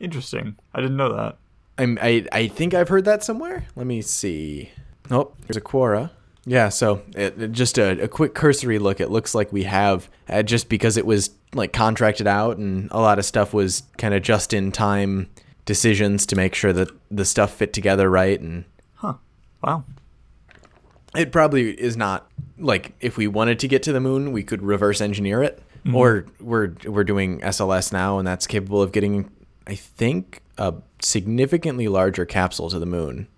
Interesting. 0.00 0.56
I 0.74 0.80
didn't 0.80 0.96
know 0.96 1.12
that. 1.16 1.36
I'm, 1.78 1.98
I 2.00 2.26
I 2.30 2.46
think 2.48 2.74
I've 2.74 2.88
heard 2.88 3.04
that 3.06 3.24
somewhere. 3.24 3.64
Let 3.74 3.86
me 3.86 4.02
see. 4.02 4.70
Oh, 5.10 5.32
there's 5.46 5.56
a 5.56 5.60
Quora. 5.60 6.10
Yeah, 6.46 6.68
so 6.68 7.02
it, 7.16 7.40
it- 7.40 7.52
just 7.52 7.78
a, 7.78 8.02
a 8.02 8.08
quick 8.08 8.34
cursory 8.34 8.78
look. 8.78 9.00
It 9.00 9.10
looks 9.10 9.34
like 9.34 9.52
we 9.52 9.64
have 9.64 10.08
uh, 10.28 10.42
just 10.42 10.68
because 10.68 10.96
it 10.96 11.06
was 11.06 11.30
like 11.54 11.72
contracted 11.72 12.26
out 12.26 12.58
and 12.58 12.88
a 12.90 13.00
lot 13.00 13.18
of 13.18 13.24
stuff 13.24 13.52
was 13.54 13.82
kind 13.98 14.12
of 14.14 14.22
just 14.22 14.52
in 14.52 14.70
time 14.70 15.28
decisions 15.64 16.26
to 16.26 16.36
make 16.36 16.54
sure 16.54 16.72
that 16.72 16.88
the 17.10 17.24
stuff 17.24 17.52
fit 17.54 17.72
together 17.72 18.10
right 18.10 18.40
and 18.40 18.64
Huh. 18.96 19.14
Wow. 19.62 19.84
it 21.16 21.32
probably 21.32 21.70
is 21.80 21.96
not 21.96 22.30
like 22.58 22.92
if 23.00 23.16
we 23.16 23.26
wanted 23.26 23.58
to 23.60 23.68
get 23.68 23.82
to 23.84 23.92
the 23.92 24.00
moon 24.00 24.32
we 24.32 24.42
could 24.42 24.62
reverse 24.62 25.00
engineer 25.00 25.42
it 25.42 25.62
or 25.92 26.24
we're 26.40 26.72
we're 26.86 27.04
doing 27.04 27.40
SLS 27.40 27.92
now 27.92 28.18
and 28.18 28.26
that's 28.26 28.46
capable 28.46 28.80
of 28.80 28.90
getting 28.92 29.30
I 29.66 29.74
think 29.74 30.40
a 30.56 30.74
significantly 31.02 31.88
larger 31.88 32.24
capsule 32.24 32.70
to 32.70 32.78
the 32.78 32.86
moon. 32.86 33.28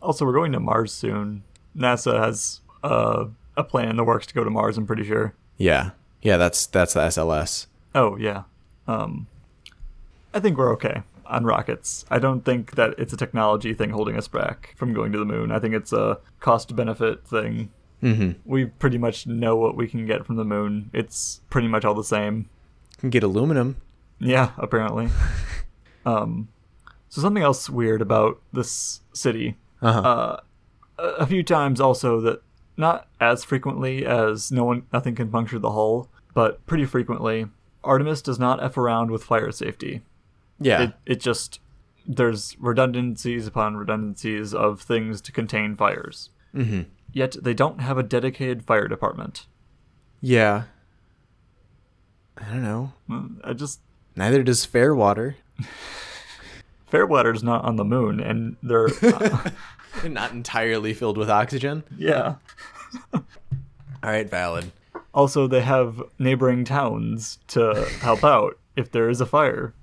Also, 0.00 0.24
we're 0.24 0.32
going 0.32 0.52
to 0.52 0.58
Mars 0.60 0.92
soon. 0.92 1.42
NASA 1.76 2.18
has 2.18 2.60
uh, 2.82 3.26
a 3.56 3.62
plan 3.64 3.88
in 3.90 3.96
the 3.96 4.04
works 4.04 4.26
to 4.26 4.34
go 4.34 4.42
to 4.42 4.50
Mars. 4.50 4.76
I'm 4.78 4.86
pretty 4.86 5.04
sure. 5.04 5.34
Yeah. 5.58 5.90
Yeah, 6.22 6.36
that's 6.38 6.66
that's 6.66 6.94
the 6.94 7.00
SLS. 7.00 7.66
Oh 7.94 8.16
yeah. 8.16 8.44
Um, 8.88 9.26
I 10.34 10.40
think 10.40 10.56
we're 10.58 10.72
okay 10.74 11.02
on 11.26 11.44
rockets. 11.44 12.04
I 12.10 12.18
don't 12.18 12.44
think 12.44 12.72
that 12.76 12.94
it's 12.98 13.12
a 13.12 13.16
technology 13.16 13.74
thing 13.74 13.90
holding 13.90 14.16
us 14.16 14.28
back 14.28 14.74
from 14.76 14.92
going 14.92 15.12
to 15.12 15.18
the 15.18 15.24
moon. 15.24 15.50
I 15.52 15.58
think 15.58 15.74
it's 15.74 15.92
a 15.92 16.18
cost 16.40 16.74
benefit 16.76 17.26
thing. 17.26 17.70
Mhm. 18.02 18.36
We 18.44 18.66
pretty 18.66 18.98
much 18.98 19.26
know 19.26 19.56
what 19.56 19.76
we 19.76 19.86
can 19.86 20.06
get 20.06 20.26
from 20.26 20.36
the 20.36 20.44
moon. 20.44 20.90
It's 20.92 21.40
pretty 21.50 21.68
much 21.68 21.84
all 21.84 21.94
the 21.94 22.02
same. 22.04 22.48
Can 22.98 23.10
get 23.10 23.22
aluminum. 23.22 23.76
Yeah, 24.18 24.50
apparently. 24.58 25.08
um, 26.06 26.48
so 27.08 27.20
something 27.20 27.42
else 27.42 27.68
weird 27.70 28.00
about 28.02 28.40
this 28.52 29.00
city. 29.12 29.56
Uh-huh. 29.80 30.00
Uh, 30.00 30.40
a 30.98 31.02
a 31.22 31.26
few 31.26 31.42
times 31.42 31.80
also 31.80 32.20
that 32.20 32.42
not 32.76 33.08
as 33.20 33.44
frequently 33.44 34.04
as 34.06 34.50
no 34.52 34.64
one 34.64 34.86
nothing 34.92 35.14
can 35.14 35.28
puncture 35.30 35.58
the 35.58 35.72
hull, 35.72 36.08
but 36.34 36.64
pretty 36.66 36.84
frequently, 36.84 37.46
Artemis 37.84 38.22
does 38.22 38.38
not 38.38 38.62
f 38.62 38.76
around 38.76 39.10
with 39.10 39.24
fire 39.24 39.50
safety. 39.52 40.02
Yeah. 40.64 40.82
It 40.82 40.92
it 41.06 41.20
just 41.20 41.60
there's 42.06 42.56
redundancies 42.58 43.46
upon 43.46 43.76
redundancies 43.76 44.52
of 44.54 44.80
things 44.80 45.20
to 45.22 45.32
contain 45.32 45.76
fires. 45.76 46.30
mhm. 46.54 46.86
Yet 47.12 47.36
they 47.42 47.52
don't 47.54 47.80
have 47.80 47.98
a 47.98 48.02
dedicated 48.02 48.64
fire 48.64 48.88
department. 48.88 49.46
Yeah. 50.20 50.64
I 52.38 52.44
don't 52.46 52.62
know. 52.62 52.92
Mm, 53.08 53.38
I 53.44 53.52
just 53.52 53.80
Neither 54.16 54.42
does 54.42 54.64
Fairwater. 54.64 55.36
Fairwater's 56.86 57.42
not 57.42 57.64
on 57.64 57.76
the 57.76 57.84
moon, 57.84 58.20
and 58.20 58.56
they're 58.62 58.88
uh, 59.02 59.50
Not 60.08 60.32
entirely 60.32 60.94
filled 60.94 61.18
with 61.18 61.30
oxygen. 61.30 61.84
yeah. 61.96 62.36
All 63.14 63.22
right, 64.02 64.28
valid. 64.28 64.72
Also, 65.14 65.46
they 65.46 65.60
have 65.60 66.02
neighboring 66.18 66.64
towns 66.64 67.38
to 67.48 67.86
help 68.00 68.24
out 68.24 68.58
if 68.76 68.90
there 68.90 69.08
is 69.10 69.20
a 69.20 69.26
fire. 69.26 69.74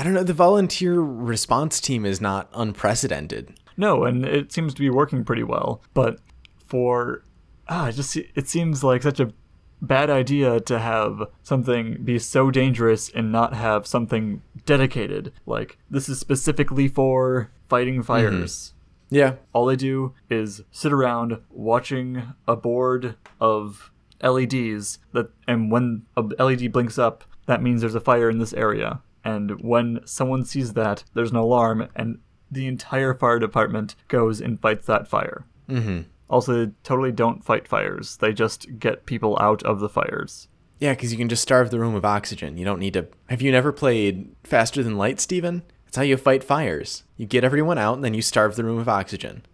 I 0.00 0.02
don't 0.02 0.14
know. 0.14 0.22
The 0.22 0.32
volunteer 0.32 0.98
response 0.98 1.78
team 1.78 2.06
is 2.06 2.22
not 2.22 2.48
unprecedented. 2.54 3.60
No, 3.76 4.04
and 4.04 4.24
it 4.24 4.50
seems 4.50 4.72
to 4.72 4.80
be 4.80 4.88
working 4.88 5.26
pretty 5.26 5.42
well. 5.42 5.82
But 5.92 6.20
for 6.64 7.22
ah, 7.68 7.88
it 7.88 7.92
just 7.92 8.16
it 8.16 8.48
seems 8.48 8.82
like 8.82 9.02
such 9.02 9.20
a 9.20 9.34
bad 9.82 10.08
idea 10.08 10.58
to 10.58 10.78
have 10.78 11.24
something 11.42 12.02
be 12.02 12.18
so 12.18 12.50
dangerous 12.50 13.10
and 13.10 13.30
not 13.30 13.52
have 13.52 13.86
something 13.86 14.40
dedicated. 14.64 15.34
Like 15.44 15.76
this 15.90 16.08
is 16.08 16.18
specifically 16.18 16.88
for 16.88 17.50
fighting 17.68 18.02
fires. 18.02 18.72
Yeah. 19.10 19.34
All 19.52 19.66
they 19.66 19.76
do 19.76 20.14
is 20.30 20.62
sit 20.70 20.94
around 20.94 21.42
watching 21.50 22.22
a 22.48 22.56
board 22.56 23.16
of 23.38 23.90
LEDs 24.22 24.98
that 25.12 25.28
and 25.46 25.70
when 25.70 26.06
a 26.16 26.22
LED 26.22 26.72
blinks 26.72 26.98
up, 26.98 27.24
that 27.44 27.62
means 27.62 27.82
there's 27.82 27.94
a 27.94 28.00
fire 28.00 28.30
in 28.30 28.38
this 28.38 28.54
area. 28.54 29.02
And 29.24 29.60
when 29.60 30.00
someone 30.04 30.44
sees 30.44 30.72
that, 30.74 31.04
there's 31.14 31.30
an 31.30 31.36
alarm 31.36 31.88
and 31.94 32.18
the 32.50 32.66
entire 32.66 33.14
fire 33.14 33.38
department 33.38 33.94
goes 34.08 34.40
and 34.40 34.60
fights 34.60 34.86
that 34.86 35.08
fire. 35.08 35.44
Mm-hmm. 35.68 36.02
Also, 36.28 36.66
they 36.66 36.72
totally 36.84 37.12
don't 37.12 37.44
fight 37.44 37.68
fires. 37.68 38.16
They 38.16 38.32
just 38.32 38.78
get 38.78 39.06
people 39.06 39.38
out 39.40 39.62
of 39.62 39.80
the 39.80 39.88
fires. 39.88 40.48
Yeah, 40.78 40.92
because 40.92 41.12
you 41.12 41.18
can 41.18 41.28
just 41.28 41.42
starve 41.42 41.70
the 41.70 41.78
room 41.78 41.94
of 41.94 42.04
oxygen. 42.04 42.56
You 42.56 42.64
don't 42.64 42.80
need 42.80 42.94
to. 42.94 43.08
Have 43.28 43.42
you 43.42 43.52
never 43.52 43.72
played 43.72 44.34
Faster 44.44 44.82
Than 44.82 44.96
Light, 44.96 45.20
Steven? 45.20 45.62
That's 45.84 45.96
how 45.96 46.02
you 46.02 46.16
fight 46.16 46.42
fires. 46.42 47.04
You 47.16 47.26
get 47.26 47.44
everyone 47.44 47.78
out, 47.78 47.94
and 47.96 48.04
then 48.04 48.14
you 48.14 48.22
starve 48.22 48.56
the 48.56 48.64
room 48.64 48.78
of 48.78 48.88
oxygen. 48.88 49.44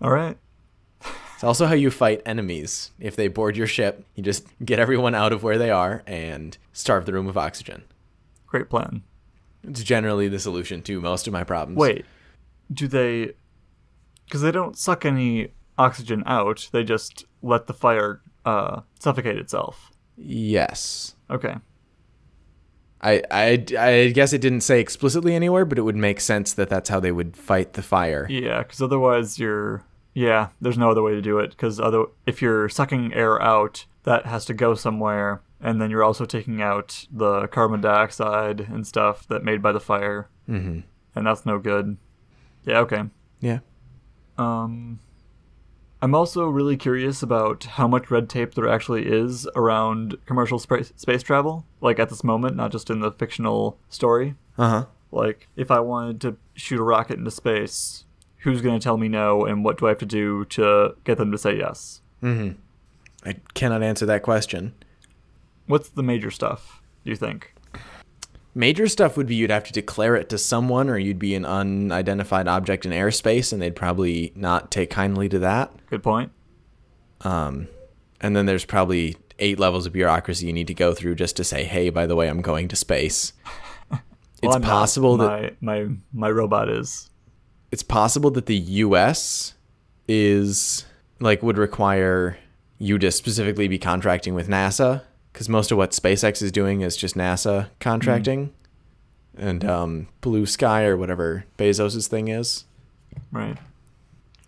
All 0.00 0.10
right. 0.10 0.36
It's 1.34 1.44
also 1.44 1.66
how 1.66 1.74
you 1.74 1.90
fight 1.90 2.22
enemies. 2.26 2.90
If 2.98 3.14
they 3.14 3.28
board 3.28 3.56
your 3.56 3.68
ship, 3.68 4.04
you 4.16 4.24
just 4.24 4.46
get 4.64 4.80
everyone 4.80 5.14
out 5.14 5.32
of 5.32 5.44
where 5.44 5.58
they 5.58 5.70
are 5.70 6.02
and 6.06 6.58
starve 6.72 7.06
the 7.06 7.12
room 7.12 7.28
of 7.28 7.38
oxygen. 7.38 7.84
Great 8.48 8.68
plan. 8.68 9.02
It's 9.62 9.82
generally 9.82 10.28
the 10.28 10.38
solution 10.38 10.82
to 10.82 11.00
most 11.00 11.26
of 11.26 11.32
my 11.32 11.44
problems. 11.44 11.78
Wait, 11.78 12.04
do 12.72 12.88
they? 12.88 13.34
Because 14.24 14.42
they 14.42 14.50
don't 14.50 14.76
suck 14.76 15.04
any 15.04 15.52
oxygen 15.76 16.22
out. 16.26 16.68
They 16.72 16.84
just 16.84 17.24
let 17.42 17.66
the 17.66 17.74
fire 17.74 18.20
uh, 18.44 18.80
suffocate 18.98 19.38
itself. 19.38 19.90
Yes. 20.16 21.14
Okay. 21.30 21.54
I, 23.00 23.22
I, 23.30 23.64
I 23.78 24.08
guess 24.08 24.32
it 24.32 24.40
didn't 24.40 24.62
say 24.62 24.80
explicitly 24.80 25.34
anywhere, 25.34 25.64
but 25.64 25.78
it 25.78 25.82
would 25.82 25.96
make 25.96 26.20
sense 26.20 26.52
that 26.54 26.68
that's 26.68 26.88
how 26.88 26.98
they 26.98 27.12
would 27.12 27.36
fight 27.36 27.74
the 27.74 27.82
fire. 27.82 28.26
Yeah, 28.28 28.62
because 28.62 28.82
otherwise 28.82 29.38
you're 29.38 29.84
yeah. 30.14 30.48
There's 30.60 30.78
no 30.78 30.90
other 30.90 31.02
way 31.02 31.12
to 31.12 31.22
do 31.22 31.38
it 31.38 31.50
because 31.50 31.78
other 31.78 32.06
if 32.26 32.42
you're 32.42 32.68
sucking 32.68 33.14
air 33.14 33.40
out, 33.40 33.86
that 34.02 34.26
has 34.26 34.44
to 34.46 34.54
go 34.54 34.74
somewhere, 34.74 35.42
and 35.60 35.80
then 35.80 35.90
you're 35.90 36.04
also 36.04 36.24
taking 36.24 36.60
out 36.62 37.06
the 37.10 37.46
carbon 37.48 37.80
dioxide 37.80 38.60
and 38.60 38.86
stuff 38.86 39.26
that 39.28 39.44
made 39.44 39.62
by 39.62 39.72
the 39.72 39.80
fire, 39.80 40.28
Mm-hmm. 40.48 40.80
and 41.14 41.26
that's 41.26 41.44
no 41.44 41.58
good. 41.58 41.96
Yeah. 42.64 42.78
Okay. 42.80 43.02
Yeah. 43.40 43.58
Um, 44.36 45.00
I'm 46.00 46.14
also 46.14 46.46
really 46.48 46.76
curious 46.76 47.22
about 47.22 47.64
how 47.64 47.88
much 47.88 48.10
red 48.10 48.28
tape 48.28 48.54
there 48.54 48.68
actually 48.68 49.06
is 49.06 49.48
around 49.56 50.16
commercial 50.26 50.58
space 50.58 50.92
space 50.96 51.22
travel, 51.22 51.66
like 51.80 51.98
at 51.98 52.08
this 52.08 52.22
moment, 52.22 52.56
not 52.56 52.70
just 52.72 52.88
in 52.90 53.00
the 53.00 53.10
fictional 53.12 53.78
story. 53.88 54.34
Uh 54.56 54.68
huh. 54.68 54.84
Like, 55.10 55.48
if 55.56 55.70
I 55.70 55.80
wanted 55.80 56.20
to 56.22 56.36
shoot 56.54 56.78
a 56.78 56.82
rocket 56.82 57.18
into 57.18 57.30
space, 57.30 58.04
who's 58.38 58.60
going 58.60 58.78
to 58.78 58.82
tell 58.84 58.96
me 58.98 59.08
no, 59.08 59.44
and 59.46 59.64
what 59.64 59.78
do 59.78 59.86
I 59.86 59.88
have 59.90 59.98
to 59.98 60.06
do 60.06 60.44
to 60.46 60.94
get 61.04 61.16
them 61.18 61.32
to 61.32 61.38
say 61.38 61.56
yes? 61.56 62.02
Mm-hmm. 62.22 62.58
I 63.28 63.36
cannot 63.54 63.82
answer 63.82 64.04
that 64.06 64.22
question. 64.22 64.74
What's 65.68 65.90
the 65.90 66.02
major 66.02 66.30
stuff, 66.30 66.82
do 67.04 67.10
you 67.10 67.16
think? 67.16 67.54
Major 68.54 68.88
stuff 68.88 69.16
would 69.16 69.26
be 69.28 69.36
you'd 69.36 69.50
have 69.50 69.64
to 69.64 69.72
declare 69.72 70.16
it 70.16 70.28
to 70.30 70.38
someone, 70.38 70.88
or 70.88 70.98
you'd 70.98 71.18
be 71.18 71.34
an 71.36 71.44
unidentified 71.44 72.48
object 72.48 72.84
in 72.84 72.90
airspace, 72.92 73.52
and 73.52 73.62
they'd 73.62 73.76
probably 73.76 74.32
not 74.34 74.70
take 74.72 74.90
kindly 74.90 75.28
to 75.28 75.38
that. 75.38 75.70
Good 75.90 76.02
point. 76.02 76.32
Um, 77.20 77.68
and 78.20 78.34
then 78.34 78.46
there's 78.46 78.64
probably 78.64 79.16
eight 79.38 79.60
levels 79.60 79.86
of 79.86 79.92
bureaucracy 79.92 80.46
you 80.46 80.52
need 80.52 80.66
to 80.66 80.74
go 80.74 80.92
through 80.94 81.14
just 81.14 81.36
to 81.36 81.44
say, 81.44 81.62
"Hey, 81.64 81.90
by 81.90 82.06
the 82.06 82.16
way, 82.16 82.28
I'm 82.28 82.40
going 82.42 82.66
to 82.68 82.76
space." 82.76 83.32
Well, 84.40 84.50
it's 84.50 84.54
I'm 84.54 84.62
not. 84.62 84.70
possible 84.70 85.16
that 85.16 85.60
my, 85.60 85.80
my 85.82 85.88
my 86.12 86.30
robot 86.30 86.68
is. 86.68 87.10
it's 87.72 87.82
possible 87.82 88.30
that 88.30 88.46
the 88.46 88.54
U.S. 88.56 89.54
is 90.06 90.84
like 91.18 91.42
would 91.42 91.58
require 91.58 92.38
you 92.78 92.98
to 93.00 93.10
specifically 93.10 93.66
be 93.66 93.78
contracting 93.80 94.34
with 94.34 94.46
NASA 94.48 95.02
because 95.32 95.48
most 95.48 95.70
of 95.70 95.78
what 95.78 95.92
SpaceX 95.92 96.42
is 96.42 96.52
doing 96.52 96.80
is 96.80 96.96
just 96.96 97.16
NASA 97.16 97.68
contracting, 97.80 98.52
and 99.36 99.64
um, 99.64 100.08
Blue 100.20 100.46
Sky 100.46 100.84
or 100.84 100.96
whatever 100.96 101.44
Bezos's 101.56 102.08
thing 102.08 102.28
is. 102.28 102.64
Right. 103.30 103.56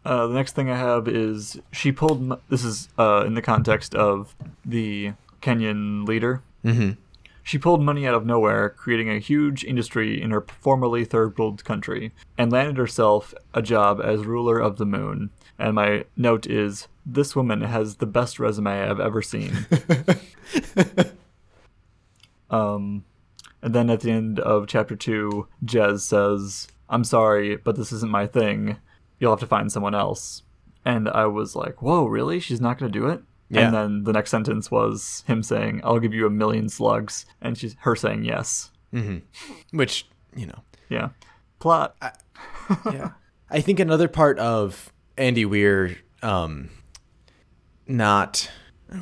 Uh, 0.05 0.27
the 0.27 0.35
next 0.35 0.55
thing 0.55 0.70
I 0.70 0.78
have 0.78 1.09
is 1.09 1.61
she 1.73 1.93
pulled. 1.93 2.40
This 2.48 2.65
is 2.65 2.89
uh, 2.98 3.24
in 3.27 3.35
the 3.35 3.43
context 3.43 3.94
of 3.94 4.35
the 4.65 5.12
Kenyan 5.43 6.07
leader. 6.07 6.43
Mm-hmm. 6.65 6.93
She 7.43 7.59
pulled 7.59 7.82
money 7.82 8.07
out 8.07 8.15
of 8.15 8.27
nowhere, 8.27 8.70
creating 8.70 9.11
a 9.11 9.19
huge 9.19 9.65
industry 9.65 10.20
in 10.20 10.31
her 10.31 10.43
formerly 10.43 11.05
third 11.05 11.36
world 11.39 11.65
country, 11.65 12.12
and 12.39 12.52
landed 12.52 12.77
herself 12.77 13.35
a 13.52 13.62
job 13.62 14.01
as 14.01 14.24
ruler 14.24 14.59
of 14.59 14.77
the 14.77 14.86
moon. 14.86 15.31
And 15.59 15.74
my 15.74 16.05
note 16.16 16.47
is 16.47 16.86
this 17.12 17.35
woman 17.35 17.62
has 17.62 17.97
the 17.97 18.07
best 18.07 18.39
resume 18.39 18.89
I've 18.89 19.01
ever 19.01 19.23
seen. 19.23 19.66
um, 22.51 23.05
and 23.62 23.74
then 23.74 23.91
at 23.91 24.01
the 24.01 24.11
end 24.11 24.41
of 24.41 24.66
chapter 24.66 24.97
two, 24.97 25.49
Jez 25.65 26.01
says, 26.01 26.69
I'm 26.89 27.05
sorry, 27.05 27.57
but 27.57 27.77
this 27.77 27.93
isn't 27.93 28.11
my 28.11 28.27
thing. 28.27 28.77
You'll 29.19 29.32
have 29.32 29.41
to 29.41 29.47
find 29.47 29.70
someone 29.70 29.95
else. 29.95 30.43
And 30.85 31.09
I 31.09 31.27
was 31.27 31.55
like, 31.55 31.82
whoa, 31.82 32.07
really? 32.07 32.41
She's 32.41 32.61
not 32.61 32.78
going 32.78 32.91
to 32.91 32.99
do 32.99 33.07
it? 33.07 33.20
Yeah. 33.51 33.66
And 33.66 33.74
then 33.74 34.05
the 34.05 34.12
next 34.12 34.31
sentence 34.31 34.70
was 34.70 35.24
him 35.27 35.43
saying, 35.43 35.81
I'll 35.85 35.99
give 35.99 36.15
you 36.15 36.27
a 36.27 36.31
million 36.31 36.69
slugs. 36.69 37.27
And 37.43 37.59
she's 37.59 37.77
her 37.81 37.97
saying 37.97 38.24
yes. 38.24 38.70
Mm-hmm. 38.95 39.77
Which 39.77 40.07
you 40.35 40.47
know, 40.47 40.61
Yeah. 40.89 41.11
Plot. 41.59 41.95
yeah. 42.87 43.11
I 43.51 43.61
think 43.61 43.81
another 43.81 44.09
part 44.09 44.39
of 44.39 44.93
Andy 45.19 45.45
Weir, 45.45 45.99
um, 46.23 46.70
not 47.91 48.51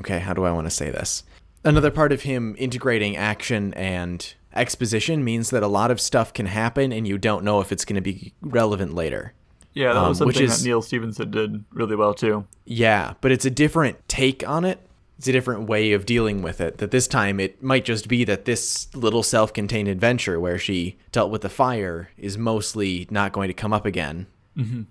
okay. 0.01 0.19
How 0.19 0.33
do 0.35 0.45
I 0.45 0.51
want 0.53 0.67
to 0.67 0.71
say 0.71 0.91
this? 0.91 1.23
Another 1.65 1.91
part 1.91 2.13
of 2.13 2.23
him 2.23 2.55
integrating 2.59 3.17
action 3.17 3.75
and 3.75 4.35
exposition 4.55 5.23
means 5.25 5.51
that 5.51 5.63
a 5.63 5.69
lot 5.69 5.91
of 5.91 6.01
stuff 6.01 6.33
can 6.33 6.47
happen, 6.47 6.93
and 6.93 7.07
you 7.07 7.19
don't 7.19 7.45
know 7.45 7.61
if 7.61 7.73
it's 7.73 7.85
going 7.85 7.97
to 7.97 8.01
be 8.01 8.33
relevant 8.41 8.95
later. 8.95 9.33
Yeah, 9.75 9.93
that 9.93 9.99
Um, 10.03 10.09
was 10.09 10.21
which 10.21 10.37
something 10.37 10.51
is- 10.51 10.63
that 10.63 10.69
Neal 10.69 10.83
Stephenson 10.83 11.31
did 11.31 11.65
really 11.73 11.95
well 11.97 12.15
too. 12.15 12.47
Yeah, 12.65 13.15
but 13.21 13.31
it's 13.31 13.45
a 13.45 13.51
different 13.51 13.97
take 14.09 14.47
on 14.49 14.65
it. 14.65 14.81
It's 15.19 15.27
a 15.29 15.33
different 15.33 15.69
way 15.69 15.93
of 15.93 16.07
dealing 16.07 16.43
with 16.43 16.61
it. 16.61 16.79
That 16.79 16.91
this 16.93 17.09
time 17.09 17.41
it 17.41 17.61
might 17.63 17.85
just 17.85 18.07
be 18.09 18.23
that 18.25 18.45
this 18.45 18.89
little 18.95 19.23
self 19.25 19.53
contained 19.53 19.89
adventure 19.89 20.39
where 20.39 20.59
she 20.59 20.97
dealt 21.13 21.31
with 21.33 21.43
the 21.43 21.49
fire 21.49 22.11
is 22.17 22.39
mostly 22.39 23.07
not 23.11 23.33
going 23.33 23.49
to 23.49 23.55
come 23.55 23.73
up 23.73 23.85
again. 23.85 24.27
Mm-hmm. 24.57 24.83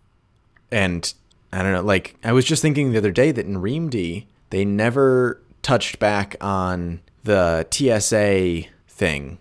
And 0.72 1.14
I 1.52 1.64
don't 1.64 1.72
know, 1.74 1.82
like, 1.82 2.16
I 2.24 2.32
was 2.34 2.46
just 2.46 2.62
thinking 2.62 2.92
the 2.92 2.98
other 2.98 3.12
day 3.12 3.32
that 3.32 3.46
in 3.46 3.58
REAMDE, 3.62 4.26
they 4.50 4.66
never 4.66 5.42
touched 5.62 5.98
back 6.00 6.36
on 6.42 7.02
the 7.24 7.66
TSA 7.72 8.70
thing 8.88 9.38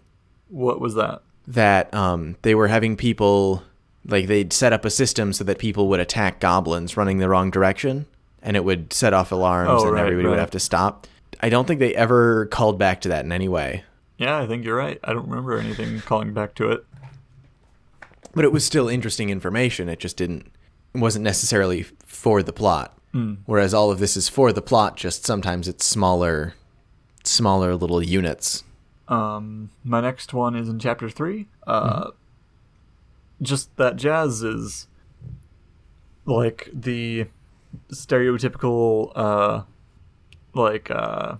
What 0.48 0.80
was 0.80 0.94
that? 0.94 1.22
that 1.48 1.92
um, 1.94 2.36
they 2.42 2.54
were 2.54 2.68
having 2.68 2.96
people 2.96 3.62
like 4.04 4.26
they'd 4.26 4.52
set 4.52 4.72
up 4.72 4.84
a 4.84 4.90
system 4.90 5.32
so 5.32 5.44
that 5.44 5.58
people 5.58 5.88
would 5.88 6.00
attack 6.00 6.40
goblins 6.40 6.96
running 6.96 7.18
the 7.18 7.28
wrong 7.28 7.50
direction 7.50 8.06
and 8.42 8.56
it 8.56 8.64
would 8.64 8.92
set 8.92 9.12
off 9.12 9.30
alarms 9.32 9.70
Oh, 9.70 9.84
and 9.86 9.92
right, 9.94 10.00
everybody 10.02 10.26
right. 10.26 10.30
would 10.30 10.38
have 10.40 10.50
to 10.52 10.60
stop 10.60 11.06
i 11.40 11.48
don't 11.48 11.66
think 11.66 11.78
they 11.80 11.94
ever 11.94 12.46
called 12.46 12.78
back 12.78 13.00
to 13.02 13.08
that 13.10 13.24
in 13.24 13.30
any 13.32 13.48
way 13.48 13.84
Yeah, 14.18 14.38
I 14.38 14.46
think 14.46 14.64
you're 14.64 14.76
right. 14.76 14.98
I 15.04 15.12
don't 15.12 15.28
remember 15.28 15.58
anything 15.58 16.00
calling 16.00 16.32
back 16.32 16.54
to 16.56 16.70
it. 16.70 16.84
but 18.34 18.44
it 18.44 18.52
was 18.52 18.64
still 18.64 18.88
interesting 18.88 19.30
information 19.30 19.88
it 19.88 19.98
just 20.00 20.16
didn't 20.16 20.50
it 20.94 20.98
wasn't 21.00 21.24
necessarily 21.24 21.84
for 22.16 22.42
the 22.42 22.52
plot 22.52 22.92
whereas 23.46 23.72
all 23.72 23.90
of 23.90 23.98
this 23.98 24.16
is 24.16 24.28
for 24.28 24.52
the 24.52 24.60
plot 24.60 24.96
just 24.96 25.24
sometimes 25.24 25.68
it's 25.68 25.84
smaller 25.86 26.54
smaller 27.24 27.74
little 27.74 28.02
units 28.02 28.62
Um, 29.08 29.70
my 29.84 30.00
next 30.00 30.34
one 30.34 30.56
is 30.56 30.68
in 30.68 30.78
chapter 30.80 31.08
three. 31.08 31.46
Uh, 31.66 32.10
just 33.40 33.76
that 33.76 33.94
Jazz 33.96 34.42
is 34.42 34.88
like 36.24 36.68
the 36.72 37.26
stereotypical, 37.92 39.12
uh, 39.14 39.62
like 40.54 40.90
uh, 40.90 41.36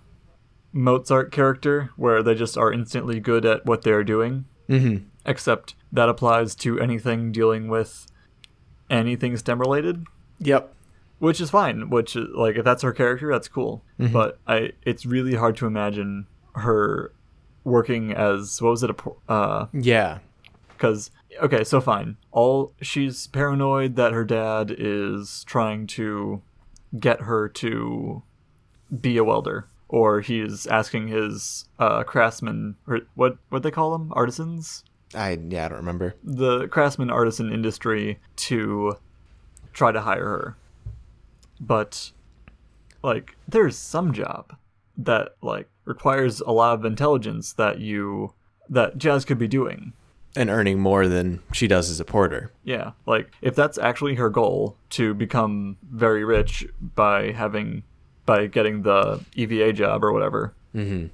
Mozart 0.73 1.32
character, 1.32 1.90
where 1.97 2.23
they 2.23 2.35
just 2.35 2.57
are 2.57 2.73
instantly 2.73 3.19
good 3.19 3.44
at 3.44 3.66
what 3.66 3.82
they're 3.82 4.05
doing. 4.05 4.44
mm-hmm. 4.69 5.05
Except 5.24 5.74
that 5.90 6.09
applies 6.09 6.55
to 6.55 6.78
anything 6.78 7.32
dealing 7.32 7.66
with 7.69 8.07
anything 8.89 9.36
STEM 9.36 9.59
related. 9.61 10.07
Yep. 10.38 10.72
Which 11.18 11.40
is 11.40 11.48
fine 11.48 11.88
which 11.88 12.14
is, 12.14 12.28
like 12.34 12.56
if 12.56 12.64
that's 12.64 12.82
her 12.82 12.92
character 12.92 13.30
that's 13.32 13.48
cool. 13.48 13.82
But 13.98 14.38
i 14.46 14.72
it's 14.84 15.06
really 15.06 15.34
hard 15.34 15.56
to 15.56 15.66
imagine 15.66 16.26
her 16.54 17.12
working 17.64 18.12
as 18.12 18.60
what 18.62 18.70
was 18.70 18.82
it 18.82 18.90
a 18.90 19.32
uh 19.32 19.66
yeah. 19.72 20.18
because 20.68 21.10
okay 21.42 21.64
so 21.64 21.80
fine. 21.80 22.16
All 22.32 22.72
she's 22.80 23.26
paranoid 23.28 23.96
that 23.96 24.12
her 24.12 24.24
dad 24.24 24.74
is 24.76 25.44
trying 25.44 25.86
to 25.88 26.42
get 26.98 27.22
her 27.22 27.48
to 27.48 28.22
be 29.00 29.16
a 29.16 29.24
welder 29.24 29.68
or 29.88 30.20
he's 30.20 30.66
asking 30.66 31.08
his 31.08 31.66
uh 31.78 32.02
craftsman 32.04 32.76
or 32.86 33.00
what 33.14 33.38
what 33.48 33.62
they 33.62 33.70
call 33.70 33.92
them? 33.92 34.12
Artisans? 34.14 34.84
I 35.14 35.38
yeah 35.48 35.64
i 35.64 35.68
don't 35.68 35.78
remember. 35.78 36.14
The 36.22 36.68
craftsman 36.68 37.10
artisan 37.10 37.52
industry 37.52 38.18
to 38.36 38.96
try 39.77 39.93
to 39.93 40.01
hire 40.01 40.24
her. 40.24 40.57
But 41.61 42.11
like 43.03 43.36
there's 43.47 43.77
some 43.77 44.12
job 44.12 44.57
that 44.97 45.36
like 45.43 45.69
requires 45.85 46.40
a 46.40 46.51
lot 46.51 46.74
of 46.78 46.85
intelligence 46.85 47.53
that 47.53 47.78
you 47.78 48.32
that 48.69 48.98
Jazz 48.98 49.24
could 49.24 49.39
be 49.39 49.47
doing. 49.48 49.93
and 50.35 50.51
earning 50.51 50.78
more 50.81 51.07
than 51.09 51.40
she 51.53 51.66
does 51.69 51.89
as 51.89 51.98
a 52.01 52.05
porter 52.05 52.51
Yeah, 52.65 52.90
like 53.07 53.31
if 53.40 53.55
that's 53.55 53.78
actually 53.78 54.16
her 54.16 54.28
goal 54.28 54.77
to 54.90 55.15
become 55.15 55.77
very 55.90 56.24
rich 56.24 56.66
by 56.94 57.32
having 57.32 57.82
by 58.27 58.47
getting 58.47 58.82
the 58.82 59.24
EVA 59.35 59.73
job 59.73 60.03
or 60.03 60.12
whatever. 60.12 60.53
mm-hmm. 60.74 61.07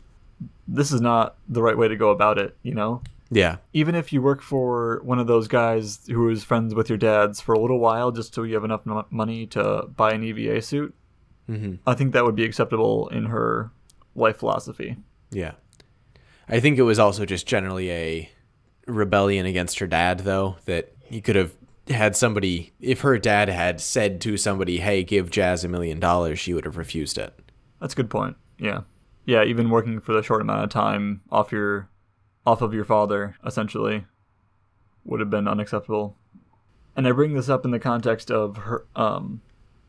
This 0.67 0.91
is 0.93 1.01
not 1.01 1.37
the 1.49 1.63
right 1.63 1.77
way 1.77 1.89
to 1.89 1.97
go 1.97 2.11
about 2.11 2.39
it, 2.39 2.57
you 2.63 2.75
know? 2.75 3.03
Yeah 3.33 3.57
even 3.73 3.95
if 3.95 4.13
you 4.13 4.23
work 4.23 4.43
for 4.43 5.01
one 5.03 5.19
of 5.19 5.27
those 5.27 5.49
guys 5.49 6.01
who 6.07 6.29
is 6.29 6.45
friends 6.45 6.75
with 6.75 6.89
your 6.89 6.99
dad's 6.99 7.41
for 7.41 7.55
a 7.55 7.59
little 7.59 7.79
while 7.79 8.13
just 8.13 8.35
so 8.35 8.43
you 8.43 8.55
have 8.55 8.65
enough 8.65 8.83
m- 8.87 9.05
money 9.11 9.47
to 9.47 9.89
buy 9.97 10.13
an 10.13 10.23
EVA 10.23 10.63
suit, 10.63 10.95
mm-hmm. 11.49 11.75
I 11.87 11.95
think 11.95 12.13
that 12.13 12.25
would 12.25 12.37
be 12.37 12.45
acceptable 12.45 13.09
in 13.09 13.27
her 13.27 13.73
life 14.15 14.39
philosophy. 14.39 14.97
Yeah. 15.31 15.53
I 16.49 16.61
think 16.61 16.79
it 16.79 16.83
was 16.83 16.99
also 16.99 17.25
just 17.25 17.47
generally 17.47 17.91
a 17.91 18.31
rebellion 18.87 19.47
against 19.47 19.79
her 19.79 19.87
dad, 19.87 20.21
though, 20.21 20.57
that 20.67 20.93
he 21.01 21.21
could 21.21 21.37
have 21.37 21.55
had 21.89 22.17
somebody, 22.17 22.73
if 22.81 23.01
her 23.01 23.19
dad 23.19 23.49
had 23.49 23.81
said 23.81 24.21
to 24.23 24.37
somebody, 24.37 24.79
hey, 24.79 25.03
give 25.03 25.31
Jazz 25.31 25.65
a 25.65 25.69
million 25.69 25.99
dollars, 26.01 26.39
she 26.39 26.55
would 26.55 26.65
have 26.65 26.77
refused 26.77 27.19
it. 27.19 27.39
That's 27.81 27.95
a 27.95 27.97
good 27.97 28.11
point. 28.11 28.37
Yeah. 28.59 28.83
Yeah, 29.25 29.45
even 29.45 29.71
working 29.71 30.01
for 30.01 30.13
the 30.13 30.23
short 30.23 30.41
amount 30.41 30.65
of 30.65 30.71
time 30.71 31.23
off 31.31 31.53
your 31.53 31.89
off 32.47 32.61
of 32.63 32.75
your 32.75 32.85
father, 32.85 33.37
essentially, 33.45 34.05
would 35.05 35.21
have 35.21 35.31
been 35.31 35.49
unacceptable. 35.49 36.17
And 36.97 37.07
I 37.07 37.13
bring 37.13 37.35
this 37.35 37.49
up 37.49 37.65
in 37.65 37.71
the 37.71 37.79
context 37.79 38.31
of 38.31 38.57
her 38.59 38.85
um 38.97 39.41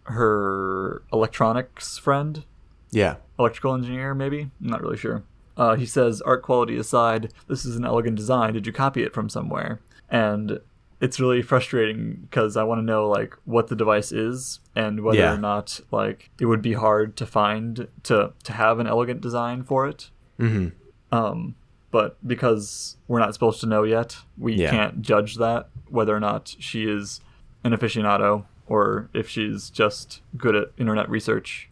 her 0.06 1.04
electronics 1.14 1.98
friend, 1.98 2.44
Yeah. 2.92 3.16
electrical 3.40 3.74
engineer, 3.74 4.14
maybe? 4.14 4.42
I'm 4.62 4.68
not 4.68 4.82
really 4.82 4.98
sure. 4.98 5.24
Uh, 5.56 5.76
he 5.76 5.86
says, 5.86 6.20
art 6.22 6.42
quality 6.42 6.78
aside, 6.78 7.32
this 7.48 7.64
is 7.64 7.76
an 7.78 7.86
elegant 7.86 8.18
design. 8.18 8.54
Did 8.54 8.66
you 8.68 8.74
copy 8.74 9.04
it 9.04 9.14
from 9.14 9.30
somewhere? 9.30 9.80
And 10.10 10.60
it's 11.00 11.20
really 11.20 11.42
frustrating 11.42 12.28
because 12.30 12.58
I 12.58 12.64
want 12.64 12.80
to 12.80 12.84
know 12.86 13.08
like 13.08 13.36
what 13.46 13.68
the 13.68 13.76
device 13.76 14.12
is 14.12 14.60
and 14.76 15.02
whether 15.02 15.20
Yeah. 15.20 15.34
or 15.36 15.38
not 15.38 15.80
like 15.92 16.32
it 16.40 16.46
would 16.48 16.62
be 16.62 16.74
hard 16.74 17.16
to 17.18 17.26
find 17.26 17.88
to 18.04 18.34
to 18.44 18.54
have 18.54 18.80
an 18.80 18.88
elegant 18.88 19.22
design 19.22 19.64
for 19.64 19.88
it. 19.88 20.10
Mm-hmm. 20.40 20.70
Um, 21.16 21.56
but 21.94 22.18
because 22.28 22.98
we're 23.08 23.20
not 23.20 23.34
supposed 23.34 23.62
to 23.62 23.68
know 23.68 23.84
yet, 23.84 24.18
we 24.38 24.56
Yeah. 24.56 24.72
can't 24.72 25.02
judge 25.02 25.36
that 25.38 25.70
whether 25.88 26.14
or 26.14 26.20
not 26.20 26.56
she 26.60 26.84
is 26.86 27.22
an 27.64 27.72
aficionado 27.72 28.46
or 28.68 29.10
if 29.14 29.30
she's 29.30 29.70
just 29.70 30.22
good 30.36 30.56
at 30.56 30.68
internet 30.78 31.08
research. 31.10 31.70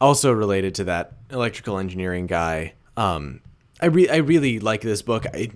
also 0.00 0.32
related 0.32 0.74
to 0.74 0.84
that 0.84 1.12
electrical 1.30 1.78
engineering 1.78 2.26
guy 2.26 2.74
um 2.96 3.40
i 3.80 3.86
re- 3.86 4.08
i 4.10 4.16
really 4.16 4.58
like 4.58 4.80
this 4.82 5.00
book. 5.00 5.24
I 5.32 5.50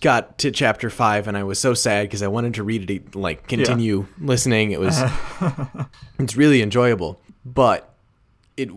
got 0.00 0.38
to 0.38 0.50
chapter 0.50 0.88
5 0.88 1.28
and 1.28 1.36
i 1.36 1.42
was 1.42 1.58
so 1.58 1.74
sad 1.74 2.04
because 2.04 2.22
i 2.22 2.28
wanted 2.28 2.54
to 2.54 2.62
read 2.62 2.88
it 2.90 3.14
like 3.14 3.46
continue 3.48 4.06
listening. 4.20 4.70
It 4.70 4.80
was 4.80 4.96
it's 6.18 6.36
really 6.36 6.62
enjoyable. 6.62 7.20
But 7.44 7.92
it 8.58 8.70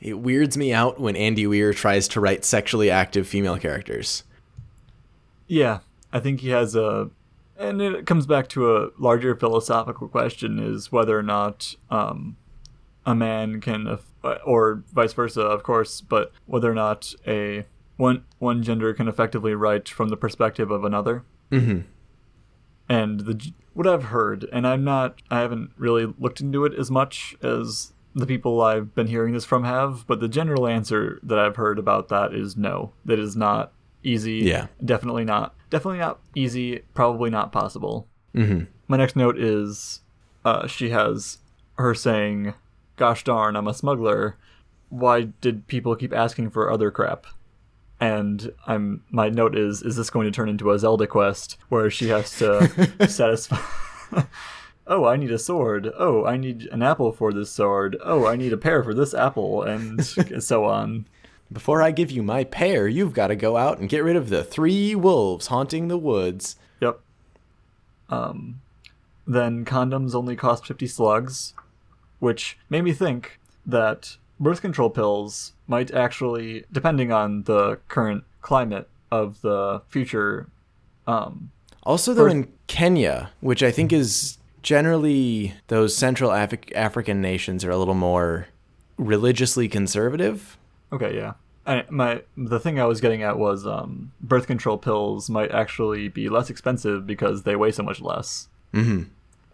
it 0.00 0.14
weirds 0.14 0.56
me 0.56 0.72
out 0.72 1.00
when 1.00 1.16
andy 1.16 1.46
weir 1.46 1.72
tries 1.72 2.06
to 2.06 2.20
write 2.20 2.44
sexually 2.44 2.90
active 2.90 3.26
female 3.26 3.58
characters 3.58 4.24
Yeah, 5.46 5.80
I 6.12 6.20
think 6.20 6.40
he 6.40 6.50
has 6.50 6.74
a, 6.74 7.10
and 7.58 7.80
it 7.82 8.06
comes 8.06 8.26
back 8.26 8.48
to 8.48 8.76
a 8.76 8.90
larger 8.98 9.34
philosophical 9.34 10.08
question: 10.08 10.58
is 10.58 10.90
whether 10.90 11.18
or 11.18 11.22
not 11.22 11.76
um, 11.90 12.36
a 13.04 13.14
man 13.14 13.60
can, 13.60 13.98
or 14.44 14.82
vice 14.92 15.12
versa, 15.12 15.42
of 15.42 15.62
course, 15.62 16.00
but 16.00 16.32
whether 16.46 16.70
or 16.70 16.74
not 16.74 17.14
a 17.26 17.66
one 17.96 18.24
one 18.38 18.62
gender 18.62 18.92
can 18.94 19.08
effectively 19.08 19.54
write 19.54 19.88
from 19.88 20.08
the 20.08 20.16
perspective 20.16 20.70
of 20.70 20.84
another. 20.84 21.24
mm-hmm 21.50 21.80
And 22.88 23.20
the 23.20 23.52
what 23.74 23.86
I've 23.86 24.04
heard, 24.04 24.48
and 24.52 24.66
I'm 24.66 24.84
not, 24.84 25.20
I 25.30 25.40
haven't 25.40 25.72
really 25.76 26.12
looked 26.18 26.40
into 26.40 26.64
it 26.64 26.74
as 26.78 26.90
much 26.90 27.36
as 27.42 27.92
the 28.14 28.26
people 28.26 28.62
I've 28.62 28.94
been 28.94 29.08
hearing 29.08 29.34
this 29.34 29.44
from 29.44 29.64
have, 29.64 30.06
but 30.06 30.20
the 30.20 30.28
general 30.28 30.66
answer 30.66 31.18
that 31.22 31.38
I've 31.38 31.56
heard 31.56 31.78
about 31.78 32.08
that 32.08 32.32
is 32.32 32.56
no. 32.56 32.92
That 33.04 33.18
is 33.18 33.36
not 33.36 33.72
easy. 34.02 34.38
Yeah. 34.38 34.68
Definitely 34.84 35.24
not. 35.24 35.54
Definitely 35.70 35.98
not 35.98 36.20
easy. 36.34 36.82
Probably 36.94 37.30
not 37.30 37.52
possible. 37.52 38.06
mm-hmm 38.34 38.64
My 38.86 38.96
next 38.96 39.16
note 39.16 39.38
is 39.38 40.00
uh, 40.44 40.66
she 40.66 40.90
has 40.90 41.38
her 41.76 41.94
saying, 41.94 42.54
Gosh 42.96 43.24
darn, 43.24 43.56
I'm 43.56 43.66
a 43.66 43.74
smuggler. 43.74 44.36
Why 44.90 45.22
did 45.40 45.66
people 45.66 45.96
keep 45.96 46.12
asking 46.12 46.50
for 46.50 46.70
other 46.70 46.92
crap? 46.92 47.26
And 48.00 48.52
I'm 48.66 49.02
my 49.10 49.28
note 49.28 49.56
is 49.56 49.82
is 49.82 49.96
this 49.96 50.10
going 50.10 50.26
to 50.26 50.30
turn 50.30 50.48
into 50.48 50.70
a 50.70 50.78
Zelda 50.78 51.06
quest 51.06 51.56
where 51.68 51.90
she 51.90 52.08
has 52.08 52.36
to 52.38 53.08
satisfy 53.08 53.58
Oh, 54.86 55.04
I 55.06 55.16
need 55.16 55.30
a 55.30 55.38
sword. 55.38 55.90
Oh, 55.98 56.24
I 56.26 56.36
need 56.36 56.66
an 56.70 56.82
apple 56.82 57.10
for 57.12 57.32
this 57.32 57.50
sword. 57.50 57.96
Oh, 58.04 58.26
I 58.26 58.36
need 58.36 58.52
a 58.52 58.56
pear 58.58 58.82
for 58.84 58.92
this 58.94 59.14
apple 59.14 59.62
and 59.62 60.04
so 60.42 60.64
on. 60.66 61.06
before 61.52 61.82
i 61.82 61.90
give 61.90 62.10
you 62.10 62.22
my 62.22 62.42
pear 62.42 62.88
you've 62.88 63.12
got 63.12 63.28
to 63.28 63.36
go 63.36 63.56
out 63.56 63.78
and 63.78 63.88
get 63.90 64.02
rid 64.02 64.16
of 64.16 64.28
the 64.30 64.42
three 64.42 64.94
wolves 64.94 65.46
haunting 65.48 65.88
the 65.88 65.98
woods 65.98 66.56
Yep. 66.80 66.98
Um, 68.10 68.60
then 69.26 69.64
condoms 69.64 70.14
only 70.14 70.36
cost 70.36 70.66
50 70.66 70.86
slugs, 70.86 71.54
which 72.18 72.58
made 72.68 72.82
me 72.82 72.92
think 72.92 73.38
that 73.64 74.16
birth 74.38 74.60
control 74.60 74.90
pills 74.90 75.52
might 75.66 75.90
actually, 75.92 76.64
depending 76.72 77.10
on 77.12 77.44
the 77.44 77.78
current 77.88 78.24
climate 78.42 78.88
of 79.10 79.40
the 79.42 79.82
future, 79.88 80.48
um, 81.06 81.50
Also, 81.84 82.12
though, 82.12 82.24
Birth- 82.24 82.32
in 82.32 82.52
Kenya, 82.66 83.30
which 83.40 83.62
I 83.62 83.70
think 83.70 83.92
is 83.92 84.38
generally 84.64 85.54
those 85.68 85.96
Central 85.96 86.30
Afri- 86.30 86.74
African 86.74 87.20
nations 87.20 87.64
are 87.64 87.70
a 87.70 87.76
little 87.76 87.94
more 87.94 88.48
religiously 88.96 89.68
conservative. 89.68 90.58
okay, 90.92 91.14
yeah. 91.14 91.34
I, 91.66 91.84
my 91.88 92.22
the 92.36 92.60
thing 92.60 92.78
I 92.78 92.84
was 92.84 93.00
getting 93.00 93.22
at 93.22 93.38
was 93.38 93.66
um, 93.66 94.12
birth 94.20 94.46
control 94.46 94.76
pills 94.76 95.30
might 95.30 95.50
actually 95.50 96.08
be 96.08 96.28
less 96.28 96.50
expensive 96.50 97.06
because 97.06 97.44
they 97.44 97.56
weigh 97.56 97.70
so 97.70 97.82
much 97.82 98.00
less. 98.02 98.48
Mm-hmm. 98.74 99.04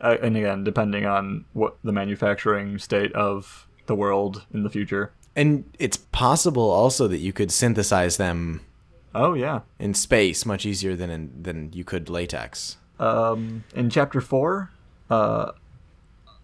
Uh, 0.01 0.17
and 0.23 0.37
again, 0.37 0.65
depending 0.65 1.05
on 1.07 1.45
what 1.53 1.77
the 1.85 1.93
manufacturing 1.93 2.79
state 2.79 3.13
of 3.13 3.69
the 3.87 3.95
world 3.95 4.45
in 4.53 4.65
the 4.65 4.71
future. 4.71 5.13
And 5.37 5.65
it's 5.79 5.99
possible 5.99 6.69
also 6.71 7.07
that 7.07 7.19
you 7.19 7.33
could 7.33 7.53
synthesize 7.53 8.17
them 8.17 8.63
Oh 9.15 9.35
yeah. 9.35 9.61
in 9.79 9.95
space 9.95 10.45
much 10.45 10.67
easier 10.67 10.97
than 10.97 11.11
in, 11.11 11.31
than 11.43 11.73
you 11.73 11.85
could 11.85 12.09
latex. 12.11 12.77
um, 12.99 13.63
in 13.75 13.89
chapter 13.89 14.21
four, 14.21 14.71
uh, 15.11 15.53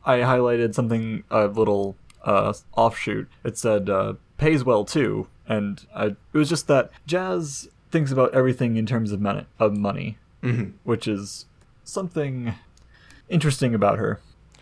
I 0.05 0.19
highlighted 0.19 0.75
something 0.75 1.25
a 1.31 1.47
little 1.47 1.97
uh, 2.25 2.53
offshoot. 2.77 3.29
It 3.45 3.57
said 3.59 3.89
uh, 3.89 4.15
pays 4.39 4.65
well 4.65 4.85
too, 4.85 5.29
and 5.49 5.85
I, 5.95 6.07
it 6.07 6.17
was 6.35 6.49
just 6.49 6.67
that 6.69 6.91
Jazz 7.07 7.69
thinks 7.91 8.11
about 8.13 8.35
everything 8.35 8.77
in 8.77 8.85
terms 8.87 9.13
of 9.13 9.21
money, 9.21 9.47
of 9.59 9.77
money, 9.77 10.19
Mm-hmm. 10.43 10.73
which 10.85 11.09
is 11.09 11.47
something 11.83 12.55
interesting 13.29 13.75
about 13.75 13.99
her. 13.99 14.21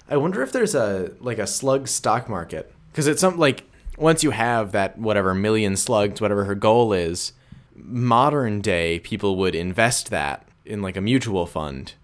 I 0.08 0.16
wonder 0.16 0.40
if 0.42 0.52
there's 0.52 0.74
a 0.74 1.12
like 1.20 1.38
a 1.38 1.46
slug 1.46 1.88
stock 1.88 2.28
market 2.28 2.72
because 2.92 3.06
it's 3.06 3.20
some 3.20 3.36
like 3.38 3.64
once 3.98 4.22
you 4.22 4.30
have 4.30 4.72
that 4.72 4.98
whatever 4.98 5.34
million 5.34 5.76
slugs, 5.76 6.20
whatever 6.20 6.44
her 6.44 6.54
goal 6.54 6.92
is, 6.92 7.32
modern 7.74 8.60
day 8.60 8.98
people 9.00 9.36
would 9.36 9.54
invest 9.54 10.10
that 10.10 10.46
in 10.64 10.80
like 10.80 10.96
a 10.96 11.00
mutual 11.00 11.44
fund. 11.46 11.94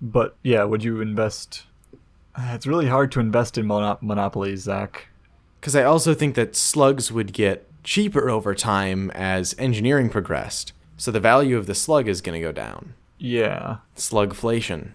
But 0.00 0.36
yeah, 0.42 0.64
would 0.64 0.82
you 0.84 1.00
invest? 1.00 1.64
Uh, 2.34 2.52
It's 2.54 2.66
really 2.66 2.86
hard 2.88 3.12
to 3.12 3.20
invest 3.20 3.58
in 3.58 3.66
mono- 3.66 3.98
monopolies, 4.00 4.62
Zach. 4.62 5.08
Because 5.60 5.76
I 5.76 5.82
also 5.82 6.14
think 6.14 6.34
that 6.36 6.56
slugs 6.56 7.12
would 7.12 7.32
get 7.32 7.66
cheaper 7.84 8.30
over 8.30 8.54
time 8.54 9.10
as 9.12 9.54
engineering 9.58 10.08
progressed. 10.08 10.72
So 10.96 11.10
the 11.10 11.20
value 11.20 11.56
of 11.58 11.66
the 11.66 11.74
slug 11.74 12.08
is 12.08 12.20
going 12.20 12.38
to 12.40 12.46
go 12.46 12.52
down. 12.52 12.94
Yeah, 13.18 13.78
Slugflation. 13.96 14.92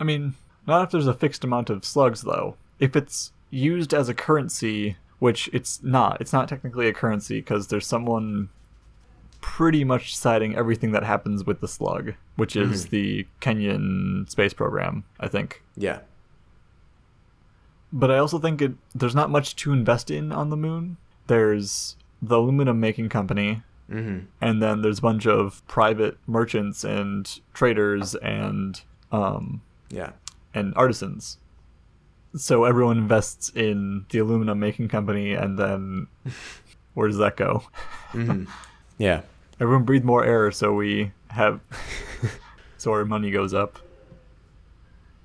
I 0.00 0.04
mean, 0.04 0.34
not 0.66 0.82
if 0.84 0.90
there's 0.90 1.06
a 1.06 1.14
fixed 1.14 1.44
amount 1.44 1.70
of 1.70 1.84
slugs, 1.84 2.22
though. 2.22 2.56
If 2.80 2.96
it's 2.96 3.32
used 3.50 3.94
as 3.94 4.08
a 4.08 4.14
currency, 4.14 4.96
which 5.20 5.48
it's 5.52 5.82
not, 5.82 6.20
it's 6.20 6.32
not 6.32 6.48
technically 6.48 6.88
a 6.88 6.92
currency 6.92 7.38
because 7.40 7.68
there's 7.68 7.86
someone 7.86 8.48
pretty 9.40 9.84
much 9.84 10.10
deciding 10.12 10.54
everything 10.56 10.92
that 10.92 11.04
happens 11.04 11.44
with 11.44 11.60
the 11.60 11.68
slug, 11.68 12.14
which 12.36 12.56
is 12.56 12.86
the 12.86 13.26
Kenyan 13.40 14.28
space 14.28 14.52
program, 14.54 15.04
I 15.20 15.28
think. 15.28 15.62
Yeah. 15.76 16.00
But 17.92 18.10
I 18.10 18.18
also 18.18 18.38
think 18.38 18.60
it, 18.60 18.72
there's 18.94 19.14
not 19.14 19.30
much 19.30 19.56
to 19.56 19.72
invest 19.72 20.10
in 20.10 20.32
on 20.32 20.50
the 20.50 20.56
moon. 20.56 20.96
There's 21.28 21.96
the 22.20 22.36
aluminum 22.38 22.80
making 22.80 23.08
company, 23.08 23.62
Mm-hmm. 23.90 24.26
and 24.40 24.60
then 24.60 24.82
there's 24.82 24.98
a 24.98 25.02
bunch 25.02 25.28
of 25.28 25.62
private 25.68 26.18
merchants 26.26 26.82
and 26.82 27.38
traders 27.54 28.16
and 28.16 28.80
um, 29.12 29.62
Yeah. 29.90 30.10
and 30.54 30.72
artisans. 30.74 31.38
So 32.34 32.64
everyone 32.64 32.98
invests 32.98 33.50
in 33.54 34.04
the 34.10 34.18
aluminum 34.18 34.58
making 34.58 34.88
company, 34.88 35.34
and 35.34 35.56
then 35.56 36.08
where 36.94 37.06
does 37.06 37.18
that 37.18 37.36
go? 37.36 37.62
Mm-hmm. 38.12 38.44
Yeah. 38.98 39.22
Everyone 39.60 39.84
breathe 39.84 40.04
more 40.04 40.24
air, 40.24 40.50
so 40.50 40.72
we 40.74 41.12
have, 41.28 41.60
so 42.76 42.92
our 42.92 43.04
money 43.04 43.30
goes 43.30 43.54
up. 43.54 43.78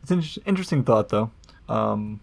It's 0.01 0.11
an 0.11 0.23
interesting 0.45 0.83
thought, 0.83 1.09
though. 1.09 1.31
Um, 1.69 2.19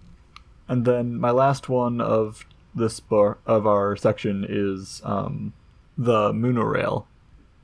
and 0.69 0.85
then 0.85 1.19
my 1.19 1.31
last 1.31 1.69
one 1.69 2.01
of 2.01 2.45
this 2.75 3.01
bar 3.01 3.39
of 3.47 3.67
our 3.67 3.97
section 3.97 4.45
is 4.49 5.01
um, 5.05 5.53
the 5.97 6.33
monorail, 6.33 7.07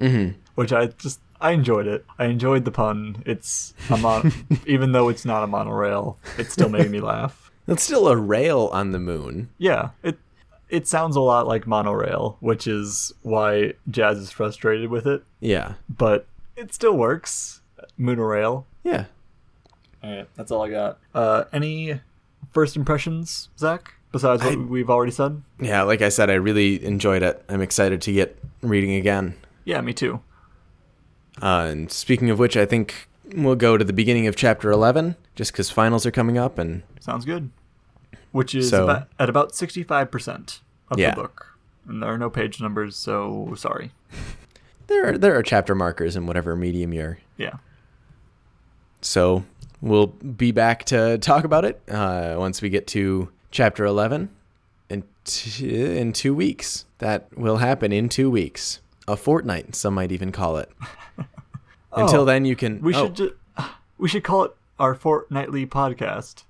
Mm-hmm. 0.00 0.38
which 0.56 0.72
I 0.72 0.86
just 0.88 1.20
I 1.40 1.52
enjoyed 1.52 1.86
it. 1.86 2.04
I 2.18 2.24
enjoyed 2.24 2.64
the 2.64 2.72
pun. 2.72 3.22
It's 3.26 3.74
a 3.90 3.96
mon- 3.96 4.32
even 4.66 4.90
though 4.92 5.08
it's 5.08 5.24
not 5.24 5.44
a 5.44 5.46
monorail, 5.46 6.18
it 6.36 6.50
still 6.50 6.68
made 6.68 6.90
me 6.90 7.00
laugh. 7.00 7.52
It's 7.68 7.82
still 7.84 8.08
a 8.08 8.16
rail 8.16 8.70
on 8.72 8.90
the 8.90 8.98
moon. 8.98 9.50
Yeah, 9.56 9.90
it 10.02 10.18
it 10.74 10.88
sounds 10.88 11.14
a 11.16 11.20
lot 11.20 11.46
like 11.46 11.66
monorail, 11.66 12.36
which 12.40 12.66
is 12.66 13.12
why 13.22 13.74
Jazz 13.88 14.18
is 14.18 14.30
frustrated 14.30 14.90
with 14.90 15.06
it. 15.06 15.22
Yeah. 15.40 15.74
But 15.88 16.26
it 16.56 16.74
still 16.74 16.96
works. 16.96 17.60
Monorail. 17.96 18.66
Yeah. 18.82 19.04
All 20.02 20.10
right, 20.16 20.28
that's 20.34 20.50
all 20.50 20.62
I 20.62 20.70
got. 20.70 20.98
Uh, 21.14 21.44
any 21.52 22.00
first 22.52 22.76
impressions, 22.76 23.48
Zach? 23.58 23.94
besides 24.12 24.44
what 24.44 24.68
we've 24.68 24.90
already 24.90 25.10
said? 25.10 25.42
Yeah, 25.60 25.82
like 25.82 26.00
I 26.02 26.08
said, 26.08 26.30
I 26.30 26.34
really 26.34 26.84
enjoyed 26.84 27.22
it. 27.24 27.44
I'm 27.48 27.60
excited 27.60 28.00
to 28.02 28.12
get 28.12 28.38
reading 28.62 28.94
again. 28.94 29.34
Yeah, 29.64 29.80
me 29.80 29.92
too. 29.92 30.20
Uh, 31.42 31.66
and 31.70 31.90
speaking 31.90 32.30
of 32.30 32.38
which, 32.38 32.56
I 32.56 32.64
think 32.64 33.08
we'll 33.34 33.56
go 33.56 33.76
to 33.76 33.84
the 33.84 33.92
beginning 33.92 34.26
of 34.28 34.36
chapter 34.36 34.70
11, 34.70 35.16
just 35.34 35.50
because 35.52 35.68
finals 35.70 36.06
are 36.06 36.12
coming 36.12 36.38
up. 36.38 36.58
And 36.58 36.82
Sounds 37.00 37.24
good. 37.24 37.50
Which 38.30 38.54
is 38.54 38.70
So- 38.70 38.84
about, 38.84 39.08
at 39.18 39.28
about 39.28 39.52
65% 39.52 40.60
of 40.90 40.98
Yeah. 40.98 41.10
the 41.14 41.22
book. 41.22 41.56
And 41.86 42.02
there 42.02 42.10
are 42.12 42.18
no 42.18 42.30
page 42.30 42.60
numbers, 42.60 42.96
so 42.96 43.54
sorry. 43.56 43.92
there 44.86 45.08
are, 45.10 45.18
there 45.18 45.36
are 45.36 45.42
chapter 45.42 45.74
markers 45.74 46.16
in 46.16 46.26
whatever 46.26 46.56
medium 46.56 46.92
you're. 46.94 47.18
Yeah. 47.36 47.54
So 49.02 49.44
we'll 49.80 50.06
be 50.08 50.50
back 50.52 50.84
to 50.86 51.18
talk 51.18 51.44
about 51.44 51.64
it 51.64 51.80
uh, 51.90 52.36
once 52.38 52.62
we 52.62 52.70
get 52.70 52.86
to 52.88 53.28
chapter 53.50 53.84
11 53.84 54.30
in, 54.88 55.04
t- 55.24 55.98
in 55.98 56.12
two 56.12 56.34
weeks. 56.34 56.86
That 56.98 57.28
will 57.36 57.58
happen 57.58 57.92
in 57.92 58.08
two 58.08 58.30
weeks. 58.30 58.80
A 59.06 59.16
fortnight, 59.16 59.74
some 59.74 59.92
might 59.94 60.10
even 60.12 60.32
call 60.32 60.56
it. 60.56 60.70
Until 61.92 62.22
Oh, 62.22 62.24
then, 62.24 62.44
you 62.46 62.56
can. 62.56 62.80
We 62.80 62.94
oh, 62.94 63.04
should 63.04 63.14
ju- 63.16 63.36
we 63.98 64.08
should 64.08 64.24
call 64.24 64.44
it 64.44 64.56
our 64.78 64.94
fortnightly 64.94 65.66
podcast. 65.66 66.44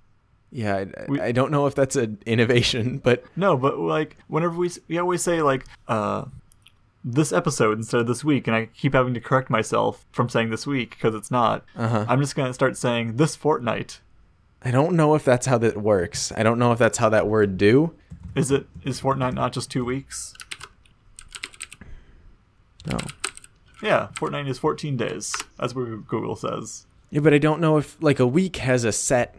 Yeah, 0.56 0.76
I, 0.96 1.04
we- 1.08 1.20
I 1.20 1.32
don't 1.32 1.50
know 1.50 1.66
if 1.66 1.74
that's 1.74 1.96
an 1.96 2.18
innovation, 2.26 2.98
but 3.04 3.24
No, 3.34 3.56
but 3.56 3.76
like 3.78 4.16
whenever 4.28 4.54
we 4.56 4.70
we 4.88 4.98
always 4.98 5.20
say 5.22 5.42
like 5.42 5.66
uh 5.88 6.26
this 7.04 7.32
episode 7.32 7.76
instead 7.76 8.00
of 8.00 8.06
this 8.06 8.24
week, 8.24 8.46
and 8.46 8.56
I 8.56 8.66
keep 8.66 8.94
having 8.94 9.12
to 9.14 9.20
correct 9.20 9.50
myself 9.50 10.06
from 10.12 10.28
saying 10.30 10.48
this 10.50 10.66
week 10.66 10.90
because 10.90 11.14
it's 11.14 11.30
not. 11.30 11.64
Uh-huh. 11.76 12.06
I'm 12.08 12.20
just 12.20 12.34
gonna 12.36 12.54
start 12.54 12.76
saying 12.76 13.16
this 13.16 13.34
fortnight. 13.36 14.00
I 14.62 14.70
don't 14.70 14.94
know 14.96 15.14
if 15.16 15.24
that's 15.24 15.46
how 15.46 15.58
that 15.58 15.76
works. 15.76 16.32
I 16.36 16.42
don't 16.44 16.58
know 16.58 16.70
if 16.72 16.78
that's 16.78 16.98
how 16.98 17.08
that 17.10 17.26
word 17.26 17.58
do. 17.58 17.92
Is 18.36 18.50
it 18.52 18.66
is 18.84 19.00
fortnight 19.00 19.34
not 19.34 19.52
just 19.52 19.70
two 19.70 19.84
weeks? 19.84 20.34
No. 22.86 22.98
Yeah, 23.82 24.08
fortnight 24.16 24.48
is 24.48 24.58
14 24.58 24.96
days. 24.96 25.34
That's 25.58 25.74
what 25.74 25.84
Google 26.08 26.36
says. 26.36 26.86
Yeah, 27.10 27.20
but 27.20 27.34
I 27.34 27.38
don't 27.38 27.60
know 27.60 27.76
if 27.76 27.96
like 28.02 28.18
a 28.20 28.26
week 28.26 28.56
has 28.56 28.84
a 28.84 28.92
set 28.92 29.36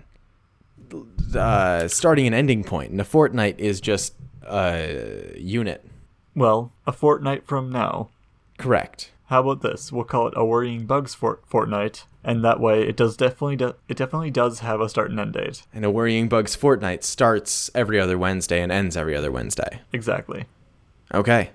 uh, 1.36 1.88
starting 1.88 2.26
and 2.26 2.36
ending 2.36 2.64
point, 2.64 2.92
and 2.92 3.02
a 3.02 3.06
fortnight 3.06 3.60
is 3.60 3.82
just 3.82 4.14
a 4.44 5.34
unit. 5.38 5.86
Well, 6.36 6.72
a 6.86 6.92
fortnight 6.92 7.46
from 7.48 7.72
now. 7.72 8.10
Correct. 8.58 9.12
How 9.28 9.42
about 9.42 9.62
this? 9.62 9.92
We'll 9.92 10.04
call 10.04 10.28
it 10.28 10.34
a 10.38 10.46
worrying 10.46 10.86
bugs 10.86 11.16
fort- 11.16 11.44
fortnight, 11.48 12.06
and 12.24 12.44
that 12.44 12.60
way 12.60 12.84
it 12.84 12.96
does 12.96 13.18
definitely 13.18 13.56
do- 13.56 13.76
it 13.88 13.98
definitely 13.98 14.30
does 14.32 14.60
have 14.60 14.82
a 14.82 14.90
start 14.90 15.10
and 15.10 15.20
end 15.20 15.34
date. 15.34 15.64
And 15.74 15.84
a 15.84 15.90
worrying 15.90 16.28
bugs 16.28 16.56
fortnight 16.56 17.04
starts 17.04 17.72
every 17.74 18.00
other 18.00 18.18
Wednesday 18.18 18.62
and 18.62 18.72
ends 18.72 18.96
every 18.96 19.16
other 19.16 19.32
Wednesday. 19.32 19.82
Exactly. 19.92 20.46
Okay. 21.14 21.50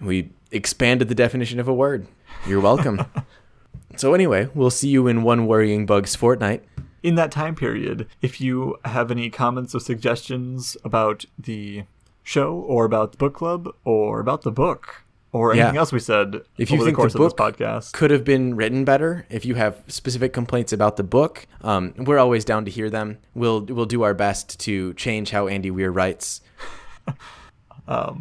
We 0.00 0.30
expanded 0.52 1.08
the 1.08 1.14
definition 1.14 1.58
of 1.58 1.66
a 1.68 1.74
word. 1.74 2.06
You're 2.46 2.60
welcome. 2.60 3.06
so 3.96 4.14
anyway, 4.14 4.48
we'll 4.54 4.70
see 4.70 4.88
you 4.88 5.06
in 5.08 5.22
one 5.22 5.46
worrying 5.46 5.86
bugs 5.86 6.14
fortnight. 6.14 6.62
In 7.06 7.14
that 7.14 7.30
time 7.30 7.54
period, 7.54 8.06
if 8.20 8.40
you 8.40 8.76
have 8.84 9.10
any 9.10 9.30
comments 9.30 9.74
or 9.74 9.80
suggestions 9.80 10.76
about 10.84 11.24
the 11.38 11.84
show 12.22 12.54
or 12.54 12.84
about 12.84 13.12
the 13.12 13.18
book 13.18 13.34
club 13.34 13.62
or 13.84 14.18
about 14.20 14.42
the 14.42 14.50
book 14.50 15.04
or 15.32 15.52
anything 15.52 15.74
Yeah. 15.74 15.80
else 15.80 15.92
we 15.92 16.00
said 16.00 16.42
If 16.58 16.70
you 16.70 16.76
over 16.76 16.84
think 16.86 16.96
the 16.96 17.00
course 17.02 17.12
the 17.12 17.18
book 17.20 17.38
of 17.40 17.56
this 17.58 17.66
podcast, 17.68 17.92
could 17.92 18.10
have 18.10 18.24
been 18.24 18.56
written 18.56 18.84
better, 18.84 19.26
if 19.30 19.44
you 19.44 19.54
have 19.54 19.82
specific 19.86 20.32
complaints 20.32 20.72
about 20.72 20.96
the 20.96 21.04
book, 21.04 21.46
um, 21.62 21.94
we're 21.96 22.18
always 22.18 22.44
down 22.44 22.64
to 22.64 22.70
hear 22.70 22.90
them. 22.90 23.18
We'll 23.34 23.60
we'll 23.60 23.86
do 23.96 24.02
our 24.02 24.14
best 24.14 24.58
to 24.60 24.92
change 24.94 25.30
how 25.30 25.46
Andy 25.46 25.70
Weir 25.70 25.92
writes. 25.92 26.40
uh, 27.88 28.14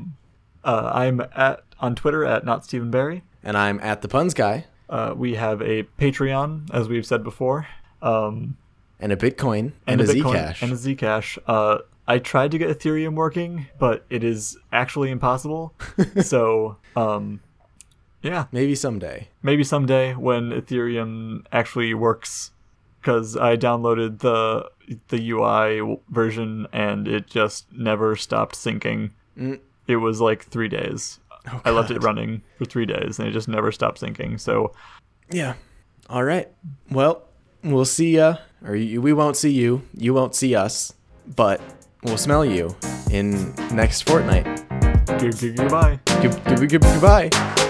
I'm 0.64 1.22
at 1.36 1.64
on 1.80 1.96
Twitter 1.96 2.24
at 2.26 2.46
not 2.46 2.64
Stephen 2.66 2.92
Barry. 2.92 3.24
And 3.44 3.58
I'm 3.58 3.80
at 3.82 4.02
the 4.02 4.08
puns 4.08 4.34
guy 4.34 4.66
Uh, 4.90 5.14
we 5.16 5.36
have 5.36 5.62
a 5.62 5.84
Patreon, 6.00 6.70
as 6.74 6.88
we've 6.88 7.06
said 7.06 7.24
before, 7.24 7.68
um, 8.02 8.58
and 9.00 9.12
a 9.12 9.16
Bitcoin 9.16 9.74
and, 9.88 10.02
a 10.02 10.06
Bitcoin 10.06 10.34
Zcash. 10.36 10.62
and 10.62 10.72
a 10.72 10.76
Zcash. 10.76 11.38
Uh, 11.48 11.80
I 12.08 12.20
tried 12.20 12.52
to 12.52 12.58
get 12.58 12.70
Ethereum 12.78 13.16
working, 13.16 13.68
but 13.80 14.06
it 14.10 14.24
is 14.24 14.58
actually 14.72 15.10
impossible. 15.12 15.74
so, 16.22 16.78
um, 16.96 17.40
yeah, 18.22 18.46
Maybe 18.52 18.76
someday. 18.76 19.30
maybe 19.44 19.64
someday 19.64 20.14
when 20.14 20.50
Ethereum 20.52 21.46
actually 21.52 21.94
works, 21.94 22.52
because 23.02 23.36
I 23.38 23.56
downloaded 23.58 24.20
the 24.20 24.70
the 25.10 25.30
UI 25.32 25.98
version 26.10 26.68
and 26.72 27.08
it 27.08 27.26
just 27.28 27.72
never 27.72 28.16
stopped 28.16 28.56
syncing. 28.56 29.12
Mm. 29.38 29.60
It 29.88 29.98
was 29.98 30.22
like 30.22 30.44
three 30.46 30.68
days. 30.70 31.20
Oh, 31.52 31.62
I 31.66 31.72
left 31.72 31.92
it 31.92 32.04
running 32.04 32.42
for 32.58 32.66
three 32.66 32.86
days 32.86 33.20
and 33.20 33.28
it 33.28 33.32
just 33.32 33.48
never 33.48 33.72
stopped 33.72 34.00
syncing. 34.02 34.40
So 34.40 34.74
Yeah. 35.32 35.54
All 36.10 36.24
right. 36.24 36.50
Well, 36.92 37.24
we'll 37.66 37.86
see 37.86 38.16
ya, 38.16 38.38
or 38.66 38.76
you, 38.76 39.02
we 39.02 39.14
won't 39.14 39.38
see 39.38 39.52
you. 39.52 39.82
You 39.96 40.14
won't 40.14 40.36
see 40.36 40.56
us, 40.56 40.94
but 41.36 41.62
we'll 42.04 42.18
smell 42.18 42.46
you 42.46 42.76
in 43.12 43.54
next 43.74 44.04
fortnight. 44.04 44.46
goodbye. 45.58 46.00
Good, 46.22 46.44
good, 46.46 46.70
good, 46.70 46.82
goodbye. 46.82 47.65